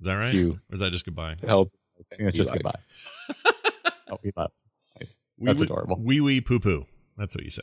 Is 0.00 0.06
that 0.06 0.14
right? 0.14 0.34
You. 0.34 0.52
Or 0.52 0.74
is 0.74 0.80
that 0.80 0.90
just 0.92 1.04
goodbye? 1.04 1.36
Help. 1.46 1.72
I 1.98 2.02
think 2.16 2.28
it's 2.28 2.36
just 2.36 2.50
Eli. 2.50 2.58
goodbye. 2.58 3.52
oh, 4.10 4.18
we 4.22 4.32
love. 4.36 4.50
Nice. 4.98 5.18
Wee 5.38 5.46
That's 5.46 5.60
wee- 5.60 5.64
adorable. 5.66 5.98
Wee 6.00 6.20
wee 6.20 6.40
poo 6.40 6.58
poo. 6.60 6.84
That's 7.16 7.34
what 7.34 7.44
you 7.44 7.50
say. 7.50 7.62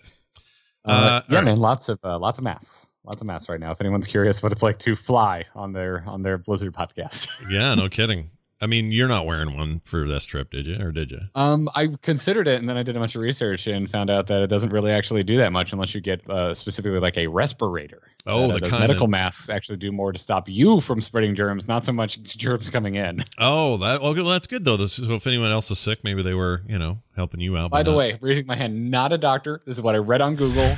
Uh, 0.86 0.90
Uh, 0.92 1.22
yeah, 1.30 1.38
all 1.38 1.44
right. 1.44 1.46
man, 1.46 1.60
lots 1.60 1.90
of 1.90 2.00
uh, 2.04 2.18
lots 2.18 2.38
of 2.40 2.44
masks, 2.44 2.92
lots 3.06 3.22
of 3.22 3.28
masks 3.28 3.48
right 3.50 3.60
now. 3.60 3.72
If 3.72 3.80
anyone's 3.82 4.08
curious 4.08 4.42
what 4.44 4.52
it's 4.52 4.64
like 4.64 4.80
to 4.80 4.96
fly 4.96 5.44
on 5.56 5.72
their 5.74 6.04
on 6.08 6.24
their 6.24 6.38
Blizzard 6.38 6.74
podcast, 6.74 7.30
Yeah, 7.50 7.74
no 7.76 7.88
kidding. 7.90 8.30
I 8.64 8.66
mean, 8.68 8.92
you're 8.94 9.10
not 9.10 9.26
wearing 9.26 9.58
one 9.58 9.82
for 9.84 10.08
this 10.08 10.24
trip, 10.24 10.50
did 10.52 10.66
you? 10.66 10.78
Or 10.80 10.92
did 10.92 11.12
you? 11.12 11.20
um, 11.36 11.68
I 11.76 11.90
considered 12.02 12.48
it, 12.48 12.60
and 12.60 12.70
then 12.70 12.78
I 12.78 12.84
did 12.84 12.96
a 12.96 13.00
bunch 13.00 13.16
of 13.16 13.22
research 13.22 13.68
and 13.68 13.90
found 13.92 14.10
out 14.10 14.28
that 14.28 14.42
it 14.42 14.48
doesn't 14.48 14.70
really 14.72 14.92
actually 14.92 15.22
do 15.24 15.38
that 15.38 15.52
much 15.52 15.74
unless 15.74 15.94
you 15.94 16.00
get 16.02 16.28
uh, 16.30 16.54
specifically 16.54 17.00
like 17.00 17.18
a 17.18 17.28
respirator. 17.28 18.02
Oh, 18.26 18.48
That, 18.48 18.52
uh, 18.52 18.54
the 18.54 18.60
those 18.70 18.80
medical 18.80 19.04
of- 19.04 19.10
masks 19.10 19.50
actually 19.50 19.78
do 19.78 19.92
more 19.92 20.14
to 20.14 20.18
stop 20.18 20.48
you 20.48 20.80
from 20.80 21.02
spreading 21.02 21.36
germs, 21.36 21.68
not 21.68 21.84
so 21.84 21.92
much 21.92 22.22
germs 22.24 22.70
coming 22.70 22.96
in. 22.96 23.26
Oh, 23.38 23.76
that 23.78 24.00
okay. 24.02 24.22
Well, 24.22 24.32
that's 24.32 24.48
good 24.48 24.64
though. 24.64 24.78
This, 24.78 24.94
so 24.94 25.14
if 25.16 25.28
anyone 25.28 25.52
else 25.52 25.70
is 25.70 25.78
sick, 25.80 26.04
maybe 26.06 26.24
they 26.24 26.34
were, 26.34 26.62
you 26.66 26.80
know, 26.80 27.00
helping 27.18 27.42
you 27.42 27.58
out. 27.58 27.70
By 27.70 27.84
the 27.84 27.92
not- 27.92 27.98
way, 27.98 28.18
raising 28.22 28.46
my 28.46 28.56
hand, 28.56 28.90
not 28.90 29.12
a 29.12 29.18
doctor. 29.18 29.62
This 29.66 29.76
is 29.76 29.82
what 29.82 29.94
I 29.94 29.98
read 29.98 30.22
on 30.22 30.36
Google. 30.38 30.70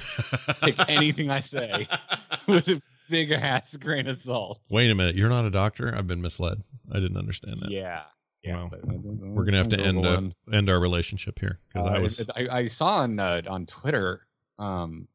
Take 0.61 0.75
anything 0.89 1.29
I 1.29 1.41
say 1.41 1.87
with 2.47 2.81
big 3.09 3.31
ass 3.31 3.75
grain 3.77 4.07
of 4.07 4.19
salt. 4.19 4.59
Wait 4.69 4.89
a 4.91 4.95
minute, 4.95 5.15
you're 5.15 5.29
not 5.29 5.45
a 5.45 5.51
doctor. 5.51 5.93
I've 5.95 6.07
been 6.07 6.21
misled. 6.21 6.61
I 6.91 6.99
didn't 6.99 7.17
understand 7.17 7.59
that. 7.61 7.71
Yeah. 7.71 8.03
Yeah. 8.43 8.55
Wow. 8.57 8.67
but- 8.71 8.79
uh, 8.83 8.97
We're 9.03 9.45
gonna 9.45 9.57
have 9.57 9.69
to 9.69 9.79
end 9.79 10.05
uh, 10.05 10.21
end 10.55 10.69
our 10.69 10.79
relationship 10.79 11.39
here 11.39 11.59
because 11.67 11.87
I 11.87 11.97
Uh, 11.97 12.01
was. 12.01 12.29
I, 12.35 12.47
I 12.51 12.65
saw 12.67 12.97
on 12.99 13.19
uh, 13.19 13.41
on 13.47 13.65
Twitter, 13.65 14.27
um, 14.59 15.07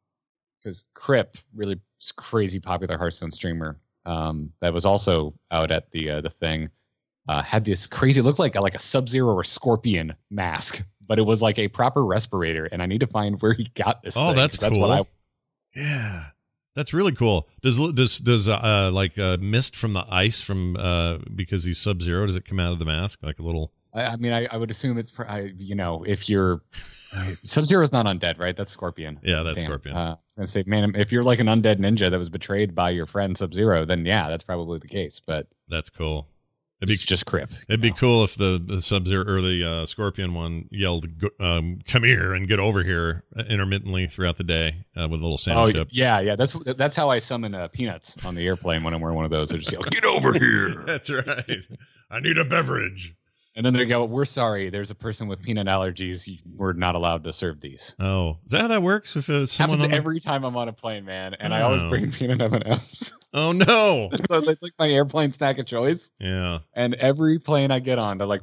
because 0.58 0.84
Kripp, 0.94 1.36
really 1.54 1.80
crazy 2.16 2.58
popular 2.60 2.98
Hearthstone 2.98 3.30
streamer, 3.30 3.78
um, 4.04 4.52
that 4.60 4.72
was 4.72 4.84
also 4.84 5.32
out 5.50 5.70
at 5.70 5.90
the 5.92 6.10
uh, 6.10 6.20
the 6.22 6.28
thing, 6.30 6.68
uh, 7.28 7.40
had 7.42 7.64
this 7.64 7.86
crazy, 7.86 8.20
it 8.20 8.24
looked 8.24 8.38
like 8.40 8.56
a, 8.56 8.60
like 8.60 8.74
a 8.74 8.78
Sub 8.80 9.08
Zero 9.08 9.32
or 9.34 9.44
Scorpion 9.44 10.14
mask, 10.30 10.82
but 11.06 11.18
it 11.18 11.22
was 11.22 11.40
like 11.40 11.58
a 11.58 11.68
proper 11.68 12.04
respirator, 12.04 12.66
and 12.66 12.82
I 12.82 12.86
need 12.86 13.00
to 13.00 13.06
find 13.06 13.40
where 13.40 13.52
he 13.52 13.64
got 13.76 14.02
this. 14.02 14.16
Oh, 14.16 14.28
thing, 14.28 14.36
that's 14.36 14.56
'cause 14.56 14.70
That's 14.70 14.78
what 14.78 14.90
I 14.90 14.96
cool. 14.96 15.08
yeah, 15.76 16.26
that's 16.74 16.92
really 16.94 17.12
cool. 17.12 17.48
Does 17.62 17.78
does 17.92 18.18
does 18.20 18.48
uh 18.48 18.90
like 18.92 19.18
uh, 19.18 19.38
mist 19.40 19.76
from 19.76 19.92
the 19.92 20.04
ice 20.08 20.40
from 20.40 20.76
uh 20.76 21.18
because 21.34 21.64
he's 21.64 21.78
sub 21.78 22.02
zero? 22.02 22.26
Does 22.26 22.36
it 22.36 22.44
come 22.44 22.60
out 22.60 22.72
of 22.72 22.78
the 22.78 22.84
mask 22.84 23.22
like 23.22 23.38
a 23.38 23.42
little? 23.42 23.72
I, 23.92 24.04
I 24.04 24.16
mean, 24.16 24.32
I, 24.32 24.46
I 24.52 24.56
would 24.56 24.70
assume 24.70 24.98
it's, 24.98 25.12
I, 25.18 25.52
you 25.58 25.74
know, 25.74 26.04
if 26.04 26.28
you're 26.28 26.62
Sub 27.42 27.64
Zero 27.64 27.82
is 27.82 27.92
not 27.92 28.06
undead, 28.06 28.38
right? 28.38 28.56
That's 28.56 28.70
Scorpion. 28.70 29.18
Yeah, 29.22 29.42
that's 29.42 29.60
Damn. 29.60 29.66
Scorpion. 29.66 29.96
Uh, 29.96 29.98
I 29.98 30.10
was 30.10 30.36
gonna 30.36 30.46
say, 30.46 30.64
man, 30.66 30.94
if 30.94 31.10
you're 31.10 31.22
like 31.22 31.40
an 31.40 31.48
undead 31.48 31.78
ninja 31.78 32.10
that 32.10 32.18
was 32.18 32.30
betrayed 32.30 32.74
by 32.74 32.90
your 32.90 33.06
friend 33.06 33.36
Sub 33.36 33.52
Zero, 33.52 33.84
then 33.84 34.06
yeah, 34.06 34.28
that's 34.28 34.44
probably 34.44 34.78
the 34.78 34.88
case. 34.88 35.20
But 35.20 35.48
that's 35.68 35.90
cool. 35.90 36.28
It'd 36.80 36.88
be 36.88 36.94
it's 36.94 37.02
just 37.02 37.26
Kripp. 37.26 37.52
It'd 37.68 37.80
be 37.82 37.92
cool 37.92 38.24
if 38.24 38.36
the, 38.36 38.62
the 38.64 38.80
Sub 38.80 39.06
Zero 39.06 39.24
or 39.26 39.40
the 39.42 39.64
uh, 39.82 39.86
Scorpion 39.86 40.32
one 40.32 40.66
yelled, 40.70 41.06
um, 41.38 41.80
"Come 41.86 42.04
here 42.04 42.32
and 42.32 42.48
get 42.48 42.58
over 42.58 42.82
here" 42.82 43.24
intermittently 43.48 44.06
throughout 44.06 44.38
the 44.38 44.44
day 44.44 44.86
uh, 44.96 45.06
with 45.08 45.20
a 45.20 45.22
little 45.26 45.38
Oh 45.54 45.70
chip. 45.70 45.88
yeah, 45.90 46.20
yeah. 46.20 46.36
That's 46.36 46.54
that's 46.76 46.96
how 46.96 47.10
I 47.10 47.18
summon 47.18 47.54
uh, 47.54 47.68
peanuts 47.68 48.24
on 48.24 48.34
the 48.34 48.46
airplane 48.46 48.82
when 48.82 48.94
I'm 48.94 49.00
wearing 49.00 49.16
one 49.16 49.26
of 49.26 49.30
those. 49.30 49.52
I 49.52 49.58
just 49.58 49.72
yell, 49.72 49.82
"Get 49.82 50.04
over 50.04 50.32
here!" 50.32 50.70
That's 50.86 51.10
right. 51.10 51.66
I 52.10 52.20
need 52.20 52.38
a 52.38 52.44
beverage. 52.44 53.14
And 53.56 53.66
then 53.66 53.72
they 53.72 53.84
go, 53.84 54.04
"We're 54.04 54.24
sorry. 54.24 54.70
There's 54.70 54.90
a 54.90 54.94
person 54.94 55.26
with 55.26 55.42
peanut 55.42 55.66
allergies. 55.66 56.40
We're 56.56 56.72
not 56.72 56.94
allowed 56.94 57.24
to 57.24 57.32
serve 57.32 57.60
these." 57.60 57.96
Oh, 57.98 58.38
is 58.46 58.52
that 58.52 58.60
how 58.62 58.68
that 58.68 58.82
works? 58.82 59.16
Uh, 59.16 59.44
someone 59.46 59.78
Happens 59.78 59.84
on 59.84 59.90
the- 59.90 59.96
every 59.96 60.20
time 60.20 60.44
I'm 60.44 60.56
on 60.56 60.68
a 60.68 60.72
plane, 60.72 61.04
man, 61.04 61.34
and 61.40 61.52
I 61.52 61.62
always 61.62 61.82
Oh. 61.82 61.88
bring 61.90 62.10
peanut 62.12 62.40
M 62.40 62.54
and 62.54 62.64
M's. 62.66 63.12
Oh 63.34 63.52
no! 63.52 64.10
So 64.28 64.36
it's 64.38 64.62
like 64.62 64.72
my 64.78 64.88
airplane 64.90 65.32
snack 65.32 65.58
of 65.58 65.66
choice. 65.66 66.12
Yeah. 66.20 66.58
And 66.74 66.94
every 66.94 67.38
plane 67.40 67.70
I 67.72 67.80
get 67.80 67.98
on, 67.98 68.18
they're 68.18 68.26
like, 68.26 68.42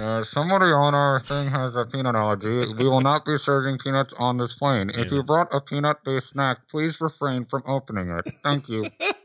Uh, 0.00 0.22
somebody 0.22 0.66
on 0.66 0.94
our 0.94 1.18
thing 1.18 1.48
has 1.48 1.74
a 1.74 1.84
peanut 1.84 2.14
allergy. 2.14 2.72
We 2.74 2.88
will 2.88 3.00
not 3.00 3.24
be 3.24 3.36
serving 3.36 3.78
peanuts 3.78 4.14
on 4.18 4.36
this 4.36 4.52
plane. 4.52 4.88
If 4.90 5.06
Yeah. 5.10 5.14
you 5.18 5.22
brought 5.24 5.52
a 5.52 5.60
peanut-based 5.60 6.28
snack, 6.28 6.68
please 6.70 7.00
refrain 7.00 7.44
from 7.44 7.64
opening 7.66 8.08
it. 8.10 8.30
Thank 8.44 8.68
you. 8.68 8.84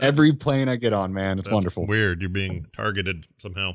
Every 0.00 0.32
plane 0.32 0.68
I 0.68 0.76
get 0.76 0.92
on, 0.92 1.12
man, 1.12 1.38
it's 1.38 1.44
That's 1.44 1.54
wonderful. 1.54 1.86
Weird. 1.86 2.20
You're 2.20 2.28
being 2.30 2.66
targeted 2.72 3.26
somehow. 3.38 3.74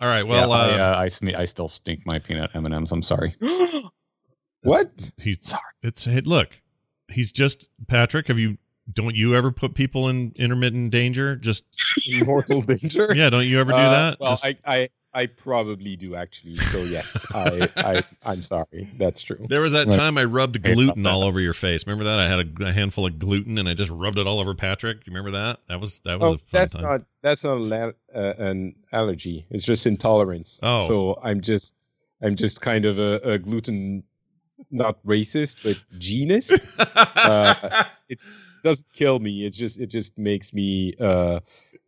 All 0.00 0.06
right. 0.08 0.22
Well, 0.22 0.48
yeah, 0.50 0.54
I, 0.54 0.78
uh, 0.78 0.94
uh, 0.94 0.98
I, 1.00 1.06
sne- 1.06 1.34
I 1.36 1.44
still 1.44 1.66
stink 1.68 2.06
my 2.06 2.18
peanut 2.20 2.50
M 2.54 2.64
and 2.64 2.74
M's. 2.74 2.92
I'm 2.92 3.02
sorry. 3.02 3.34
what? 4.62 5.10
he's 5.20 5.38
Sorry. 5.42 5.60
It's 5.82 6.04
hey, 6.04 6.20
look. 6.20 6.60
He's 7.08 7.32
just 7.32 7.68
Patrick. 7.86 8.28
Have 8.28 8.38
you? 8.38 8.58
Don't 8.92 9.14
you 9.14 9.34
ever 9.34 9.50
put 9.50 9.74
people 9.74 10.08
in 10.08 10.32
intermittent 10.36 10.90
danger? 10.92 11.36
Just 11.36 11.64
Mortal 12.24 12.62
danger? 12.62 13.12
yeah. 13.14 13.28
Don't 13.30 13.46
you 13.46 13.60
ever 13.60 13.72
do 13.72 13.76
Uh, 13.78 13.90
that? 13.90 14.20
Well, 14.20 14.30
Just- 14.32 14.44
I, 14.46 14.56
I 14.64 14.88
I 15.14 15.26
probably 15.26 15.96
do 15.96 16.14
actually. 16.14 16.56
So 16.56 16.78
yes, 16.80 17.26
I 17.34 17.68
I 17.76 18.02
I'm 18.22 18.42
sorry. 18.42 18.90
That's 18.98 19.22
true. 19.22 19.46
There 19.48 19.60
was 19.60 19.72
that 19.72 19.90
time 19.90 20.18
I 20.18 20.24
rubbed 20.24 20.62
gluten 20.62 21.06
all 21.06 21.22
over 21.24 21.40
your 21.40 21.54
face. 21.54 21.86
Remember 21.86 22.04
that? 22.04 22.18
I 22.20 22.28
had 22.28 22.60
a, 22.60 22.66
a 22.66 22.72
handful 22.72 23.06
of 23.06 23.18
gluten 23.18 23.58
and 23.58 23.68
I 23.68 23.74
just 23.74 23.90
rubbed 23.90 24.18
it 24.18 24.26
all 24.26 24.38
over 24.38 24.54
Patrick. 24.54 25.04
Do 25.04 25.10
you 25.10 25.16
remember 25.16 25.38
that? 25.38 25.60
That 25.68 25.80
was 25.80 26.00
that 26.00 26.20
was 26.20 26.30
Oh, 26.30 26.34
a 26.34 26.38
fun 26.38 26.46
that's 26.52 26.72
time. 26.74 26.82
not 26.82 27.00
that's 27.22 27.44
not 27.44 27.56
an 27.56 27.72
uh, 28.14 28.34
an 28.38 28.74
allergy. 28.92 29.46
It's 29.50 29.64
just 29.64 29.86
intolerance. 29.86 30.60
Oh. 30.62 30.86
so 30.86 31.18
I'm 31.22 31.40
just 31.40 31.74
I'm 32.22 32.36
just 32.36 32.60
kind 32.60 32.84
of 32.84 32.98
a, 32.98 33.20
a 33.24 33.38
gluten, 33.38 34.02
not 34.70 35.02
racist, 35.06 35.62
but 35.64 35.76
genist. 35.98 36.52
uh, 37.16 37.84
it 38.08 38.20
doesn't 38.64 38.92
kill 38.92 39.20
me. 39.20 39.46
It's 39.46 39.56
just 39.56 39.80
it 39.80 39.86
just 39.86 40.18
makes 40.18 40.52
me 40.52 40.94
uh, 41.00 41.40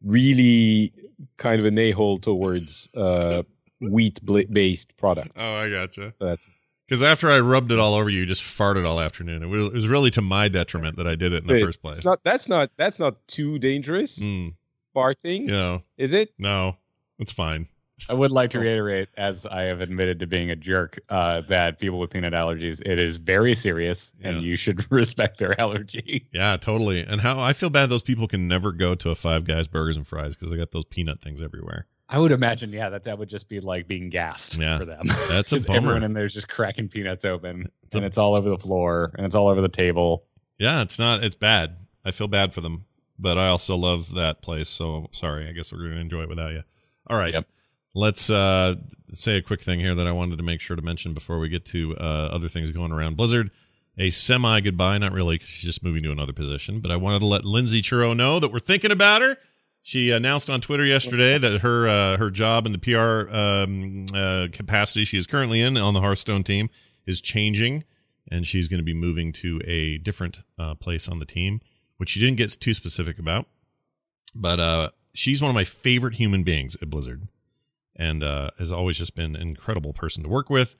really 0.04 0.92
kind 1.36 1.60
of 1.60 1.66
an 1.66 1.78
a 1.78 1.90
hole 1.92 2.18
towards 2.18 2.88
uh, 2.94 3.42
wheat-based 3.80 4.96
products. 4.96 5.36
oh, 5.38 5.56
I 5.56 5.70
gotcha. 5.70 6.14
That's 6.20 6.48
Because 6.86 7.02
after 7.02 7.30
I 7.30 7.40
rubbed 7.40 7.72
it 7.72 7.78
all 7.78 7.94
over 7.94 8.10
you, 8.10 8.20
you 8.20 8.26
just 8.26 8.42
farted 8.42 8.86
all 8.86 9.00
afternoon. 9.00 9.42
It 9.42 9.46
was, 9.46 9.68
it 9.68 9.74
was 9.74 9.88
really 9.88 10.10
to 10.12 10.22
my 10.22 10.48
detriment 10.48 10.96
that 10.96 11.06
I 11.06 11.14
did 11.14 11.32
it 11.32 11.42
in 11.42 11.48
the 11.48 11.60
first 11.60 11.82
place. 11.82 12.04
Not. 12.04 12.20
That's 12.24 12.48
not. 12.48 12.70
That's 12.76 12.98
not 12.98 13.26
too 13.26 13.58
dangerous. 13.58 14.18
Mm, 14.18 14.54
Farting, 14.94 15.42
you 15.42 15.46
know, 15.48 15.82
is 15.96 16.12
it? 16.12 16.32
no, 16.38 16.76
it's 17.18 17.32
fine. 17.32 17.68
I 18.08 18.14
would 18.14 18.30
like 18.30 18.50
to 18.50 18.58
reiterate, 18.60 19.08
as 19.16 19.46
I 19.46 19.62
have 19.64 19.80
admitted 19.80 20.20
to 20.20 20.26
being 20.26 20.50
a 20.50 20.56
jerk, 20.56 20.98
uh, 21.08 21.42
that 21.48 21.78
people 21.78 21.98
with 21.98 22.10
peanut 22.10 22.32
allergies, 22.32 22.80
it 22.84 22.98
is 22.98 23.18
very 23.18 23.54
serious, 23.54 24.12
Yeah. 24.20 24.30
and 24.30 24.42
you 24.42 24.56
should 24.56 24.90
respect 24.92 25.38
their 25.38 25.58
allergy. 25.60 26.26
Yeah, 26.32 26.56
totally. 26.56 27.02
And 27.02 27.20
how 27.20 27.38
I 27.40 27.52
feel 27.52 27.70
bad 27.70 27.88
those 27.88 28.02
people 28.02 28.26
can 28.26 28.48
never 28.48 28.72
go 28.72 28.94
to 28.96 29.10
a 29.10 29.14
Five 29.14 29.44
Guys 29.44 29.68
Burgers 29.68 29.96
and 29.96 30.06
Fries 30.06 30.34
because 30.34 30.50
they 30.50 30.56
got 30.56 30.70
those 30.70 30.84
peanut 30.86 31.20
things 31.20 31.42
everywhere. 31.42 31.86
I 32.08 32.18
would 32.18 32.32
imagine, 32.32 32.72
yeah, 32.72 32.88
that 32.90 33.04
that 33.04 33.18
would 33.18 33.28
just 33.28 33.48
be 33.48 33.60
like 33.60 33.86
being 33.86 34.08
gassed 34.10 34.56
Yeah. 34.56 34.78
for 34.78 34.84
them. 34.84 35.06
That's 35.28 35.52
a 35.52 35.60
bummer. 35.60 35.76
Everyone 35.78 36.02
in 36.02 36.12
there 36.12 36.26
is 36.26 36.34
just 36.34 36.48
cracking 36.48 36.88
peanuts 36.88 37.24
open, 37.24 37.66
It's 37.84 37.94
a- 37.94 37.98
and 37.98 38.06
it's 38.06 38.18
all 38.18 38.34
over 38.34 38.48
the 38.48 38.58
floor, 38.58 39.12
and 39.16 39.24
it's 39.24 39.36
all 39.36 39.46
over 39.46 39.60
the 39.60 39.68
table. 39.68 40.24
Yeah, 40.58 40.82
it's 40.82 40.98
not. 40.98 41.22
It's 41.22 41.36
bad. 41.36 41.76
I 42.04 42.10
feel 42.10 42.26
bad 42.28 42.52
for 42.52 42.60
them, 42.62 42.86
but 43.18 43.38
I 43.38 43.46
also 43.48 43.76
love 43.76 44.14
that 44.14 44.42
place. 44.42 44.68
So 44.68 45.08
sorry. 45.12 45.48
I 45.48 45.52
guess 45.52 45.72
we're 45.72 45.78
going 45.80 45.92
to 45.92 46.00
enjoy 46.00 46.22
it 46.22 46.28
without 46.28 46.52
you. 46.52 46.62
All 47.06 47.16
right. 47.16 47.32
Yep. 47.34 47.46
Let's 47.94 48.30
uh, 48.30 48.76
say 49.12 49.36
a 49.36 49.42
quick 49.42 49.60
thing 49.62 49.80
here 49.80 49.94
that 49.96 50.06
I 50.06 50.12
wanted 50.12 50.36
to 50.36 50.42
make 50.44 50.60
sure 50.60 50.76
to 50.76 50.82
mention 50.82 51.12
before 51.12 51.38
we 51.40 51.48
get 51.48 51.64
to 51.66 51.96
uh, 51.96 52.28
other 52.32 52.48
things 52.48 52.70
going 52.70 52.92
around. 52.92 53.16
Blizzard, 53.16 53.50
a 53.98 54.10
semi 54.10 54.60
goodbye. 54.60 54.98
Not 54.98 55.12
really, 55.12 55.38
'cause 55.38 55.48
she's 55.48 55.64
just 55.64 55.82
moving 55.82 56.02
to 56.04 56.12
another 56.12 56.32
position. 56.32 56.80
But 56.80 56.92
I 56.92 56.96
wanted 56.96 57.18
to 57.20 57.26
let 57.26 57.44
Lindsay 57.44 57.82
Churro 57.82 58.16
know 58.16 58.38
that 58.38 58.52
we're 58.52 58.60
thinking 58.60 58.92
about 58.92 59.22
her. 59.22 59.36
She 59.82 60.10
announced 60.10 60.48
on 60.50 60.60
Twitter 60.60 60.84
yesterday 60.84 61.38
that 61.38 61.62
her 61.62 61.88
uh, 61.88 62.16
her 62.18 62.30
job 62.30 62.66
in 62.66 62.72
the 62.72 62.78
PR 62.78 63.28
um, 63.34 64.04
uh, 64.14 64.46
capacity 64.52 65.04
she 65.04 65.16
is 65.16 65.26
currently 65.26 65.60
in 65.60 65.76
on 65.76 65.94
the 65.94 66.00
Hearthstone 66.00 66.44
team 66.44 66.68
is 67.06 67.20
changing, 67.20 67.84
and 68.30 68.46
she's 68.46 68.68
going 68.68 68.78
to 68.78 68.84
be 68.84 68.94
moving 68.94 69.32
to 69.32 69.60
a 69.66 69.98
different 69.98 70.40
uh, 70.58 70.74
place 70.74 71.08
on 71.08 71.18
the 71.18 71.24
team, 71.24 71.60
which 71.96 72.10
she 72.10 72.20
didn't 72.20 72.36
get 72.36 72.50
too 72.60 72.74
specific 72.74 73.18
about. 73.18 73.46
But 74.34 74.60
uh, 74.60 74.90
she's 75.14 75.40
one 75.42 75.48
of 75.48 75.54
my 75.54 75.64
favorite 75.64 76.14
human 76.16 76.42
beings 76.44 76.76
at 76.82 76.90
Blizzard, 76.90 77.26
and 78.00 78.24
uh, 78.24 78.50
has 78.58 78.72
always 78.72 78.96
just 78.98 79.14
been 79.14 79.36
an 79.36 79.42
incredible 79.42 79.92
person 79.92 80.22
to 80.24 80.28
work 80.28 80.50
with, 80.50 80.74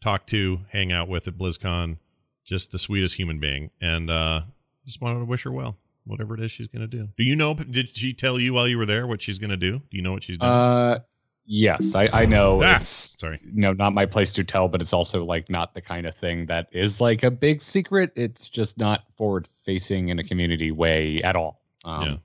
talk 0.00 0.26
to, 0.28 0.60
hang 0.70 0.90
out 0.90 1.08
with 1.08 1.28
at 1.28 1.38
BlizzCon. 1.38 1.98
Just 2.44 2.72
the 2.72 2.78
sweetest 2.78 3.14
human 3.14 3.38
being, 3.38 3.70
and 3.80 4.10
uh, 4.10 4.40
just 4.84 5.00
wanted 5.00 5.20
to 5.20 5.24
wish 5.26 5.44
her 5.44 5.52
well, 5.52 5.76
whatever 6.04 6.34
it 6.34 6.40
is 6.40 6.50
she's 6.50 6.66
going 6.66 6.80
to 6.80 6.88
do. 6.88 7.08
Do 7.16 7.22
you 7.22 7.36
know? 7.36 7.54
Did 7.54 7.88
she 7.94 8.12
tell 8.12 8.40
you 8.40 8.52
while 8.54 8.66
you 8.66 8.76
were 8.78 8.86
there 8.86 9.06
what 9.06 9.22
she's 9.22 9.38
going 9.38 9.50
to 9.50 9.56
do? 9.56 9.78
Do 9.78 9.96
you 9.96 10.02
know 10.02 10.10
what 10.10 10.24
she's 10.24 10.38
doing? 10.38 10.50
Uh, 10.50 10.98
yes, 11.46 11.94
I, 11.94 12.08
I 12.12 12.26
know 12.26 12.60
Ah, 12.64 12.78
it's 12.78 12.88
sorry. 13.20 13.38
no, 13.44 13.72
not 13.72 13.92
my 13.94 14.06
place 14.06 14.32
to 14.32 14.42
tell, 14.42 14.66
but 14.66 14.80
it's 14.82 14.92
also 14.92 15.22
like 15.24 15.48
not 15.50 15.74
the 15.74 15.80
kind 15.80 16.04
of 16.04 16.16
thing 16.16 16.46
that 16.46 16.66
is 16.72 17.00
like 17.00 17.22
a 17.22 17.30
big 17.30 17.62
secret. 17.62 18.10
It's 18.16 18.48
just 18.48 18.76
not 18.76 19.04
forward 19.16 19.46
facing 19.46 20.08
in 20.08 20.18
a 20.18 20.24
community 20.24 20.72
way 20.72 21.22
at 21.22 21.36
all. 21.36 21.60
Um, 21.84 22.02
Yeah. 22.02 22.16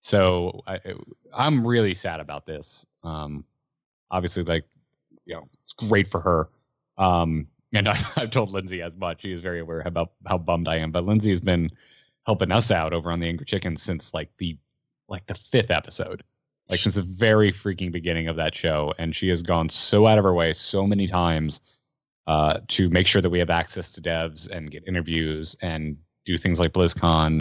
So 0.00 0.62
I, 0.66 0.78
I'm 1.36 1.66
really 1.66 1.92
sad 1.92 2.20
about 2.20 2.46
this. 2.46 2.86
Um, 3.02 3.44
obviously, 4.10 4.44
like 4.44 4.64
you 5.24 5.34
know, 5.34 5.48
it's 5.62 5.72
great 5.72 6.08
for 6.08 6.20
her. 6.20 6.48
Um, 6.96 7.46
and 7.72 7.88
I, 7.88 7.98
I've 8.16 8.30
told 8.30 8.50
Lindsay 8.50 8.82
as 8.82 8.96
much. 8.96 9.22
She 9.22 9.32
is 9.32 9.40
very 9.40 9.60
aware 9.60 9.82
about 9.84 10.12
how 10.26 10.38
bummed 10.38 10.68
I 10.68 10.76
am. 10.76 10.90
But 10.90 11.04
Lindsay 11.04 11.30
has 11.30 11.40
been 11.40 11.70
helping 12.26 12.52
us 12.52 12.70
out 12.70 12.92
over 12.92 13.10
on 13.10 13.20
the 13.20 13.26
Angry 13.26 13.46
Chicken 13.46 13.76
since 13.76 14.12
like 14.12 14.30
the 14.38 14.56
like 15.08 15.26
the 15.26 15.34
fifth 15.34 15.70
episode 15.70 16.22
like 16.68 16.78
since 16.78 16.96
the 16.96 17.02
very 17.02 17.50
freaking 17.50 17.90
beginning 17.90 18.28
of 18.28 18.36
that 18.36 18.54
show 18.54 18.92
and 18.98 19.14
she 19.14 19.28
has 19.28 19.42
gone 19.42 19.68
so 19.68 20.06
out 20.06 20.18
of 20.18 20.24
her 20.24 20.34
way 20.34 20.52
so 20.52 20.86
many 20.86 21.06
times 21.06 21.60
uh, 22.26 22.60
to 22.68 22.90
make 22.90 23.06
sure 23.06 23.22
that 23.22 23.30
we 23.30 23.38
have 23.38 23.50
access 23.50 23.90
to 23.92 24.02
devs 24.02 24.50
and 24.50 24.70
get 24.70 24.86
interviews 24.86 25.56
and 25.62 25.96
do 26.24 26.36
things 26.36 26.60
like 26.60 26.72
blizzcon 26.72 27.36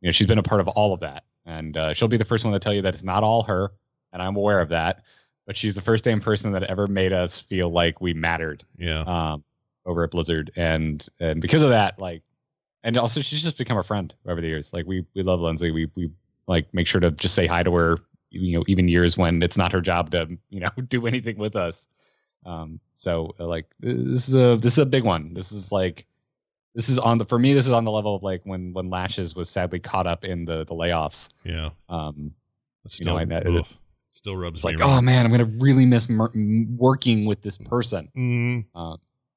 you 0.00 0.08
know 0.08 0.10
she's 0.10 0.26
been 0.26 0.38
a 0.38 0.42
part 0.42 0.60
of 0.60 0.68
all 0.68 0.94
of 0.94 1.00
that 1.00 1.24
and 1.46 1.76
uh, 1.76 1.92
she'll 1.92 2.08
be 2.08 2.16
the 2.16 2.24
first 2.24 2.44
one 2.44 2.52
to 2.52 2.58
tell 2.58 2.72
you 2.72 2.82
that 2.82 2.94
it's 2.94 3.04
not 3.04 3.22
all 3.22 3.42
her 3.42 3.70
and 4.12 4.22
i'm 4.22 4.36
aware 4.36 4.60
of 4.60 4.70
that 4.70 5.02
but 5.50 5.56
she's 5.56 5.74
the 5.74 5.80
first 5.82 6.04
damn 6.04 6.20
person 6.20 6.52
that 6.52 6.62
ever 6.62 6.86
made 6.86 7.12
us 7.12 7.42
feel 7.42 7.68
like 7.70 8.00
we 8.00 8.14
mattered 8.14 8.62
Yeah. 8.78 9.00
um, 9.00 9.42
over 9.84 10.04
at 10.04 10.12
blizzard. 10.12 10.52
And 10.54 11.04
and 11.18 11.40
because 11.42 11.64
of 11.64 11.70
that 11.70 11.98
like 11.98 12.22
and 12.84 12.96
also 12.96 13.20
she's 13.20 13.42
just 13.42 13.58
become 13.58 13.76
a 13.76 13.82
friend 13.82 14.14
over 14.26 14.40
the 14.40 14.46
years. 14.46 14.72
Like 14.72 14.86
we 14.86 15.04
we 15.14 15.24
love 15.24 15.40
lindsay. 15.40 15.72
We 15.72 15.90
we 15.96 16.12
like 16.46 16.72
make 16.72 16.86
sure 16.86 17.00
to 17.00 17.10
just 17.10 17.34
say 17.34 17.48
hi 17.48 17.64
to 17.64 17.74
her 17.74 17.98
you 18.30 18.56
know 18.56 18.64
even 18.68 18.86
years 18.86 19.18
when 19.18 19.42
it's 19.42 19.56
not 19.56 19.72
her 19.72 19.80
job 19.80 20.12
to 20.12 20.38
you 20.50 20.60
know 20.60 20.70
do 20.88 21.08
anything 21.08 21.36
with 21.36 21.56
us. 21.56 21.88
Um 22.46 22.78
so 22.94 23.34
uh, 23.40 23.46
like 23.48 23.66
this 23.80 24.28
is 24.28 24.36
a 24.36 24.54
this 24.54 24.74
is 24.74 24.78
a 24.78 24.86
big 24.86 25.02
one. 25.02 25.34
This 25.34 25.50
is 25.50 25.72
like 25.72 26.06
this 26.76 26.88
is 26.88 27.00
on 27.00 27.18
the 27.18 27.24
for 27.24 27.40
me 27.40 27.54
this 27.54 27.64
is 27.66 27.72
on 27.72 27.84
the 27.84 27.90
level 27.90 28.14
of 28.14 28.22
like 28.22 28.42
when 28.44 28.72
when 28.72 28.88
lashes 28.88 29.34
was 29.34 29.50
sadly 29.50 29.80
caught 29.80 30.06
up 30.06 30.24
in 30.24 30.44
the 30.44 30.64
the 30.64 30.74
layoffs. 30.76 31.28
Yeah. 31.42 31.70
um 31.88 32.34
It's 32.84 33.00
You 33.00 33.06
know, 33.06 33.16
Still, 33.18 33.36
I- 33.36 33.40
that- 33.40 33.66
still 34.12 34.36
rubs 34.36 34.64
like 34.64 34.78
wrong. 34.78 34.98
oh 34.98 35.00
man 35.00 35.24
i'm 35.24 35.30
gonna 35.30 35.44
really 35.58 35.86
miss 35.86 36.08
mer- 36.08 36.32
working 36.76 37.24
with 37.26 37.42
this 37.42 37.56
person 37.58 38.08
Mm, 38.16 38.64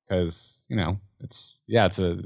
because 0.07 0.65
you 0.69 0.75
know 0.75 0.99
it's 1.21 1.57
yeah 1.67 1.85
it's 1.85 1.99
a 1.99 2.19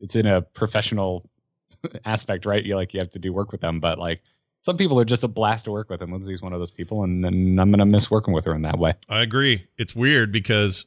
it's 0.00 0.16
in 0.16 0.26
a 0.26 0.42
professional 0.42 1.28
aspect 2.04 2.44
right 2.46 2.64
you 2.64 2.74
like 2.76 2.92
you 2.94 3.00
have 3.00 3.10
to 3.10 3.18
do 3.18 3.32
work 3.32 3.52
with 3.52 3.60
them 3.60 3.80
but 3.80 3.98
like 3.98 4.22
some 4.60 4.76
people 4.76 4.98
are 4.98 5.04
just 5.04 5.22
a 5.22 5.28
blast 5.28 5.64
to 5.66 5.70
work 5.70 5.88
with 5.90 6.02
and 6.02 6.12
lindsay's 6.12 6.42
one 6.42 6.52
of 6.52 6.58
those 6.58 6.70
people 6.72 7.04
and, 7.04 7.24
and 7.24 7.60
i'm 7.60 7.70
gonna 7.70 7.86
miss 7.86 8.10
working 8.10 8.34
with 8.34 8.44
her 8.44 8.54
in 8.54 8.62
that 8.62 8.78
way 8.78 8.92
I 9.08 9.20
agree. 9.22 9.66
It's 9.78 9.94
weird 9.94 10.32
because 10.32 10.86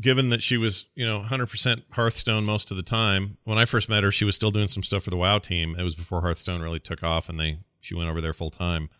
given 0.00 0.30
that 0.30 0.42
she 0.42 0.56
was, 0.56 0.86
you 0.96 1.06
know, 1.06 1.20
100% 1.22 1.82
Hearthstone 1.92 2.44
most 2.44 2.72
of 2.72 2.76
the 2.76 2.82
time, 2.82 3.36
when 3.44 3.58
I 3.58 3.64
first 3.64 3.88
met 3.88 4.02
her, 4.02 4.10
she 4.10 4.24
was 4.24 4.34
still 4.34 4.50
doing 4.50 4.66
some 4.66 4.82
stuff 4.82 5.04
for 5.04 5.10
the 5.10 5.16
WoW 5.16 5.38
team. 5.38 5.76
It 5.78 5.84
was 5.84 5.94
before 5.94 6.20
Hearthstone 6.22 6.60
really 6.60 6.80
took 6.80 7.04
off 7.04 7.28
and 7.28 7.38
they 7.38 7.58
she 7.80 7.94
went 7.94 8.10
over 8.10 8.20
there 8.20 8.32
full 8.32 8.50
time. 8.50 8.90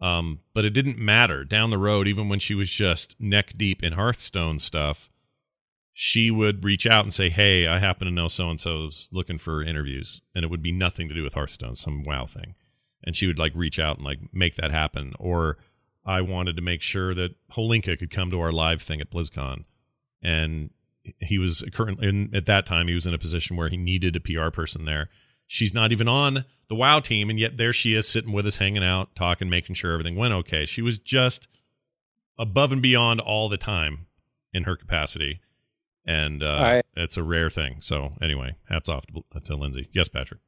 Um, 0.00 0.40
but 0.52 0.64
it 0.64 0.70
didn't 0.70 0.98
matter 0.98 1.44
down 1.44 1.70
the 1.70 1.78
road, 1.78 2.06
even 2.06 2.28
when 2.28 2.38
she 2.38 2.54
was 2.54 2.70
just 2.70 3.18
neck 3.20 3.54
deep 3.56 3.82
in 3.82 3.94
Hearthstone 3.94 4.58
stuff. 4.58 5.08
She 5.94 6.30
would 6.30 6.62
reach 6.64 6.86
out 6.86 7.04
and 7.06 7.14
say, 7.14 7.30
"Hey, 7.30 7.66
I 7.66 7.78
happen 7.78 8.06
to 8.06 8.12
know 8.12 8.28
so 8.28 8.50
and 8.50 8.60
so's 8.60 9.08
looking 9.12 9.38
for 9.38 9.62
interviews," 9.62 10.20
and 10.34 10.44
it 10.44 10.48
would 10.48 10.62
be 10.62 10.72
nothing 10.72 11.08
to 11.08 11.14
do 11.14 11.22
with 11.22 11.32
Hearthstone, 11.34 11.74
some 11.74 12.02
WoW 12.02 12.26
thing. 12.26 12.54
and 13.04 13.14
she 13.14 13.26
would 13.26 13.38
like 13.38 13.52
reach 13.54 13.78
out 13.78 13.96
and 13.98 14.04
like 14.04 14.18
make 14.32 14.56
that 14.56 14.70
happen. 14.72 15.12
Or 15.18 15.58
I 16.04 16.20
wanted 16.22 16.56
to 16.56 16.62
make 16.62 16.82
sure 16.82 17.14
that 17.14 17.36
Holinka 17.52 17.98
could 17.98 18.10
come 18.10 18.30
to 18.30 18.40
our 18.40 18.52
live 18.52 18.82
thing 18.82 19.00
at 19.00 19.10
BlizzCon, 19.10 19.64
and 20.20 20.70
he 21.20 21.38
was 21.38 21.64
currently 21.72 22.08
in, 22.08 22.34
at 22.34 22.46
that 22.46 22.66
time 22.66 22.88
he 22.88 22.94
was 22.94 23.06
in 23.06 23.14
a 23.14 23.18
position 23.18 23.56
where 23.56 23.68
he 23.68 23.76
needed 23.76 24.16
a 24.16 24.20
PR 24.20 24.50
person 24.50 24.84
there. 24.86 25.08
She's 25.46 25.72
not 25.74 25.92
even 25.92 26.08
on 26.08 26.44
the 26.68 26.74
WoW 26.74 27.00
team, 27.00 27.30
and 27.30 27.38
yet 27.38 27.56
there 27.56 27.72
she 27.72 27.94
is 27.94 28.08
sitting 28.08 28.32
with 28.32 28.46
us, 28.46 28.58
hanging 28.58 28.82
out, 28.84 29.14
talking, 29.14 29.48
making 29.48 29.74
sure 29.76 29.92
everything 29.92 30.16
went 30.16 30.34
okay. 30.34 30.64
She 30.64 30.82
was 30.82 30.98
just 30.98 31.46
above 32.38 32.72
and 32.72 32.82
beyond 32.82 33.20
all 33.20 33.48
the 33.48 33.56
time 33.56 34.06
in 34.52 34.64
her 34.64 34.76
capacity, 34.76 35.40
and 36.04 36.42
uh, 36.42 36.46
I- 36.56 36.82
it's 36.96 37.16
a 37.16 37.22
rare 37.22 37.50
thing. 37.50 37.76
So 37.80 38.14
anyway, 38.20 38.56
hats 38.68 38.88
off 38.88 39.04
to, 39.06 39.40
to 39.40 39.54
Lindsay. 39.56 39.88
Yes, 39.92 40.08
Patrick. 40.08 40.40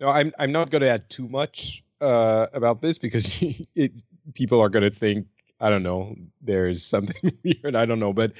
No, 0.00 0.08
I'm 0.08 0.32
I'm 0.38 0.52
not 0.52 0.70
going 0.70 0.82
to 0.82 0.90
add 0.90 1.08
too 1.10 1.28
much 1.28 1.82
uh, 2.00 2.46
about 2.52 2.82
this 2.82 2.98
because 2.98 3.26
it, 3.74 3.92
people 4.34 4.60
are 4.60 4.68
going 4.68 4.84
to 4.84 4.90
think 4.96 5.26
I 5.60 5.70
don't 5.70 5.82
know. 5.82 6.14
There's 6.40 6.84
something 6.84 7.32
weird. 7.44 7.74
I 7.76 7.84
don't 7.84 7.98
know, 8.00 8.12
but 8.12 8.32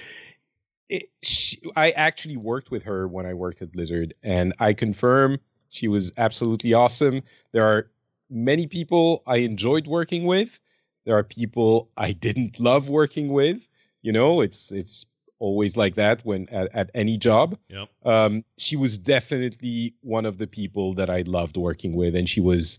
it, 0.88 1.10
she, 1.22 1.58
I 1.76 1.90
actually 1.90 2.36
worked 2.36 2.70
with 2.70 2.82
her 2.84 3.06
when 3.08 3.26
I 3.26 3.34
worked 3.34 3.62
at 3.62 3.72
Blizzard, 3.72 4.14
and 4.22 4.54
I 4.58 4.72
confirm 4.72 5.38
she 5.70 5.88
was 5.88 6.12
absolutely 6.16 6.72
awesome. 6.72 7.22
There 7.52 7.64
are 7.64 7.90
many 8.30 8.66
people 8.66 9.22
I 9.26 9.38
enjoyed 9.38 9.86
working 9.86 10.24
with. 10.24 10.60
There 11.04 11.16
are 11.16 11.24
people 11.24 11.90
I 11.96 12.12
didn't 12.12 12.58
love 12.60 12.88
working 12.88 13.28
with. 13.28 13.66
You 14.02 14.12
know, 14.12 14.40
it's 14.40 14.72
it's 14.72 15.06
always 15.40 15.76
like 15.76 15.94
that 15.94 16.24
when 16.24 16.48
at, 16.48 16.74
at 16.74 16.90
any 16.94 17.16
job 17.16 17.56
Yep. 17.68 17.88
um, 18.04 18.44
she 18.56 18.74
was 18.76 18.98
definitely 18.98 19.94
one 20.00 20.26
of 20.26 20.38
the 20.38 20.46
people 20.46 20.94
that 20.94 21.08
I 21.08 21.22
loved 21.22 21.56
working 21.56 21.94
with, 21.94 22.14
and 22.14 22.28
she 22.28 22.40
was 22.40 22.78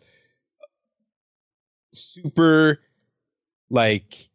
super 1.91 2.79
like 3.69 4.28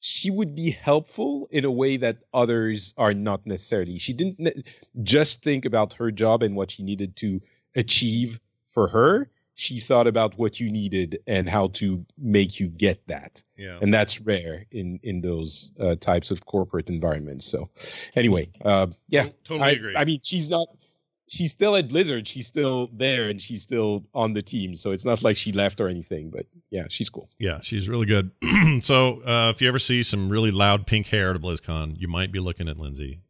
she 0.00 0.30
would 0.30 0.54
be 0.54 0.70
helpful 0.70 1.48
in 1.50 1.64
a 1.64 1.70
way 1.70 1.96
that 1.96 2.18
others 2.32 2.94
are 2.96 3.14
not 3.14 3.46
necessarily. 3.46 3.98
She 3.98 4.12
didn't 4.12 4.38
ne- 4.38 4.62
just 5.02 5.42
think 5.42 5.64
about 5.64 5.92
her 5.94 6.10
job 6.10 6.42
and 6.42 6.54
what 6.56 6.70
she 6.70 6.82
needed 6.82 7.16
to 7.16 7.40
achieve 7.74 8.40
for 8.68 8.88
her. 8.88 9.28
She 9.54 9.80
thought 9.80 10.06
about 10.06 10.38
what 10.38 10.60
you 10.60 10.70
needed 10.70 11.18
and 11.26 11.48
how 11.48 11.68
to 11.68 12.04
make 12.16 12.60
you 12.60 12.68
get 12.68 13.04
that 13.08 13.42
Yeah. 13.56 13.78
and 13.82 13.92
that's 13.92 14.20
rare 14.20 14.66
in 14.70 15.00
in 15.02 15.20
those 15.20 15.72
uh, 15.80 15.96
types 15.96 16.30
of 16.30 16.46
corporate 16.46 16.88
environments. 16.88 17.44
So, 17.46 17.68
anyway, 18.14 18.50
uh, 18.64 18.86
yeah, 19.08 19.30
Totally 19.42 19.66
I, 19.68 19.70
agree. 19.72 19.94
I 19.96 20.04
mean, 20.04 20.20
she's 20.22 20.48
not. 20.48 20.68
She's 21.28 21.52
still 21.52 21.76
at 21.76 21.88
Blizzard. 21.88 22.26
She's 22.26 22.46
still 22.46 22.90
there, 22.92 23.28
and 23.28 23.40
she's 23.40 23.62
still 23.62 24.04
on 24.14 24.32
the 24.32 24.42
team. 24.42 24.74
So 24.76 24.92
it's 24.92 25.04
not 25.04 25.22
like 25.22 25.36
she 25.36 25.52
left 25.52 25.80
or 25.80 25.88
anything. 25.88 26.30
But 26.30 26.46
yeah, 26.70 26.84
she's 26.88 27.10
cool. 27.10 27.28
Yeah, 27.38 27.60
she's 27.60 27.88
really 27.88 28.06
good. 28.06 28.30
so 28.80 29.22
uh, 29.22 29.52
if 29.54 29.60
you 29.60 29.68
ever 29.68 29.78
see 29.78 30.02
some 30.02 30.28
really 30.30 30.50
loud 30.50 30.86
pink 30.86 31.08
hair 31.08 31.30
at 31.30 31.36
a 31.36 31.38
BlizzCon, 31.38 31.98
you 31.98 32.08
might 32.08 32.32
be 32.32 32.40
looking 32.40 32.68
at 32.68 32.78
Lindsay. 32.78 33.20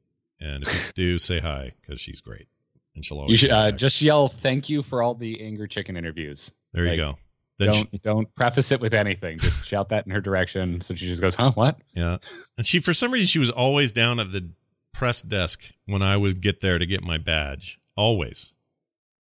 And 0.41 0.63
if 0.63 0.87
you 0.87 0.93
do, 0.95 1.19
say 1.19 1.41
hi 1.41 1.73
because 1.81 2.01
she's 2.01 2.21
great, 2.21 2.47
and 2.95 3.05
she'll 3.05 3.19
always. 3.19 3.33
You 3.33 3.37
should 3.37 3.51
uh, 3.51 3.73
just 3.73 4.01
yell 4.01 4.29
thank 4.29 4.69
you 4.69 4.83
for 4.83 5.03
all 5.03 5.15
the 5.15 5.41
Angry 5.45 5.69
Chicken 5.69 5.97
interviews. 5.97 6.53
there 6.73 6.87
you 6.87 6.97
go. 6.97 7.19
Then 7.59 7.71
Don't 7.71 8.03
don't 8.03 8.35
preface 8.37 8.71
it 8.71 8.81
with 8.81 8.95
anything. 8.95 9.39
Just 9.39 9.67
shout 9.67 9.89
that 9.89 10.07
in 10.07 10.13
her 10.13 10.21
direction, 10.21 10.81
so 10.81 10.95
she 10.95 11.09
just 11.09 11.21
goes, 11.21 11.35
"Huh? 11.35 11.51
What?" 11.53 11.79
Yeah. 11.93 12.19
And 12.57 12.65
she, 12.65 12.79
for 12.79 12.95
some 12.95 13.11
reason, 13.13 13.27
she 13.27 13.41
was 13.41 13.51
always 13.51 13.91
down 13.91 14.21
at 14.21 14.31
the 14.31 14.51
press 14.95 15.23
desk 15.23 15.73
when 15.87 16.01
I 16.01 16.17
would 16.17 16.41
get 16.41 16.61
there 16.61 16.79
to 16.79 16.87
get 16.87 17.03
my 17.03 17.19
badge. 17.19 17.81
Always. 17.99 18.55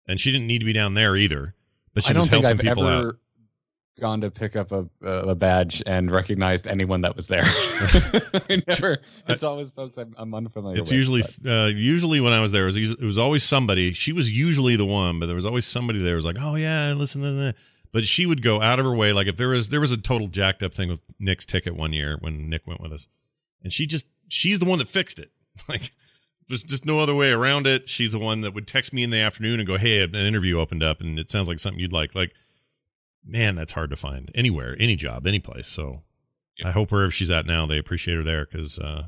And 0.05 0.19
she 0.19 0.34
didn't 0.34 0.47
need 0.47 0.59
to 0.59 0.65
be 0.65 0.73
down 0.73 0.95
there 0.95 1.15
either. 1.15 1.55
But 1.93 2.03
she 2.03 2.09
I 2.09 2.13
don't 2.13 2.23
was 2.23 2.30
think 2.30 2.43
helping 2.43 2.59
I've 2.59 2.76
people 2.76 2.88
ever 2.89 3.07
out. 3.07 3.15
gone 4.01 4.19
to 4.19 4.30
pick 4.30 4.57
up 4.57 4.73
a 4.73 4.86
a 5.01 5.34
badge 5.34 5.82
and 5.86 6.11
recognized 6.11 6.67
anyone 6.67 6.99
that 7.01 7.15
was 7.15 7.28
there. 7.28 7.45
Never. 8.67 8.97
It's 9.30 9.43
always 9.43 9.71
folks 9.71 9.97
I'm, 9.97 10.13
I'm 10.17 10.34
unfamiliar. 10.36 10.73
With. 10.73 10.82
It's 10.82 10.91
with, 10.91 10.97
usually, 10.97 11.23
uh, 11.49 11.67
usually 11.67 12.19
when 12.19 12.34
I 12.34 12.41
was 12.41 12.51
there, 12.51 12.63
it 12.63 12.76
was, 12.76 12.91
it 12.91 13.01
was 13.01 13.17
always 13.17 13.43
somebody. 13.43 13.93
She 13.93 14.11
was 14.11 14.30
usually 14.30 14.76
the 14.76 14.86
one, 14.86 15.19
but 15.19 15.28
there 15.28 15.36
was 15.36 15.45
always 15.45 15.65
somebody 15.65 15.99
there 15.99 16.11
who 16.11 16.17
was 16.17 16.26
like, 16.26 16.38
oh, 16.38 16.55
yeah, 16.55 16.93
listen 16.93 17.21
to 17.21 17.32
that. 17.32 17.55
But 17.93 18.03
she 18.03 18.26
would 18.26 18.41
go 18.41 18.61
out 18.61 18.78
of 18.78 18.86
her 18.86 18.93
way. 18.93 19.13
Like 19.13 19.28
if 19.28 19.38
there 19.38 19.47
was, 19.47 19.69
there 19.69 19.80
was 19.80 19.93
a 19.93 19.97
total 19.97 20.28
jacked 20.28 20.63
up 20.63 20.73
thing 20.73 20.89
with 20.89 20.99
Nick's 21.17 21.45
ticket 21.45 21.78
one 21.78 21.93
year 21.93 22.17
when 22.19 22.49
Nick 22.49 22.67
went 22.67 22.82
with 22.82 22.91
us. 22.91 23.07
And 23.63 23.71
she 23.71 23.88
just, 23.88 24.05
she's 24.28 24.59
the 24.59 24.65
one 24.65 24.80
that 24.80 24.89
fixed 24.89 25.17
it. 25.17 25.32
Like, 25.69 25.93
there's 26.47 26.63
just 26.63 26.85
no 26.85 26.99
other 26.99 27.15
way 27.15 27.31
around 27.31 27.67
it. 27.67 27.87
She's 27.89 28.11
the 28.11 28.19
one 28.19 28.41
that 28.41 28.53
would 28.53 28.67
text 28.67 28.93
me 28.93 29.03
in 29.03 29.09
the 29.09 29.19
afternoon 29.19 29.59
and 29.59 29.67
go, 29.67 29.77
"Hey, 29.77 30.01
an 30.01 30.15
interview 30.15 30.59
opened 30.59 30.83
up, 30.83 31.01
and 31.01 31.19
it 31.19 31.29
sounds 31.29 31.47
like 31.47 31.59
something 31.59 31.79
you'd 31.79 31.93
like." 31.93 32.13
Like, 32.13 32.33
man, 33.25 33.55
that's 33.55 33.71
hard 33.73 33.89
to 33.89 33.95
find 33.95 34.31
anywhere, 34.35 34.75
any 34.79 34.95
job, 34.95 35.25
any 35.25 35.39
place. 35.39 35.67
So, 35.67 36.03
I 36.63 36.71
hope 36.71 36.91
wherever 36.91 37.11
she's 37.11 37.31
at 37.31 37.45
now, 37.45 37.65
they 37.65 37.77
appreciate 37.77 38.15
her 38.15 38.23
there 38.23 38.45
because 38.45 38.77
uh, 38.79 39.07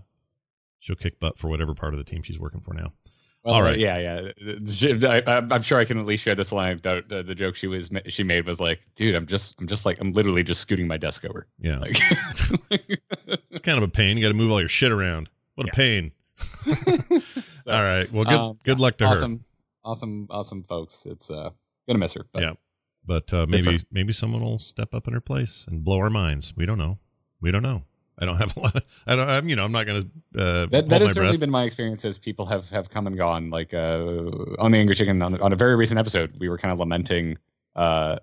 she'll 0.79 0.95
kick 0.95 1.19
butt 1.19 1.38
for 1.38 1.47
whatever 1.49 1.73
part 1.73 1.93
of 1.93 1.97
the 1.99 2.03
team 2.03 2.23
she's 2.23 2.39
working 2.39 2.61
for 2.61 2.73
now. 2.73 2.93
Well, 3.43 3.55
All 3.55 3.61
right. 3.61 3.77
Yeah, 3.77 4.31
yeah. 4.41 5.21
I, 5.25 5.38
I'm 5.38 5.61
sure 5.61 5.77
I 5.77 5.85
can 5.85 5.97
at 5.99 6.05
least 6.05 6.23
share 6.23 6.35
this 6.35 6.51
line. 6.51 6.81
The, 6.83 7.01
the, 7.07 7.23
the 7.23 7.35
joke 7.35 7.55
she 7.55 7.67
was 7.67 7.89
she 8.07 8.23
made 8.23 8.45
was 8.45 8.59
like, 8.59 8.81
"Dude, 8.95 9.15
I'm 9.15 9.25
just 9.25 9.55
I'm 9.59 9.67
just 9.67 9.85
like 9.85 10.01
I'm 10.01 10.11
literally 10.11 10.43
just 10.43 10.59
scooting 10.59 10.88
my 10.88 10.97
desk 10.97 11.23
over." 11.23 11.47
Yeah, 11.59 11.79
Like, 11.79 11.97
it's 12.71 13.61
kind 13.61 13.77
of 13.77 13.83
a 13.83 13.88
pain. 13.88 14.17
You 14.17 14.23
got 14.23 14.29
to 14.29 14.33
move 14.33 14.51
all 14.51 14.59
your 14.59 14.67
shit 14.67 14.91
around. 14.91 15.29
What 15.55 15.69
a 15.69 15.71
pain. 15.71 16.11
So, 17.68 17.74
all 17.74 17.84
right. 17.84 18.11
Well, 18.11 18.24
good 18.24 18.34
um, 18.34 18.59
good 18.63 18.80
luck 18.80 18.97
to 18.97 19.07
her. 19.07 19.15
awesome, 19.15 19.43
awesome, 19.84 20.28
awesome 20.30 20.63
folks. 20.63 21.05
It's 21.05 21.30
uh 21.30 21.49
gonna 21.88 21.99
miss 21.99 22.13
her. 22.13 22.26
But 22.32 22.43
Yeah. 22.43 22.53
But 23.05 23.34
uh, 23.34 23.45
maybe 23.47 23.82
maybe 23.91 24.13
someone 24.13 24.41
will 24.41 24.57
step 24.57 24.93
up 24.93 25.07
in 25.07 25.13
her 25.13 25.22
place 25.22 25.65
and 25.68 25.84
blow 25.84 25.97
our 25.99 26.09
minds. 26.09 26.55
We 26.55 26.65
don't 26.65 26.78
know. 26.78 26.99
We 27.41 27.51
don't 27.51 27.63
know. 27.63 27.84
I 28.20 28.26
don't 28.26 28.38
have 28.38 28.57
a 28.57 28.59
lot. 28.59 28.76
Of, 28.76 28.84
I 29.05 29.15
don't. 29.15 29.30
I'm, 29.30 29.47
you 29.49 29.55
know, 29.55 29.63
I'm 29.63 29.72
not 29.72 29.86
going 29.86 30.01
to 30.01 30.07
uh, 30.41 30.65
That, 30.68 30.89
that 30.89 31.01
has 31.01 31.13
certainly 31.13 31.34
breath. 31.34 31.39
been 31.39 31.51
my 31.51 31.63
experience 31.63 32.03
as 32.03 32.18
people 32.18 32.45
have, 32.47 32.68
have 32.70 32.89
come 32.89 33.05
and 33.05 33.15
gone. 33.15 33.49
Like 33.49 33.74
uh, 33.74 34.32
on 34.59 34.72
the 34.72 34.78
Angry 34.80 34.95
Chicken, 34.95 35.22
on, 35.22 35.39
on 35.39 35.53
a 35.53 35.55
very 35.55 35.76
recent 35.76 35.99
episode, 35.99 36.36
we 36.39 36.49
were 36.49 36.57
kind 36.57 36.72
of 36.72 36.80
lamenting 36.80 37.38
uh, 37.76 38.18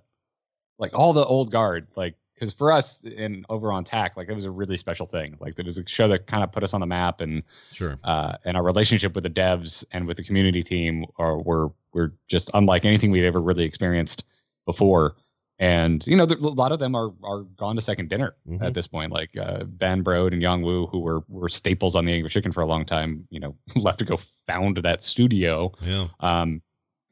like 0.79 0.93
all 0.95 1.13
the 1.13 1.25
old 1.25 1.53
guard. 1.53 1.87
Like 1.97 2.17
because 2.35 2.53
for 2.53 2.73
us 2.73 3.01
in 3.05 3.45
over 3.49 3.71
on 3.73 3.85
TAC, 3.85 4.17
like 4.17 4.29
it 4.29 4.35
was 4.35 4.45
a 4.45 4.51
really 4.51 4.77
special 4.77 5.07
thing. 5.07 5.37
Like 5.41 5.59
it 5.59 5.65
was 5.65 5.79
a 5.79 5.87
show 5.87 6.09
that 6.09 6.27
kind 6.27 6.43
of 6.43 6.51
put 6.53 6.63
us 6.65 6.75
on 6.75 6.81
the 6.81 6.87
map, 6.87 7.21
and 7.21 7.43
Sure. 7.73 7.97
uh, 8.05 8.37
and 8.45 8.57
our 8.57 8.63
relationship 8.63 9.15
with 9.15 9.25
the 9.25 9.31
devs 9.31 9.85
and 9.93 10.07
with 10.07 10.17
the 10.17 10.25
community 10.25 10.63
team 10.63 11.07
are 11.19 11.39
were 11.39 11.71
were 11.93 12.13
just 12.29 12.51
unlike 12.55 12.85
anything 12.85 13.11
we'd 13.11 13.25
ever 13.25 13.41
really 13.41 13.65
experienced 13.65 14.25
before. 14.67 15.15
And 15.61 16.05
you 16.09 16.17
know, 16.17 16.27
there, 16.27 16.37
a 16.37 16.41
lot 16.41 16.73
of 16.73 16.81
them 16.81 16.97
are 16.97 17.13
are 17.23 17.43
gone 17.57 17.77
to 17.77 17.83
second 17.83 18.09
dinner 18.09 18.35
Mhm. 18.49 18.61
at 18.61 18.75
this 18.75 18.89
point. 18.89 19.13
Like 19.13 19.37
uh, 19.37 19.63
Ben 19.65 20.03
Brode 20.03 20.33
and 20.33 20.43
Yong 20.43 20.63
Woo, 20.63 20.87
who 20.89 20.99
were 20.99 21.23
were 21.29 21.49
staples 21.49 21.95
on 21.95 22.05
the 22.05 22.13
Angry 22.13 22.29
Chicken 22.31 22.51
for 22.51 22.61
a 22.63 22.67
long 22.67 22.85
time, 22.85 23.27
you 23.31 23.39
know, 23.39 23.55
left 23.77 24.01
to 24.01 24.05
go 24.05 24.17
found 24.49 24.79
that 24.79 25.03
studio. 25.05 25.73
Yeah. 25.81 26.09
Um, 26.19 26.61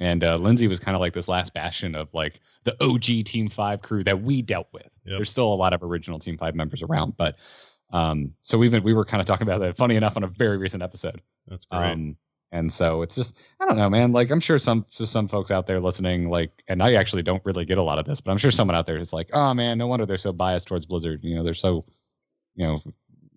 and 0.01 0.25
uh, 0.25 0.35
Lindsay 0.37 0.67
was 0.67 0.81
kind 0.81 0.97
of 0.97 1.01
like 1.01 1.13
this 1.13 1.29
last 1.29 1.55
bastion 1.55 1.95
of 1.95 2.13
like 2.13 2.41
the 2.65 2.77
OG 2.83 3.25
Team 3.25 3.49
Five 3.49 3.83
crew 3.83 4.03
that 4.05 4.23
we 4.23 4.43
dealt 4.43 4.69
with. 4.73 4.99
Yep. 5.05 5.19
There's 5.19 5.31
still 5.31 5.53
a 5.53 5.55
lot 5.55 5.73
of 5.73 5.83
original 5.83 6.19
Team 6.19 6.37
Five 6.37 6.55
members 6.55 6.83
around, 6.83 7.17
but 7.17 7.37
um, 7.93 8.33
so 8.43 8.59
we've 8.59 8.71
been, 8.71 8.83
we 8.83 8.95
were 8.95 9.05
kind 9.05 9.21
of 9.21 9.27
talking 9.27 9.47
about 9.47 9.61
that. 9.61 9.77
Funny 9.77 9.97
enough, 9.97 10.17
on 10.17 10.25
a 10.25 10.29
very 10.29 10.57
recent 10.57 10.83
episode. 10.83 11.21
That's 11.47 11.67
great. 11.67 11.91
Um, 11.91 12.17
and 12.53 12.71
so 12.71 13.01
it's 13.03 13.17
just 13.17 13.39
I 13.61 13.67
don't 13.67 13.77
know, 13.77 13.89
man. 13.89 14.13
Like 14.13 14.31
I'm 14.31 14.41
sure 14.41 14.59
some 14.59 14.85
some 14.89 15.27
folks 15.27 15.51
out 15.51 15.67
there 15.67 15.81
listening, 15.81 16.29
like, 16.29 16.63
and 16.69 16.83
I 16.83 16.95
actually 16.95 17.23
don't 17.23 17.45
really 17.45 17.65
get 17.65 17.79
a 17.79 17.83
lot 17.83 17.99
of 17.99 18.05
this, 18.05 18.21
but 18.21 18.31
I'm 18.31 18.37
sure 18.37 18.51
someone 18.51 18.77
out 18.77 18.87
there 18.87 18.99
is 18.99 19.13
like, 19.13 19.31
oh 19.33 19.55
man, 19.55 19.79
no 19.79 19.87
wonder 19.87 20.07
they're 20.07 20.19
so 20.19 20.33
biased 20.33 20.69
towards 20.69 20.87
Blizzard. 20.87 21.25
You 21.25 21.35
know, 21.35 21.43
they're 21.43 21.55
so, 21.55 21.87
you 22.55 22.67
know, 22.67 22.79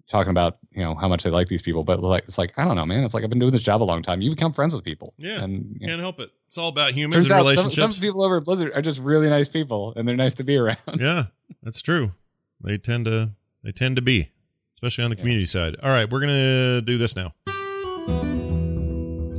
talking 0.07 0.31
about 0.31 0.57
you 0.71 0.83
know 0.83 0.95
how 0.95 1.07
much 1.07 1.23
they 1.23 1.29
like 1.29 1.47
these 1.47 1.61
people, 1.61 1.83
but 1.83 2.01
like 2.01 2.23
it's 2.25 2.37
like 2.37 2.57
I 2.57 2.65
don't 2.65 2.75
know, 2.75 2.85
man. 2.85 3.03
It's 3.03 3.13
like 3.13 3.23
I've 3.23 3.29
been 3.29 3.39
doing 3.39 3.51
this 3.51 3.61
job 3.63 3.81
a 3.81 3.85
long 3.85 4.01
time. 4.03 4.21
You 4.21 4.29
become 4.29 4.53
friends 4.53 4.73
with 4.73 4.83
people. 4.83 5.13
Yeah, 5.17 5.43
and 5.43 5.77
you 5.79 5.87
know, 5.87 5.93
Can't 5.93 6.01
help 6.01 6.19
it. 6.19 6.31
It's 6.47 6.57
all 6.57 6.69
about 6.69 6.93
humans 6.93 7.29
and 7.29 7.39
out 7.39 7.55
some, 7.55 7.71
some 7.71 7.91
people 7.93 8.23
over 8.23 8.37
at 8.37 8.43
Blizzard 8.45 8.73
are 8.75 8.81
just 8.81 8.99
really 8.99 9.29
nice 9.29 9.47
people, 9.49 9.93
and 9.95 10.07
they're 10.07 10.15
nice 10.15 10.33
to 10.35 10.43
be 10.43 10.57
around. 10.57 10.77
yeah, 10.99 11.23
that's 11.63 11.81
true. 11.81 12.11
They 12.61 12.77
tend 12.77 13.05
to 13.05 13.31
they 13.63 13.71
tend 13.71 13.95
to 13.95 14.01
be, 14.01 14.31
especially 14.75 15.03
on 15.05 15.09
the 15.09 15.15
Yeah. 15.17 15.21
community 15.21 15.45
side. 15.45 15.75
All 15.81 15.89
right, 15.89 16.09
we're 16.09 16.19
gonna 16.21 16.81
do 16.81 16.97
this 16.97 17.15
now. 17.15 17.33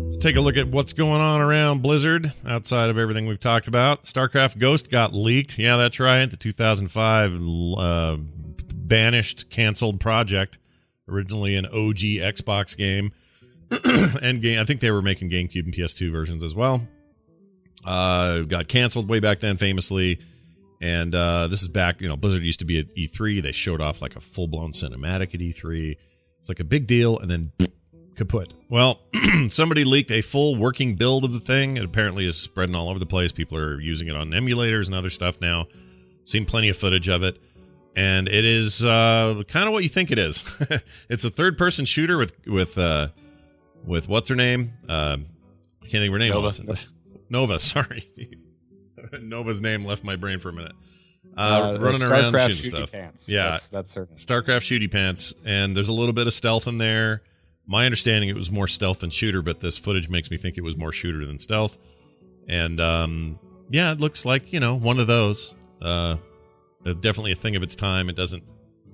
Let's 0.07 0.19
take 0.19 0.37
a 0.37 0.41
look 0.41 0.57
at 0.57 0.69
what's 0.69 0.93
going 0.93 1.21
on 1.21 1.41
around 1.41 1.83
Blizzard 1.83 2.33
outside 2.47 2.91
of 2.91 2.97
everything 2.97 3.27
we've 3.27 3.41
talked 3.41 3.67
about. 3.67 4.05
StarCraft 4.05 4.57
Ghost 4.57 4.89
got 4.89 5.13
leaked. 5.13 5.59
Yeah, 5.59 5.77
that's 5.77 5.99
right. 5.99 6.31
The 6.31 6.37
2005 6.37 7.35
uh, 7.77 8.17
banished, 8.73 9.51
canceled 9.51 9.99
project, 9.99 10.59
originally 11.09 11.57
an 11.57 11.67
OG 11.67 12.23
Xbox 12.23 12.77
game, 12.77 13.11
and 14.23 14.41
game. 14.41 14.61
I 14.61 14.65
think 14.65 14.79
they 14.79 14.93
were 14.93 15.03
making 15.03 15.29
GameCube 15.29 15.65
and 15.65 15.75
PS2 15.75 16.13
versions 16.13 16.45
as 16.45 16.55
well. 16.55 16.87
Uh, 17.85 18.43
got 18.43 18.69
canceled 18.69 19.09
way 19.09 19.19
back 19.19 19.41
then, 19.41 19.57
famously. 19.57 20.21
And 20.81 21.13
uh, 21.17 21.49
this 21.49 21.63
is 21.63 21.69
back, 21.69 22.01
you 22.01 22.07
know, 22.07 22.17
Blizzard 22.17 22.45
used 22.45 22.61
to 22.61 22.65
be 22.65 22.79
at 22.79 22.95
E3. 22.95 23.43
They 23.43 23.51
showed 23.51 23.81
off 23.81 24.01
like 24.01 24.15
a 24.15 24.21
full 24.21 24.47
blown 24.47 24.71
cinematic 24.71 25.35
at 25.35 25.41
E3. 25.41 25.97
It's 26.39 26.49
like 26.49 26.61
a 26.61 26.65
big 26.65 26.87
deal, 26.87 27.19
and 27.19 27.29
then 27.29 27.51
kaput. 28.17 28.55
Well, 28.69 29.01
somebody 29.49 29.85
leaked 29.85 30.11
a 30.11 30.21
full 30.21 30.57
working 30.57 30.95
build 30.97 31.25
of 31.25 31.33
the 31.33 31.41
thing. 31.41 31.77
It 31.77 31.85
apparently 31.85 32.27
is 32.27 32.37
spreading 32.37 32.75
all 32.75 32.89
over 32.89 32.99
the 32.99 33.07
place. 33.07 33.33
People 33.33 33.59
are 33.59 33.81
using 33.81 34.09
it 34.09 34.17
on 34.17 34.31
emulators 34.31 34.87
and 34.87 34.95
other 34.95 35.11
stuff 35.11 35.41
now. 35.41 35.67
Seen 36.25 36.45
plenty 36.45 36.69
of 36.69 36.77
footage 36.77 37.09
of 37.09 37.23
it. 37.23 37.39
And 37.95 38.29
it 38.29 38.45
is 38.45 38.85
uh, 38.85 39.43
kind 39.49 39.67
of 39.67 39.73
what 39.73 39.83
you 39.83 39.89
think 39.89 40.11
it 40.11 40.19
is. 40.19 40.61
it's 41.09 41.25
a 41.25 41.31
third 41.31 41.57
person 41.57 41.85
shooter 41.85 42.19
with 42.19 42.33
with 42.47 42.77
uh, 42.77 43.09
with 43.85 44.09
what's 44.09 44.29
her 44.29 44.37
name? 44.37 44.73
Uh, 44.89 45.17
I 45.83 45.87
can't 45.87 45.93
think 45.93 46.09
of 46.09 46.12
her 46.12 46.19
name. 46.19 46.33
Nova. 46.33 46.77
Nova, 47.31 47.59
sorry. 47.59 48.09
Nova's 49.21 49.62
name 49.62 49.85
left 49.85 50.05
my 50.05 50.17
brain 50.17 50.39
for 50.41 50.51
a 50.51 50.53
minute. 50.53 50.73
Uh, 51.37 51.77
Uh, 51.77 51.79
running 51.81 52.03
around 52.03 52.39
shooting 52.39 52.71
stuff. 52.71 52.93
Pants. 52.93 53.29
Yeah, 53.29 53.51
that's, 53.51 53.69
that's 53.69 53.91
certain. 53.93 54.14
StarCraft 54.14 54.62
shooty 54.62 54.91
pants, 54.91 55.35
and 55.45 55.77
there's 55.77 55.89
a 55.89 55.95
little 55.95 56.12
bit 56.14 56.27
of 56.27 56.33
stealth 56.33 56.67
in 56.67 56.79
there. 56.79 57.23
My 57.67 57.85
understanding 57.85 58.29
it 58.29 58.37
was 58.37 58.51
more 58.51 58.69
stealth 58.69 59.01
than 59.01 59.11
shooter, 59.11 59.43
but 59.43 59.61
this 59.61 59.77
footage 59.77 60.09
makes 60.09 60.31
me 60.31 60.37
think 60.37 60.57
it 60.57 60.62
was 60.62 60.77
more 60.77 60.93
shooter 60.93 61.27
than 61.27 61.39
stealth. 61.39 61.79
And 62.49 62.81
um, 62.81 63.39
yeah, 63.71 63.93
it 63.93 64.01
looks 64.01 64.25
like 64.25 64.53
you 64.53 64.61
know 64.61 64.77
one 64.77 64.99
of 64.99 65.07
those. 65.07 65.55
Uh, 65.81 66.17
uh, 66.85 66.93
definitely 67.01 67.33
a 67.33 67.37
thing 67.37 67.57
of 67.57 67.62
its 67.62 67.75
time. 67.75 68.09
It 68.09 68.17
doesn't 68.17 68.45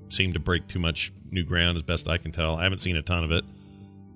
seem 0.09 0.33
to 0.33 0.41
break 0.41 0.67
too 0.67 0.79
much 0.79 1.13
new 1.31 1.45
ground, 1.45 1.77
as 1.77 1.83
best 1.83 2.09
I 2.09 2.19
can 2.19 2.33
tell. 2.33 2.57
I 2.57 2.65
haven't 2.65 2.79
seen 2.79 2.97
a 2.97 3.03
ton 3.03 3.25
of 3.25 3.33
it, 3.33 3.45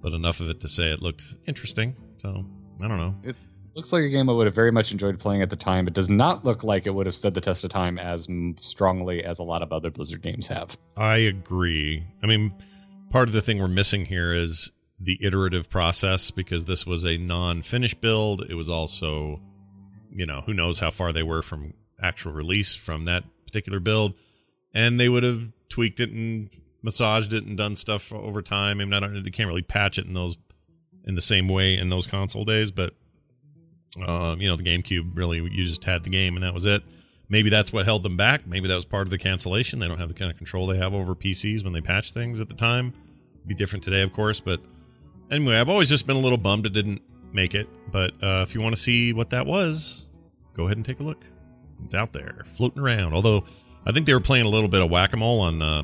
but 0.01 0.15
enough 0.15 0.41
of 0.41 0.49
it 0.49 0.61
to 0.61 0.69
say 0.69 0.91
it 0.91 1.03
looked 1.03 1.37
interesting. 1.47 1.95
So 2.19 2.45
I 2.83 2.89
don't 2.89 2.99
know. 2.99 3.15
It 3.23 3.37
looks 3.75 3.93
like 3.93 4.05
a 4.05 4.09
game 4.09 4.31
I 4.31 4.33
would 4.33 4.47
have 4.47 4.55
very 4.55 4.73
much 4.73 4.93
enjoyed 4.93 5.19
playing 5.19 5.43
at 5.43 5.51
the 5.51 5.57
time. 5.57 5.87
It 5.87 5.93
does 5.93 6.09
not 6.09 6.45
look 6.45 6.65
like 6.65 6.87
it 6.87 6.95
would 6.95 7.07
have 7.07 7.15
stood 7.15 7.35
the 7.35 7.41
test 7.41 7.65
of 7.65 7.71
time 7.71 7.99
as 7.99 8.27
strongly 8.61 9.23
as 9.23 9.39
a 9.39 9.43
lot 9.43 9.63
of 9.63 9.73
other 9.73 9.91
Blizzard 9.91 10.23
games 10.23 10.47
have. 10.47 10.77
I 10.97 11.19
agree. 11.19 12.03
I 12.23 12.27
mean, 12.27 12.55
part 13.17 13.29
of 13.29 13.33
the 13.33 13.41
thing 13.41 13.59
we're 13.59 13.67
missing 13.67 14.05
here 14.05 14.35
is 14.35 14.71
the 15.01 15.19
iterative 15.23 15.71
process 15.71 16.31
because 16.31 16.67
this 16.67 16.87
was 16.87 17.03
a 17.07 17.17
non-finished 17.17 17.99
build. 18.03 18.43
It 18.43 18.57
was 18.57 18.69
also, 18.69 19.41
you 20.11 20.27
know, 20.27 20.43
who 20.43 20.53
knows 20.53 20.81
how 20.81 20.91
far 20.91 21.15
they 21.15 21.23
were 21.23 21.41
from 21.41 21.73
actual 21.99 22.33
release 22.33 22.77
from 22.77 23.07
that 23.07 23.25
particular 23.47 23.81
build, 23.81 24.13
and 24.75 25.01
they 25.01 25.09
would 25.09 25.23
have 25.23 25.51
tweaked 25.71 25.99
it 25.99 26.11
and 26.11 26.51
massaged 26.83 27.33
it 27.33 27.47
and 27.47 27.57
done 27.57 27.75
stuff 27.75 28.13
over 28.13 28.43
time. 28.43 28.83
I 28.83 28.85
mean, 28.85 28.93
I 28.93 29.01
don't, 29.01 29.23
they 29.23 29.31
can't 29.31 29.49
really 29.49 29.63
patch 29.63 29.97
it 29.97 30.05
in 30.05 30.13
those 30.13 30.37
in 31.07 31.15
the 31.15 31.23
same 31.23 31.49
way 31.49 31.79
in 31.79 31.89
those 31.89 32.07
console 32.07 32.45
days, 32.45 32.71
but 32.71 32.93
uh, 34.07 34.37
you 34.39 34.47
know, 34.47 34.57
the 34.57 34.63
GameCube 34.63 35.17
really 35.17 35.39
you 35.39 35.65
just 35.65 35.85
had 35.85 36.05
the 36.05 36.11
game 36.11 36.35
and 36.35 36.45
that 36.45 36.53
was 36.53 36.67
it. 36.67 36.83
Maybe 37.31 37.49
that's 37.49 37.73
what 37.73 37.87
held 37.87 38.03
them 38.03 38.19
back. 38.19 38.47
Maybe 38.47 38.69
that 38.69 38.75
was 38.75 38.85
part 38.85 39.07
of 39.07 39.11
the 39.11 39.17
cancellation. 39.17 39.79
They 39.79 39.89
don't 39.89 39.99
have 39.99 40.09
the 40.09 40.15
kind 40.15 40.31
of 40.31 40.37
control 40.37 40.67
they 40.67 40.77
have 40.77 40.93
over 40.93 41.15
PCs 41.15 41.65
when 41.65 41.73
they 41.73 41.81
patch 41.81 42.11
things 42.11 42.43
at 42.43 42.51
the 42.51 42.55
time. 42.55 42.93
Be 43.47 43.55
different 43.55 43.85
today, 43.85 44.03
of 44.03 44.13
course, 44.13 44.41
but 44.41 44.61
anyway, 45.31 45.57
I've 45.57 45.69
always 45.69 45.89
just 45.89 46.07
been 46.07 46.17
a 46.17 46.21
little 46.21 46.39
bummed 46.39 46.67
it 46.67 46.73
didn't 46.73 47.03
make 47.33 47.55
it. 47.55 47.69
But 47.93 48.13
uh, 48.23 48.45
if 48.47 48.55
you 48.55 48.61
want 48.61 48.75
to 48.75 48.81
see 48.81 49.13
what 49.13 49.31
that 49.31 49.47
was, 49.47 50.09
go 50.55 50.65
ahead 50.65 50.77
and 50.77 50.85
take 50.85 51.01
a 51.01 51.03
look. 51.03 51.25
It's 51.85 51.95
out 51.95 52.13
there, 52.13 52.43
floating 52.45 52.83
around. 52.83 53.13
Although 53.15 53.45
I 53.85 53.93
think 53.93 54.07
they 54.07 54.15
were 54.15 54.21
playing 54.21 54.47
a 54.47 54.49
little 54.49 54.69
bit 54.69 54.83
of 54.83 54.91
whack 54.91 55.13
a 55.13 55.17
mole 55.17 55.41
on 55.41 55.63
uh, 55.63 55.83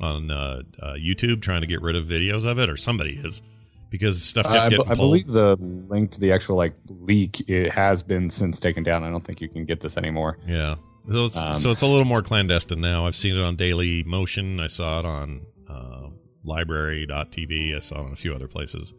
on 0.00 0.30
uh, 0.30 0.62
uh, 0.80 0.94
YouTube, 0.94 1.42
trying 1.42 1.60
to 1.60 1.66
get 1.66 1.82
rid 1.82 1.96
of 1.96 2.06
videos 2.06 2.46
of 2.46 2.58
it, 2.58 2.70
or 2.70 2.76
somebody 2.76 3.20
is 3.22 3.42
because 3.90 4.22
stuff 4.22 4.46
kept 4.46 4.56
I, 4.56 4.68
getting 4.70 4.90
I 4.90 4.94
believe 4.94 5.26
the 5.26 5.56
link 5.88 6.12
to 6.12 6.20
the 6.20 6.32
actual 6.32 6.56
like 6.56 6.74
leak 6.88 7.48
it 7.48 7.70
has 7.70 8.02
been 8.02 8.30
since 8.30 8.58
taken 8.60 8.82
down. 8.82 9.04
I 9.04 9.10
don't 9.10 9.24
think 9.24 9.40
you 9.40 9.48
can 9.48 9.64
get 9.64 9.80
this 9.80 9.96
anymore. 9.96 10.38
Yeah. 10.46 10.76
So 11.10 11.24
it's, 11.24 11.36
Um, 11.36 11.56
so 11.56 11.70
it's 11.70 11.82
a 11.82 11.86
little 11.86 12.04
more 12.04 12.22
clandestine 12.22 12.80
now. 12.80 13.06
I've 13.06 13.16
seen 13.16 13.34
it 13.34 13.42
on 13.42 13.56
Daily 13.56 14.04
Motion. 14.04 14.60
I 14.60 14.68
saw 14.68 15.00
it 15.00 15.04
on 15.04 15.40
uh, 15.40 15.51
lbry.tv. 16.46 17.76
I 17.76 17.78
saw 17.80 18.00
it 18.00 18.06
on 18.06 18.12
a 18.12 18.16
few 18.16 18.34
other 18.34 18.48
places. 18.48 18.94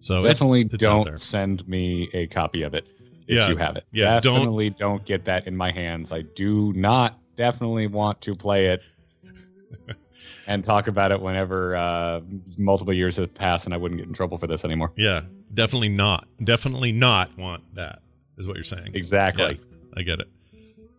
So 0.00 0.22
Definitely 0.22 0.62
it's, 0.62 0.74
out 0.84 1.04
there. 1.04 1.12
don't 1.12 1.20
send 1.20 1.66
me 1.66 2.10
a 2.12 2.26
copy 2.26 2.62
of 2.62 2.74
it 2.74 2.86
if 3.26 3.36
Yeah, 3.38 3.48
you 3.48 3.56
have 3.56 3.76
it. 3.76 3.84
yeah, 3.90 4.20
don't- 4.20 4.34
definitely 4.34 4.70
don't. 4.70 5.04
get 5.04 5.24
that 5.26 5.46
in 5.46 5.56
my 5.56 5.70
hands. 5.72 6.12
I 6.12 6.22
do 6.22 6.72
not 6.74 7.18
definitely 7.36 7.86
want 7.86 8.20
to 8.22 8.34
play 8.34 8.66
it 8.66 8.82
and 10.46 10.64
talk 10.64 10.88
about 10.88 11.10
it 11.12 11.20
whenever 11.20 11.74
uh, 11.74 12.20
multiple 12.58 12.92
years 12.92 13.16
have 13.16 13.34
passed 13.34 13.64
and 13.64 13.74
I 13.74 13.78
wouldn't 13.78 13.98
get 13.98 14.06
in 14.06 14.12
trouble 14.14 14.36
for 14.38 14.46
this 14.46 14.64
anymore. 14.64 14.92
Yeah, 14.96 15.22
definitely 15.52 15.88
not. 15.88 16.28
Definitely 16.42 16.92
not 16.92 17.36
want 17.38 17.74
that, 17.74 18.00
is 18.36 18.46
what 18.46 18.56
you're 18.56 18.62
saying. 18.64 18.90
Exactly. 18.94 19.58
Yeah, 19.60 19.84
I 19.96 20.02
get 20.02 20.20
it. 20.20 20.28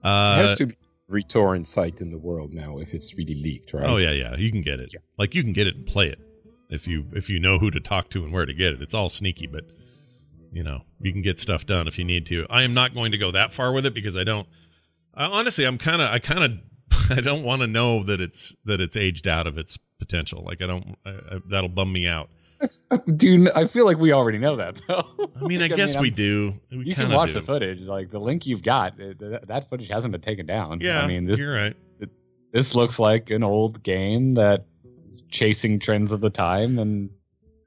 Uh, 0.04 0.08
it 0.08 0.10
Uh, 0.10 0.36
has 0.38 0.56
to 0.56 0.66
be 0.68 0.76
every 1.10 1.24
torrent 1.24 1.68
site 1.68 2.02
in 2.02 2.12
the 2.12 2.18
world 2.18 2.54
now 2.54 2.78
if 2.80 2.94
it's 2.94 3.16
really 3.18 3.36
leaked, 3.36 3.74
right? 3.74 3.86
Oh 3.86 3.98
yeah, 3.98 4.12
yeah. 4.12 4.36
You 4.36 4.52
can 4.52 4.62
get 4.62 4.80
it. 4.80 4.94
Like 5.18 5.36
you 5.36 5.44
can 5.44 5.54
get 5.54 5.68
it 5.68 5.76
and 5.76 5.86
play 5.86 6.08
it 6.08 6.20
if 6.70 6.88
you 6.88 7.06
if 7.14 7.30
you 7.30 7.40
know 7.40 7.60
who 7.60 7.72
to 7.72 7.80
talk 7.80 8.10
to 8.12 8.24
and 8.24 8.34
where 8.34 8.46
to 8.46 8.54
get 8.54 8.74
it. 8.74 8.82
It's 8.82 8.94
all 8.94 9.10
sneaky, 9.10 9.48
but 9.48 9.66
you 10.52 10.64
know 10.64 10.82
you 11.00 11.12
can 11.12 11.22
get 11.22 11.40
stuff 11.40 11.66
done 11.66 11.88
if 11.88 12.00
you 12.00 12.06
need 12.06 12.26
to. 12.28 12.46
I 12.50 12.64
am 12.64 12.74
not 12.74 12.94
going 12.94 13.12
to 13.12 13.18
go 13.18 13.32
that 13.32 13.54
far 13.54 13.72
with 13.72 13.86
it 13.86 13.94
because 13.94 14.18
I 14.18 14.24
don't. 14.24 14.48
I, 15.14 15.26
honestly, 15.26 15.66
I'm 15.66 15.78
kind 15.78 16.02
of 16.02 16.10
I 16.10 16.20
kind 16.20 16.44
of 16.44 17.12
I 17.18 17.22
don't 17.22 17.44
want 17.44 17.62
to 17.62 17.68
know 17.68 18.04
that 18.04 18.20
it's 18.20 18.56
that 18.66 18.82
it's 18.82 18.98
aged 18.98 19.28
out 19.28 19.48
of 19.48 19.58
its 19.58 19.78
potential. 20.00 20.44
Like 20.44 20.62
I 20.62 20.68
don't. 20.68 20.98
I, 21.06 21.10
I, 21.10 21.40
that'll 21.50 21.70
bum 21.70 21.92
me 21.92 22.08
out. 22.08 22.30
Dude, 23.16 23.50
I 23.52 23.66
feel 23.66 23.86
like 23.86 23.98
we 23.98 24.12
already 24.12 24.38
know 24.38 24.56
that 24.56 24.82
though. 24.88 25.06
I 25.42 25.46
mean, 25.46 25.60
I 25.62 25.68
Like, 25.68 25.76
guess 25.76 25.96
I'm- 25.96 26.02
we 26.04 26.12
do. 26.12 26.54
We 26.72 26.86
You 26.86 26.96
can 26.96 27.12
watch 27.12 27.34
do. 27.34 27.40
the 27.40 27.46
footage. 27.46 27.88
Like 27.88 28.10
the 28.12 28.20
link 28.20 28.46
you've 28.46 28.64
got, 28.64 29.00
it- 29.00 29.20
that 29.20 29.48
that 29.48 29.70
footage 29.70 29.90
hasn't 29.90 30.12
been 30.12 30.22
taken 30.22 30.46
down. 30.46 30.80
Yeah, 30.82 31.02
I 31.02 31.08
mean, 31.08 31.26
this 31.26 31.38
you're 31.40 31.54
right. 31.54 31.76
this 32.52 32.76
looks 32.76 33.00
like 33.00 33.30
an 33.30 33.44
old 33.44 33.84
game 33.84 34.36
that 34.36 34.66
is 35.10 35.24
chasing 35.30 35.80
trends 35.80 36.12
of 36.12 36.22
the 36.22 36.30
time 36.30 36.80
and 36.80 37.10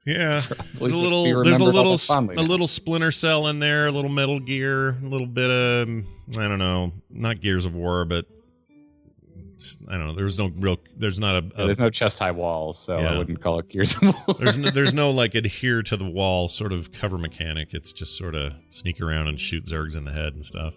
Yeah, 0.05 0.41
there's 0.79 0.93
a 0.93 0.97
little 0.97 1.43
there's 1.43 1.59
a 1.59 1.63
little 1.63 1.97
fondly 1.97 2.35
a 2.35 2.41
little 2.41 2.67
Splinter 2.67 3.11
Cell 3.11 3.47
in 3.47 3.59
there, 3.59 3.87
a 3.87 3.91
little 3.91 4.09
Metal 4.09 4.39
Gear, 4.39 4.89
a 4.89 5.05
little 5.07 5.27
bit 5.27 5.51
of 5.51 5.87
I 6.37 6.47
don't 6.47 6.59
know, 6.59 6.91
not 7.09 7.39
Gears 7.41 7.65
of 7.65 7.73
War, 7.75 8.05
but 8.05 8.25
I 9.87 9.97
don't 9.97 10.07
know. 10.07 10.13
There's 10.13 10.37
no 10.39 10.51
real. 10.57 10.77
There's 10.97 11.19
not 11.19 11.35
a. 11.35 11.41
Yeah, 11.55 11.63
a 11.63 11.65
there's 11.65 11.79
no 11.79 11.89
chest 11.89 12.19
high 12.19 12.31
walls, 12.31 12.77
so 12.77 12.97
Yeah. 12.99 13.13
I 13.13 13.17
wouldn't 13.17 13.41
call 13.41 13.59
it 13.59 13.69
Gears 13.69 13.95
of 13.95 14.01
War. 14.03 14.35
there's 14.39 14.57
no, 14.57 14.69
there's 14.69 14.93
no 14.93 15.11
like 15.11 15.35
adhere 15.35 15.81
to 15.83 15.97
the 15.97 16.09
wall 16.09 16.47
sort 16.47 16.73
of 16.73 16.91
cover 16.91 17.17
mechanic. 17.17 17.73
It's 17.73 17.93
just 17.93 18.17
sort 18.17 18.35
of 18.35 18.53
sneak 18.71 19.01
around 19.01 19.27
and 19.27 19.39
shoot 19.39 19.65
zergs 19.65 19.95
in 19.97 20.05
the 20.05 20.11
head 20.11 20.33
and 20.33 20.45
stuff. 20.45 20.75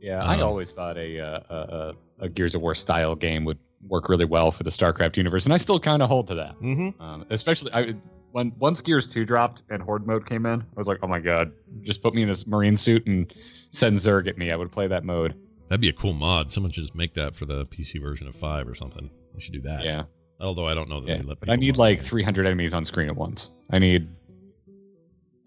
yeah, 0.00 0.24
I 0.24 0.36
Um, 0.36 0.42
always 0.42 0.72
thought 0.72 0.96
a, 0.98 1.18
uh, 1.20 1.40
a 1.48 1.54
a 1.56 1.94
a 2.26 2.28
Gears 2.28 2.54
of 2.54 2.62
War 2.62 2.74
style 2.74 3.14
game 3.14 3.44
would 3.44 3.58
work 3.88 4.08
really 4.08 4.24
well 4.24 4.52
for 4.52 4.62
the 4.62 4.70
StarCraft 4.70 5.16
universe, 5.16 5.44
and 5.44 5.52
I 5.52 5.56
still 5.56 5.80
kind 5.80 6.02
of 6.02 6.08
hold 6.08 6.28
to 6.28 6.34
that. 6.36 6.54
Mm-hmm. 6.60 7.02
Um, 7.02 7.26
especially 7.30 7.72
I, 7.72 7.94
when 8.30 8.52
once 8.58 8.80
Gears 8.80 9.08
Two 9.08 9.24
dropped 9.24 9.62
and 9.70 9.82
Horde 9.82 10.06
mode 10.06 10.26
came 10.26 10.46
in, 10.46 10.60
I 10.60 10.64
was 10.76 10.86
like, 10.88 10.98
oh 11.02 11.06
my 11.08 11.18
god, 11.20 11.52
just 11.82 12.02
put 12.02 12.14
me 12.14 12.22
in 12.22 12.28
this 12.28 12.46
marine 12.46 12.76
suit 12.76 13.06
and 13.06 13.32
send 13.70 13.96
Zerg 13.98 14.28
at 14.28 14.38
me. 14.38 14.50
I 14.52 14.56
would 14.56 14.70
play 14.70 14.86
that 14.86 15.04
mode. 15.04 15.34
That'd 15.72 15.80
be 15.80 15.88
a 15.88 15.94
cool 15.94 16.12
mod. 16.12 16.52
Someone 16.52 16.70
should 16.70 16.82
just 16.82 16.94
make 16.94 17.14
that 17.14 17.34
for 17.34 17.46
the 17.46 17.64
PC 17.64 17.98
version 17.98 18.28
of 18.28 18.34
five 18.34 18.68
or 18.68 18.74
something. 18.74 19.08
They 19.32 19.40
should 19.40 19.54
do 19.54 19.62
that. 19.62 19.86
Yeah, 19.86 20.02
Although 20.38 20.68
I 20.68 20.74
don't 20.74 20.90
know 20.90 21.00
that 21.00 21.08
yeah. 21.08 21.16
they 21.16 21.22
let 21.22 21.38
I 21.48 21.56
need 21.56 21.78
like 21.78 22.02
300 22.02 22.44
enemies 22.44 22.74
on 22.74 22.84
screen 22.84 23.08
at 23.08 23.16
once. 23.16 23.50
I 23.72 23.78
need. 23.78 24.06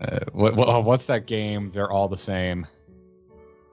Uh, 0.02 0.22
what, 0.34 0.56
what 0.56 0.84
what's 0.84 1.06
that 1.06 1.28
game? 1.28 1.70
They're 1.70 1.92
all 1.92 2.08
the 2.08 2.18
same. 2.18 2.66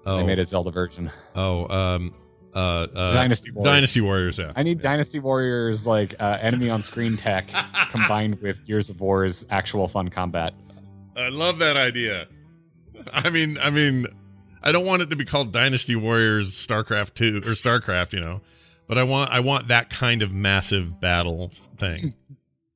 Oh, 0.05 0.19
They 0.19 0.27
made 0.27 0.39
a 0.41 0.45
Zelda 0.45 0.71
version. 0.71 1.11
oh, 1.35 1.75
um, 1.75 2.13
uh, 2.55 2.59
uh, 2.59 3.13
Dynasty 3.15 3.51
Warriors. 3.51 3.73
Dynasty 3.73 4.01
Warriors. 4.03 4.39
Yeah. 4.39 4.53
I 4.55 4.63
need 4.63 4.83
Dynasty 4.83 5.21
Warriors 5.21 5.87
like 5.87 6.17
uh, 6.21 6.37
enemy 6.39 6.69
on 6.69 6.83
screen 6.83 7.17
tech 7.17 7.49
combined 7.91 8.43
with 8.43 8.67
Gears 8.67 8.91
of 8.91 9.01
War's 9.01 9.47
actual 9.49 9.89
fun 9.89 10.11
combat. 10.11 10.53
I 11.17 11.31
love 11.31 11.61
that 11.61 11.79
idea. 11.79 12.29
I 13.11 13.31
mean, 13.31 13.57
I 13.57 13.71
mean, 13.71 14.07
I 14.63 14.73
don't 14.73 14.87
want 14.87 15.03
it 15.03 15.11
to 15.11 15.17
be 15.17 15.25
called 15.25 15.53
Dynasty 15.53 15.97
Warriors 15.97 16.51
StarCraft 16.53 17.15
2 17.15 17.39
or 17.39 17.53
StarCraft, 17.53 18.13
you 18.13 18.21
know. 18.21 18.41
But 18.89 18.99
I 18.99 19.05
want 19.05 19.31
I 19.31 19.41
want 19.41 19.69
that 19.69 19.91
kind 19.91 20.23
of 20.23 20.33
massive 20.33 21.01
battle 21.01 21.51
thing. 21.77 22.15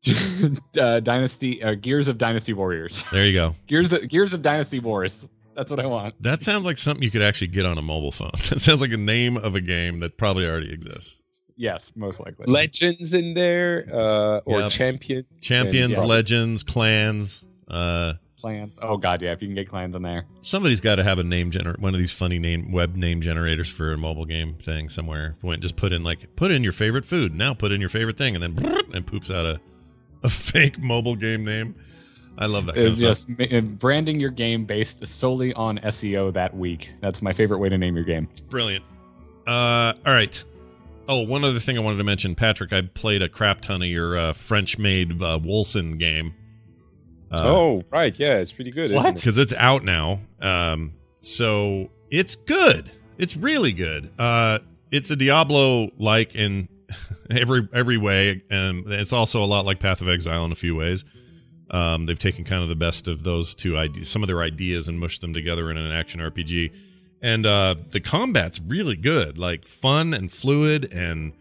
uh, 0.80 1.00
Dynasty 1.00 1.62
uh, 1.62 1.74
Gears 1.74 2.08
of 2.08 2.18
Dynasty 2.18 2.52
Warriors. 2.52 3.04
There 3.12 3.26
you 3.26 3.32
go. 3.32 3.54
Gears 3.66 3.92
of, 3.92 4.08
Gears 4.08 4.32
of 4.32 4.42
Dynasty 4.42 4.78
Wars. 4.80 5.28
That's 5.54 5.70
what 5.70 5.80
I 5.80 5.86
want. 5.86 6.14
That 6.22 6.42
sounds 6.42 6.66
like 6.66 6.76
something 6.78 7.02
you 7.02 7.10
could 7.10 7.22
actually 7.22 7.48
get 7.48 7.64
on 7.66 7.78
a 7.78 7.82
mobile 7.82 8.12
phone. 8.12 8.30
That 8.50 8.60
sounds 8.60 8.80
like 8.80 8.92
a 8.92 8.96
name 8.98 9.36
of 9.36 9.54
a 9.54 9.60
game 9.60 10.00
that 10.00 10.16
probably 10.18 10.46
already 10.46 10.72
exists. 10.72 11.22
Yes, 11.56 11.92
most 11.96 12.20
likely. 12.20 12.44
Legends 12.46 13.14
in 13.14 13.32
there, 13.32 13.86
uh, 13.90 14.40
or 14.44 14.60
Yep. 14.60 14.70
champions. 14.72 15.24
Champions, 15.40 15.98
And, 15.98 16.06
yeah. 16.06 16.14
legends, 16.14 16.62
clans. 16.62 17.44
Uh 17.68 18.14
Clans. 18.40 18.78
Oh 18.82 18.96
god, 18.96 19.22
yeah. 19.22 19.32
If 19.32 19.42
you 19.42 19.48
can 19.48 19.54
get 19.54 19.68
clans 19.68 19.96
in 19.96 20.02
there. 20.02 20.26
somebody's 20.42 20.80
got 20.80 20.96
to 20.96 21.04
have 21.04 21.18
a 21.18 21.24
name 21.24 21.50
generator, 21.50 21.80
one 21.80 21.94
of 21.94 21.98
these 21.98 22.12
funny 22.12 22.38
name 22.38 22.70
web 22.70 22.94
name 22.94 23.20
generators 23.20 23.68
for 23.68 23.92
a 23.92 23.96
mobile 23.96 24.24
game 24.26 24.54
thing 24.54 24.88
somewhere. 24.88 25.34
If 25.36 25.42
we 25.42 25.48
went 25.48 25.62
just 25.62 25.76
put 25.76 25.92
in 25.92 26.02
like 26.02 26.36
put 26.36 26.50
in 26.50 26.62
your 26.62 26.72
favorite 26.72 27.04
food, 27.04 27.34
now 27.34 27.54
put 27.54 27.72
in 27.72 27.80
your 27.80 27.88
favorite 27.90 28.18
thing 28.18 28.36
and 28.36 28.42
then 28.56 28.82
and 28.94 29.06
poops 29.06 29.30
out 29.30 29.46
a 29.46 29.60
a 30.22 30.28
fake 30.30 30.78
mobile 30.78 31.16
game 31.16 31.44
name. 31.44 31.74
I 32.38 32.44
love 32.46 32.66
that 32.66 32.74
kind 32.74 32.86
of 32.86 32.92
Is 32.92 32.98
stuff. 32.98 33.36
yes, 33.38 33.50
ma- 33.50 33.56
uh, 33.58 33.60
branding 33.62 34.20
your 34.20 34.30
game 34.30 34.66
based 34.66 35.06
solely 35.06 35.54
on 35.54 35.78
SEO 35.78 36.32
that 36.34 36.54
week. 36.54 36.92
That's 37.00 37.22
my 37.22 37.32
favorite 37.32 37.58
way 37.58 37.70
to 37.70 37.78
name 37.78 37.96
your 37.96 38.04
game. 38.04 38.28
Brilliant. 38.50 38.84
Uh, 39.46 39.94
all 40.04 40.12
right. 40.12 40.44
Oh, 41.08 41.20
one 41.22 41.44
other 41.44 41.60
thing 41.60 41.78
I 41.78 41.80
wanted 41.80 41.98
to 41.98 42.04
mention, 42.04 42.34
Patrick. 42.34 42.72
I 42.74 42.82
played 42.82 43.22
a 43.22 43.28
crap 43.30 43.62
ton 43.62 43.80
of 43.80 43.88
your 43.88 44.18
uh, 44.18 44.32
French-made 44.34 45.12
uh, 45.22 45.38
Wolcen 45.38 45.98
game. 45.98 46.34
Uh, 47.30 47.40
oh, 47.42 47.82
right. 47.90 48.16
Yeah, 48.18 48.38
it's 48.38 48.52
pretty 48.52 48.70
good. 48.70 48.92
What? 48.92 49.00
Isn't 49.00 49.10
it? 49.10 49.14
because 49.16 49.38
it's 49.38 49.52
out 49.54 49.84
now. 49.84 50.20
Um, 50.40 50.92
so 51.20 51.90
it's 52.10 52.36
good. 52.36 52.90
It's 53.18 53.36
really 53.36 53.72
good. 53.72 54.10
Uh, 54.18 54.60
it's 54.90 55.10
a 55.10 55.16
Diablo 55.16 55.90
like 55.98 56.34
in 56.34 56.68
every 57.30 57.68
every 57.72 57.96
way, 57.96 58.42
and 58.50 58.86
it's 58.86 59.12
also 59.12 59.42
a 59.42 59.46
lot 59.46 59.64
like 59.64 59.80
Path 59.80 60.00
of 60.00 60.08
Exile 60.08 60.44
in 60.44 60.52
a 60.52 60.56
few 60.56 60.76
ways. 60.76 61.04
Um, 61.70 62.06
they've 62.06 62.18
taken 62.18 62.44
kind 62.44 62.62
of 62.62 62.68
the 62.68 62.76
best 62.76 63.08
of 63.08 63.24
those 63.24 63.54
two 63.54 63.76
ideas, 63.76 64.08
some 64.08 64.22
of 64.22 64.28
their 64.28 64.40
ideas, 64.40 64.86
and 64.86 65.00
mushed 65.00 65.20
them 65.20 65.32
together 65.32 65.68
in 65.70 65.76
an 65.76 65.90
action 65.90 66.20
RPG. 66.20 66.72
And 67.22 67.44
uh, 67.44 67.74
the 67.90 67.98
combat's 68.00 68.60
really 68.60 68.94
good, 68.94 69.36
like 69.36 69.64
fun 69.64 70.14
and 70.14 70.30
fluid 70.30 70.92
and 70.92 71.32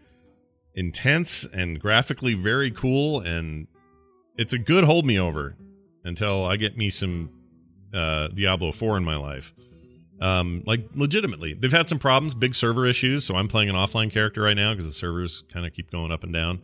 intense 0.74 1.46
and 1.52 1.78
graphically 1.78 2.34
very 2.34 2.72
cool. 2.72 3.20
And 3.20 3.68
it's 4.36 4.52
a 4.52 4.58
good 4.58 4.82
hold 4.84 5.06
me 5.06 5.18
over 5.18 5.54
until 6.06 6.44
I 6.44 6.56
get 6.56 6.76
me 6.76 6.90
some 6.90 7.30
uh, 7.92 8.28
Diablo 8.28 8.72
4 8.72 8.96
in 8.96 9.04
my 9.04 9.16
life. 9.16 9.54
Um, 10.20 10.62
like 10.66 10.88
legitimately, 10.94 11.54
they've 11.54 11.72
had 11.72 11.88
some 11.88 11.98
problems, 11.98 12.34
big 12.34 12.54
server 12.54 12.86
issues. 12.86 13.24
So 13.24 13.36
I'm 13.36 13.48
playing 13.48 13.68
an 13.68 13.76
offline 13.76 14.10
character 14.10 14.42
right 14.42 14.56
now 14.56 14.72
because 14.72 14.86
the 14.86 14.92
servers 14.92 15.44
kind 15.52 15.66
of 15.66 15.72
keep 15.72 15.90
going 15.90 16.10
up 16.10 16.24
and 16.24 16.32
down. 16.32 16.62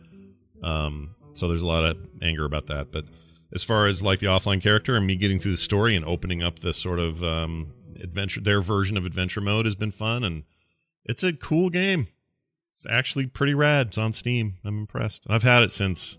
Um, 0.63 1.15
so 1.33 1.47
there's 1.47 1.63
a 1.63 1.67
lot 1.67 1.83
of 1.83 1.97
anger 2.21 2.45
about 2.45 2.67
that. 2.67 2.91
But 2.91 3.05
as 3.53 3.63
far 3.63 3.85
as 3.85 4.01
like 4.01 4.19
the 4.19 4.27
offline 4.27 4.61
character 4.61 4.95
and 4.95 5.05
me 5.05 5.15
getting 5.15 5.39
through 5.39 5.51
the 5.51 5.57
story 5.57 5.95
and 5.95 6.03
opening 6.05 6.41
up 6.41 6.59
this 6.59 6.77
sort 6.77 6.99
of 6.99 7.23
um, 7.23 7.73
adventure, 8.01 8.41
their 8.41 8.61
version 8.61 8.97
of 8.97 9.05
adventure 9.05 9.41
mode 9.41 9.65
has 9.65 9.75
been 9.75 9.91
fun 9.91 10.23
and 10.23 10.43
it's 11.05 11.23
a 11.23 11.33
cool 11.33 11.69
game. 11.69 12.07
It's 12.71 12.87
actually 12.89 13.27
pretty 13.27 13.53
rad. 13.53 13.87
It's 13.87 13.97
on 13.99 14.13
Steam. 14.13 14.55
I'm 14.65 14.79
impressed. 14.79 15.27
I've 15.29 15.43
had 15.43 15.61
it 15.61 15.71
since 15.71 16.17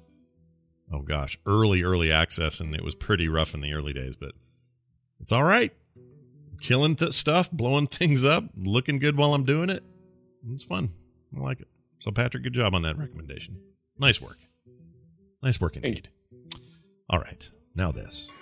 oh 0.95 1.03
gosh, 1.03 1.39
early 1.47 1.83
early 1.83 2.13
access, 2.13 2.61
and 2.61 2.75
it 2.75 2.85
was 2.85 2.95
pretty 2.95 3.29
rough 3.29 3.55
in 3.55 3.61
the 3.61 3.73
early 3.73 3.93
days, 3.93 4.17
but 4.17 4.33
it's 5.21 5.33
all 5.33 5.45
right. 5.45 5.73
Killing 6.61 6.97
th- 6.97 7.13
stuff, 7.13 7.51
blowing 7.51 7.87
things 7.89 8.25
up, 8.25 8.45
looking 8.57 8.99
good 8.99 9.17
while 9.17 9.35
I'm 9.35 9.45
doing 9.45 9.71
it. 9.71 9.83
It's 10.51 10.65
fun. 10.65 10.93
I 11.37 11.41
like 11.41 11.61
it. 11.61 11.69
So 11.99 12.11
Patrick, 12.11 12.45
good 12.45 12.53
job 12.53 12.75
on 12.75 12.83
that 12.83 12.99
recommendation. 12.99 13.59
Nice 13.99 14.21
work. 14.21 14.39
Nice 15.43 15.61
work 15.61 15.75
Thank 15.75 15.85
indeed. 15.85 16.09
All 17.11 17.19
right, 17.19 17.49
now 17.75 17.93
this. 17.93 18.33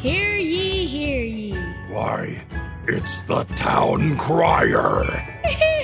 Hear 0.00 0.34
ye, 0.36 0.86
hear 0.86 1.24
ye. 1.24 1.54
Why, 1.90 2.44
it's 2.86 3.22
the 3.22 3.44
town 3.56 4.16
crier. 4.16 5.04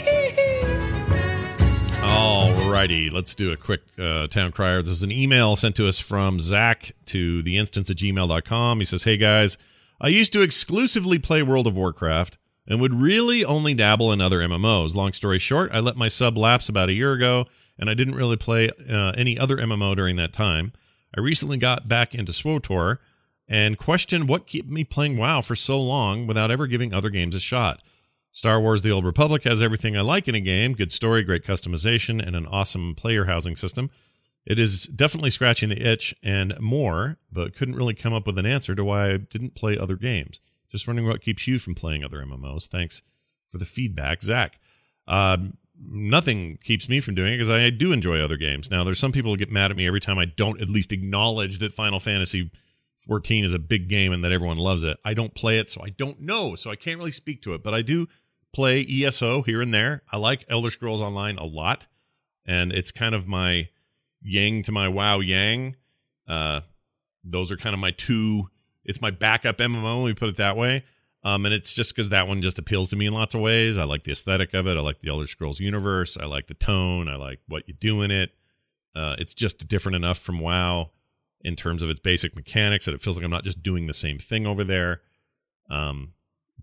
Alrighty, 2.14 3.10
let's 3.10 3.34
do 3.34 3.50
a 3.50 3.56
quick 3.56 3.82
uh, 3.98 4.28
town 4.28 4.52
crier. 4.52 4.82
This 4.82 4.92
is 4.92 5.02
an 5.02 5.10
email 5.10 5.56
sent 5.56 5.74
to 5.76 5.88
us 5.88 5.98
from 5.98 6.38
Zach 6.38 6.92
to 7.06 7.42
the 7.42 7.58
instance 7.58 7.90
at 7.90 7.96
gmail.com. 7.96 8.78
He 8.78 8.84
says, 8.84 9.02
Hey 9.02 9.16
guys, 9.16 9.58
I 10.00 10.06
used 10.08 10.32
to 10.34 10.42
exclusively 10.42 11.18
play 11.18 11.42
World 11.42 11.66
of 11.66 11.76
Warcraft 11.76 12.38
and 12.68 12.80
would 12.80 12.94
really 12.94 13.44
only 13.44 13.74
dabble 13.74 14.12
in 14.12 14.20
other 14.20 14.38
MMOs. 14.38 14.94
Long 14.94 15.12
story 15.12 15.40
short, 15.40 15.72
I 15.72 15.80
let 15.80 15.96
my 15.96 16.06
sub 16.06 16.38
lapse 16.38 16.68
about 16.68 16.88
a 16.88 16.92
year 16.92 17.14
ago 17.14 17.46
and 17.80 17.90
I 17.90 17.94
didn't 17.94 18.14
really 18.14 18.36
play 18.36 18.70
uh, 18.88 19.10
any 19.16 19.36
other 19.36 19.56
MMO 19.56 19.96
during 19.96 20.14
that 20.16 20.32
time. 20.32 20.72
I 21.16 21.20
recently 21.20 21.56
got 21.56 21.88
back 21.88 22.14
into 22.14 22.30
SWTOR 22.30 22.98
and 23.48 23.76
questioned 23.76 24.28
what 24.28 24.46
kept 24.46 24.68
me 24.68 24.84
playing 24.84 25.16
WoW 25.16 25.40
for 25.40 25.56
so 25.56 25.80
long 25.80 26.28
without 26.28 26.52
ever 26.52 26.68
giving 26.68 26.94
other 26.94 27.10
games 27.10 27.34
a 27.34 27.40
shot. 27.40 27.82
Star 28.34 28.60
Wars 28.60 28.82
The 28.82 28.90
Old 28.90 29.04
Republic 29.04 29.44
has 29.44 29.62
everything 29.62 29.96
I 29.96 30.00
like 30.00 30.26
in 30.26 30.34
a 30.34 30.40
game 30.40 30.72
good 30.72 30.90
story, 30.90 31.22
great 31.22 31.44
customization, 31.44 32.20
and 32.20 32.34
an 32.34 32.46
awesome 32.46 32.96
player 32.96 33.26
housing 33.26 33.54
system. 33.54 33.90
It 34.44 34.58
is 34.58 34.86
definitely 34.86 35.30
scratching 35.30 35.68
the 35.68 35.80
itch 35.80 36.16
and 36.20 36.52
more, 36.58 37.16
but 37.30 37.54
couldn't 37.54 37.76
really 37.76 37.94
come 37.94 38.12
up 38.12 38.26
with 38.26 38.36
an 38.36 38.44
answer 38.44 38.74
to 38.74 38.84
why 38.84 39.12
I 39.12 39.16
didn't 39.18 39.54
play 39.54 39.78
other 39.78 39.94
games. 39.94 40.40
Just 40.68 40.88
wondering 40.88 41.06
what 41.06 41.20
keeps 41.20 41.46
you 41.46 41.60
from 41.60 41.76
playing 41.76 42.02
other 42.02 42.18
MMOs. 42.18 42.66
Thanks 42.66 43.02
for 43.46 43.58
the 43.58 43.64
feedback, 43.64 44.20
Zach. 44.20 44.58
Um, 45.06 45.56
nothing 45.80 46.58
keeps 46.60 46.88
me 46.88 46.98
from 46.98 47.14
doing 47.14 47.34
it 47.34 47.36
because 47.36 47.50
I 47.50 47.70
do 47.70 47.92
enjoy 47.92 48.18
other 48.18 48.36
games. 48.36 48.68
Now, 48.68 48.82
there's 48.82 48.98
some 48.98 49.12
people 49.12 49.30
who 49.30 49.36
get 49.36 49.52
mad 49.52 49.70
at 49.70 49.76
me 49.76 49.86
every 49.86 50.00
time 50.00 50.18
I 50.18 50.24
don't 50.24 50.60
at 50.60 50.68
least 50.68 50.90
acknowledge 50.90 51.60
that 51.60 51.72
Final 51.72 52.00
Fantasy 52.00 52.50
14 52.98 53.44
is 53.44 53.54
a 53.54 53.60
big 53.60 53.88
game 53.88 54.12
and 54.12 54.24
that 54.24 54.32
everyone 54.32 54.58
loves 54.58 54.82
it. 54.82 54.96
I 55.04 55.14
don't 55.14 55.36
play 55.36 55.58
it, 55.58 55.68
so 55.68 55.84
I 55.84 55.90
don't 55.90 56.20
know. 56.20 56.56
So 56.56 56.72
I 56.72 56.76
can't 56.76 56.98
really 56.98 57.12
speak 57.12 57.42
to 57.42 57.54
it, 57.54 57.62
but 57.62 57.74
I 57.74 57.82
do 57.82 58.08
play 58.54 58.86
ESO 58.88 59.42
here 59.42 59.60
and 59.60 59.74
there. 59.74 60.02
I 60.10 60.16
like 60.16 60.44
Elder 60.48 60.70
Scrolls 60.70 61.02
Online 61.02 61.36
a 61.36 61.44
lot, 61.44 61.86
and 62.46 62.72
it's 62.72 62.90
kind 62.90 63.14
of 63.14 63.26
my 63.26 63.68
yang 64.22 64.62
to 64.62 64.72
my 64.72 64.88
WoW 64.88 65.20
yang. 65.20 65.76
Uh, 66.26 66.62
those 67.22 67.52
are 67.52 67.56
kind 67.56 67.74
of 67.74 67.80
my 67.80 67.90
two. 67.90 68.48
It's 68.84 69.00
my 69.00 69.10
backup 69.10 69.58
MMO. 69.58 70.06
Me 70.06 70.14
put 70.14 70.28
it 70.28 70.36
that 70.36 70.56
way. 70.56 70.84
Um, 71.24 71.46
and 71.46 71.54
it's 71.54 71.72
just 71.72 71.94
because 71.94 72.10
that 72.10 72.28
one 72.28 72.42
just 72.42 72.58
appeals 72.58 72.90
to 72.90 72.96
me 72.96 73.06
in 73.06 73.14
lots 73.14 73.34
of 73.34 73.40
ways. 73.40 73.78
I 73.78 73.84
like 73.84 74.04
the 74.04 74.12
aesthetic 74.12 74.52
of 74.52 74.66
it. 74.66 74.76
I 74.76 74.80
like 74.80 75.00
the 75.00 75.08
Elder 75.08 75.26
Scrolls 75.26 75.58
universe. 75.58 76.18
I 76.18 76.26
like 76.26 76.48
the 76.48 76.54
tone. 76.54 77.08
I 77.08 77.16
like 77.16 77.40
what 77.48 77.66
you 77.66 77.72
do 77.74 78.02
in 78.02 78.10
it. 78.10 78.32
Uh, 78.94 79.16
it's 79.18 79.32
just 79.32 79.66
different 79.66 79.96
enough 79.96 80.18
from 80.18 80.38
WoW 80.38 80.90
in 81.40 81.56
terms 81.56 81.82
of 81.82 81.90
its 81.90 82.00
basic 82.00 82.36
mechanics 82.36 82.84
that 82.84 82.94
it 82.94 83.00
feels 83.00 83.16
like 83.16 83.24
I'm 83.24 83.30
not 83.30 83.44
just 83.44 83.62
doing 83.62 83.86
the 83.86 83.94
same 83.94 84.18
thing 84.18 84.46
over 84.46 84.64
there. 84.64 85.00
Um, 85.70 86.13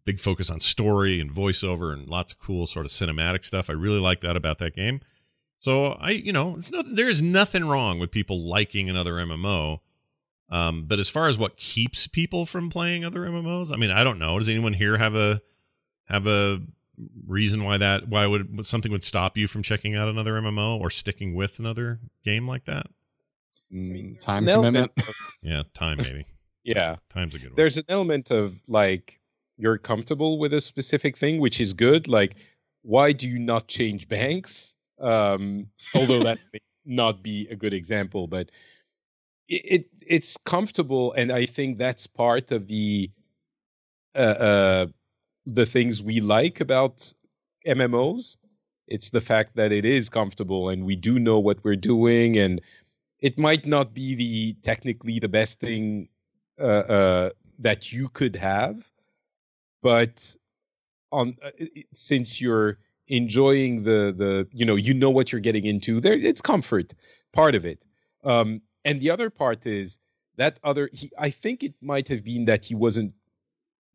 big 0.06 0.20
focus 0.20 0.50
on 0.50 0.60
story 0.60 1.20
and 1.20 1.32
voiceover 1.32 1.94
and 1.94 2.08
lots 2.08 2.34
of 2.34 2.40
cool 2.40 2.66
sort 2.66 2.86
of 2.86 2.92
cinematic 2.92 3.44
stuff. 3.44 3.70
I 3.70 3.74
really 3.74 4.00
like 4.00 4.22
that 4.22 4.36
about 4.36 4.58
that 4.60 4.76
game. 4.76 5.02
So 5.58 5.92
I, 5.94 6.12
you 6.12 6.34
know, 6.34 6.56
it's 6.58 6.72
no, 6.72 6.82
there 6.82 7.08
is 7.10 7.22
nothing 7.22 7.66
wrong 7.66 8.00
with 8.00 8.10
people 8.12 8.48
liking 8.48 8.90
another 8.90 9.14
MMO. 9.14 9.80
Um, 10.50 10.86
but 10.86 11.00
as 11.00 11.08
far 11.10 11.28
as 11.30 11.38
what 11.38 11.56
keeps 11.56 12.08
people 12.08 12.46
from 12.46 12.70
playing 12.70 13.06
other 13.06 13.22
MMOs, 13.22 13.72
I 13.72 13.78
mean, 13.78 13.92
I 13.92 14.04
don't 14.04 14.20
know. 14.20 14.38
Does 14.38 14.50
anyone 14.50 14.74
here 14.74 14.98
have 14.98 15.16
a 15.16 15.42
have 16.06 16.28
a 16.28 16.62
reason 17.26 17.64
why 17.64 17.78
that 17.78 18.10
why 18.10 18.26
would 18.28 18.66
something 18.66 18.92
would 18.92 19.04
stop 19.04 19.38
you 19.38 19.48
from 19.48 19.64
checking 19.64 19.96
out 19.96 20.08
another 20.10 20.34
MMO 20.34 20.80
or 20.80 20.90
sticking 20.90 21.36
with 21.36 21.60
another 21.60 22.00
game 22.26 22.48
like 22.48 22.66
that? 22.66 22.88
Mm, 23.74 24.20
time 24.20 24.44
An 24.44 24.50
element 24.50 24.92
commitment. 24.98 25.08
of- 25.10 25.16
Yeah, 25.42 25.64
time 25.74 25.98
maybe. 26.00 26.26
yeah. 26.64 26.98
Time's 27.10 27.34
a 27.36 27.40
good 27.40 27.52
one. 27.52 27.56
There's 27.56 27.78
an 27.78 27.86
element 27.88 28.30
of 28.32 28.60
like 28.68 29.21
you're 29.62 29.78
comfortable 29.78 30.40
with 30.40 30.54
a 30.54 30.62
specific 30.62 31.18
thing, 31.18 31.40
which 31.40 31.62
is 31.62 31.74
good. 31.74 32.08
Like, 32.08 32.36
why 32.82 33.12
do 33.12 33.28
you 33.28 33.40
not 33.40 33.68
change 33.68 34.10
banks? 34.10 34.76
Um, 35.00 35.68
although 35.96 36.24
that 36.24 36.40
may 36.52 36.60
not 36.86 37.22
be 37.22 37.48
a 37.50 37.56
good 37.56 37.74
example, 37.74 38.28
but 38.28 38.52
it, 39.48 39.62
it 39.66 39.90
it's 40.06 40.38
comfortable, 40.38 41.14
and 41.14 41.32
I 41.32 41.46
think 41.46 41.78
that's 41.78 42.08
part 42.08 42.52
of 42.52 42.68
the 42.68 43.12
uh, 44.16 44.20
uh 44.20 44.86
the 45.46 45.66
things 45.66 46.04
we 46.04 46.20
like 46.22 46.62
about 46.62 47.14
MMOs. 47.66 48.38
It's 48.88 49.10
the 49.10 49.22
fact 49.22 49.56
that 49.56 49.72
it 49.72 49.86
is 49.86 50.10
comfortable, 50.10 50.70
and 50.70 50.86
we 50.86 50.96
do 50.96 51.20
know 51.20 51.40
what 51.40 51.64
we're 51.64 51.76
doing, 51.76 52.38
and 52.38 52.62
it 53.20 53.38
might 53.38 53.66
not 53.66 53.94
be 53.94 54.16
the 54.16 54.54
technically 54.64 55.20
the 55.20 55.30
best 55.30 55.60
thing 55.60 56.10
uh, 56.60 56.64
uh, 56.64 57.30
that 57.60 57.92
you 57.92 58.10
could 58.10 58.36
have, 58.36 58.91
but 59.82 60.36
on 61.12 61.36
uh, 61.44 61.52
i- 61.60 61.70
i- 61.78 61.84
since 61.94 62.40
you're 62.42 62.78
enjoying 63.08 63.84
the 63.84 64.14
the 64.18 64.48
you 64.54 64.66
know 64.66 64.76
you 64.76 64.94
know 64.94 65.10
what 65.10 65.32
you're 65.32 65.42
getting 65.42 65.66
into 65.66 66.00
there 66.00 66.14
it's 66.14 66.42
comfort 66.42 66.94
part 67.34 67.56
of 67.56 67.66
it 67.66 67.84
um 68.24 68.62
and 68.86 69.02
the 69.02 69.10
other 69.10 69.30
part 69.30 69.66
is 69.66 70.00
that 70.38 70.60
other 70.64 70.90
he 70.94 71.10
i 71.18 71.30
think 71.30 71.64
it 71.64 71.74
might 71.82 72.08
have 72.08 72.24
been 72.24 72.46
that 72.46 72.64
he 72.64 72.76
wasn't 72.76 73.14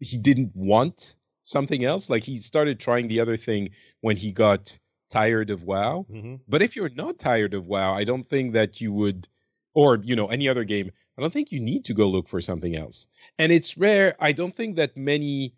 he 0.01 0.19
didn't 0.19 0.53
want 0.55 1.17
something 1.43 1.85
else 1.85 2.11
like 2.11 2.25
he 2.25 2.37
started 2.39 2.79
trying 2.79 3.09
the 3.09 3.21
other 3.21 3.37
thing 3.37 3.71
when 4.01 4.17
he 4.17 4.33
got 4.33 4.79
tired 5.09 5.49
of 5.51 5.65
wow 5.65 6.05
Mhm. 6.11 6.41
but 6.49 6.61
if 6.63 6.75
you're 6.77 6.91
not 6.91 7.19
tired 7.19 7.55
of 7.55 7.69
WoW, 7.69 7.95
I 7.95 8.03
don't 8.05 8.29
think 8.29 8.53
that 8.55 8.81
you 8.81 8.93
would, 8.93 9.29
or 9.73 10.01
you 10.03 10.17
know, 10.17 10.27
any 10.27 10.49
other 10.49 10.65
game. 10.65 10.91
I 11.17 11.21
don't 11.23 11.33
think 11.33 11.53
you 11.53 11.61
need 11.61 11.85
to 11.85 11.95
go 11.95 12.09
look 12.09 12.29
for 12.29 12.41
something 12.41 12.75
else. 12.75 13.07
And 13.39 13.53
it's 13.53 13.77
rare. 13.79 14.17
I 14.19 14.33
don't 14.33 14.55
think 14.55 14.75
that 14.77 14.97
many 14.97 15.55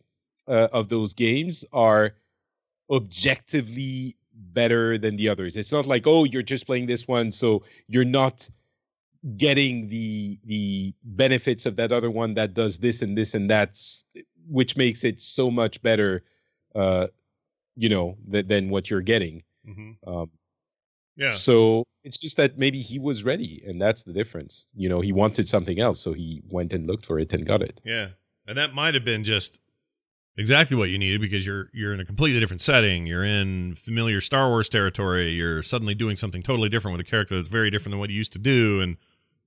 uh, 0.49 0.69
of 0.73 0.89
those 0.89 1.15
games 1.15 1.65
are 1.73 2.15
objectively 2.91 4.17
better 4.53 4.99
than 4.99 5.17
the 5.17 5.29
others. 5.29 5.57
It's 5.57 5.73
not 5.73 5.87
like 5.87 6.07
oh, 6.07 6.25
you're 6.25 6.43
just 6.43 6.67
playing 6.67 6.87
this 6.87 7.07
one, 7.09 7.31
so 7.31 7.63
you're 7.89 8.05
not 8.05 8.49
getting 9.37 9.89
the 9.89 10.39
the 10.45 10.95
benefits 11.05 11.67
of 11.67 11.77
that 11.77 11.91
other 11.93 12.11
one 12.11 12.35
that 12.35 12.55
does 12.55 12.79
this 12.79 13.03
and 13.03 13.19
this 13.19 13.35
and 13.35 13.51
that's 13.51 14.05
which 14.49 14.77
makes 14.77 15.03
it 15.03 15.21
so 15.21 15.51
much 15.51 15.83
better 15.83 16.23
uh 16.77 17.09
you 17.77 17.89
know 17.89 18.17
th- 18.31 18.47
than 18.47 18.71
what 18.71 18.89
you're 18.89 19.03
getting 19.03 19.43
Mhm. 19.69 19.97
um 20.07 20.31
Yeah. 21.17 21.33
so 21.33 21.85
it's 22.05 22.21
just 22.21 22.37
that 22.37 22.57
maybe 22.57 22.81
he 22.81 22.99
was 23.01 23.25
ready, 23.25 23.61
and 23.67 23.83
that's 23.83 24.05
the 24.05 24.13
difference. 24.13 24.73
You 24.77 24.89
know, 24.89 25.01
he 25.03 25.13
wanted 25.13 25.47
something 25.49 25.79
else, 25.81 25.99
so 26.01 26.13
he 26.15 26.41
went 26.49 26.73
and 26.73 26.87
looked 26.87 27.05
for 27.05 27.19
it 27.19 27.33
and 27.35 27.45
got 27.45 27.61
it. 27.61 27.81
Yeah. 27.85 28.11
And 28.47 28.57
that 28.57 28.73
might 28.73 28.95
have 28.95 29.05
been 29.05 29.25
just 29.25 29.61
exactly 30.39 30.77
what 30.77 30.89
you 30.89 30.97
needed 30.97 31.21
because 31.21 31.45
you're 31.45 31.69
you're 31.75 31.93
in 31.93 32.01
a 32.01 32.05
completely 32.07 32.41
different 32.41 32.63
setting. 32.63 33.07
You're 33.07 33.25
in 33.25 33.75
familiar 33.75 34.23
Star 34.23 34.49
Wars 34.49 34.71
territory. 34.71 35.31
You're 35.33 35.63
suddenly 35.63 35.95
doing 35.95 36.17
something 36.17 36.43
totally 36.43 36.71
different 36.71 36.97
with 36.97 37.07
a 37.07 37.11
character 37.11 37.37
that's 37.37 37.49
very 37.49 37.71
different 37.71 37.93
than 37.93 37.99
what 38.01 38.09
you 38.09 38.17
used 38.17 38.33
to 38.33 38.39
do 38.39 38.81
and 38.81 38.97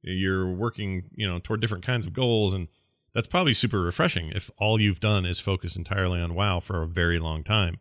You're 0.03 0.47
working, 0.51 1.05
you 1.15 1.27
know, 1.27 1.39
toward 1.39 1.61
different 1.61 1.85
kinds 1.85 2.05
of 2.05 2.13
goals, 2.13 2.53
and 2.53 2.67
that's 3.13 3.27
probably 3.27 3.53
super 3.53 3.81
refreshing 3.81 4.29
if 4.29 4.49
all 4.57 4.79
you've 4.81 4.99
done 4.99 5.25
is 5.25 5.39
focus 5.39 5.75
entirely 5.75 6.19
on 6.19 6.33
WoW 6.33 6.59
for 6.59 6.81
a 6.81 6.87
very 6.87 7.19
long 7.19 7.43
time. 7.43 7.77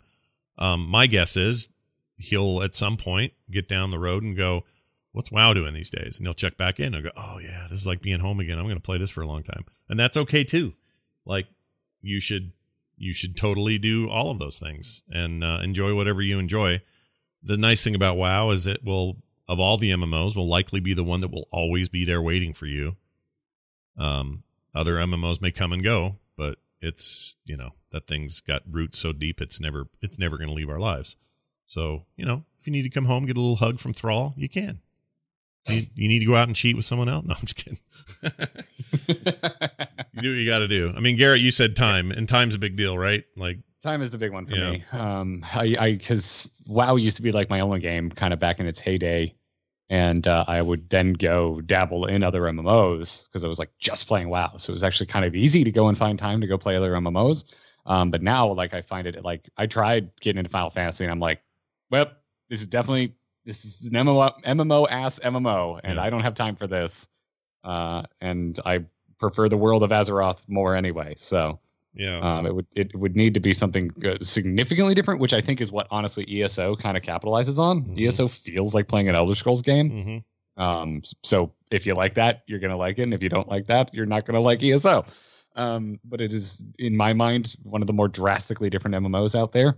Um, 0.59 0.87
my 0.87 1.07
guess 1.07 1.37
is 1.37 1.71
he'll 2.19 2.63
at 2.63 2.75
some 2.75 2.97
point 2.97 3.33
get 3.51 3.67
down 3.69 3.91
the 3.91 3.99
road 3.99 4.23
and 4.23 4.37
go, 4.37 4.65
"What's 5.13 5.33
WoW 5.33 5.55
doing 5.55 5.73
these 5.73 5.91
days?" 5.91 6.19
And 6.19 6.27
he'll 6.27 6.35
check 6.35 6.57
back 6.59 6.79
in 6.79 6.95
and 6.95 7.05
go, 7.05 7.11
"Oh 7.17 7.39
yeah, 7.41 7.67
this 7.71 7.81
is 7.81 7.87
like 7.87 8.03
being 8.03 8.21
home 8.21 8.39
again. 8.41 8.59
I'm 8.59 8.67
going 8.67 8.77
to 8.77 8.83
play 8.83 8.99
this 8.99 9.11
for 9.11 9.23
a 9.23 9.27
long 9.27 9.43
time," 9.43 9.65
and 9.89 9.99
that's 9.99 10.17
okay 10.19 10.45
too. 10.45 10.75
Like 11.25 11.47
you 12.03 12.21
should 12.21 12.53
you 13.01 13.15
should 13.15 13.35
totally 13.35 13.79
do 13.79 14.09
all 14.09 14.31
of 14.31 14.39
those 14.39 14.59
things 14.59 15.03
and 15.09 15.43
uh, 15.43 15.61
enjoy 15.63 15.95
whatever 15.95 16.21
you 16.21 16.39
enjoy. 16.39 16.83
The 17.43 17.57
nice 17.57 17.83
thing 17.83 17.95
about 17.95 18.19
WoW 18.19 18.51
is 18.51 18.67
it 18.67 18.85
will, 18.85 19.17
of 19.49 19.59
all 19.59 19.79
the 19.79 19.91
MMOs, 19.91 20.37
will 20.37 20.47
likely 20.47 20.81
be 20.81 20.93
the 20.93 21.03
one 21.03 21.21
that 21.23 21.33
will 21.33 21.49
always 21.51 21.89
be 21.89 22.05
there 22.05 22.21
waiting 22.21 22.53
for 22.53 22.67
you. 22.67 22.97
Um, 23.97 24.43
other 24.75 24.97
MMOs 24.97 25.41
may 25.41 25.51
come 25.51 25.73
and 25.73 25.83
go, 25.83 26.17
but 26.37 26.59
it's 26.83 27.37
you 27.45 27.57
know 27.57 27.71
that 27.91 28.07
thing's 28.07 28.41
got 28.41 28.63
roots 28.71 28.99
so 28.99 29.13
deep 29.13 29.41
it's 29.41 29.61
never 29.61 29.87
it's 30.01 30.19
never 30.19 30.37
going 30.37 30.49
to 30.49 30.55
leave 30.55 30.71
our 30.71 30.79
lives. 30.79 31.17
So 31.65 32.05
you 32.17 32.27
know 32.27 32.45
if 32.61 32.67
you 32.67 32.73
need 32.73 32.83
to 32.83 32.91
come 32.91 33.07
home 33.07 33.27
get 33.27 33.37
a 33.37 33.41
little 33.41 33.57
hug 33.57 33.79
from 33.79 33.95
Thrall, 33.95 34.35
you 34.37 34.49
can. 34.49 34.81
You, 35.69 35.87
you 35.95 36.09
need 36.09 36.21
to 36.21 36.25
go 36.27 36.37
out 36.37 36.49
and 36.49 36.57
cheat 36.57 36.75
with 36.77 36.85
someone 36.85 37.09
else? 37.09 37.25
No, 37.27 37.35
I'm 37.35 37.41
just 37.47 37.57
kidding. 37.57 37.79
you 39.09 40.23
do 40.23 40.31
what 40.33 40.39
you 40.39 40.47
got 40.47 40.59
to 40.61 40.69
do. 40.69 40.93
I 40.97 41.01
mean, 41.01 41.17
Garrett, 41.17 41.41
you 41.41 41.51
said 41.51 41.77
time, 41.77 42.11
and 42.11 42.29
time's 42.29 42.55
a 42.55 42.59
big 42.59 42.77
deal, 42.77 42.97
right? 42.97 43.25
Like 43.37 43.59
Time 43.83 44.03
is 44.03 44.11
the 44.11 44.19
big 44.19 44.33
one 44.33 44.47
for 44.47 44.57
Yeah. 44.57 44.71
me. 44.73 44.85
Um, 44.93 45.45
I, 45.55 45.77
I, 45.79 45.93
because 45.93 46.49
WoW 46.67 46.97
used 46.97 47.17
to 47.17 47.23
be 47.23 47.33
like 47.33 47.49
my 47.51 47.61
only 47.61 47.81
game, 47.81 48.11
kind 48.11 48.33
of 48.35 48.39
back 48.39 48.61
in 48.61 48.67
its 48.67 48.81
heyday, 48.81 49.35
and 49.89 50.27
uh, 50.27 50.45
I 50.47 50.61
would 50.63 50.89
then 50.91 51.15
go 51.15 51.61
dabble 51.61 52.07
in 52.07 52.23
other 52.23 52.43
MMOs 52.43 53.27
because 53.27 53.45
I 53.45 53.49
was 53.49 53.59
like 53.59 53.71
just 53.79 54.07
playing 54.07 54.29
WoW, 54.29 54.53
so 54.57 54.71
it 54.71 54.75
was 54.75 54.85
actually 54.85 55.07
kind 55.07 55.25
of 55.25 55.35
easy 55.35 55.65
to 55.65 55.71
go 55.71 55.89
and 55.89 55.97
find 55.97 56.19
time 56.19 56.41
to 56.41 56.47
go 56.47 56.59
play 56.59 56.77
other 56.77 56.93
MMOs. 56.93 57.45
Um, 57.87 58.11
but 58.11 58.23
now, 58.23 58.53
like, 58.53 58.75
I 58.75 58.83
find 58.83 59.07
it 59.07 59.25
like 59.25 59.49
I 59.57 59.67
tried 59.67 60.11
getting 60.21 60.39
into 60.39 60.51
Final 60.51 60.71
Fantasy, 60.71 61.05
and 61.05 61.11
I'm 61.11 61.21
like, 61.21 61.41
well, 61.91 62.07
this 62.51 62.61
is 62.61 62.67
definitely 62.67 63.15
this 63.51 63.65
is 63.65 63.87
an 63.87 63.95
MMO 63.95 64.31
MMO 64.45 64.87
ass 64.89 65.19
MMO, 65.19 65.81
and 65.83 65.97
Yeah. 65.97 66.03
I 66.03 66.11
don't 66.11 66.23
have 66.23 66.35
time 66.35 66.55
for 66.57 66.67
this. 66.69 67.09
Uh, 67.65 68.03
and 68.21 68.59
I 68.65 68.85
prefer 69.19 69.49
the 69.49 69.57
world 69.57 69.83
of 69.83 69.91
Azeroth 69.91 70.39
more 70.49 70.75
anyway, 70.77 71.15
so. 71.17 71.59
yeah, 71.93 72.19
Um, 72.21 72.47
it 72.47 72.55
would 72.55 72.67
it 72.77 72.95
would 72.97 73.17
need 73.17 73.35
to 73.35 73.41
be 73.41 73.53
something 73.53 73.91
significantly 74.23 74.95
different, 74.95 75.21
which 75.21 75.35
I 75.35 75.41
think 75.41 75.61
is 75.61 75.73
what 75.73 75.89
honestly 75.91 76.25
ESO 76.29 76.77
kind 76.77 76.97
of 76.97 77.03
capitalizes 77.03 77.59
on. 77.59 77.83
Mhm. 77.83 77.99
ESO 78.01 78.29
feels 78.29 78.75
like 78.77 78.87
playing 78.87 79.09
an 79.09 79.15
Elder 79.17 79.35
Scrolls 79.35 79.63
game. 79.63 79.91
hmm 80.57 80.63
Um, 80.63 81.03
so 81.25 81.53
if 81.71 81.87
you 81.87 81.95
like 81.95 82.15
that, 82.15 82.43
you're 82.47 82.61
gonna 82.61 82.77
like 82.77 82.99
it, 82.99 83.03
and 83.03 83.15
if 83.15 83.23
you 83.23 83.29
don't 83.29 83.49
like 83.49 83.67
that, 83.67 83.93
you're 83.95 84.07
not 84.07 84.25
gonna 84.25 84.41
like 84.41 84.63
ESO. 84.63 85.05
Um, 85.57 85.99
but 86.05 86.21
it 86.21 86.33
is, 86.33 86.65
in 86.79 86.97
my 86.97 87.13
mind, 87.13 87.57
one 87.65 87.83
of 87.83 87.87
the 87.89 87.93
more 87.93 88.09
drastically 88.09 88.71
different 88.71 88.95
MMOs 88.95 89.35
out 89.35 89.51
there. 89.53 89.77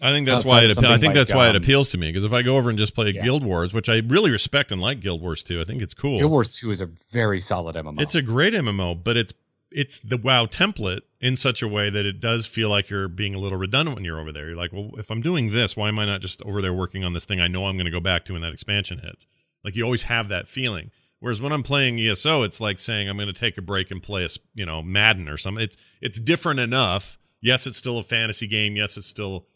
I 0.00 0.10
think 0.10 0.26
that's 0.26 0.44
why 0.44 0.62
it. 0.62 0.70
Appe- 0.70 0.84
I 0.84 0.96
think 0.96 1.08
like, 1.10 1.14
that's 1.14 1.34
why 1.34 1.46
it 1.48 1.50
um, 1.50 1.56
appeals 1.56 1.90
to 1.90 1.98
me 1.98 2.08
because 2.08 2.24
if 2.24 2.32
I 2.32 2.42
go 2.42 2.56
over 2.56 2.70
and 2.70 2.78
just 2.78 2.94
play 2.94 3.10
Yeah. 3.10 3.22
Guild 3.22 3.44
Wars, 3.44 3.74
which 3.74 3.88
I 3.88 4.00
really 4.06 4.30
respect 4.30 4.72
and 4.72 4.80
like 4.80 5.00
Guild 5.00 5.20
Wars 5.20 5.42
too, 5.42 5.60
I 5.60 5.64
think 5.64 5.82
it's 5.82 5.94
cool. 5.94 6.18
Guild 6.18 6.30
Wars 6.30 6.56
Two 6.56 6.70
is 6.70 6.80
a 6.80 6.88
very 7.10 7.40
solid 7.40 7.76
MMO. 7.76 8.00
It's 8.00 8.14
a 8.14 8.22
great 8.22 8.54
MMO, 8.54 9.02
but 9.02 9.16
it's 9.16 9.34
it's 9.70 9.98
the 10.00 10.16
WoW 10.16 10.46
template 10.46 11.00
in 11.20 11.36
such 11.36 11.62
a 11.62 11.68
way 11.68 11.90
that 11.90 12.04
it 12.06 12.20
does 12.20 12.46
feel 12.46 12.68
like 12.68 12.90
you're 12.90 13.08
being 13.08 13.34
a 13.34 13.38
little 13.38 13.58
redundant 13.58 13.96
when 13.96 14.04
you're 14.04 14.20
over 14.20 14.32
there. 14.32 14.46
You're 14.48 14.56
like, 14.56 14.72
well, 14.72 14.90
if 14.98 15.10
I'm 15.10 15.22
doing 15.22 15.50
this, 15.50 15.76
why 15.76 15.88
am 15.88 15.98
I 15.98 16.04
not 16.04 16.20
just 16.20 16.42
over 16.42 16.60
there 16.60 16.72
working 16.72 17.04
on 17.04 17.12
this 17.12 17.24
thing 17.24 17.40
I 17.40 17.48
know 17.48 17.66
I'm 17.66 17.76
going 17.76 17.86
to 17.86 17.90
go 17.90 18.00
back 18.00 18.24
to 18.26 18.32
when 18.32 18.42
that 18.42 18.52
expansion 18.52 18.98
hits? 18.98 19.26
Like 19.64 19.76
you 19.76 19.84
always 19.84 20.04
have 20.04 20.28
that 20.28 20.48
feeling. 20.48 20.90
Whereas 21.20 21.40
when 21.40 21.52
I'm 21.52 21.62
playing 21.62 22.00
ESO, 22.00 22.42
it's 22.42 22.60
like 22.60 22.78
saying 22.80 23.08
I'm 23.08 23.16
going 23.16 23.28
to 23.28 23.32
take 23.32 23.56
a 23.56 23.62
break 23.62 23.90
and 23.92 24.02
play 24.02 24.24
a 24.24 24.28
you 24.54 24.66
know 24.66 24.82
Madden 24.82 25.28
or 25.28 25.36
something. 25.36 25.62
It's 25.62 25.76
it's 26.00 26.18
different 26.18 26.60
enough. 26.60 27.18
Yes, 27.40 27.66
it's 27.66 27.76
still 27.78 27.98
a 27.98 28.02
fantasy 28.02 28.46
game. 28.46 28.76
Yes, 28.76 28.96
it's 28.96 29.06
still 29.06 29.46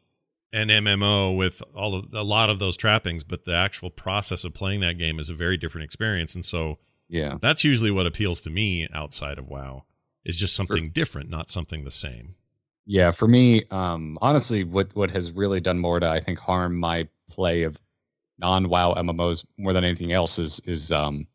an 0.53 0.69
MMO 0.69 1.37
with 1.37 1.63
all 1.75 1.95
of 1.95 2.13
a 2.15 2.23
lot 2.23 2.49
of 2.51 2.59
those 2.59 2.77
trappings, 2.77 3.25
but 3.25 3.45
the 3.45 3.55
actual 3.55 3.91
process 3.91 4.45
of 4.45 4.55
playing 4.55 4.81
that 4.81 4.97
game 4.99 5.19
is 5.19 5.29
a 5.29 5.35
very 5.35 5.57
different 5.57 5.85
experience. 5.85 6.35
And 6.35 6.45
so 6.45 6.79
yeah. 7.09 7.39
that's 7.41 7.65
usually 7.65 7.91
what 7.91 8.07
appeals 8.07 8.41
to 8.43 8.51
me 8.51 8.89
outside 8.93 9.39
of 9.39 9.49
WoW 9.49 9.85
is 10.25 10.37
just 10.37 10.55
something 10.57 10.91
different, 10.91 11.29
not 11.31 11.49
something 11.49 11.85
the 11.85 11.91
same. 11.91 12.35
Yeah, 12.87 13.11
for 13.11 13.27
me, 13.27 13.65
um, 13.71 14.17
honestly, 14.23 14.63
what 14.63 14.95
what 14.95 15.11
has 15.11 15.33
really 15.33 15.61
done 15.61 15.79
more 15.79 15.99
to 15.99 16.09
I 16.09 16.21
think 16.21 16.39
harm 16.39 16.77
my 16.77 17.09
play 17.29 17.65
of 17.65 17.77
non 18.39 18.69
WoW 18.69 18.95
MMOs 18.95 19.45
more 19.59 19.73
than 19.73 19.83
anything 19.85 20.13
else 20.13 20.39
is 20.39 20.61
is 20.61 20.93
um, 20.93 21.27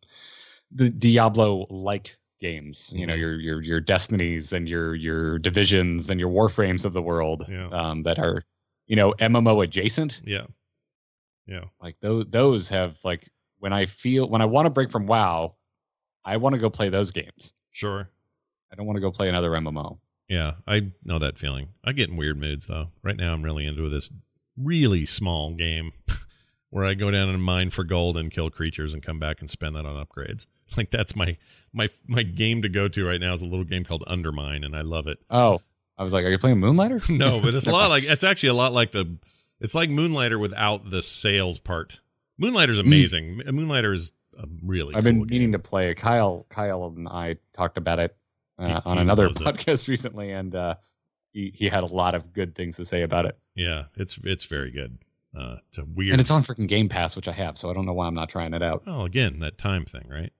the 0.71 0.89
Diablo 0.89 1.67
like 1.69 2.17
games. 2.39 2.93
You 2.95 3.05
know, 3.05 3.13
Mhm. 3.15 3.19
your 3.19 3.39
your 3.39 3.61
your 3.61 3.79
destinies 3.81 4.53
and 4.53 4.69
your 4.69 4.95
your 4.95 5.39
divisions 5.39 6.09
and 6.09 6.19
your 6.21 6.29
warframes 6.29 6.85
of 6.85 6.93
the 6.93 7.01
world 7.01 7.45
Yeah. 7.49 7.67
um, 7.67 8.03
that 8.03 8.17
are 8.17 8.43
you 8.91 8.97
know 8.97 9.13
MMO 9.13 9.63
adjacent. 9.63 10.21
Yeah. 10.25 10.47
Yeah. 11.47 11.63
Like 11.81 11.95
those 12.01 12.25
those 12.29 12.67
have 12.69 12.99
like 13.05 13.31
when 13.59 13.71
I 13.71 13.85
feel 13.85 14.27
when 14.27 14.41
I 14.41 14.45
want 14.45 14.65
to 14.65 14.69
break 14.69 14.91
from 14.91 15.07
WoW, 15.07 15.55
I 16.25 16.35
want 16.35 16.55
to 16.55 16.59
go 16.59 16.69
play 16.69 16.89
those 16.89 17.09
games. 17.09 17.53
Sure. 17.71 18.09
I 18.69 18.75
don't 18.75 18.85
want 18.85 18.97
to 18.97 19.01
go 19.01 19.09
play 19.09 19.29
another 19.29 19.51
MMO. 19.51 19.97
Yeah. 20.27 20.55
I 20.67 20.91
know 21.05 21.19
that 21.19 21.39
feeling. 21.39 21.69
I 21.85 21.93
get 21.93 22.09
in 22.09 22.17
weird 22.17 22.37
moods 22.37 22.67
though. 22.67 22.87
Right 23.01 23.15
now 23.15 23.33
I'm 23.33 23.43
really 23.43 23.65
into 23.65 23.87
this 23.87 24.11
really 24.57 25.05
small 25.05 25.53
game 25.53 25.93
where 26.69 26.83
I 26.83 26.93
go 26.93 27.11
down 27.11 27.29
and 27.29 27.41
mine 27.41 27.69
for 27.69 27.85
gold 27.85 28.17
and 28.17 28.29
kill 28.29 28.49
creatures 28.49 28.93
and 28.93 29.01
come 29.01 29.19
back 29.19 29.39
and 29.39 29.49
spend 29.49 29.73
that 29.75 29.85
on 29.85 30.05
upgrades. 30.05 30.45
Like 30.77 30.89
that's 30.89 31.17
my 31.17 31.35
my 31.73 31.89
my 32.07 32.23
game 32.23 32.61
to 32.61 32.69
go 32.69 32.87
to 32.87 33.05
right 33.05 33.19
now 33.19 33.33
is 33.33 33.41
a 33.41 33.45
little 33.45 33.65
game 33.65 33.83
called 33.83 34.05
Undermine 34.07 34.63
and 34.63 34.73
I 34.73 34.83
love 34.83 35.05
it. 35.05 35.19
Oh, 35.29 35.59
I 35.97 36.03
was 36.03 36.13
like, 36.13 36.25
are 36.25 36.29
you 36.29 36.37
playing 36.37 36.59
Moonlighter? 36.59 36.99
No, 37.09 37.39
but 37.41 37.53
it's 37.53 37.67
a 37.67 37.71
lot 37.71 37.89
like 37.95 38.03
it's 38.03 38.23
actually 38.23 38.49
a 38.49 38.53
lot 38.53 38.73
like 38.73 38.91
the 38.91 39.17
it's 39.59 39.75
like 39.75 39.89
Moonlighter 39.89 40.39
without 40.39 40.89
the 40.89 41.01
sales 41.01 41.59
part. 41.59 42.01
Moonlighter's 42.39 42.79
amazing. 42.79 43.41
Moonlighter 43.45 43.93
is 43.93 44.11
a 44.37 44.47
really 44.63 44.93
Mm. 44.93 44.97
I've 44.97 45.03
cool 45.03 45.11
been 45.11 45.19
game. 45.19 45.27
meaning 45.29 45.51
to 45.51 45.59
play. 45.59 45.93
Kyle, 45.93 46.45
Kyle 46.49 46.87
and 46.95 47.07
I 47.07 47.35
talked 47.53 47.77
about 47.77 47.99
it 47.99 48.15
uh, 48.57 48.67
He- 48.67 48.73
on 48.85 48.97
he 48.97 49.01
another 49.03 49.27
loves 49.27 49.41
it. 49.41 49.43
podcast 49.43 49.87
recently, 49.87 50.31
and 50.31 50.55
uh, 50.55 50.75
he 51.33 51.51
he 51.53 51.69
had 51.69 51.83
a 51.83 51.87
lot 51.87 52.13
of 52.15 52.33
good 52.33 52.55
things 52.55 52.77
to 52.77 52.85
say 52.85 53.03
about 53.03 53.25
it. 53.25 53.37
Yeah, 53.55 53.83
it's 53.95 54.17
it's 54.23 54.45
very 54.45 54.71
good. 54.71 54.97
Uh, 55.35 55.57
it's 55.69 55.77
a 55.77 55.85
weird. 55.85 56.13
And 56.13 56.21
it's 56.21 56.31
on 56.31 56.43
freaking 56.43 56.67
Game 56.67 56.89
Pass, 56.89 57.15
which 57.15 57.27
I 57.27 57.31
have, 57.33 57.57
so 57.57 57.69
I 57.69 57.73
don't 57.73 57.85
know 57.85 57.93
why 57.93 58.07
I'm 58.07 58.15
not 58.15 58.29
trying 58.29 58.53
it 58.53 58.63
out. 58.63 58.83
oh, 58.87 59.05
again, 59.05 59.39
that 59.39 59.57
time 59.57 59.85
thing, 59.85 60.07
right? 60.09 60.33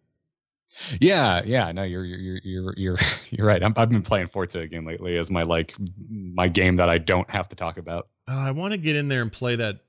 Yeah, 1.00 1.42
yeah, 1.46 1.72
no, 1.72 1.84
you're 1.84 2.06
you're 2.06 2.20
you're 2.20 2.40
you're 2.44 2.74
you're, 2.78 2.98
you're 3.30 3.48
right. 3.48 3.62
I'm, 3.64 3.74
I've 3.78 3.90
been 3.90 4.02
playing 4.02 4.28
Forza 4.28 4.60
again 4.60 4.86
lately 4.86 5.18
as 5.18 5.30
my 5.32 5.44
like 5.44 5.76
my 6.10 6.48
game 6.48 6.78
that 6.78 6.90
I 6.90 6.98
don't 6.98 7.30
have 7.30 7.50
to 7.50 7.56
talk 7.56 7.78
about. 7.78 8.08
Uh, 8.28 8.38
I 8.38 8.52
want 8.52 8.74
to 8.74 8.78
get 8.78 8.96
in 8.96 9.08
there 9.08 9.22
and 9.22 9.32
play 9.32 9.56
that. 9.58 9.80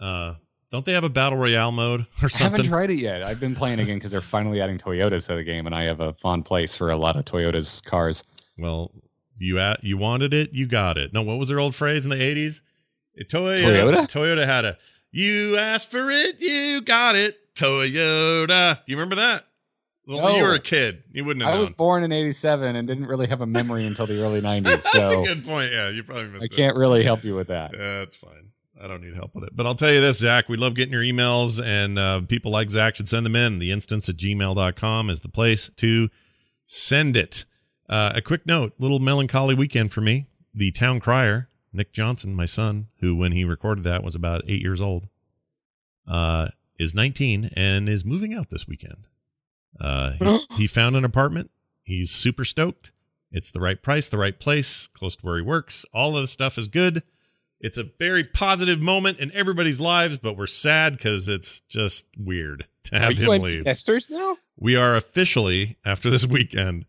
Uh, 0.00 0.34
don't 0.70 0.84
they 0.84 0.92
have 0.92 1.04
a 1.04 1.10
battle 1.10 1.38
royale 1.38 1.70
mode 1.72 2.06
or 2.22 2.28
something? 2.28 2.54
I 2.54 2.56
haven't 2.56 2.70
tried 2.70 2.90
it 2.90 2.98
yet. 2.98 3.22
I've 3.22 3.40
been 3.40 3.54
playing 3.54 3.80
again 3.80 3.96
because 3.96 4.10
they're 4.10 4.20
finally 4.20 4.60
adding 4.60 4.78
Toyotas 4.78 5.26
to 5.28 5.36
the 5.36 5.44
game, 5.44 5.66
and 5.66 5.74
I 5.74 5.84
have 5.84 6.00
a 6.00 6.14
fond 6.14 6.44
place 6.44 6.76
for 6.76 6.90
a 6.90 6.96
lot 6.96 7.16
of 7.16 7.24
Toyota's 7.24 7.80
cars. 7.82 8.24
well, 8.58 8.90
you 9.38 9.58
at, 9.58 9.82
you 9.82 9.96
wanted 9.96 10.32
it, 10.34 10.52
you 10.52 10.66
got 10.66 10.96
it. 10.98 11.12
No, 11.12 11.22
what 11.22 11.38
was 11.38 11.48
their 11.48 11.58
old 11.58 11.74
phrase 11.74 12.04
in 12.04 12.10
the 12.10 12.22
eighties? 12.22 12.62
Toyota, 13.20 13.58
Toyota? 13.58 14.10
Toyota 14.10 14.46
had 14.46 14.64
a 14.64 14.78
you 15.10 15.58
asked 15.58 15.90
for 15.90 16.10
it, 16.10 16.40
you 16.40 16.80
got 16.80 17.16
it. 17.16 17.38
Toyota. 17.54 18.76
Do 18.84 18.92
you 18.92 18.96
remember 18.96 19.16
that? 19.16 19.44
Well, 20.08 20.18
No. 20.22 20.36
You 20.36 20.42
were 20.42 20.54
a 20.54 20.58
kid. 20.60 21.02
You 21.12 21.24
wouldn't 21.24 21.44
have 21.44 21.54
I 21.54 21.58
was 21.58 21.70
born 21.70 22.02
in 22.02 22.10
'87 22.12 22.74
and 22.76 22.88
didn't 22.88 23.06
really 23.06 23.26
have 23.28 23.40
a 23.40 23.46
memory 23.46 23.86
until 23.86 24.06
the 24.06 24.22
early 24.22 24.40
'90s, 24.42 24.64
That's 24.64 24.90
so 24.92 25.22
a 25.22 25.24
good 25.26 25.44
point. 25.44 25.72
Yeah, 25.72 25.90
you 25.90 26.02
probably 26.02 26.28
missed 26.28 26.42
I 26.42 26.46
it. 26.46 26.52
can't 26.56 26.76
really 26.76 27.04
help 27.04 27.22
you 27.24 27.34
with 27.36 27.48
that. 27.48 27.72
Yeah, 27.72 27.98
that's 28.00 28.16
fine. 28.16 28.50
I 28.82 28.88
don't 28.88 29.00
need 29.00 29.14
help 29.14 29.32
with 29.34 29.44
it. 29.44 29.54
But 29.54 29.66
I'll 29.66 29.76
tell 29.76 29.92
you 29.92 30.00
this, 30.00 30.18
Zach, 30.18 30.48
we 30.48 30.56
love 30.56 30.74
getting 30.74 30.92
your 30.92 31.02
emails, 31.02 31.64
and 31.64 31.98
uh, 31.98 32.22
people 32.22 32.50
like 32.50 32.68
Zach 32.68 32.96
should 32.96 33.08
send 33.08 33.24
them 33.24 33.36
in. 33.36 33.60
The 33.60 33.70
instance 33.70 34.08
at 34.08 34.16
gmail.com 34.16 35.08
is 35.08 35.20
the 35.20 35.28
place 35.28 35.70
to 35.76 36.08
send 36.64 37.16
it. 37.16 37.44
Uh, 37.88 38.12
a 38.16 38.20
quick 38.22 38.44
note 38.44 38.72
little 38.78 38.98
melancholy 38.98 39.54
weekend 39.54 39.92
for 39.92 40.00
me. 40.00 40.26
The 40.52 40.72
town 40.72 40.98
crier, 40.98 41.48
Nick 41.72 41.92
Johnson, 41.92 42.34
my 42.34 42.44
son, 42.46 42.88
who 42.98 43.14
when 43.14 43.30
he 43.32 43.44
recorded 43.44 43.84
that 43.84 44.02
was 44.02 44.16
about 44.16 44.42
eight 44.48 44.60
years 44.62 44.80
old, 44.80 45.06
uh, 46.08 46.48
is 46.78 46.92
19 46.94 47.50
and 47.54 47.88
is 47.88 48.04
moving 48.04 48.34
out 48.34 48.50
this 48.50 48.66
weekend. 48.66 49.06
Uh, 49.80 50.12
he, 50.12 50.38
he 50.56 50.66
found 50.66 50.96
an 50.96 51.04
apartment. 51.04 51.50
He's 51.82 52.10
super 52.10 52.44
stoked. 52.44 52.92
It's 53.30 53.50
the 53.50 53.60
right 53.60 53.82
price, 53.82 54.08
the 54.08 54.18
right 54.18 54.38
place, 54.38 54.88
close 54.88 55.16
to 55.16 55.26
where 55.26 55.36
he 55.36 55.42
works. 55.42 55.84
All 55.92 56.16
of 56.16 56.22
the 56.22 56.26
stuff 56.26 56.58
is 56.58 56.68
good. 56.68 57.02
It's 57.60 57.78
a 57.78 57.84
very 57.84 58.24
positive 58.24 58.82
moment 58.82 59.20
in 59.20 59.32
everybody's 59.32 59.80
lives, 59.80 60.18
but 60.18 60.36
we're 60.36 60.46
sad 60.48 60.94
because 60.94 61.28
it's 61.28 61.60
just 61.60 62.08
weird 62.18 62.66
to 62.84 62.98
have 62.98 63.16
him 63.16 63.30
empty 63.30 63.38
leave. 63.38 63.64
nesters 63.64 64.10
now? 64.10 64.36
We 64.58 64.76
are 64.76 64.96
officially, 64.96 65.78
after 65.84 66.10
this 66.10 66.26
weekend, 66.26 66.86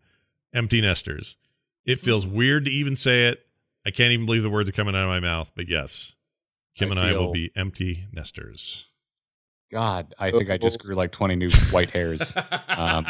empty 0.54 0.82
nesters. 0.82 1.38
It 1.86 2.00
feels 2.00 2.26
weird 2.26 2.66
to 2.66 2.72
even 2.72 2.96
say 2.96 3.28
it. 3.28 3.46
I 3.86 3.92
can't 3.92 4.14
even 4.14 4.26
believe 4.26 4.44
the 4.44 4.50
words 4.50 4.68
are 4.68 4.74
coming 4.74 4.96
out 4.96 5.04
of 5.04 5.10
my 5.10 5.20
mouth, 5.20 5.52
but 5.56 5.68
yes, 5.70 6.16
Kim 6.76 6.90
I 6.90 6.92
and 6.92 7.00
I 7.00 7.14
will 7.14 7.32
be 7.32 7.52
empty 7.56 8.08
nesters. 8.12 8.88
God, 9.74 10.14
I 10.20 10.32
think 10.32 10.50
I 10.50 10.58
just 10.58 10.80
grew 10.80 10.96
like 10.96 11.12
20 11.12 11.36
new 11.36 11.50
white 11.72 11.90
hairs. 11.90 12.34
Um, 12.70 13.06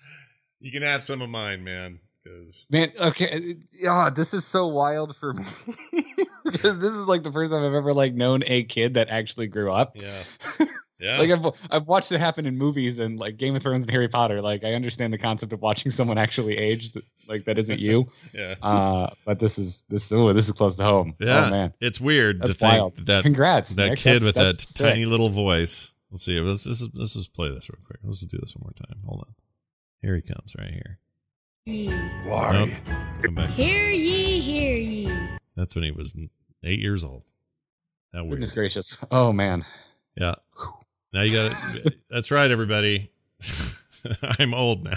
you 0.60 0.72
can 0.72 0.82
have 0.82 1.04
some 1.04 1.20
of 1.22 1.28
mine, 1.28 1.62
man. 1.64 2.00
Because 2.24 2.66
Man, 2.70 2.90
okay, 3.00 3.56
yeah, 3.72 4.10
this 4.10 4.34
is 4.34 4.44
so 4.44 4.66
wild 4.66 5.14
for 5.16 5.32
me. 5.34 5.44
this 6.44 6.64
is 6.64 7.06
like 7.06 7.22
the 7.22 7.32
first 7.32 7.52
time 7.52 7.64
I've 7.64 7.74
ever 7.74 7.92
like 7.94 8.12
known 8.14 8.42
a 8.46 8.64
kid 8.64 8.94
that 8.94 9.08
actually 9.08 9.46
grew 9.46 9.72
up. 9.72 9.92
yeah, 9.94 10.22
yeah, 10.98 11.18
Like 11.18 11.30
I've 11.30 11.46
I've 11.70 11.86
watched 11.86 12.10
it 12.12 12.18
happen 12.18 12.44
in 12.44 12.58
movies 12.58 12.98
and 12.98 13.18
like 13.18 13.36
Game 13.36 13.54
of 13.54 13.62
Thrones 13.62 13.84
and 13.84 13.90
Harry 13.90 14.08
Potter. 14.08 14.42
Like 14.42 14.64
I 14.64 14.74
understand 14.74 15.12
the 15.12 15.18
concept 15.18 15.52
of 15.52 15.62
watching 15.62 15.90
someone 15.92 16.18
actually 16.18 16.56
age, 16.58 16.92
that- 16.92 17.04
like 17.28 17.44
that 17.44 17.58
isn't 17.58 17.78
you. 17.78 18.10
yeah, 18.34 18.54
Uh, 18.62 19.10
but 19.24 19.38
this 19.38 19.58
is 19.58 19.84
this 19.88 20.10
oh 20.12 20.32
this 20.32 20.48
is 20.48 20.54
close 20.54 20.76
to 20.76 20.84
home. 20.84 21.14
yeah. 21.20 21.46
Oh 21.46 21.50
man, 21.50 21.72
It's 21.80 22.00
weird 22.00 22.40
that's 22.40 22.54
to 22.54 22.58
think 22.58 22.72
wild. 22.72 22.96
that 23.06 23.22
Congrats, 23.22 23.70
that 23.76 23.90
Nick. 23.90 23.98
kid 24.00 24.22
That's- 24.22 24.24
with 24.24 24.34
that 24.34 24.54
sick. 24.60 24.86
tiny 24.86 25.04
little 25.06 25.28
voice. 25.30 25.92
Let's 26.10 26.24
see. 26.24 26.40
Let's 26.40 26.66
let's, 26.66 26.84
let's 26.94 27.14
just 27.14 27.34
play 27.34 27.50
this 27.50 27.68
real 27.68 27.80
quick. 27.84 28.00
Let's 28.02 28.20
just 28.20 28.30
do 28.30 28.38
this 28.38 28.56
one 28.56 28.62
more 28.64 28.72
time. 28.72 29.02
Hold 29.06 29.24
on. 29.26 29.34
Here 30.00 30.14
he 30.16 30.22
comes, 30.22 30.54
right 30.58 30.70
here. 30.70 30.98
Ye. 31.66 31.90
Why? 32.24 32.52
Nope. 32.52 32.70
Let's 33.22 33.34
back. 33.34 33.50
Hear 33.50 33.90
ye, 33.90 34.40
hear 34.40 34.76
ye. 34.76 35.12
That's 35.54 35.74
when 35.74 35.84
he 35.84 35.90
was 35.90 36.14
eight 36.64 36.80
years 36.80 37.04
old. 37.04 37.24
How 38.14 38.20
weird. 38.20 38.32
Goodness 38.32 38.52
gracious. 38.52 39.04
Oh 39.10 39.32
man. 39.32 39.64
Yeah. 40.16 40.36
Now 41.12 41.22
you 41.22 41.32
got 41.34 41.76
it. 41.76 41.94
That's 42.10 42.30
right, 42.30 42.50
everybody. 42.50 43.12
I'm 44.38 44.54
old 44.54 44.84
now. 44.84 44.96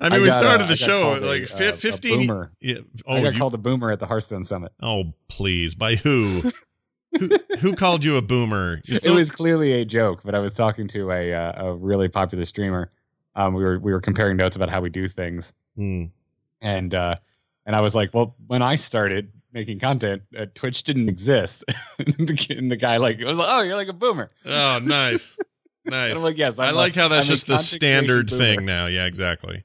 I 0.00 0.08
mean, 0.08 0.20
I 0.20 0.22
we 0.22 0.30
started 0.30 0.64
I 0.64 0.68
the 0.68 0.76
show 0.76 1.02
called 1.02 1.18
a, 1.22 1.26
like 1.26 1.46
fif- 1.46 1.74
a 1.74 1.92
15. 1.92 2.26
boomer. 2.26 2.52
Yeah. 2.60 2.78
Oh, 3.06 3.14
I 3.14 3.20
got 3.20 3.26
oh, 3.26 3.30
you- 3.30 3.38
called 3.38 3.54
a 3.54 3.58
boomer 3.58 3.90
at 3.90 4.00
the 4.00 4.06
Hearthstone 4.06 4.44
Summit. 4.44 4.72
oh, 4.82 5.12
please. 5.28 5.74
By 5.74 5.96
who? 5.96 6.42
who? 7.18 7.30
Who 7.60 7.74
called 7.74 8.04
you 8.04 8.16
a 8.16 8.22
boomer? 8.22 8.80
You 8.84 8.98
it 9.02 9.10
was 9.10 9.30
clearly 9.30 9.72
a 9.80 9.84
joke, 9.84 10.22
but 10.24 10.34
I 10.34 10.38
was 10.38 10.54
talking 10.54 10.86
to 10.88 11.10
a 11.10 11.32
uh, 11.34 11.66
a 11.66 11.74
really 11.74 12.08
popular 12.08 12.44
streamer. 12.44 12.90
Um, 13.34 13.54
we 13.54 13.62
were 13.62 13.78
we 13.78 13.92
were 13.92 14.00
comparing 14.00 14.36
notes 14.36 14.56
about 14.56 14.70
how 14.70 14.80
we 14.80 14.90
do 14.90 15.08
things, 15.08 15.54
Hmm. 15.76 16.04
and 16.60 16.94
uh, 16.94 17.16
and 17.66 17.76
I 17.76 17.80
was 17.80 17.94
like, 17.94 18.12
well, 18.14 18.34
when 18.46 18.62
I 18.62 18.74
started 18.74 19.30
making 19.52 19.78
content, 19.80 20.22
uh, 20.38 20.46
Twitch 20.54 20.82
didn't 20.84 21.08
exist. 21.08 21.64
and, 21.98 22.14
the, 22.28 22.46
and 22.56 22.70
the 22.70 22.76
guy 22.76 22.96
like 22.96 23.20
was 23.20 23.38
like, 23.38 23.48
oh, 23.50 23.62
you're 23.62 23.76
like 23.76 23.88
a 23.88 23.92
boomer. 23.92 24.30
Oh, 24.46 24.78
nice. 24.82 25.36
Nice. 25.84 26.16
I'm 26.16 26.22
like, 26.22 26.38
yes. 26.38 26.58
I 26.58 26.68
I'm 26.68 26.74
like 26.74 26.94
how 26.94 27.08
that's 27.08 27.26
I'm 27.26 27.30
just 27.32 27.46
the 27.46 27.56
standard 27.56 28.30
thing 28.30 28.64
now. 28.64 28.86
Yeah, 28.86 29.06
exactly. 29.06 29.64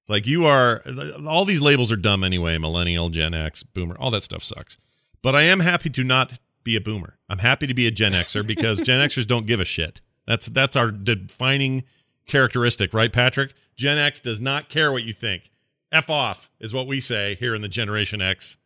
It's 0.00 0.10
like 0.10 0.26
you 0.26 0.44
are 0.46 0.82
all 1.26 1.44
these 1.44 1.60
labels 1.60 1.90
are 1.90 1.96
dumb 1.96 2.22
anyway, 2.22 2.58
millennial, 2.58 3.08
Gen 3.10 3.34
X, 3.34 3.62
boomer, 3.62 3.96
all 3.98 4.10
that 4.12 4.22
stuff 4.22 4.42
sucks. 4.44 4.76
But 5.22 5.34
I 5.34 5.42
am 5.42 5.60
happy 5.60 5.90
to 5.90 6.04
not 6.04 6.38
be 6.66 6.76
a 6.76 6.80
boomer. 6.82 7.16
I'm 7.30 7.38
happy 7.38 7.66
to 7.66 7.72
be 7.74 7.86
a 7.86 7.90
Gen 7.90 8.12
Xer 8.12 8.46
because 8.46 8.80
Gen 8.82 9.00
Xers 9.08 9.26
don't 9.26 9.46
give 9.46 9.60
a 9.60 9.64
shit. 9.64 10.02
That's 10.26 10.46
that's 10.46 10.76
our 10.76 10.90
defining 10.90 11.84
characteristic, 12.26 12.92
right, 12.92 13.12
Patrick? 13.12 13.54
Gen 13.76 13.96
X 13.96 14.20
does 14.20 14.40
not 14.40 14.68
care 14.68 14.92
what 14.92 15.04
you 15.04 15.12
think. 15.14 15.50
F 15.92 16.10
off 16.10 16.50
is 16.60 16.74
what 16.74 16.86
we 16.86 16.98
say 17.00 17.36
here 17.36 17.54
in 17.54 17.62
the 17.62 17.68
Generation 17.68 18.20
X. 18.20 18.58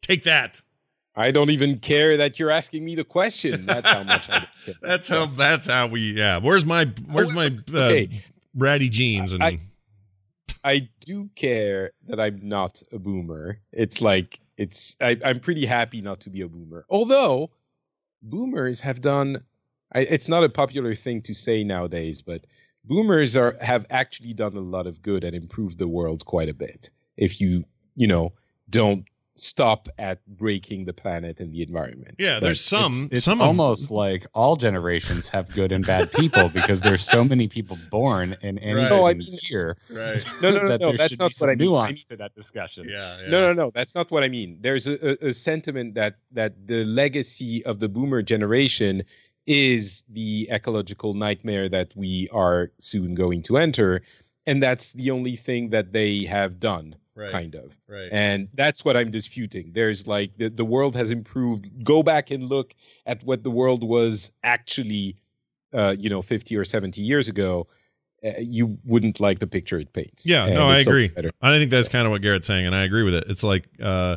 Take 0.00 0.22
that. 0.22 0.62
I 1.16 1.32
don't 1.32 1.50
even 1.50 1.80
care 1.80 2.16
that 2.18 2.38
you're 2.38 2.50
asking 2.52 2.84
me 2.84 2.94
the 2.94 3.02
question. 3.02 3.66
That's 3.66 3.88
how 3.88 4.04
much 4.04 4.30
I 4.30 4.46
don't. 4.64 4.76
That's 4.82 5.08
how 5.08 5.26
that's 5.26 5.66
how 5.66 5.88
we 5.88 6.12
yeah. 6.12 6.38
Where's 6.38 6.64
my 6.64 6.84
where's 7.10 7.32
my 7.32 7.46
uh, 7.46 7.78
Okay. 7.78 8.22
ratty 8.54 8.88
jeans 8.88 9.32
and 9.32 9.42
I- 9.42 9.58
I 10.64 10.88
do 11.00 11.28
care 11.34 11.92
that 12.06 12.18
I'm 12.20 12.40
not 12.48 12.82
a 12.92 12.98
boomer. 12.98 13.58
It's 13.72 14.00
like 14.00 14.40
it's 14.58 14.96
I, 15.00 15.16
I'm 15.24 15.40
pretty 15.40 15.64
happy 15.64 16.02
not 16.02 16.20
to 16.20 16.30
be 16.30 16.42
a 16.42 16.48
boomer. 16.48 16.84
Although 16.90 17.50
boomers 18.20 18.80
have 18.80 19.00
done, 19.00 19.44
I, 19.94 20.00
it's 20.00 20.28
not 20.28 20.44
a 20.44 20.48
popular 20.48 20.94
thing 20.94 21.22
to 21.22 21.34
say 21.34 21.64
nowadays, 21.64 22.20
but 22.20 22.44
boomers 22.84 23.36
are 23.36 23.56
have 23.62 23.86
actually 23.88 24.34
done 24.34 24.56
a 24.56 24.60
lot 24.60 24.86
of 24.86 25.00
good 25.00 25.24
and 25.24 25.34
improved 25.34 25.78
the 25.78 25.88
world 25.88 26.26
quite 26.26 26.48
a 26.48 26.54
bit. 26.54 26.90
If 27.16 27.40
you 27.40 27.64
you 27.94 28.08
know 28.08 28.32
don't 28.68 29.04
stop 29.38 29.88
at 29.98 30.24
breaking 30.26 30.84
the 30.84 30.92
planet 30.92 31.40
and 31.40 31.52
the 31.52 31.62
environment. 31.62 32.14
yeah, 32.18 32.40
there's 32.40 32.60
some 32.60 32.92
It's, 32.92 33.08
it's 33.12 33.24
some 33.24 33.40
of- 33.40 33.46
almost 33.46 33.90
like 33.90 34.26
all 34.34 34.56
generations 34.56 35.28
have 35.28 35.48
good 35.54 35.72
and 35.72 35.86
bad 35.86 36.12
people 36.12 36.48
because 36.58 36.80
there's 36.80 37.04
so 37.04 37.24
many 37.24 37.48
people 37.48 37.78
born 37.90 38.36
in 38.42 38.58
any 38.58 38.74
Right. 38.74 38.90
No, 38.90 39.04
I 39.04 39.12
given 39.14 39.32
mean- 39.32 39.40
year. 39.50 39.76
right. 39.90 40.24
No, 40.42 40.50
no, 40.50 40.62
no, 40.62 40.68
that 40.68 40.80
no. 40.80 40.88
there 40.88 40.98
That's 40.98 41.18
not 41.18 41.32
what 41.38 41.50
I 41.50 41.54
mean. 41.54 41.74
I 41.74 41.86
mean- 41.86 41.96
to 42.08 42.16
that 42.16 42.34
discussion. 42.34 42.84
Yeah, 42.88 43.20
yeah. 43.22 43.28
No, 43.30 43.46
no, 43.48 43.52
no. 43.52 43.70
That's 43.74 43.94
not 43.94 44.10
what 44.10 44.22
I 44.24 44.28
mean. 44.28 44.58
There's 44.60 44.86
a, 44.86 45.24
a, 45.24 45.28
a 45.28 45.32
sentiment 45.32 45.94
that 45.94 46.16
that 46.32 46.66
the 46.66 46.84
legacy 46.84 47.64
of 47.64 47.78
the 47.80 47.88
boomer 47.88 48.22
generation 48.22 49.02
is 49.46 50.04
the 50.10 50.48
ecological 50.52 51.14
nightmare 51.14 51.68
that 51.68 51.94
we 51.96 52.28
are 52.32 52.70
soon 52.78 53.14
going 53.14 53.42
to 53.42 53.56
enter, 53.56 54.02
and 54.46 54.62
that's 54.62 54.92
the 54.92 55.10
only 55.10 55.36
thing 55.36 55.70
that 55.70 55.92
they 55.92 56.24
have 56.24 56.60
done, 56.60 56.94
Right. 57.18 57.32
kind 57.32 57.54
of. 57.56 57.76
Right. 57.88 58.08
And 58.12 58.48
that's 58.54 58.84
what 58.84 58.96
I'm 58.96 59.10
disputing. 59.10 59.72
There's 59.72 60.06
like 60.06 60.36
the, 60.38 60.48
the 60.48 60.64
world 60.64 60.94
has 60.94 61.10
improved. 61.10 61.84
Go 61.84 62.04
back 62.04 62.30
and 62.30 62.44
look 62.44 62.74
at 63.06 63.24
what 63.24 63.42
the 63.42 63.50
world 63.50 63.82
was 63.82 64.30
actually, 64.44 65.16
uh, 65.72 65.96
you 65.98 66.08
know, 66.08 66.22
50 66.22 66.56
or 66.56 66.64
70 66.64 67.02
years 67.02 67.26
ago. 67.26 67.66
Uh, 68.24 68.30
you 68.38 68.78
wouldn't 68.84 69.18
like 69.20 69.40
the 69.40 69.46
picture 69.46 69.78
it 69.78 69.92
paints. 69.92 70.28
Yeah, 70.28 70.46
And 70.46 70.54
no, 70.54 70.68
I 70.68 70.78
agree. 70.78 71.10
I 71.40 71.56
think 71.58 71.70
that's 71.70 71.88
kind 71.88 72.04
of 72.06 72.10
what 72.12 72.22
Garrett's 72.22 72.46
saying, 72.46 72.66
and 72.66 72.74
I 72.74 72.82
agree 72.84 73.04
with 73.04 73.14
it. 73.14 73.24
It's 73.28 73.44
like 73.44 73.68
uh, 73.82 74.16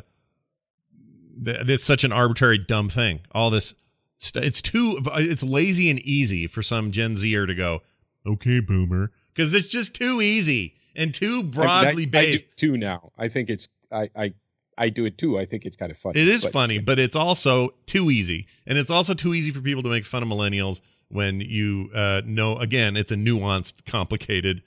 th- 1.43 1.69
it's 1.69 1.83
such 1.83 2.03
an 2.03 2.11
arbitrary, 2.11 2.57
dumb 2.57 2.89
thing. 2.89 3.21
All 3.31 3.51
this, 3.51 3.75
st- 4.17 4.45
it's 4.45 4.61
too, 4.61 5.01
it's 5.17 5.43
lazy 5.43 5.89
and 5.91 5.99
easy 5.99 6.47
for 6.47 6.63
some 6.63 6.91
Gen 6.91 7.15
Zer 7.15 7.45
to 7.45 7.53
go, 7.53 7.81
okay, 8.25 8.59
boomer, 8.59 9.11
because 9.33 9.53
it's 9.53 9.67
just 9.67 9.93
too 9.95 10.19
easy 10.19 10.75
and 10.95 11.13
too 11.13 11.39
I 11.39 11.41
mean, 11.41 11.47
I- 11.47 11.49
broadly 11.55 12.03
I, 12.03 12.05
do 12.05 12.11
based. 12.11 12.45
it 12.45 12.57
too 12.57 12.77
now. 12.77 13.11
I 13.17 13.27
think 13.27 13.49
it's 13.49 13.67
I 13.91 14.09
I 14.15 14.33
I 14.77 14.89
do 14.89 15.05
it 15.05 15.17
too. 15.17 15.37
I 15.37 15.45
think 15.45 15.65
it's 15.65 15.77
kind 15.77 15.91
of 15.91 15.97
funny. 15.97 16.19
It 16.19 16.27
is 16.27 16.43
but- 16.43 16.53
funny, 16.53 16.79
but 16.79 16.97
it's 16.99 17.15
also 17.15 17.73
too 17.85 18.09
easy, 18.09 18.47
and 18.65 18.77
it's 18.77 18.89
also 18.91 19.13
too 19.13 19.33
easy 19.33 19.51
for 19.51 19.61
people 19.61 19.83
to 19.83 19.89
make 19.89 20.05
fun 20.05 20.23
of 20.23 20.29
millennials 20.29 20.81
when 21.09 21.39
you 21.41 21.89
uh, 21.93 22.21
know. 22.25 22.57
Again, 22.57 22.95
it's 22.97 23.11
a 23.11 23.15
nuanced, 23.15 23.85
complicated 23.85 24.63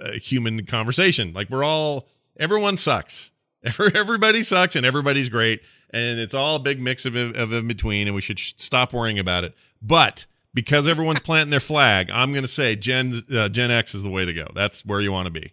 uh, 0.00 0.12
human 0.12 0.64
conversation. 0.66 1.32
Like 1.32 1.50
we're 1.50 1.64
all, 1.64 2.06
everyone 2.38 2.76
sucks. 2.76 3.32
Every, 3.64 3.92
everybody 3.94 4.42
sucks, 4.42 4.74
and 4.74 4.84
everybody's 4.84 5.28
great, 5.28 5.60
and 5.90 6.18
it's 6.18 6.34
all 6.34 6.56
a 6.56 6.60
big 6.60 6.80
mix 6.80 7.06
of 7.06 7.14
of 7.14 7.52
in 7.52 7.68
between. 7.68 8.08
And 8.08 8.14
we 8.14 8.20
should 8.20 8.40
sh- 8.40 8.54
stop 8.56 8.92
worrying 8.92 9.20
about 9.20 9.44
it. 9.44 9.54
But 9.80 10.26
because 10.54 10.88
everyone's 10.88 11.20
planting 11.20 11.50
their 11.50 11.60
flag, 11.60 12.10
I'm 12.10 12.32
going 12.32 12.42
to 12.44 12.48
say 12.48 12.76
Gen 12.76 13.12
uh, 13.34 13.48
Gen 13.48 13.70
X 13.70 13.94
is 13.94 14.02
the 14.02 14.10
way 14.10 14.24
to 14.24 14.32
go. 14.32 14.46
That's 14.54 14.84
where 14.84 15.00
you 15.00 15.12
want 15.12 15.26
to 15.26 15.30
be, 15.32 15.52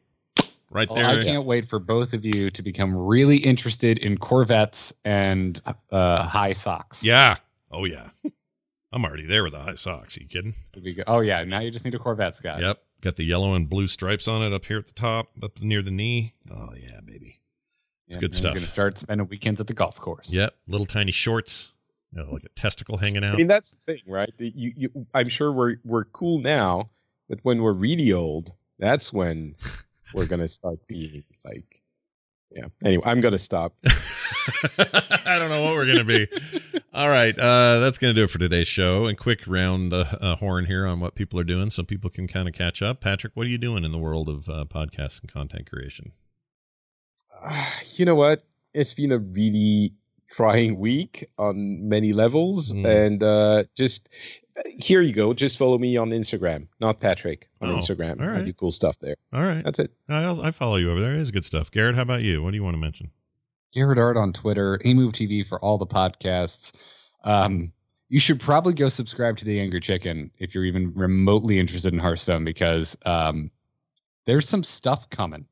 right 0.69 0.87
Oh, 0.89 0.95
there. 0.95 1.05
I 1.05 1.23
can't 1.23 1.45
wait 1.45 1.67
for 1.69 1.79
both 1.79 2.13
of 2.13 2.25
you 2.25 2.49
to 2.51 2.61
become 2.61 2.95
really 2.95 3.37
interested 3.37 3.97
in 3.99 4.17
Corvettes 4.17 4.93
and 5.05 5.59
uh, 5.91 6.23
high 6.23 6.53
socks. 6.53 7.03
Yeah. 7.03 7.37
Oh 7.71 7.85
yeah. 7.85 8.09
I'm 8.91 9.05
already 9.05 9.27
there 9.27 9.43
with 9.43 9.53
the 9.53 9.59
high 9.59 9.75
socks. 9.75 10.17
Are 10.17 10.21
you 10.21 10.27
kidding? 10.27 10.55
Oh 11.05 11.19
yeah, 11.19 11.43
now 11.43 11.59
you 11.59 11.69
just 11.69 11.85
need 11.85 11.93
a 11.93 11.99
Corvette, 11.99 12.35
Scott. 12.35 12.59
Yep. 12.59 12.81
Got 13.01 13.15
the 13.15 13.23
yellow 13.23 13.53
and 13.53 13.69
blue 13.69 13.87
stripes 13.87 14.27
on 14.27 14.41
it 14.41 14.51
up 14.51 14.65
here 14.65 14.79
at 14.79 14.87
the 14.87 14.93
top, 14.93 15.29
up 15.43 15.61
near 15.61 15.81
the 15.81 15.91
knee. 15.91 16.33
Oh 16.51 16.69
yeah, 16.75 16.99
baby. 17.05 17.39
It's 18.07 18.15
Yeah, 18.15 18.21
good 18.21 18.33
stuff. 18.33 18.53
He's 18.53 18.61
gonna 18.61 18.67
start 18.67 18.97
spending 18.97 19.27
weekends 19.27 19.61
at 19.61 19.67
the 19.67 19.73
golf 19.75 19.97
course. 19.97 20.33
Yep. 20.33 20.55
Little 20.67 20.87
tiny 20.87 21.11
shorts, 21.11 21.73
you 22.11 22.23
know, 22.23 22.31
like 22.31 22.43
a 22.43 22.49
testicle 22.49 22.97
hanging 22.97 23.23
out. 23.23 23.33
I 23.33 23.37
mean, 23.37 23.47
that's 23.47 23.71
the 23.71 23.93
thing, 23.93 24.01
right? 24.07 24.31
The- 24.37 24.51
You, 24.55 24.73
you, 24.75 25.07
I'm 25.13 25.29
sure 25.29 25.51
we're 25.51 25.77
we're 25.85 26.05
cool 26.05 26.39
now, 26.39 26.89
but 27.27 27.39
when 27.43 27.61
we're 27.61 27.73
really 27.73 28.11
old, 28.13 28.53
that's 28.79 29.13
when 29.13 29.55
we're 30.13 30.25
gonna 30.27 30.47
start 30.47 30.79
being 30.87 31.23
like, 31.45 31.81
yeah. 32.51 32.65
Anyway, 32.83 33.03
I'm 33.05 33.21
gonna 33.21 33.37
stop. 33.39 33.73
I 34.77 35.37
don't 35.37 35.49
know 35.49 35.61
what 35.63 35.75
we're 35.75 35.85
gonna 35.85 36.03
be. 36.03 36.27
All 36.93 37.07
right, 37.09 37.37
uh, 37.37 37.77
that's 37.79 37.99
gonna 37.99 38.13
do 38.15 38.23
it 38.23 38.29
for 38.31 38.39
today's 38.39 38.67
show. 38.67 39.05
And 39.05 39.15
quick 39.17 39.45
round 39.45 39.91
the 39.91 40.17
uh, 40.19 40.35
horn 40.37 40.65
here 40.65 40.87
on 40.87 40.99
what 40.99 41.13
people 41.15 41.39
are 41.39 41.43
doing, 41.43 41.69
so 41.69 41.83
people 41.83 42.09
can 42.09 42.27
kind 42.27 42.47
of 42.47 42.53
catch 42.55 42.81
up. 42.81 43.01
Patrick, 43.01 43.35
what 43.35 43.45
are 43.45 43.49
you 43.49 43.59
doing 43.59 43.83
in 43.83 43.91
the 43.91 43.99
world 43.99 44.27
of 44.27 44.49
uh, 44.49 44.65
podcasts 44.67 45.21
and 45.21 45.31
content 45.31 45.69
creation? 45.69 46.13
Uh, 47.39 47.65
you 47.95 48.05
know 48.05 48.15
what? 48.15 48.43
It's 48.73 48.93
been 48.93 49.11
a 49.11 49.19
really 49.19 49.93
trying 50.29 50.77
week 50.79 51.25
on 51.37 51.87
many 51.87 52.13
levels, 52.13 52.73
Mm. 52.73 52.85
and 53.05 53.23
uh, 53.23 53.63
just 53.75 54.09
here 54.79 55.01
you 55.01 55.13
go. 55.13 55.33
Just 55.33 55.57
follow 55.57 55.77
me 55.77 55.95
on 55.97 56.09
Instagram, 56.09 56.67
not 56.81 56.99
Patrick 56.99 57.49
on 57.61 57.69
Oh, 57.69 57.75
Instagram. 57.77 58.19
all 58.21 58.29
I 58.37 58.43
do 58.43 58.51
cool 58.53 58.71
stuff 58.71 58.97
there. 58.99 59.15
All 59.31 59.41
right, 59.43 59.63
That's 59.63 59.79
it. 59.79 59.91
I, 60.09 60.25
also- 60.25 60.43
I 60.43 60.51
follow 60.51 60.75
you 60.75 60.91
over 60.91 60.99
there. 60.99 61.13
It 61.15 61.21
is 61.21 61.31
good 61.31 61.45
stuff. 61.45 61.71
Garrett, 61.71 61.95
how 61.95 62.01
about 62.01 62.21
you? 62.23 62.43
What 62.43 62.51
do 62.51 62.57
you 62.57 62.63
want 62.63 62.73
to 62.73 62.79
mention? 62.79 63.09
Garrett 63.73 63.99
Art 63.99 64.17
on 64.17 64.33
Twitter, 64.33 64.79
Amove 64.83 65.13
TV 65.13 65.45
for 65.45 65.59
all 65.63 65.77
the 65.77 65.85
podcasts. 65.87 66.73
Um, 67.23 67.71
you 68.09 68.19
should 68.19 68.39
probably 68.39 68.73
go 68.73 68.89
subscribe 68.89 69.37
to 69.37 69.45
the 69.45 69.59
Angry 69.59 69.79
Chicken 69.79 70.31
if 70.39 70.55
you're 70.55 70.65
even 70.65 70.91
remotely 70.95 71.59
interested 71.59 71.93
in 71.93 71.99
Hearthstone 71.99 72.43
because 72.43 72.97
um, 73.05 73.51
there's 74.25 74.49
some 74.49 74.63
stuff 74.63 75.07
coming. 75.11 75.45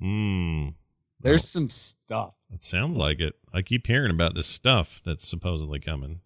Mm. 0.00 0.74
There's 1.20 1.46
some 1.48 1.68
stuff. 1.68 2.34
It 2.52 2.62
sounds 2.62 2.96
like 2.96 3.20
it. 3.20 3.34
I 3.52 3.62
keep 3.62 3.86
hearing 3.86 4.10
about 4.10 4.34
this 4.34 4.46
stuff 4.46 5.00
that's 5.04 5.26
supposedly 5.26 5.78
coming, 5.80 6.20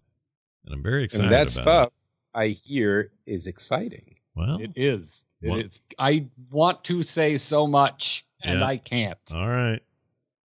and 0.64 0.74
I'm 0.74 0.82
very 0.82 1.04
excited 1.04 1.24
and 1.24 1.32
that 1.32 1.42
about 1.42 1.50
stuff 1.50 1.92
I 2.34 2.48
hear 2.48 3.10
is 3.26 3.46
exciting. 3.46 4.16
Well, 4.36 4.60
It 4.60 4.72
is. 4.76 5.26
It 5.42 5.48
What- 5.48 5.60
is. 5.60 5.82
I 5.98 6.26
want 6.50 6.84
to 6.84 7.02
say 7.02 7.36
so 7.36 7.66
much, 7.66 8.24
and 8.42 8.60
Yeah. 8.60 8.66
I 8.66 8.76
can't. 8.76 9.18
all 9.34 9.48
right. 9.48 9.80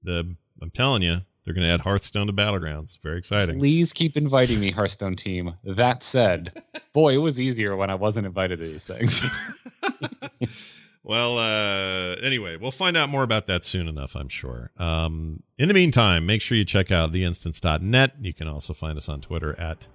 The 0.02 0.36
I'm 0.62 0.70
telling 0.70 1.02
you, 1.02 1.20
they're 1.44 1.54
going 1.54 1.66
to 1.66 1.72
add 1.72 1.80
Hearthstone 1.80 2.26
to 2.26 2.32
Battlegrounds. 2.34 3.00
Very 3.00 3.16
exciting. 3.16 3.58
Please 3.58 3.92
keep 3.94 4.16
inviting 4.16 4.60
me, 4.60 4.70
Hearthstone 4.70 5.16
team. 5.16 5.54
That 5.64 6.02
said, 6.02 6.62
boy, 6.92 7.14
it 7.14 7.18
was 7.18 7.40
easier 7.40 7.76
when 7.76 7.88
I 7.88 7.94
wasn't 7.94 8.26
invited 8.26 8.58
to 8.58 8.66
these 8.68 8.86
things. 8.86 9.22
well, 11.02 11.38
uh, 11.38 12.16
anyway, 12.22 12.56
we'll 12.56 12.70
find 12.70 12.96
out 12.96 13.08
more 13.08 13.22
about 13.22 13.46
that 13.46 13.64
soon 13.64 13.88
enough, 13.88 14.14
I'm 14.14 14.28
sure. 14.28 14.70
Um, 14.78 15.42
in 15.58 15.68
the 15.68 15.74
meantime, 15.74 16.26
make 16.26 16.42
sure 16.42 16.56
you 16.58 16.64
check 16.64 16.90
out 16.90 17.12
theinstance.net. 17.12 18.12
You 18.20 18.34
can 18.34 18.48
also 18.48 18.74
find 18.74 18.96
us 18.96 19.08
on 19.08 19.20
Twitter 19.20 19.58
at 19.58 19.86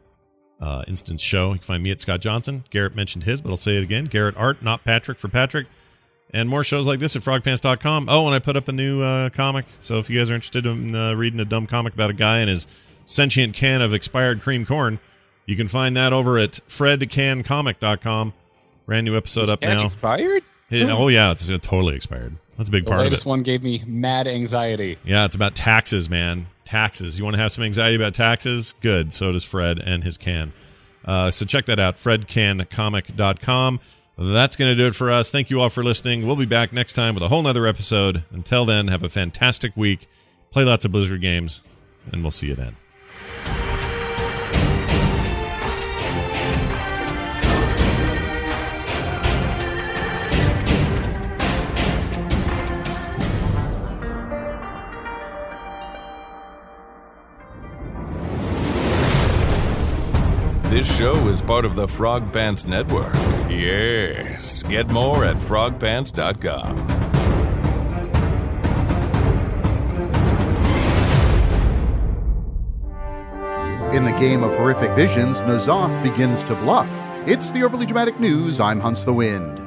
uh, 0.60 0.84
Instance 0.88 1.22
Show. 1.22 1.50
You 1.54 1.60
can 1.60 1.66
find 1.66 1.84
me 1.84 1.92
at 1.92 2.02
Scott 2.02 2.22
Johnson. 2.22 2.64
Garrett 2.70 2.96
mentioned 2.96 3.24
his, 3.24 3.42
but 3.42 3.50
I'll 3.50 3.58
say 3.58 3.78
it 3.78 3.84
again. 3.84 4.06
Garrett 4.06 4.36
Art, 4.38 4.64
not 4.64 4.84
Patrick 4.84 5.20
for 5.20 5.28
Patrick. 5.28 5.68
And 6.34 6.50
more 6.50 6.64
shows 6.64 6.88
like 6.88 7.00
this 7.00 7.16
at 7.16 7.22
frogpants.com. 7.22 8.10
Oh, 8.10 8.26
and 8.26 8.36
I 8.36 8.40
put 8.40 8.58
up 8.58 8.68
a 8.68 8.72
new 8.72 9.02
uh, 9.02 9.30
comic. 9.30 9.66
So 9.80 10.00
if 10.00 10.10
you 10.10 10.18
guys 10.18 10.32
are 10.32 10.36
interested 10.36 10.66
in 10.66 10.96
uh, 10.96 11.14
reading 11.14 11.40
a 11.40 11.46
dumb 11.46 11.68
comic 11.68 11.94
about 11.94 12.10
a 12.10 12.14
guy 12.14 12.40
and 12.40 12.50
his 12.50 12.68
sentient 13.06 13.54
can 13.54 13.82
of 13.82 13.94
expired 13.94 14.42
cream 14.42 14.66
corn, 14.66 15.00
you 15.46 15.56
can 15.56 15.68
find 15.68 15.96
that 15.96 16.12
over 16.14 16.38
at 16.40 16.60
fredcancomic.com. 16.68 18.34
Brand 18.86 19.06
new 19.06 19.16
episode 19.16 19.44
Is 19.44 19.54
up 19.54 19.62
now. 19.62 19.84
expired? 19.86 20.44
It- 20.70 20.90
oh 20.90 21.08
yeah, 21.08 21.32
it's 21.32 21.48
totally 21.48 21.96
expired. 21.96 22.36
That's 22.58 22.70
a 22.70 22.72
big 22.72 22.86
the 22.86 22.90
part 22.90 23.02
of 23.02 23.08
it. 23.08 23.10
latest 23.10 23.26
one 23.26 23.44
gave 23.44 23.64
me 23.64 23.84
mad 23.86 24.28
anxiety. 24.28 24.98
Yeah, 25.04 25.26
it's 25.26 25.36
about 25.36 25.56
taxes, 25.56 26.10
man. 26.10 26.48
Taxes. 26.64 27.18
You 27.20 27.26
want 27.26 27.36
to 27.36 27.42
have 27.42 27.52
some 27.52 27.64
anxiety 27.66 27.96
about 27.96 28.14
taxes? 28.14 28.74
Good. 28.82 29.12
So 29.12 29.32
does 29.32 29.44
Fred 29.44 29.78
and 29.80 30.04
his 30.04 30.18
can. 30.18 30.54
Uh, 31.04 31.30
so 31.32 31.46
check 31.46 31.66
that 31.66 31.80
out, 31.80 31.98
fredcancomic.com. 31.98 33.80
That's 34.18 34.56
going 34.56 34.72
to 34.72 34.76
do 34.76 34.88
it 34.88 34.96
for 34.96 35.12
us. 35.12 35.30
Thank 35.30 35.50
you 35.50 35.60
all 35.60 35.68
for 35.70 35.84
listening. 35.84 36.26
We'll 36.26 36.38
be 36.38 36.46
back 36.46 36.72
next 36.72 36.94
time 36.94 37.14
with 37.14 37.24
a 37.24 37.28
whole 37.28 37.44
nother 37.44 37.68
episode. 37.68 38.24
Until 38.32 38.64
then, 38.66 38.88
have 38.88 39.04
a 39.04 39.10
fantastic 39.10 39.76
week. 39.76 40.08
Play 40.52 40.64
lots 40.64 40.86
of 40.86 40.94
Blizzard 40.94 41.20
games, 41.22 41.64
and 42.12 42.22
we'll 42.22 42.32
see 42.32 42.48
you 42.48 42.56
then. 42.56 42.78
This 60.86 61.00
show 61.00 61.28
is 61.30 61.42
part 61.42 61.66
of 61.66 61.76
the 61.76 61.88
Frog 61.88 62.32
Pants 62.32 62.68
Network. 62.68 63.16
Yes. 63.50 64.62
Get 64.62 64.88
more 64.92 65.26
at 65.26 65.38
frogpants.com. 65.38 66.78
In 73.96 74.06
the 74.06 74.16
game 74.20 74.44
of 74.44 74.56
horrific 74.58 74.92
visions, 74.92 75.42
N'Zoth 75.42 76.04
begins 76.04 76.44
to 76.44 76.54
bluff. 76.54 76.92
It's 77.28 77.50
the 77.50 77.64
overly 77.64 77.88
dramatic 77.88 78.20
news. 78.20 78.60
I'm 78.60 78.80
Hunts 78.80 79.02
the 79.02 79.14
Wind. 79.14 79.58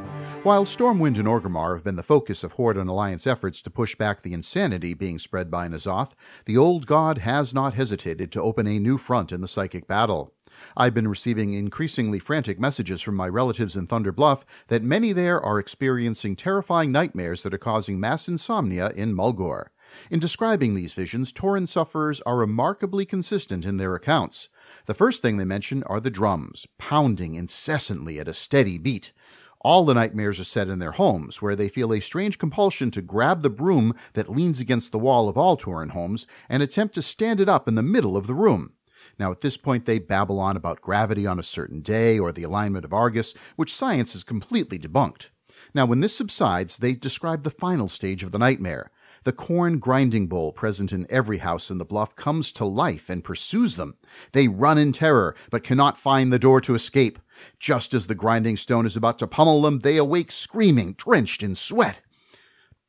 While 0.45 0.67
Stormwind 0.67 1.19
and 1.19 1.27
Orgrimmar 1.27 1.75
have 1.75 1.83
been 1.83 1.97
the 1.97 2.05
focus 2.05 2.45
of 2.45 2.53
Horde 2.53 2.77
and 2.77 2.89
Alliance 2.89 3.27
efforts 3.27 3.61
to 3.63 3.71
push 3.71 3.97
back 3.97 4.23
the 4.23 4.33
insanity 4.33 4.95
being 4.95 5.19
spread 5.19 5.51
by 5.51 5.67
N'Zoth, 5.67 6.13
the 6.45 6.57
old 6.57 6.87
god 6.87 7.19
has 7.19 7.53
not 7.53 7.75
hesitated 7.75 8.31
to 8.31 8.43
open 8.43 8.69
a 8.69 8.79
new 8.79 8.99
front 8.99 9.33
in 9.33 9.41
the 9.41 9.49
psychic 9.49 9.89
battle. 9.89 10.33
I've 10.77 10.95
been 10.95 11.09
receiving 11.09 11.53
increasingly 11.53 12.19
frantic 12.19 12.59
messages 12.59 13.01
from 13.01 13.17
my 13.17 13.29
relatives 13.29 13.77
in 13.77 13.87
Thunder 13.87 14.13
Bluff 14.13 14.45
that 14.69 14.83
many 14.83 15.13
there 15.13 15.41
are 15.41 15.59
experiencing 15.59 16.37
terrifying 16.37 16.93
nightmares 16.93 17.43
that 17.43 17.55
are 17.55 17.59
causing 17.59 18.01
mass 18.01 18.29
insomnia 18.29 18.91
in 18.91 19.15
Mulgore. 19.15 19.69
In 20.11 20.19
describing 20.19 20.75
these 20.75 20.93
visions, 20.93 21.33
Tauren 21.33 21.67
sufferers 21.67 22.21
are 22.23 22.37
remarkably 22.37 23.05
consistent 23.05 23.65
in 23.65 23.79
their 23.79 23.95
accounts. 23.95 24.49
The 24.87 24.95
first 24.95 25.23
thing 25.23 25.37
they 25.37 25.45
mention 25.45 25.83
are 25.85 26.01
the 26.01 26.11
drums, 26.11 26.67
pounding 26.79 27.35
incessantly 27.35 28.19
at 28.21 28.29
a 28.29 28.35
steady 28.35 28.79
beat. 28.79 29.13
All 29.61 29.85
the 29.85 29.95
nightmares 29.95 30.39
are 30.39 30.45
set 30.45 30.69
in 30.69 30.79
their 30.79 30.93
homes, 30.93 31.43
where 31.43 31.57
they 31.57 31.69
feel 31.69 31.93
a 31.93 32.01
strange 32.01 32.39
compulsion 32.39 32.91
to 32.93 33.03
grab 33.03 33.43
the 33.43 33.51
broom 33.51 33.95
that 34.13 34.29
leans 34.29 34.61
against 34.61 34.93
the 34.93 34.99
wall 34.99 35.29
of 35.29 35.37
all 35.37 35.57
Tauren 35.57 35.91
homes 35.91 36.27
and 36.49 36.63
attempt 36.63 36.95
to 36.95 37.03
stand 37.03 37.41
it 37.41 37.49
up 37.49 37.67
in 37.67 37.75
the 37.75 37.83
middle 37.83 38.17
of 38.17 38.27
the 38.27 38.35
room. 38.35 38.73
Now, 39.19 39.31
at 39.31 39.41
this 39.41 39.57
point, 39.57 39.85
they 39.85 39.99
babble 39.99 40.39
on 40.39 40.57
about 40.57 40.81
gravity 40.81 41.27
on 41.27 41.39
a 41.39 41.43
certain 41.43 41.81
day 41.81 42.19
or 42.19 42.33
the 42.33 42.45
alignment 42.45 42.85
of 42.85 42.93
Argus, 42.93 43.35
which 43.57 43.75
science 43.75 44.13
has 44.13 44.23
completely 44.23 44.79
debunked. 44.79 45.31
Now, 45.75 45.87
when 45.87 46.01
this 46.01 46.15
subsides, 46.15 46.79
they 46.79 46.93
describe 46.93 47.43
the 47.43 47.51
final 47.51 47.89
stage 47.89 48.23
of 48.23 48.33
the 48.33 48.39
nightmare. 48.39 48.91
The 49.25 49.33
corn 49.33 49.79
grinding 49.79 50.29
bowl 50.29 50.53
present 50.53 50.93
in 50.93 51.07
every 51.11 51.39
house 51.39 51.71
in 51.71 51.79
the 51.79 51.85
bluff 51.85 52.15
comes 52.15 52.53
to 52.53 52.65
life 52.65 53.11
and 53.11 53.25
pursues 53.25 53.77
them. 53.77 53.97
They 54.33 54.47
run 54.47 54.79
in 54.79 54.93
terror, 54.93 55.35
but 55.51 55.65
cannot 55.65 55.99
find 55.99 56.33
the 56.33 56.39
door 56.39 56.61
to 56.63 56.75
escape. 56.75 57.19
Just 57.59 57.95
as 57.95 58.07
the 58.07 58.15
grinding 58.15 58.57
stone 58.57 58.87
is 58.87 58.97
about 58.97 59.19
to 59.19 59.27
pummel 59.27 59.63
them, 59.63 59.81
they 59.81 59.97
awake 59.97 60.31
screaming, 60.31 60.93
drenched 60.93 61.43
in 61.43 61.57
sweat. 61.57 62.01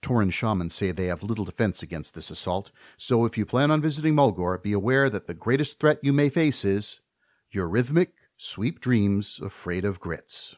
Tauren 0.01 0.31
shamans 0.31 0.73
say 0.73 0.91
they 0.91 1.07
have 1.07 1.23
little 1.23 1.45
defense 1.45 1.83
against 1.83 2.15
this 2.15 2.29
assault, 2.29 2.71
so 2.97 3.25
if 3.25 3.37
you 3.37 3.45
plan 3.45 3.71
on 3.71 3.81
visiting 3.81 4.15
Mulgore, 4.15 4.61
be 4.61 4.73
aware 4.73 5.09
that 5.09 5.27
the 5.27 5.33
greatest 5.33 5.79
threat 5.79 5.99
you 6.01 6.13
may 6.13 6.29
face 6.29 6.63
is 6.63 7.01
your 7.51 7.67
rhythmic, 7.67 8.13
sweep 8.37 8.79
dreams 8.79 9.39
afraid 9.43 9.83
of 9.83 9.99
grits. 9.99 10.55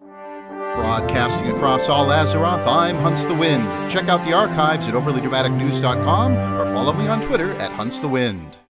Broadcasting 0.00 1.50
across 1.50 1.88
all 1.88 2.06
Azeroth, 2.06 2.66
I'm 2.66 2.96
Hunts 2.96 3.24
the 3.24 3.34
Wind. 3.34 3.62
Check 3.90 4.08
out 4.08 4.24
the 4.26 4.32
archives 4.32 4.88
at 4.88 4.94
overlydramaticnews.com 4.94 6.32
or 6.32 6.64
follow 6.74 6.94
me 6.94 7.06
on 7.08 7.20
Twitter 7.20 7.52
at 7.54 7.70
Hunts 7.72 8.00
the 8.00 8.08
Wind. 8.08 8.56